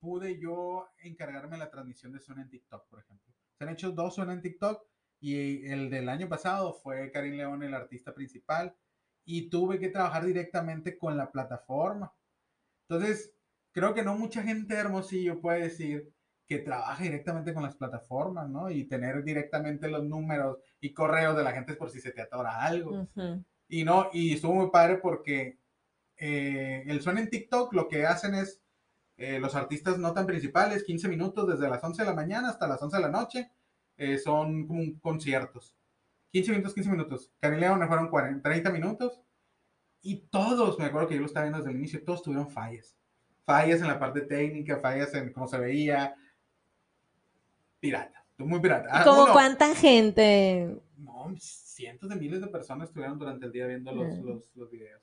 pude 0.00 0.40
yo 0.40 0.88
encargarme 0.98 1.52
de 1.52 1.58
la 1.58 1.70
transmisión 1.70 2.12
de 2.12 2.18
Zona 2.18 2.42
en 2.42 2.50
TikTok, 2.50 2.88
por 2.88 2.98
ejemplo. 2.98 3.32
Se 3.56 3.62
han 3.62 3.70
hecho 3.70 3.92
dos 3.92 4.16
Zona 4.16 4.32
en 4.32 4.42
TikTok 4.42 4.84
y 5.22 5.68
el 5.68 5.88
del 5.88 6.08
año 6.08 6.28
pasado 6.28 6.74
fue 6.74 7.12
Karim 7.12 7.34
León 7.34 7.62
el 7.62 7.74
artista 7.74 8.12
principal 8.12 8.74
y 9.24 9.48
tuve 9.48 9.78
que 9.78 9.88
trabajar 9.88 10.26
directamente 10.26 10.98
con 10.98 11.16
la 11.16 11.30
plataforma. 11.30 12.12
Entonces, 12.88 13.32
creo 13.70 13.94
que 13.94 14.02
no 14.02 14.18
mucha 14.18 14.42
gente 14.42 14.74
Hermosillo 14.74 15.40
puede 15.40 15.62
decir 15.62 16.12
que 16.48 16.58
trabaja 16.58 17.04
directamente 17.04 17.54
con 17.54 17.62
las 17.62 17.76
plataformas, 17.76 18.48
¿no? 18.50 18.68
Y 18.68 18.82
tener 18.88 19.22
directamente 19.22 19.88
los 19.88 20.02
números 20.02 20.58
y 20.80 20.92
correos 20.92 21.36
de 21.36 21.44
la 21.44 21.52
gente 21.52 21.74
por 21.74 21.88
si 21.88 22.00
se 22.00 22.10
te 22.10 22.22
atora 22.22 22.60
algo. 22.60 23.06
Y 23.68 23.84
no, 23.84 24.10
y 24.12 24.34
estuvo 24.34 24.54
muy 24.54 24.70
padre 24.70 24.96
porque 24.96 25.60
eh, 26.16 26.82
el 26.88 27.00
suena 27.00 27.20
en 27.20 27.30
TikTok 27.30 27.72
lo 27.74 27.86
que 27.86 28.06
hacen 28.06 28.34
es 28.34 28.60
eh, 29.16 29.38
los 29.38 29.54
artistas 29.54 29.98
no 29.98 30.12
tan 30.12 30.26
principales, 30.26 30.82
15 30.82 31.08
minutos 31.08 31.46
desde 31.48 31.70
las 31.70 31.82
11 31.84 32.02
de 32.02 32.08
la 32.08 32.16
mañana 32.16 32.48
hasta 32.48 32.66
las 32.66 32.82
11 32.82 32.96
de 32.96 33.02
la 33.04 33.08
noche 33.08 33.52
eh, 33.96 34.18
son 34.18 34.66
como 34.66 34.82
conciertos. 35.00 35.76
15 36.32 36.50
minutos, 36.50 36.74
15 36.74 36.90
minutos. 36.90 37.32
León 37.40 37.78
me 37.78 37.86
fueron 37.86 38.08
40, 38.08 38.42
30 38.42 38.70
minutos. 38.70 39.20
Y 40.00 40.16
todos, 40.30 40.78
me 40.78 40.86
acuerdo 40.86 41.08
que 41.08 41.14
yo 41.14 41.20
lo 41.20 41.26
estaba 41.26 41.44
viendo 41.44 41.58
desde 41.58 41.70
el 41.70 41.76
inicio, 41.76 42.02
todos 42.04 42.22
tuvieron 42.22 42.50
fallas. 42.50 42.96
Fallas 43.44 43.80
en 43.80 43.88
la 43.88 43.98
parte 43.98 44.22
técnica, 44.22 44.80
fallas 44.80 45.14
en 45.14 45.32
cómo 45.32 45.46
se 45.46 45.58
veía. 45.58 46.14
Pirata, 47.78 48.24
muy 48.38 48.60
pirata. 48.60 48.88
Ah, 48.90 49.04
¿Como 49.04 49.32
cuánta 49.32 49.74
gente? 49.74 50.80
No, 50.96 51.32
cientos 51.38 52.08
de 52.08 52.16
miles 52.16 52.40
de 52.40 52.46
personas 52.48 52.88
estuvieron 52.88 53.18
durante 53.18 53.46
el 53.46 53.52
día 53.52 53.66
viendo 53.66 53.92
los, 53.92 54.18
los, 54.18 54.42
los 54.54 54.70
videos. 54.70 55.02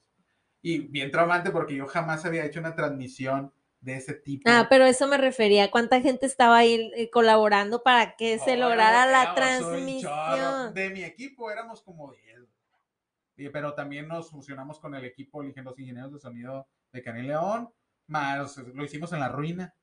Y 0.62 0.80
bien 0.80 1.12
traumante 1.12 1.52
porque 1.52 1.76
yo 1.76 1.88
jamás 1.88 2.26
había 2.26 2.46
hecho 2.46 2.60
una 2.60 2.76
transmisión 2.76 3.54
de 3.82 3.96
ese 3.96 4.14
tipo. 4.14 4.50
Ah, 4.50 4.68
pero 4.70 4.86
eso 4.86 5.08
me 5.08 5.18
refería. 5.18 5.72
¿Cuánta 5.72 6.02
gente 6.02 6.26
estaba 6.26 6.58
ahí 6.58 6.92
eh, 6.96 7.10
colaborando 7.10 7.84
para 7.84 8.16
que 8.16 8.40
se 8.40 8.58
lograra 8.58 9.06
la 9.06 9.34
transmisión? 9.36 10.74
De 10.74 10.90
mi 10.90 11.04
equipo 11.04 11.50
éramos 11.52 11.82
como 11.82 12.12
10. 12.12 13.52
Pero 13.54 13.74
también 13.74 14.08
nos 14.08 14.32
fusionamos 14.32 14.80
con 14.80 14.96
el 14.96 15.06
equipo, 15.06 15.42
los 15.42 15.80
ingenieros 15.80 16.12
de 16.12 16.20
sonido 16.20 16.68
de 16.92 17.02
Canel 17.02 17.28
León, 17.28 17.70
más 18.08 18.58
lo 18.58 18.84
hicimos 18.84 19.14
en 19.14 19.22
la 19.22 19.30
ruina, 19.30 19.74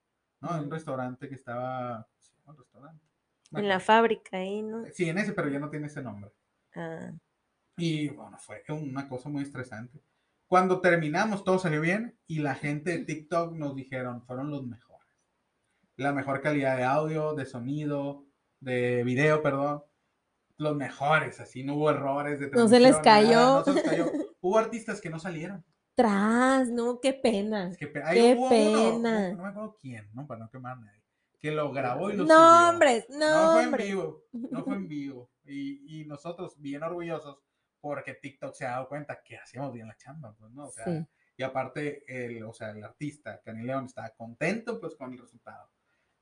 ¿no? 0.40 0.54
En 0.56 0.64
un 0.64 0.70
restaurante 0.70 1.28
que 1.28 1.36
estaba. 1.36 2.06
Un 2.44 2.56
restaurante. 2.56 3.04
en 3.52 3.68
la 3.68 3.80
fábrica 3.80 4.36
ahí, 4.36 4.62
¿no? 4.62 4.84
Sí, 4.92 5.08
en 5.08 5.18
ese, 5.18 5.32
pero 5.32 5.48
ya 5.48 5.58
no 5.58 5.70
tiene 5.70 5.86
ese 5.86 6.02
nombre. 6.02 6.30
Ah. 6.74 7.12
Y 7.78 8.08
bueno, 8.08 8.36
fue 8.38 8.62
una 8.68 9.08
cosa 9.08 9.28
muy 9.28 9.42
estresante. 9.42 10.00
Cuando 10.48 10.80
terminamos, 10.80 11.42
todo 11.42 11.58
salió 11.58 11.80
bien 11.80 12.18
y 12.26 12.38
la 12.38 12.54
gente 12.54 12.96
de 12.96 13.04
TikTok 13.04 13.54
nos 13.54 13.74
dijeron, 13.74 14.22
fueron 14.22 14.50
los 14.50 14.64
mejores. 14.64 15.08
La 15.96 16.12
mejor 16.12 16.40
calidad 16.40 16.76
de 16.76 16.84
audio, 16.84 17.34
de 17.34 17.46
sonido, 17.46 18.26
de 18.60 19.02
video, 19.02 19.42
perdón. 19.42 19.82
Los 20.58 20.76
mejores, 20.76 21.40
así 21.40 21.64
no 21.64 21.74
hubo 21.74 21.90
errores 21.90 22.38
de 22.38 22.50
No 22.50 22.68
se 22.68 22.80
les 22.80 22.96
cayó. 22.98 23.58
no 23.58 23.64
se 23.64 23.72
les 23.74 23.82
cayó. 23.82 24.06
Hubo 24.40 24.58
artistas 24.58 25.00
que 25.00 25.10
no 25.10 25.18
salieron. 25.18 25.64
Tras, 25.96 26.68
no, 26.68 27.00
qué 27.00 27.12
pena. 27.12 27.72
qué 27.78 27.88
pena. 27.88 29.30
no, 29.30 29.42
me 29.42 29.48
acuerdo 29.48 29.76
quién, 29.80 30.08
¿no? 30.12 30.26
Para 30.26 30.40
no 30.40 30.50
quemar 30.50 30.78
nadie. 30.78 31.02
Que 31.40 31.50
lo 31.50 31.72
grabó 31.72 32.10
y 32.10 32.16
lo 32.16 32.24
no, 32.24 32.34
subió. 32.34 32.68
Hombres, 32.70 33.06
no, 33.10 33.18
no 33.18 33.52
fue 33.52 33.62
en 33.62 33.76
vivo. 33.88 34.24
No 34.32 34.64
fue 34.64 34.74
en 34.76 34.88
vivo. 34.88 35.30
Y, 35.44 36.00
y 36.00 36.04
nosotros, 36.04 36.54
bien 36.58 36.82
orgullosos, 36.82 37.38
porque 37.86 38.14
TikTok 38.14 38.54
se 38.54 38.66
ha 38.66 38.72
dado 38.72 38.88
cuenta 38.88 39.22
que 39.22 39.36
hacíamos 39.36 39.72
bien 39.72 39.86
la 39.86 39.96
chamba, 39.96 40.34
pues, 40.36 40.50
¿no? 40.52 40.66
O 40.66 40.70
sea, 40.70 41.06
y 41.36 41.42
aparte, 41.42 42.02
el, 42.08 42.42
o 42.42 42.52
sea, 42.52 42.70
el 42.70 42.82
artista, 42.82 43.40
Cani 43.44 43.62
León, 43.62 43.86
está 43.86 44.10
contento, 44.10 44.80
pues, 44.80 44.94
con 44.96 45.12
el 45.12 45.18
resultado. 45.18 45.70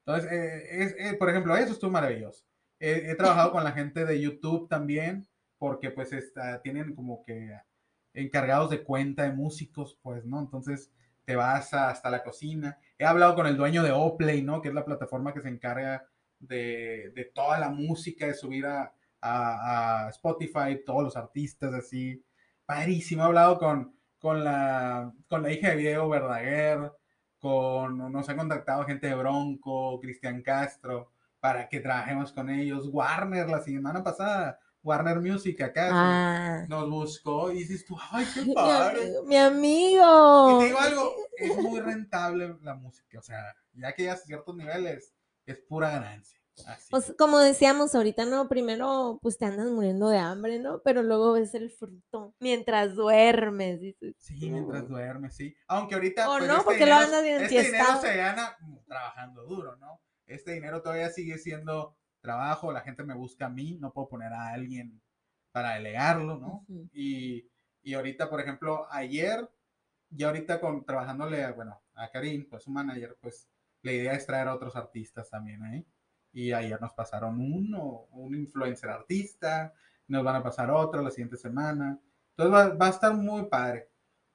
Entonces, 0.05 0.31
eh, 0.31 0.83
es, 0.83 0.95
eh, 0.99 1.17
por 1.17 1.31
ejemplo, 1.31 1.57
eso 1.57 1.73
estuvo 1.73 1.91
maravilloso. 1.91 2.45
he 2.79 3.15
trabajado 3.15 3.53
con 3.53 3.65
la 3.65 3.73
gente 3.73 4.05
de 4.05 4.21
YouTube 4.21 4.69
también, 4.69 5.27
porque, 5.57 5.91
pues, 5.91 6.13
está, 6.13 6.61
tienen 6.61 6.95
como 6.95 7.25
que 7.25 7.59
encargados 8.13 8.69
de 8.69 8.83
cuenta 8.83 9.23
de 9.23 9.33
músicos, 9.33 9.99
pues, 10.03 10.27
¿no? 10.27 10.41
Entonces, 10.41 10.93
te 11.25 11.35
vas 11.35 11.73
hasta 11.73 12.11
la 12.11 12.23
cocina. 12.23 12.79
He 12.99 13.07
hablado 13.07 13.35
con 13.35 13.47
el 13.47 13.57
dueño 13.57 13.83
de 13.83 13.93
Oplay, 13.93 14.43
¿no? 14.43 14.61
Que 14.61 14.69
es 14.69 14.75
la 14.75 14.85
plataforma 14.85 15.33
que 15.33 15.41
se 15.41 15.49
encarga 15.49 16.07
de, 16.39 17.11
de 17.15 17.25
toda 17.25 17.59
la 17.59 17.71
música, 17.71 18.27
de 18.27 18.35
subir 18.35 18.67
a, 18.67 18.93
a, 19.25 20.07
a 20.07 20.11
Spotify, 20.11 20.83
todos 20.85 21.03
los 21.03 21.17
artistas 21.17 21.73
así. 21.75 22.23
Padrísimo, 22.67 23.23
he 23.23 23.27
hablado 23.27 23.59
con, 23.59 23.97
con, 24.19 24.45
la, 24.45 25.13
con 25.29 25.43
la 25.43 25.53
hija 25.53 25.71
de 25.71 25.77
Diego 25.77 26.09
Verdaguer, 26.09 26.93
con, 27.39 28.11
nos 28.13 28.29
ha 28.29 28.37
contactado 28.37 28.85
gente 28.85 29.07
de 29.09 29.15
Bronco, 29.15 29.99
Cristian 30.01 30.43
Castro, 30.43 31.13
para 31.41 31.69
que 31.69 31.81
trabajemos 31.81 32.33
con 32.33 32.49
ellos. 32.51 32.89
Warner 32.91 33.49
la 33.49 33.61
semana 33.63 34.03
pasada, 34.03 34.59
Warner 34.83 35.21
Music 35.21 35.61
acá, 35.63 35.89
Ah, 35.93 36.67
nos 36.69 36.89
buscó 36.89 37.51
y 37.51 37.59
dices 37.61 37.85
tú, 37.85 37.97
ay, 38.11 38.27
qué 38.35 38.53
padre. 38.55 39.13
mi 39.27 39.37
amigo. 39.37 40.57
Y 40.57 40.59
te 40.61 40.65
digo 40.67 40.79
algo, 40.79 41.15
es 41.37 41.57
muy 41.57 41.81
rentable 41.81 42.57
la 42.63 42.75
música, 42.75 43.19
o 43.19 43.23
sea, 43.23 43.55
ya 43.75 43.93
que 43.93 44.03
llegas 44.03 44.23
a 44.23 44.25
ciertos 44.27 44.55
niveles, 44.57 45.15
es 45.47 45.57
pura 45.69 45.91
ganancia. 45.91 46.39
Así. 46.67 46.87
Pues 46.91 47.15
como 47.19 47.39
decíamos 47.39 47.95
ahorita, 47.95 48.27
¿no? 48.27 48.49
Primero, 48.49 49.19
pues 49.23 49.39
te 49.39 49.45
andas 49.45 49.71
muriendo 49.71 50.09
de 50.09 50.19
hambre, 50.19 50.61
¿no? 50.61 50.81
Pero 50.83 51.03
luego 51.03 51.33
ves 51.33 51.55
el 51.55 51.71
fruto 51.71 52.35
mientras 52.39 52.95
duermes, 52.95 53.81
dices. 53.81 54.15
Sí, 54.19 54.51
mientras 54.51 54.89
duermes, 54.89 55.35
sí. 55.35 55.55
Aunque 55.67 55.95
ahorita. 55.95 56.29
O 56.31 56.37
pues, 56.39 56.49
no, 56.49 56.55
este 56.55 56.65
porque 56.65 56.81
lo 56.81 56.87
dinero- 56.87 57.05
andas 57.05 57.23
bien 57.25 57.43
Este 57.43 57.63
dinero 57.63 58.01
se 58.01 58.17
gana 58.17 58.57
mm, 58.61 58.77
trabajando 58.87 59.45
duro, 59.47 59.77
¿no? 59.77 60.01
Este 60.27 60.53
dinero 60.53 60.81
todavía 60.81 61.11
sigue 61.11 61.39
siendo 61.39 61.97
trabajo, 62.21 62.73
la 62.73 62.81
gente 62.81 63.03
me 63.05 63.15
busca 63.15 63.47
a 63.47 63.51
mí, 63.51 63.77
no 63.81 63.93
puedo 63.93 64.09
poner 64.09 64.33
a 64.33 64.49
alguien 64.51 65.03
para 65.53 65.75
delegarlo, 65.75 66.39
¿no? 66.39 66.65
Y, 66.93 67.51
y 67.83 67.95
ahorita, 67.95 68.31
por 68.31 68.41
ejemplo, 68.41 68.87
ayer, 68.91 69.47
ya 70.09 70.29
ahorita 70.29 70.61
con, 70.61 70.85
trabajándole, 70.87 71.45
a, 71.45 71.53
bueno, 71.53 71.83
a 71.95 72.11
Karim, 72.11 72.49
pues 72.49 72.63
su 72.65 72.71
manager, 72.71 73.17
pues 73.21 73.49
la 73.83 73.93
idea 73.93 74.15
es 74.15 74.25
traer 74.25 74.49
a 74.49 74.55
otros 74.55 74.75
artistas 74.77 75.29
también 75.29 75.63
ahí. 75.65 75.87
Y 76.35 76.53
ayer 76.53 76.79
nos 76.81 76.93
pasaron 76.93 77.41
uno, 77.41 78.09
un 78.11 78.35
influencer 78.35 78.91
artista, 78.91 79.73
nos 80.09 80.23
van 80.23 80.37
a 80.37 80.43
pasar 80.43 80.71
otro 80.71 81.01
la 81.01 81.11
siguiente 81.11 81.39
semana. 81.39 81.99
Entonces 82.37 82.77
va, 82.79 82.87
a 82.87 82.91
estar 82.91 83.15
muy 83.15 83.47
padre. 83.47 83.89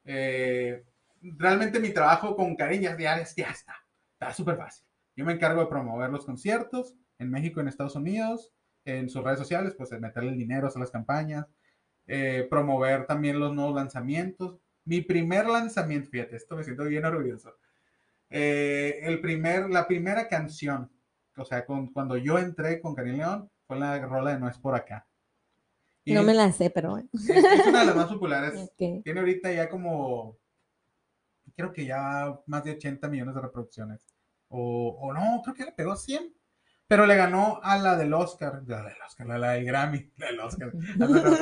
Eh, 0.05 0.85
realmente 1.21 1.79
mi 1.79 1.91
trabajo 1.91 2.35
con 2.35 2.55
Karim 2.55 2.81
ya, 2.81 2.97
ya, 2.97 3.17
está, 3.17 3.75
está 4.13 4.33
súper 4.33 4.57
fácil. 4.57 4.87
Yo 5.15 5.25
me 5.25 5.33
encargo 5.33 5.61
de 5.61 5.67
promover 5.67 6.09
los 6.09 6.25
conciertos 6.25 6.95
en 7.19 7.29
México 7.29 7.59
en 7.59 7.67
Estados 7.67 7.95
Unidos, 7.95 8.53
en 8.85 9.09
sus 9.09 9.23
redes 9.23 9.39
sociales, 9.39 9.75
pues 9.77 9.91
meterle 9.99 10.29
el 10.29 10.37
dinero, 10.37 10.67
hacer 10.67 10.79
las 10.79 10.91
campañas, 10.91 11.45
eh, 12.07 12.47
promover 12.49 13.05
también 13.05 13.39
los 13.39 13.53
nuevos 13.53 13.75
lanzamientos. 13.75 14.57
Mi 14.85 15.01
primer 15.01 15.45
lanzamiento, 15.47 16.09
fíjate, 16.09 16.37
esto 16.37 16.55
me 16.55 16.63
siento 16.63 16.85
bien 16.85 17.05
orgulloso. 17.05 17.57
Eh, 18.29 18.99
el 19.03 19.19
primer, 19.19 19.69
la 19.69 19.87
primera 19.87 20.27
canción, 20.27 20.89
o 21.39 21.45
sea, 21.45 21.65
con, 21.65 21.87
cuando 21.93 22.17
yo 22.17 22.37
entré 22.39 22.79
con 22.81 22.93
Karim 22.95 23.17
León, 23.17 23.49
fue 23.67 23.77
la 23.79 23.99
rola 23.99 24.31
de 24.33 24.39
No 24.39 24.47
es 24.49 24.57
por 24.57 24.75
acá. 24.75 25.07
Y 26.05 26.13
No 26.13 26.23
me 26.23 26.33
la 26.33 26.51
sé, 26.51 26.69
pero 26.69 26.91
bueno. 26.91 27.09
es, 27.13 27.29
es 27.29 27.67
una 27.67 27.81
de 27.81 27.85
las 27.85 27.95
más 27.95 28.07
populares. 28.07 28.53
Ok. 28.71 29.03
Tiene 29.03 29.19
ahorita 29.19 29.51
ya 29.51 29.69
como, 29.69 30.37
creo 31.55 31.71
que 31.73 31.85
ya 31.85 32.39
más 32.47 32.63
de 32.63 32.71
80 32.71 33.07
millones 33.09 33.35
de 33.35 33.41
reproducciones. 33.41 34.05
O, 34.47 34.97
o 34.99 35.13
no, 35.13 35.41
creo 35.43 35.55
que 35.55 35.65
le 35.65 35.71
pegó 35.71 35.95
100. 35.95 36.33
Pero 36.87 37.05
le 37.05 37.15
ganó 37.15 37.59
a 37.61 37.77
la 37.77 37.95
del 37.95 38.11
Oscar, 38.15 38.63
la 38.65 38.81
del 38.81 38.95
Oscar, 39.05 39.27
la, 39.27 39.37
la 39.37 39.51
del 39.51 39.65
Grammy, 39.65 40.11
la 40.17 40.25
del 40.27 40.39
Oscar. 40.39 40.71
a 40.99 41.05
la- 41.05 41.37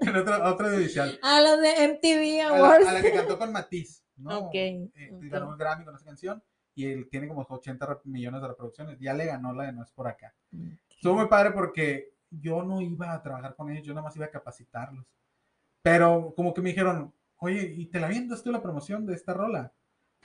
en 0.00 0.16
otra, 0.16 0.50
otra 0.50 0.70
división. 0.70 1.10
A 1.22 1.40
los 1.42 1.60
de 1.60 1.88
MTV 1.88 2.40
A 2.46 2.50
la, 2.50 2.56
Awards. 2.58 2.86
a 2.88 2.92
la 2.94 3.02
que 3.02 3.12
cantó 3.12 3.38
con 3.38 3.52
Matiz. 3.52 4.02
¿no? 4.16 4.38
Ok, 4.38 4.54
Eh, 4.54 5.10
ok. 5.12 5.24
Ganó 5.24 5.52
el 5.52 5.58
Grammy 5.58 5.84
con 5.84 5.94
esa 5.96 6.04
canción 6.06 6.42
y 6.76 6.86
él 6.92 7.08
tiene 7.10 7.26
como 7.26 7.44
80 7.48 7.84
re- 7.86 7.96
millones 8.04 8.40
de 8.42 8.48
reproducciones. 8.48 8.98
Ya 9.00 9.14
le 9.14 9.24
ganó 9.26 9.52
la 9.52 9.64
de 9.64 9.72
No 9.72 9.82
es 9.82 9.90
por 9.90 10.06
acá. 10.06 10.32
Estuvo 10.90 11.14
muy 11.14 11.26
padre 11.26 11.50
porque 11.50 12.12
yo 12.30 12.62
no 12.62 12.80
iba 12.80 13.12
a 13.12 13.22
trabajar 13.22 13.56
con 13.56 13.70
ellos, 13.70 13.84
yo 13.84 13.94
nada 13.94 14.04
más 14.04 14.14
iba 14.16 14.26
a 14.26 14.30
capacitarlos. 14.30 15.04
Pero 15.82 16.34
como 16.36 16.52
que 16.52 16.60
me 16.60 16.70
dijeron, 16.70 17.14
oye, 17.38 17.74
¿y 17.76 17.86
te 17.86 17.98
la 17.98 18.08
vientas 18.08 18.42
tú 18.42 18.52
la 18.52 18.62
promoción 18.62 19.06
de 19.06 19.14
esta 19.14 19.32
rola? 19.32 19.72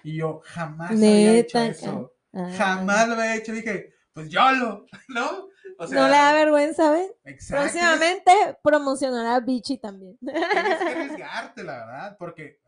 Y 0.04 0.18
yo 0.18 0.42
jamás 0.44 0.92
había 0.92 1.34
hecho 1.38 1.60
eso. 1.60 2.14
Ah. 2.34 2.52
Jamás 2.58 3.08
lo 3.08 3.14
había 3.16 3.36
hecho. 3.36 3.54
Dije, 3.54 3.94
pues 4.14 4.30
yo 4.30 4.52
lo, 4.52 4.86
¿no? 5.08 5.48
O 5.78 5.88
no 5.88 6.08
le 6.08 6.14
da 6.14 6.34
vergüenza, 6.34 6.92
¿ven? 6.92 7.12
exacto, 7.24 7.64
Próximamente 7.64 8.32
promocionará 8.62 9.36
a 9.36 9.40
Bichi 9.40 9.78
también. 9.78 10.18
Tienes 10.20 10.50
que 10.50 10.58
arriesgarte, 10.90 11.64
la 11.64 11.86
verdad, 11.86 12.18
porque 12.20 12.60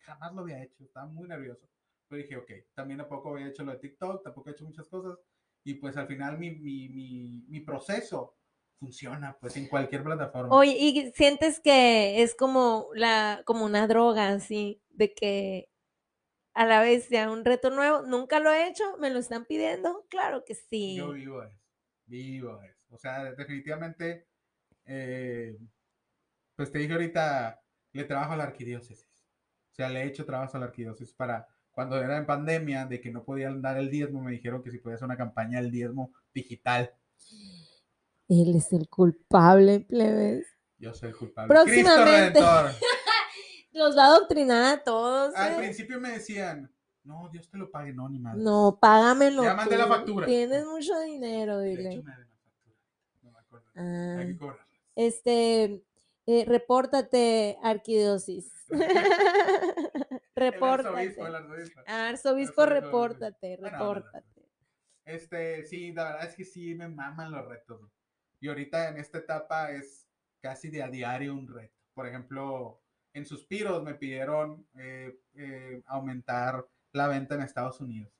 jamás 0.00 0.32
lo 0.34 0.42
había 0.42 0.62
hecho, 0.62 0.84
estaba 0.84 1.06
muy 1.06 1.26
nervioso. 1.26 1.66
Pero 2.14 2.22
dije, 2.22 2.36
ok, 2.36 2.50
también 2.74 2.98
tampoco 2.98 3.30
había 3.30 3.48
hecho 3.48 3.64
lo 3.64 3.72
de 3.72 3.78
TikTok, 3.78 4.22
tampoco 4.22 4.48
he 4.48 4.52
hecho 4.52 4.64
muchas 4.64 4.88
cosas. 4.88 5.18
Y 5.64 5.74
pues 5.74 5.96
al 5.96 6.06
final 6.06 6.38
mi, 6.38 6.52
mi, 6.52 6.88
mi, 6.88 7.44
mi 7.48 7.60
proceso 7.60 8.36
funciona, 8.78 9.36
pues 9.40 9.56
en 9.56 9.66
cualquier 9.66 10.04
plataforma. 10.04 10.54
Oye, 10.54 10.76
¿y 10.78 11.12
sientes 11.12 11.58
que 11.58 12.22
es 12.22 12.36
como 12.36 12.88
la, 12.94 13.42
como 13.44 13.64
una 13.64 13.88
droga, 13.88 14.28
así, 14.28 14.80
de 14.90 15.12
que 15.12 15.70
a 16.54 16.66
la 16.66 16.80
vez 16.82 17.06
sea 17.06 17.32
un 17.32 17.44
reto 17.44 17.70
nuevo? 17.70 18.02
Nunca 18.02 18.38
lo 18.38 18.52
he 18.52 18.68
hecho, 18.68 18.96
me 18.98 19.10
lo 19.10 19.18
están 19.18 19.44
pidiendo, 19.46 20.06
claro 20.08 20.44
que 20.44 20.54
sí. 20.54 20.96
Yo 20.96 21.12
vivo 21.12 21.42
eso, 21.42 21.58
vivo 22.06 22.62
eso. 22.62 22.94
O 22.94 22.98
sea, 22.98 23.32
definitivamente, 23.32 24.28
eh, 24.84 25.58
pues 26.54 26.70
te 26.70 26.78
dije 26.78 26.92
ahorita, 26.92 27.60
le 27.92 28.04
trabajo 28.04 28.34
a 28.34 28.36
la 28.36 28.44
arquidiócesis. 28.44 29.10
O 29.72 29.74
sea, 29.74 29.88
le 29.88 30.02
he 30.02 30.06
hecho 30.06 30.24
trabajo 30.24 30.56
a 30.56 30.60
la 30.60 30.66
arquidiócesis 30.66 31.12
para 31.14 31.48
cuando 31.74 32.00
era 32.00 32.16
en 32.16 32.26
pandemia, 32.26 32.86
de 32.86 33.00
que 33.00 33.10
no 33.10 33.24
podían 33.24 33.60
dar 33.60 33.76
el 33.76 33.90
diezmo, 33.90 34.22
me 34.22 34.32
dijeron 34.32 34.62
que 34.62 34.70
si 34.70 34.78
podía 34.78 34.94
hacer 34.96 35.06
una 35.06 35.16
campaña 35.16 35.60
del 35.60 35.70
diezmo 35.70 36.12
digital. 36.32 36.92
Él 38.28 38.56
es 38.56 38.72
el 38.72 38.88
culpable, 38.88 39.80
plebes. 39.80 40.46
Yo 40.78 40.94
soy 40.94 41.10
el 41.10 41.16
culpable. 41.16 41.48
Próximamente. 41.48 42.40
Los 43.72 43.96
va 43.96 44.04
a 44.04 44.06
adoctrinar 44.06 44.64
a 44.78 44.84
todos. 44.84 45.34
Al 45.34 45.54
¿eh? 45.54 45.56
principio 45.56 46.00
me 46.00 46.10
decían, 46.10 46.70
no, 47.02 47.28
Dios 47.30 47.50
te 47.50 47.58
lo 47.58 47.70
pague, 47.70 47.92
no, 47.92 48.08
ni 48.08 48.20
madre. 48.20 48.40
No, 48.40 48.78
págamelo. 48.80 49.42
Ya 49.42 49.54
mandé 49.54 49.76
la 49.76 49.88
factura. 49.88 50.26
Tienes 50.26 50.64
mucho 50.64 50.98
dinero, 51.00 51.58
De 51.58 51.70
dile. 51.70 51.92
hecho, 51.94 52.02
me 52.04 52.10
la 52.12 52.26
factura. 52.26 52.76
No 53.22 53.32
me 53.32 53.38
acuerdo. 53.40 53.66
Ah, 53.74 54.16
Hay 54.20 54.26
que 54.28 54.36
cobrarla. 54.36 54.66
este, 54.94 55.84
eh, 56.26 56.44
repórtate, 56.46 57.58
El 60.36 60.52
repórtate. 60.52 60.88
arzobispo, 60.88 61.26
el 61.26 61.34
arzobispo. 61.34 61.80
Arzobispo, 61.86 62.62
Arzobispo, 62.62 63.06
repórtate. 63.06 63.58
Este, 65.04 65.64
sí, 65.64 65.92
la 65.92 66.04
verdad 66.04 66.28
es 66.28 66.34
que 66.34 66.44
sí 66.44 66.74
me 66.74 66.88
maman 66.88 67.30
los 67.30 67.46
retos. 67.46 67.80
Y 68.40 68.48
ahorita 68.48 68.88
en 68.88 68.98
esta 68.98 69.18
etapa 69.18 69.70
es 69.70 70.08
casi 70.40 70.70
de 70.70 70.82
a 70.82 70.88
diario 70.88 71.34
un 71.34 71.46
reto. 71.46 71.74
Por 71.94 72.06
ejemplo, 72.06 72.80
en 73.12 73.24
Suspiros 73.24 73.82
me 73.84 73.94
pidieron 73.94 74.66
eh, 74.76 75.18
eh, 75.34 75.82
aumentar 75.86 76.66
la 76.92 77.08
venta 77.08 77.36
en 77.36 77.42
Estados 77.42 77.80
Unidos, 77.80 78.12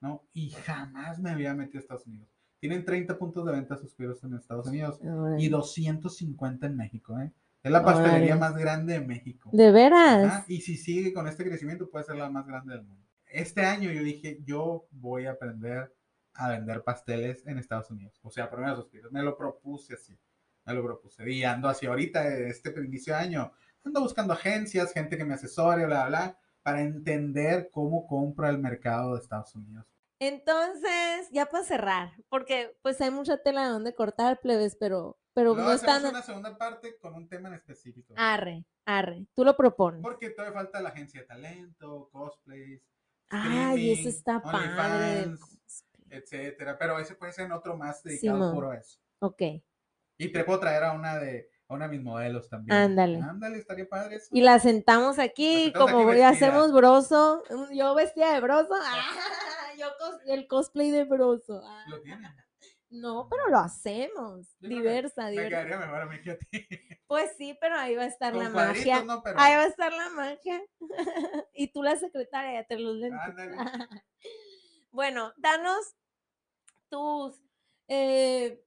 ¿no? 0.00 0.22
Y 0.32 0.50
jamás 0.50 1.18
me 1.18 1.30
había 1.30 1.54
metido 1.54 1.78
a 1.78 1.82
Estados 1.82 2.06
Unidos. 2.06 2.28
Tienen 2.60 2.84
30 2.84 3.18
puntos 3.18 3.44
de 3.44 3.52
venta 3.52 3.76
Suspiros 3.76 4.22
en 4.22 4.34
Estados 4.34 4.66
Unidos 4.66 5.00
y 5.02 5.08
Órale. 5.08 5.48
250 5.48 6.66
en 6.66 6.76
México, 6.76 7.18
¿eh? 7.18 7.32
Es 7.62 7.70
la 7.70 7.84
pastelería 7.84 8.36
Órale. 8.36 8.40
más 8.40 8.56
grande 8.56 8.94
de 8.94 9.00
México. 9.00 9.50
¿De 9.52 9.70
veras? 9.70 10.24
Ajá, 10.24 10.44
Y 10.48 10.60
si 10.62 10.76
sigue 10.76 11.12
con 11.12 11.26
este 11.28 11.44
crecimiento, 11.44 11.90
puede 11.90 12.04
ser 12.04 12.16
la 12.16 12.30
más 12.30 12.46
grande 12.46 12.74
del 12.74 12.84
mundo. 12.84 13.06
Este 13.26 13.64
año 13.64 13.90
yo 13.92 14.02
dije, 14.02 14.40
yo 14.44 14.86
voy 14.90 15.26
a 15.26 15.32
aprender 15.32 15.94
a 16.34 16.48
vender 16.48 16.82
pasteles 16.82 17.46
en 17.46 17.58
Estados 17.58 17.90
Unidos. 17.90 18.18
O 18.22 18.30
sea, 18.30 18.50
primero 18.50 18.76
suspiros. 18.76 19.12
Me 19.12 19.22
lo 19.22 19.36
propuse 19.36 19.94
así. 19.94 20.18
Me 20.64 20.72
lo 20.74 20.82
propuse. 20.82 21.30
Y 21.30 21.44
ando 21.44 21.68
así 21.68 21.86
ahorita, 21.86 22.26
este 22.28 22.72
inicio 22.82 23.14
de 23.14 23.20
año, 23.20 23.52
ando 23.84 24.00
buscando 24.00 24.32
agencias, 24.32 24.92
gente 24.92 25.18
que 25.18 25.24
me 25.24 25.34
asesore, 25.34 25.86
bla, 25.86 26.06
bla, 26.06 26.08
bla, 26.08 26.38
para 26.62 26.80
entender 26.80 27.68
cómo 27.70 28.06
compra 28.06 28.48
el 28.48 28.58
mercado 28.58 29.14
de 29.14 29.20
Estados 29.20 29.54
Unidos. 29.54 29.86
Entonces, 30.20 31.28
ya 31.32 31.46
para 31.46 31.64
cerrar, 31.64 32.12
porque 32.28 32.76
pues 32.82 33.00
hay 33.00 33.10
mucha 33.10 33.38
tela 33.38 33.64
de 33.64 33.70
donde 33.70 33.94
cortar, 33.94 34.38
plebes, 34.40 34.76
pero, 34.78 35.18
pero 35.32 35.54
no 35.54 35.72
están... 35.72 36.04
una 36.04 36.22
segunda 36.22 36.58
parte 36.58 36.98
con 36.98 37.14
un 37.14 37.26
tema 37.26 37.48
en 37.48 37.54
específico. 37.54 38.12
Arre, 38.18 38.66
arre, 38.84 39.26
tú 39.34 39.44
lo 39.44 39.56
propones. 39.56 40.02
Porque 40.02 40.28
todavía 40.30 40.60
falta 40.60 40.82
la 40.82 40.90
agencia 40.90 41.22
de 41.22 41.26
talento, 41.26 42.10
cosplays, 42.12 42.82
Ay, 43.30 43.92
eso 43.92 44.08
está 44.08 44.42
padre. 44.42 45.32
etcétera. 46.10 46.76
Pero 46.76 46.98
ese 46.98 47.14
puede 47.14 47.32
ser 47.32 47.46
en 47.46 47.52
otro 47.52 47.76
más 47.76 48.02
dedicado 48.02 48.52
puro 48.52 48.72
a 48.72 48.76
eso. 48.76 48.98
Ok. 49.20 49.42
Y 50.18 50.32
te 50.32 50.44
puedo 50.44 50.60
traer 50.60 50.84
a 50.84 50.92
una 50.92 51.18
de 51.18 51.48
a 51.68 51.74
una 51.74 51.86
de 51.86 51.96
mis 51.96 52.04
modelos 52.04 52.48
también. 52.48 52.76
Ándale. 52.76 53.20
Ándale, 53.22 53.58
estaría 53.58 53.88
padre 53.88 54.16
eso. 54.16 54.26
Y 54.32 54.40
la 54.40 54.58
sentamos 54.58 55.20
aquí, 55.20 55.64
sentamos 55.64 55.92
como 55.92 56.10
aquí 56.10 56.20
hacemos 56.20 56.72
broso. 56.72 57.44
Yo 57.72 57.94
vestida 57.94 58.34
de 58.34 58.40
broso. 58.40 58.74
ah, 58.74 58.98
yo 59.80 59.86
cos- 59.98 60.20
el 60.26 60.46
cosplay 60.46 60.90
de 60.90 61.04
broso. 61.04 61.60
ah. 61.64 61.84
Lo. 61.88 61.98
No, 62.92 63.28
pero 63.30 63.48
lo 63.48 63.58
hacemos. 63.58 64.48
Yo 64.58 64.68
Diversa, 64.68 65.24
Me 65.26 65.30
diversa. 65.30 65.48
quedaría 65.50 65.78
mejor 65.78 66.00
a 66.02 66.06
mí 66.06 66.20
que 66.22 66.30
a 66.32 66.38
ti. 66.38 66.48
Pues 67.06 67.34
sí, 67.36 67.56
pero 67.60 67.74
ahí 67.76 67.96
va 67.96 68.02
a 68.02 68.06
estar 68.06 68.34
la 68.36 68.44
Con 68.44 68.52
magia. 68.52 69.02
no, 69.04 69.22
pero. 69.22 69.36
Ahí 69.40 69.54
va 69.56 69.62
a 69.62 69.66
estar 69.66 69.92
la 69.92 70.10
magia. 70.10 70.62
y 71.54 71.72
tú 71.72 71.82
la 71.82 71.96
secretaria, 71.96 72.60
ya 72.60 72.66
te 72.66 72.78
los 72.78 72.96
lentes. 72.96 73.20
Bueno, 74.92 75.32
danos 75.36 75.94
tus 76.88 77.40
eh, 77.86 78.60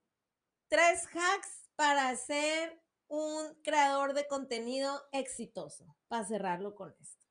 tres 0.68 1.06
hacks 1.12 1.68
para 1.76 2.16
ser 2.16 2.80
un 3.08 3.54
creador 3.62 4.14
de 4.14 4.26
contenido 4.26 5.02
exitoso, 5.12 5.84
para 6.08 6.24
cerrarlo 6.24 6.74
con 6.74 6.94
esto. 6.98 7.26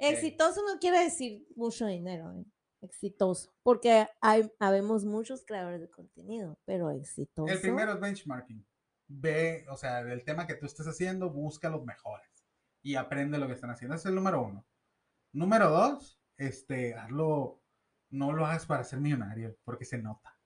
Exitoso 0.00 0.62
no 0.72 0.78
quiere 0.78 1.00
decir 1.00 1.46
mucho 1.56 1.86
dinero, 1.86 2.32
¿eh? 2.32 2.44
Exitoso, 2.86 3.52
porque 3.62 4.08
hay, 4.20 4.50
habemos 4.58 5.04
muchos 5.04 5.44
creadores 5.44 5.80
de 5.80 5.90
contenido, 5.90 6.58
pero 6.64 6.90
exitoso. 6.90 7.52
El 7.52 7.60
primero 7.60 7.92
es 7.92 8.00
benchmarking. 8.00 8.64
Ve, 9.08 9.64
o 9.68 9.76
sea, 9.76 10.02
del 10.02 10.24
tema 10.24 10.46
que 10.46 10.54
tú 10.54 10.66
estés 10.66 10.86
haciendo, 10.86 11.30
busca 11.30 11.68
los 11.68 11.84
mejores 11.84 12.28
y 12.82 12.94
aprende 12.96 13.38
lo 13.38 13.46
que 13.46 13.54
están 13.54 13.70
haciendo. 13.70 13.94
Ese 13.94 14.02
es 14.02 14.10
el 14.10 14.14
número 14.14 14.42
uno. 14.42 14.64
Número 15.32 15.68
dos, 15.70 16.20
este, 16.36 16.94
hazlo, 16.94 17.60
no 18.10 18.32
lo 18.32 18.46
hagas 18.46 18.66
para 18.66 18.84
ser 18.84 19.00
millonario, 19.00 19.56
porque 19.64 19.84
se 19.84 19.98
nota. 19.98 20.36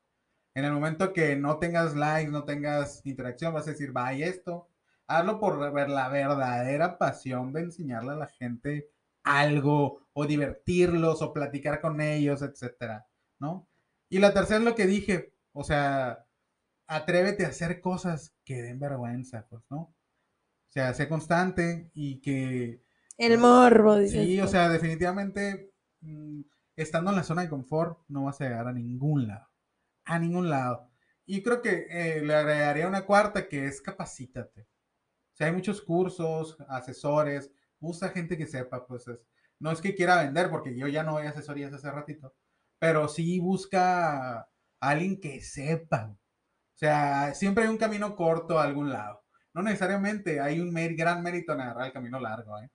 En 0.55 0.65
el 0.65 0.73
momento 0.73 1.13
que 1.13 1.37
no 1.37 1.59
tengas 1.59 1.95
likes, 1.95 2.31
no 2.31 2.45
tengas 2.45 3.05
interacción, 3.07 3.55
vas 3.55 3.69
a 3.69 3.71
decir, 3.71 3.93
vaya 3.93 4.27
esto. 4.27 4.69
Hazlo 5.07 5.39
por 5.39 5.73
ver 5.73 5.89
la 5.89 6.09
verdadera 6.09 6.99
pasión 6.99 7.53
de 7.53 7.61
enseñarle 7.61 8.13
a 8.13 8.17
la 8.17 8.27
gente 8.27 8.91
algo, 9.23 10.07
o 10.13 10.27
divertirlos, 10.27 11.23
o 11.23 11.33
platicar 11.33 11.81
con 11.81 12.01
ellos, 12.01 12.43
etcétera, 12.43 13.07
¿no? 13.39 13.69
Y 14.09 14.19
la 14.19 14.35
tercera 14.35 14.59
es 14.59 14.65
lo 14.65 14.75
que 14.75 14.87
dije, 14.87 15.33
o 15.53 15.65
sea, 15.65 16.27
atrévete 16.87 17.45
a 17.45 17.49
hacer 17.51 17.81
cosas 17.81 18.35
que 18.45 18.63
den 18.63 18.81
vergüenza, 18.81 19.47
pues, 19.49 19.63
¿no? 19.71 19.79
O 20.71 20.73
sea, 20.73 20.95
sé 20.95 21.09
constante 21.09 21.91
y 21.95 22.21
que 22.21 22.83
El 23.19 23.39
morbo, 23.39 23.97
dices 23.97 24.25
Sí, 24.25 24.41
o 24.41 24.49
sea, 24.49 24.69
definitivamente, 24.69 25.73
mm, 26.01 26.43
estando 26.77 27.11
en 27.11 27.17
la 27.17 27.25
zona 27.25 27.43
de 27.43 27.49
confort, 27.49 27.99
no 28.09 28.25
vas 28.25 28.41
a 28.41 28.45
llegar 28.45 28.69
a 28.69 28.73
ningún 28.73 29.27
lado. 29.27 29.49
A 30.05 30.19
ningún 30.19 30.49
lado. 30.49 30.91
Y 31.27 31.43
creo 31.43 31.63
que 31.63 31.87
eh, 31.91 32.23
le 32.23 32.35
agregaría 32.35 32.89
una 32.89 33.07
cuarta 33.07 33.49
que 33.49 33.67
es 33.67 33.81
capacítate. 33.81 34.63
O 34.63 35.37
sea, 35.37 35.47
hay 35.47 35.53
muchos 35.53 35.81
cursos, 35.83 36.57
asesores, 36.69 37.53
busca 37.81 38.11
gente 38.11 38.37
que 38.39 38.47
sepa, 38.47 38.87
pues 38.87 39.09
es- 39.09 39.21
no 39.59 39.71
es 39.73 39.81
que 39.81 39.95
quiera 39.95 40.23
vender, 40.23 40.51
porque 40.51 40.77
yo 40.77 40.89
ya 40.89 41.03
no 41.03 41.13
doy 41.13 41.27
asesorías 41.27 41.73
hace 41.73 41.91
ratito, 41.91 42.35
pero 42.79 43.09
sí 43.09 43.39
busca 43.41 44.41
a 44.41 44.49
alguien 44.81 45.21
que 45.21 45.41
sepa. 45.43 46.17
O 46.75 46.79
sea, 46.79 47.35
siempre 47.35 47.65
hay 47.65 47.71
un 47.71 47.77
camino 47.79 48.17
corto 48.17 48.59
a 48.59 48.65
algún 48.65 48.91
lado. 48.91 49.23
No 49.55 49.63
necesariamente 49.63 50.41
hay 50.41 50.61
un 50.61 50.73
gran 50.97 51.23
mérito 51.23 51.53
en 51.53 51.61
agarrar 51.61 51.87
el 51.87 51.93
camino 51.93 52.19
largo, 52.21 52.59
¿eh? 52.59 52.71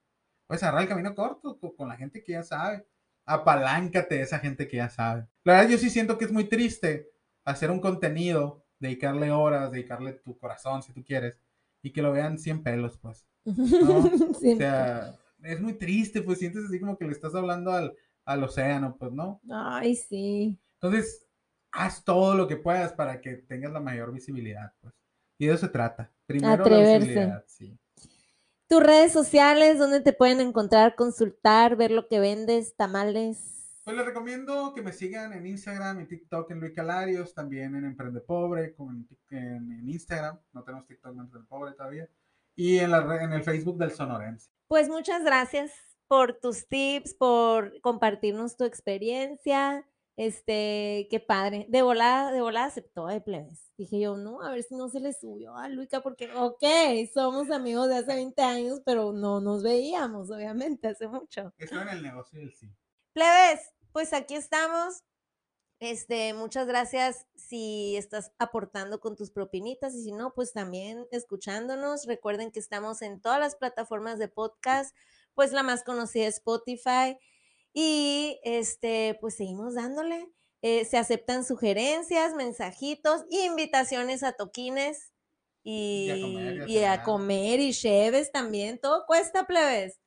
Puedes 0.47 0.63
agarrar 0.63 0.83
el 0.83 0.89
camino 0.89 1.15
corto 1.15 1.59
co- 1.59 1.75
con 1.75 1.89
la 1.89 1.97
gente 1.97 2.23
que 2.23 2.33
ya 2.33 2.43
sabe. 2.43 2.87
Apaláncate 3.25 4.15
de 4.15 4.21
esa 4.23 4.39
gente 4.39 4.67
que 4.67 4.77
ya 4.77 4.89
sabe. 4.89 5.27
La 5.43 5.53
verdad, 5.55 5.69
yo 5.71 5.77
sí 5.77 5.89
siento 5.89 6.17
que 6.17 6.25
es 6.25 6.31
muy 6.31 6.45
triste 6.49 7.09
hacer 7.45 7.71
un 7.71 7.79
contenido, 7.81 8.65
dedicarle 8.79 9.31
horas, 9.31 9.71
dedicarle 9.71 10.13
tu 10.13 10.37
corazón 10.37 10.83
si 10.83 10.93
tú 10.93 11.03
quieres, 11.03 11.37
y 11.85 11.91
que 11.91 12.01
lo 12.01 12.11
vean 12.11 12.39
100 12.39 12.63
pelos, 12.63 12.97
pues. 12.97 13.27
O 13.45 14.33
sea, 14.57 15.15
es 15.43 15.61
muy 15.61 15.73
triste, 15.73 16.23
pues 16.23 16.39
sientes 16.39 16.65
así 16.65 16.79
como 16.79 16.97
que 16.97 17.05
le 17.05 17.11
estás 17.11 17.35
hablando 17.35 17.71
al, 17.71 17.95
al 18.25 18.43
océano, 18.43 18.97
pues, 18.97 19.11
¿no? 19.11 19.39
Ay, 19.51 19.95
sí. 19.95 20.57
Entonces, 20.81 21.27
haz 21.71 22.03
todo 22.03 22.33
lo 22.33 22.47
que 22.47 22.57
puedas 22.57 22.91
para 22.93 23.21
que 23.21 23.35
tengas 23.35 23.71
la 23.71 23.79
mayor 23.79 24.11
visibilidad, 24.11 24.73
pues. 24.81 24.95
Y 25.37 25.45
de 25.45 25.53
eso 25.53 25.67
se 25.67 25.71
trata. 25.71 26.11
Primero 26.25 26.63
Atreverse. 26.63 26.91
la 26.91 26.97
visibilidad, 26.97 27.43
sí. 27.45 27.77
Tus 28.67 28.81
redes 28.81 29.11
sociales, 29.13 29.77
donde 29.77 30.01
te 30.01 30.11
pueden 30.11 30.41
encontrar, 30.41 30.95
consultar, 30.95 31.75
ver 31.75 31.91
lo 31.91 32.07
que 32.07 32.19
vendes, 32.19 32.75
tamales. 32.75 33.64
Pues 33.85 33.97
les 33.97 34.05
recomiendo 34.07 34.73
que 34.73 34.81
me 34.81 34.91
sigan 34.91 35.31
en 35.33 35.45
Instagram 35.45 36.01
y 36.01 36.07
TikTok 36.07 36.49
en 36.49 36.59
Luis 36.59 36.73
Calarios, 36.73 37.35
también 37.35 37.75
en 37.75 37.85
Emprende 37.85 38.19
Pobre, 38.19 38.73
con, 38.73 39.07
en, 39.29 39.71
en 39.71 39.87
Instagram, 39.87 40.39
no 40.53 40.63
tenemos 40.63 40.87
TikTok 40.87 41.13
en 41.13 41.19
Emprende 41.19 41.47
Pobre 41.47 41.73
todavía, 41.73 42.09
y 42.55 42.79
en, 42.79 42.89
la, 42.89 43.23
en 43.23 43.31
el 43.31 43.43
Facebook 43.43 43.77
del 43.77 43.91
Sonorense. 43.91 44.49
Pues 44.67 44.89
muchas 44.89 45.23
gracias 45.23 45.71
por 46.07 46.33
tus 46.33 46.67
tips, 46.67 47.13
por 47.13 47.79
compartirnos 47.81 48.57
tu 48.57 48.63
experiencia. 48.63 49.87
Este, 50.17 51.07
qué 51.11 51.19
padre. 51.19 51.67
De 51.69 51.83
volada, 51.83 52.31
de 52.31 52.41
volada 52.41 52.65
aceptó 52.65 53.05
de 53.05 53.21
plebes. 53.21 53.71
Dije 53.77 53.99
yo, 53.99 54.17
no, 54.17 54.41
a 54.41 54.49
ver 54.49 54.63
si 54.63 54.73
no 54.73 54.89
se 54.89 54.99
le 54.99 55.13
subió 55.13 55.55
a 55.55 55.69
Luica, 55.69 56.01
porque, 56.01 56.33
ok, 56.33 56.63
somos 57.13 57.51
amigos 57.51 57.89
de 57.89 57.97
hace 57.97 58.15
20 58.15 58.41
años, 58.41 58.81
pero 58.83 59.13
no 59.13 59.41
nos 59.41 59.61
veíamos, 59.61 60.31
obviamente, 60.31 60.87
hace 60.87 61.07
mucho. 61.07 61.53
Estoy 61.59 61.83
en 61.83 61.89
el 61.89 62.01
negocio 62.01 62.39
del 62.39 62.51
sí. 62.51 62.67
Plebes, 63.13 63.74
pues 63.95 64.11
aquí 64.11 64.35
estamos. 64.35 65.05
Este, 65.79 66.33
muchas 66.33 66.67
gracias 66.67 67.27
si 67.37 67.95
estás 67.95 68.33
aportando 68.39 68.99
con 68.99 69.15
tus 69.15 69.31
propinitas 69.31 69.95
y 69.95 70.03
si 70.03 70.11
no, 70.11 70.33
pues 70.33 70.51
también 70.51 71.07
escuchándonos. 71.11 72.05
Recuerden 72.05 72.51
que 72.51 72.59
estamos 72.59 73.01
en 73.01 73.21
todas 73.21 73.39
las 73.39 73.55
plataformas 73.55 74.19
de 74.19 74.27
podcast, 74.27 74.93
pues 75.33 75.53
la 75.53 75.63
más 75.63 75.85
conocida 75.85 76.27
es 76.27 76.35
Spotify. 76.35 77.17
Y 77.71 78.41
este, 78.43 79.17
pues 79.21 79.35
seguimos 79.35 79.75
dándole. 79.75 80.27
Eh, 80.61 80.83
se 80.83 80.97
aceptan 80.97 81.45
sugerencias, 81.45 82.33
mensajitos, 82.35 83.23
invitaciones 83.29 84.23
a 84.23 84.33
toquines 84.33 85.13
y, 85.63 86.07
Y 86.07 86.11
a 86.11 86.21
comer, 86.21 86.69
y 86.69 86.83
a 86.83 87.03
comer 87.03 87.59
y 87.61 87.71
cheves 87.71 88.29
también. 88.33 88.77
Todo 88.77 89.05
cuesta, 89.05 89.47
plebes. 89.47 90.01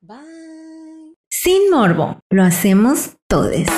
Bye. 0.00 0.95
Sin 1.30 1.70
morbo, 1.70 2.20
lo 2.30 2.44
hacemos 2.44 3.16
todes. 3.28 3.68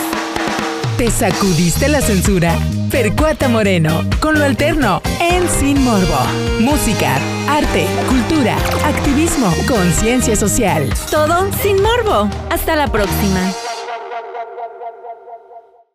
¿Te 0.97 1.11
sacudiste 1.11 1.89
la 1.89 2.01
censura? 2.01 2.55
Percuata 2.91 3.49
Moreno, 3.49 4.03
con 4.21 4.39
lo 4.39 4.45
alterno, 4.45 5.01
en 5.21 5.49
Sin 5.49 5.83
Morbo. 5.85 6.19
Música, 6.61 7.17
arte, 7.49 7.87
cultura, 8.09 8.57
activismo, 8.85 9.53
conciencia 9.69 10.37
social. 10.37 10.93
Todo 11.11 11.51
sin 11.63 11.77
morbo. 11.83 12.29
Hasta 12.51 12.77
la 12.77 12.89
próxima. 12.89 13.53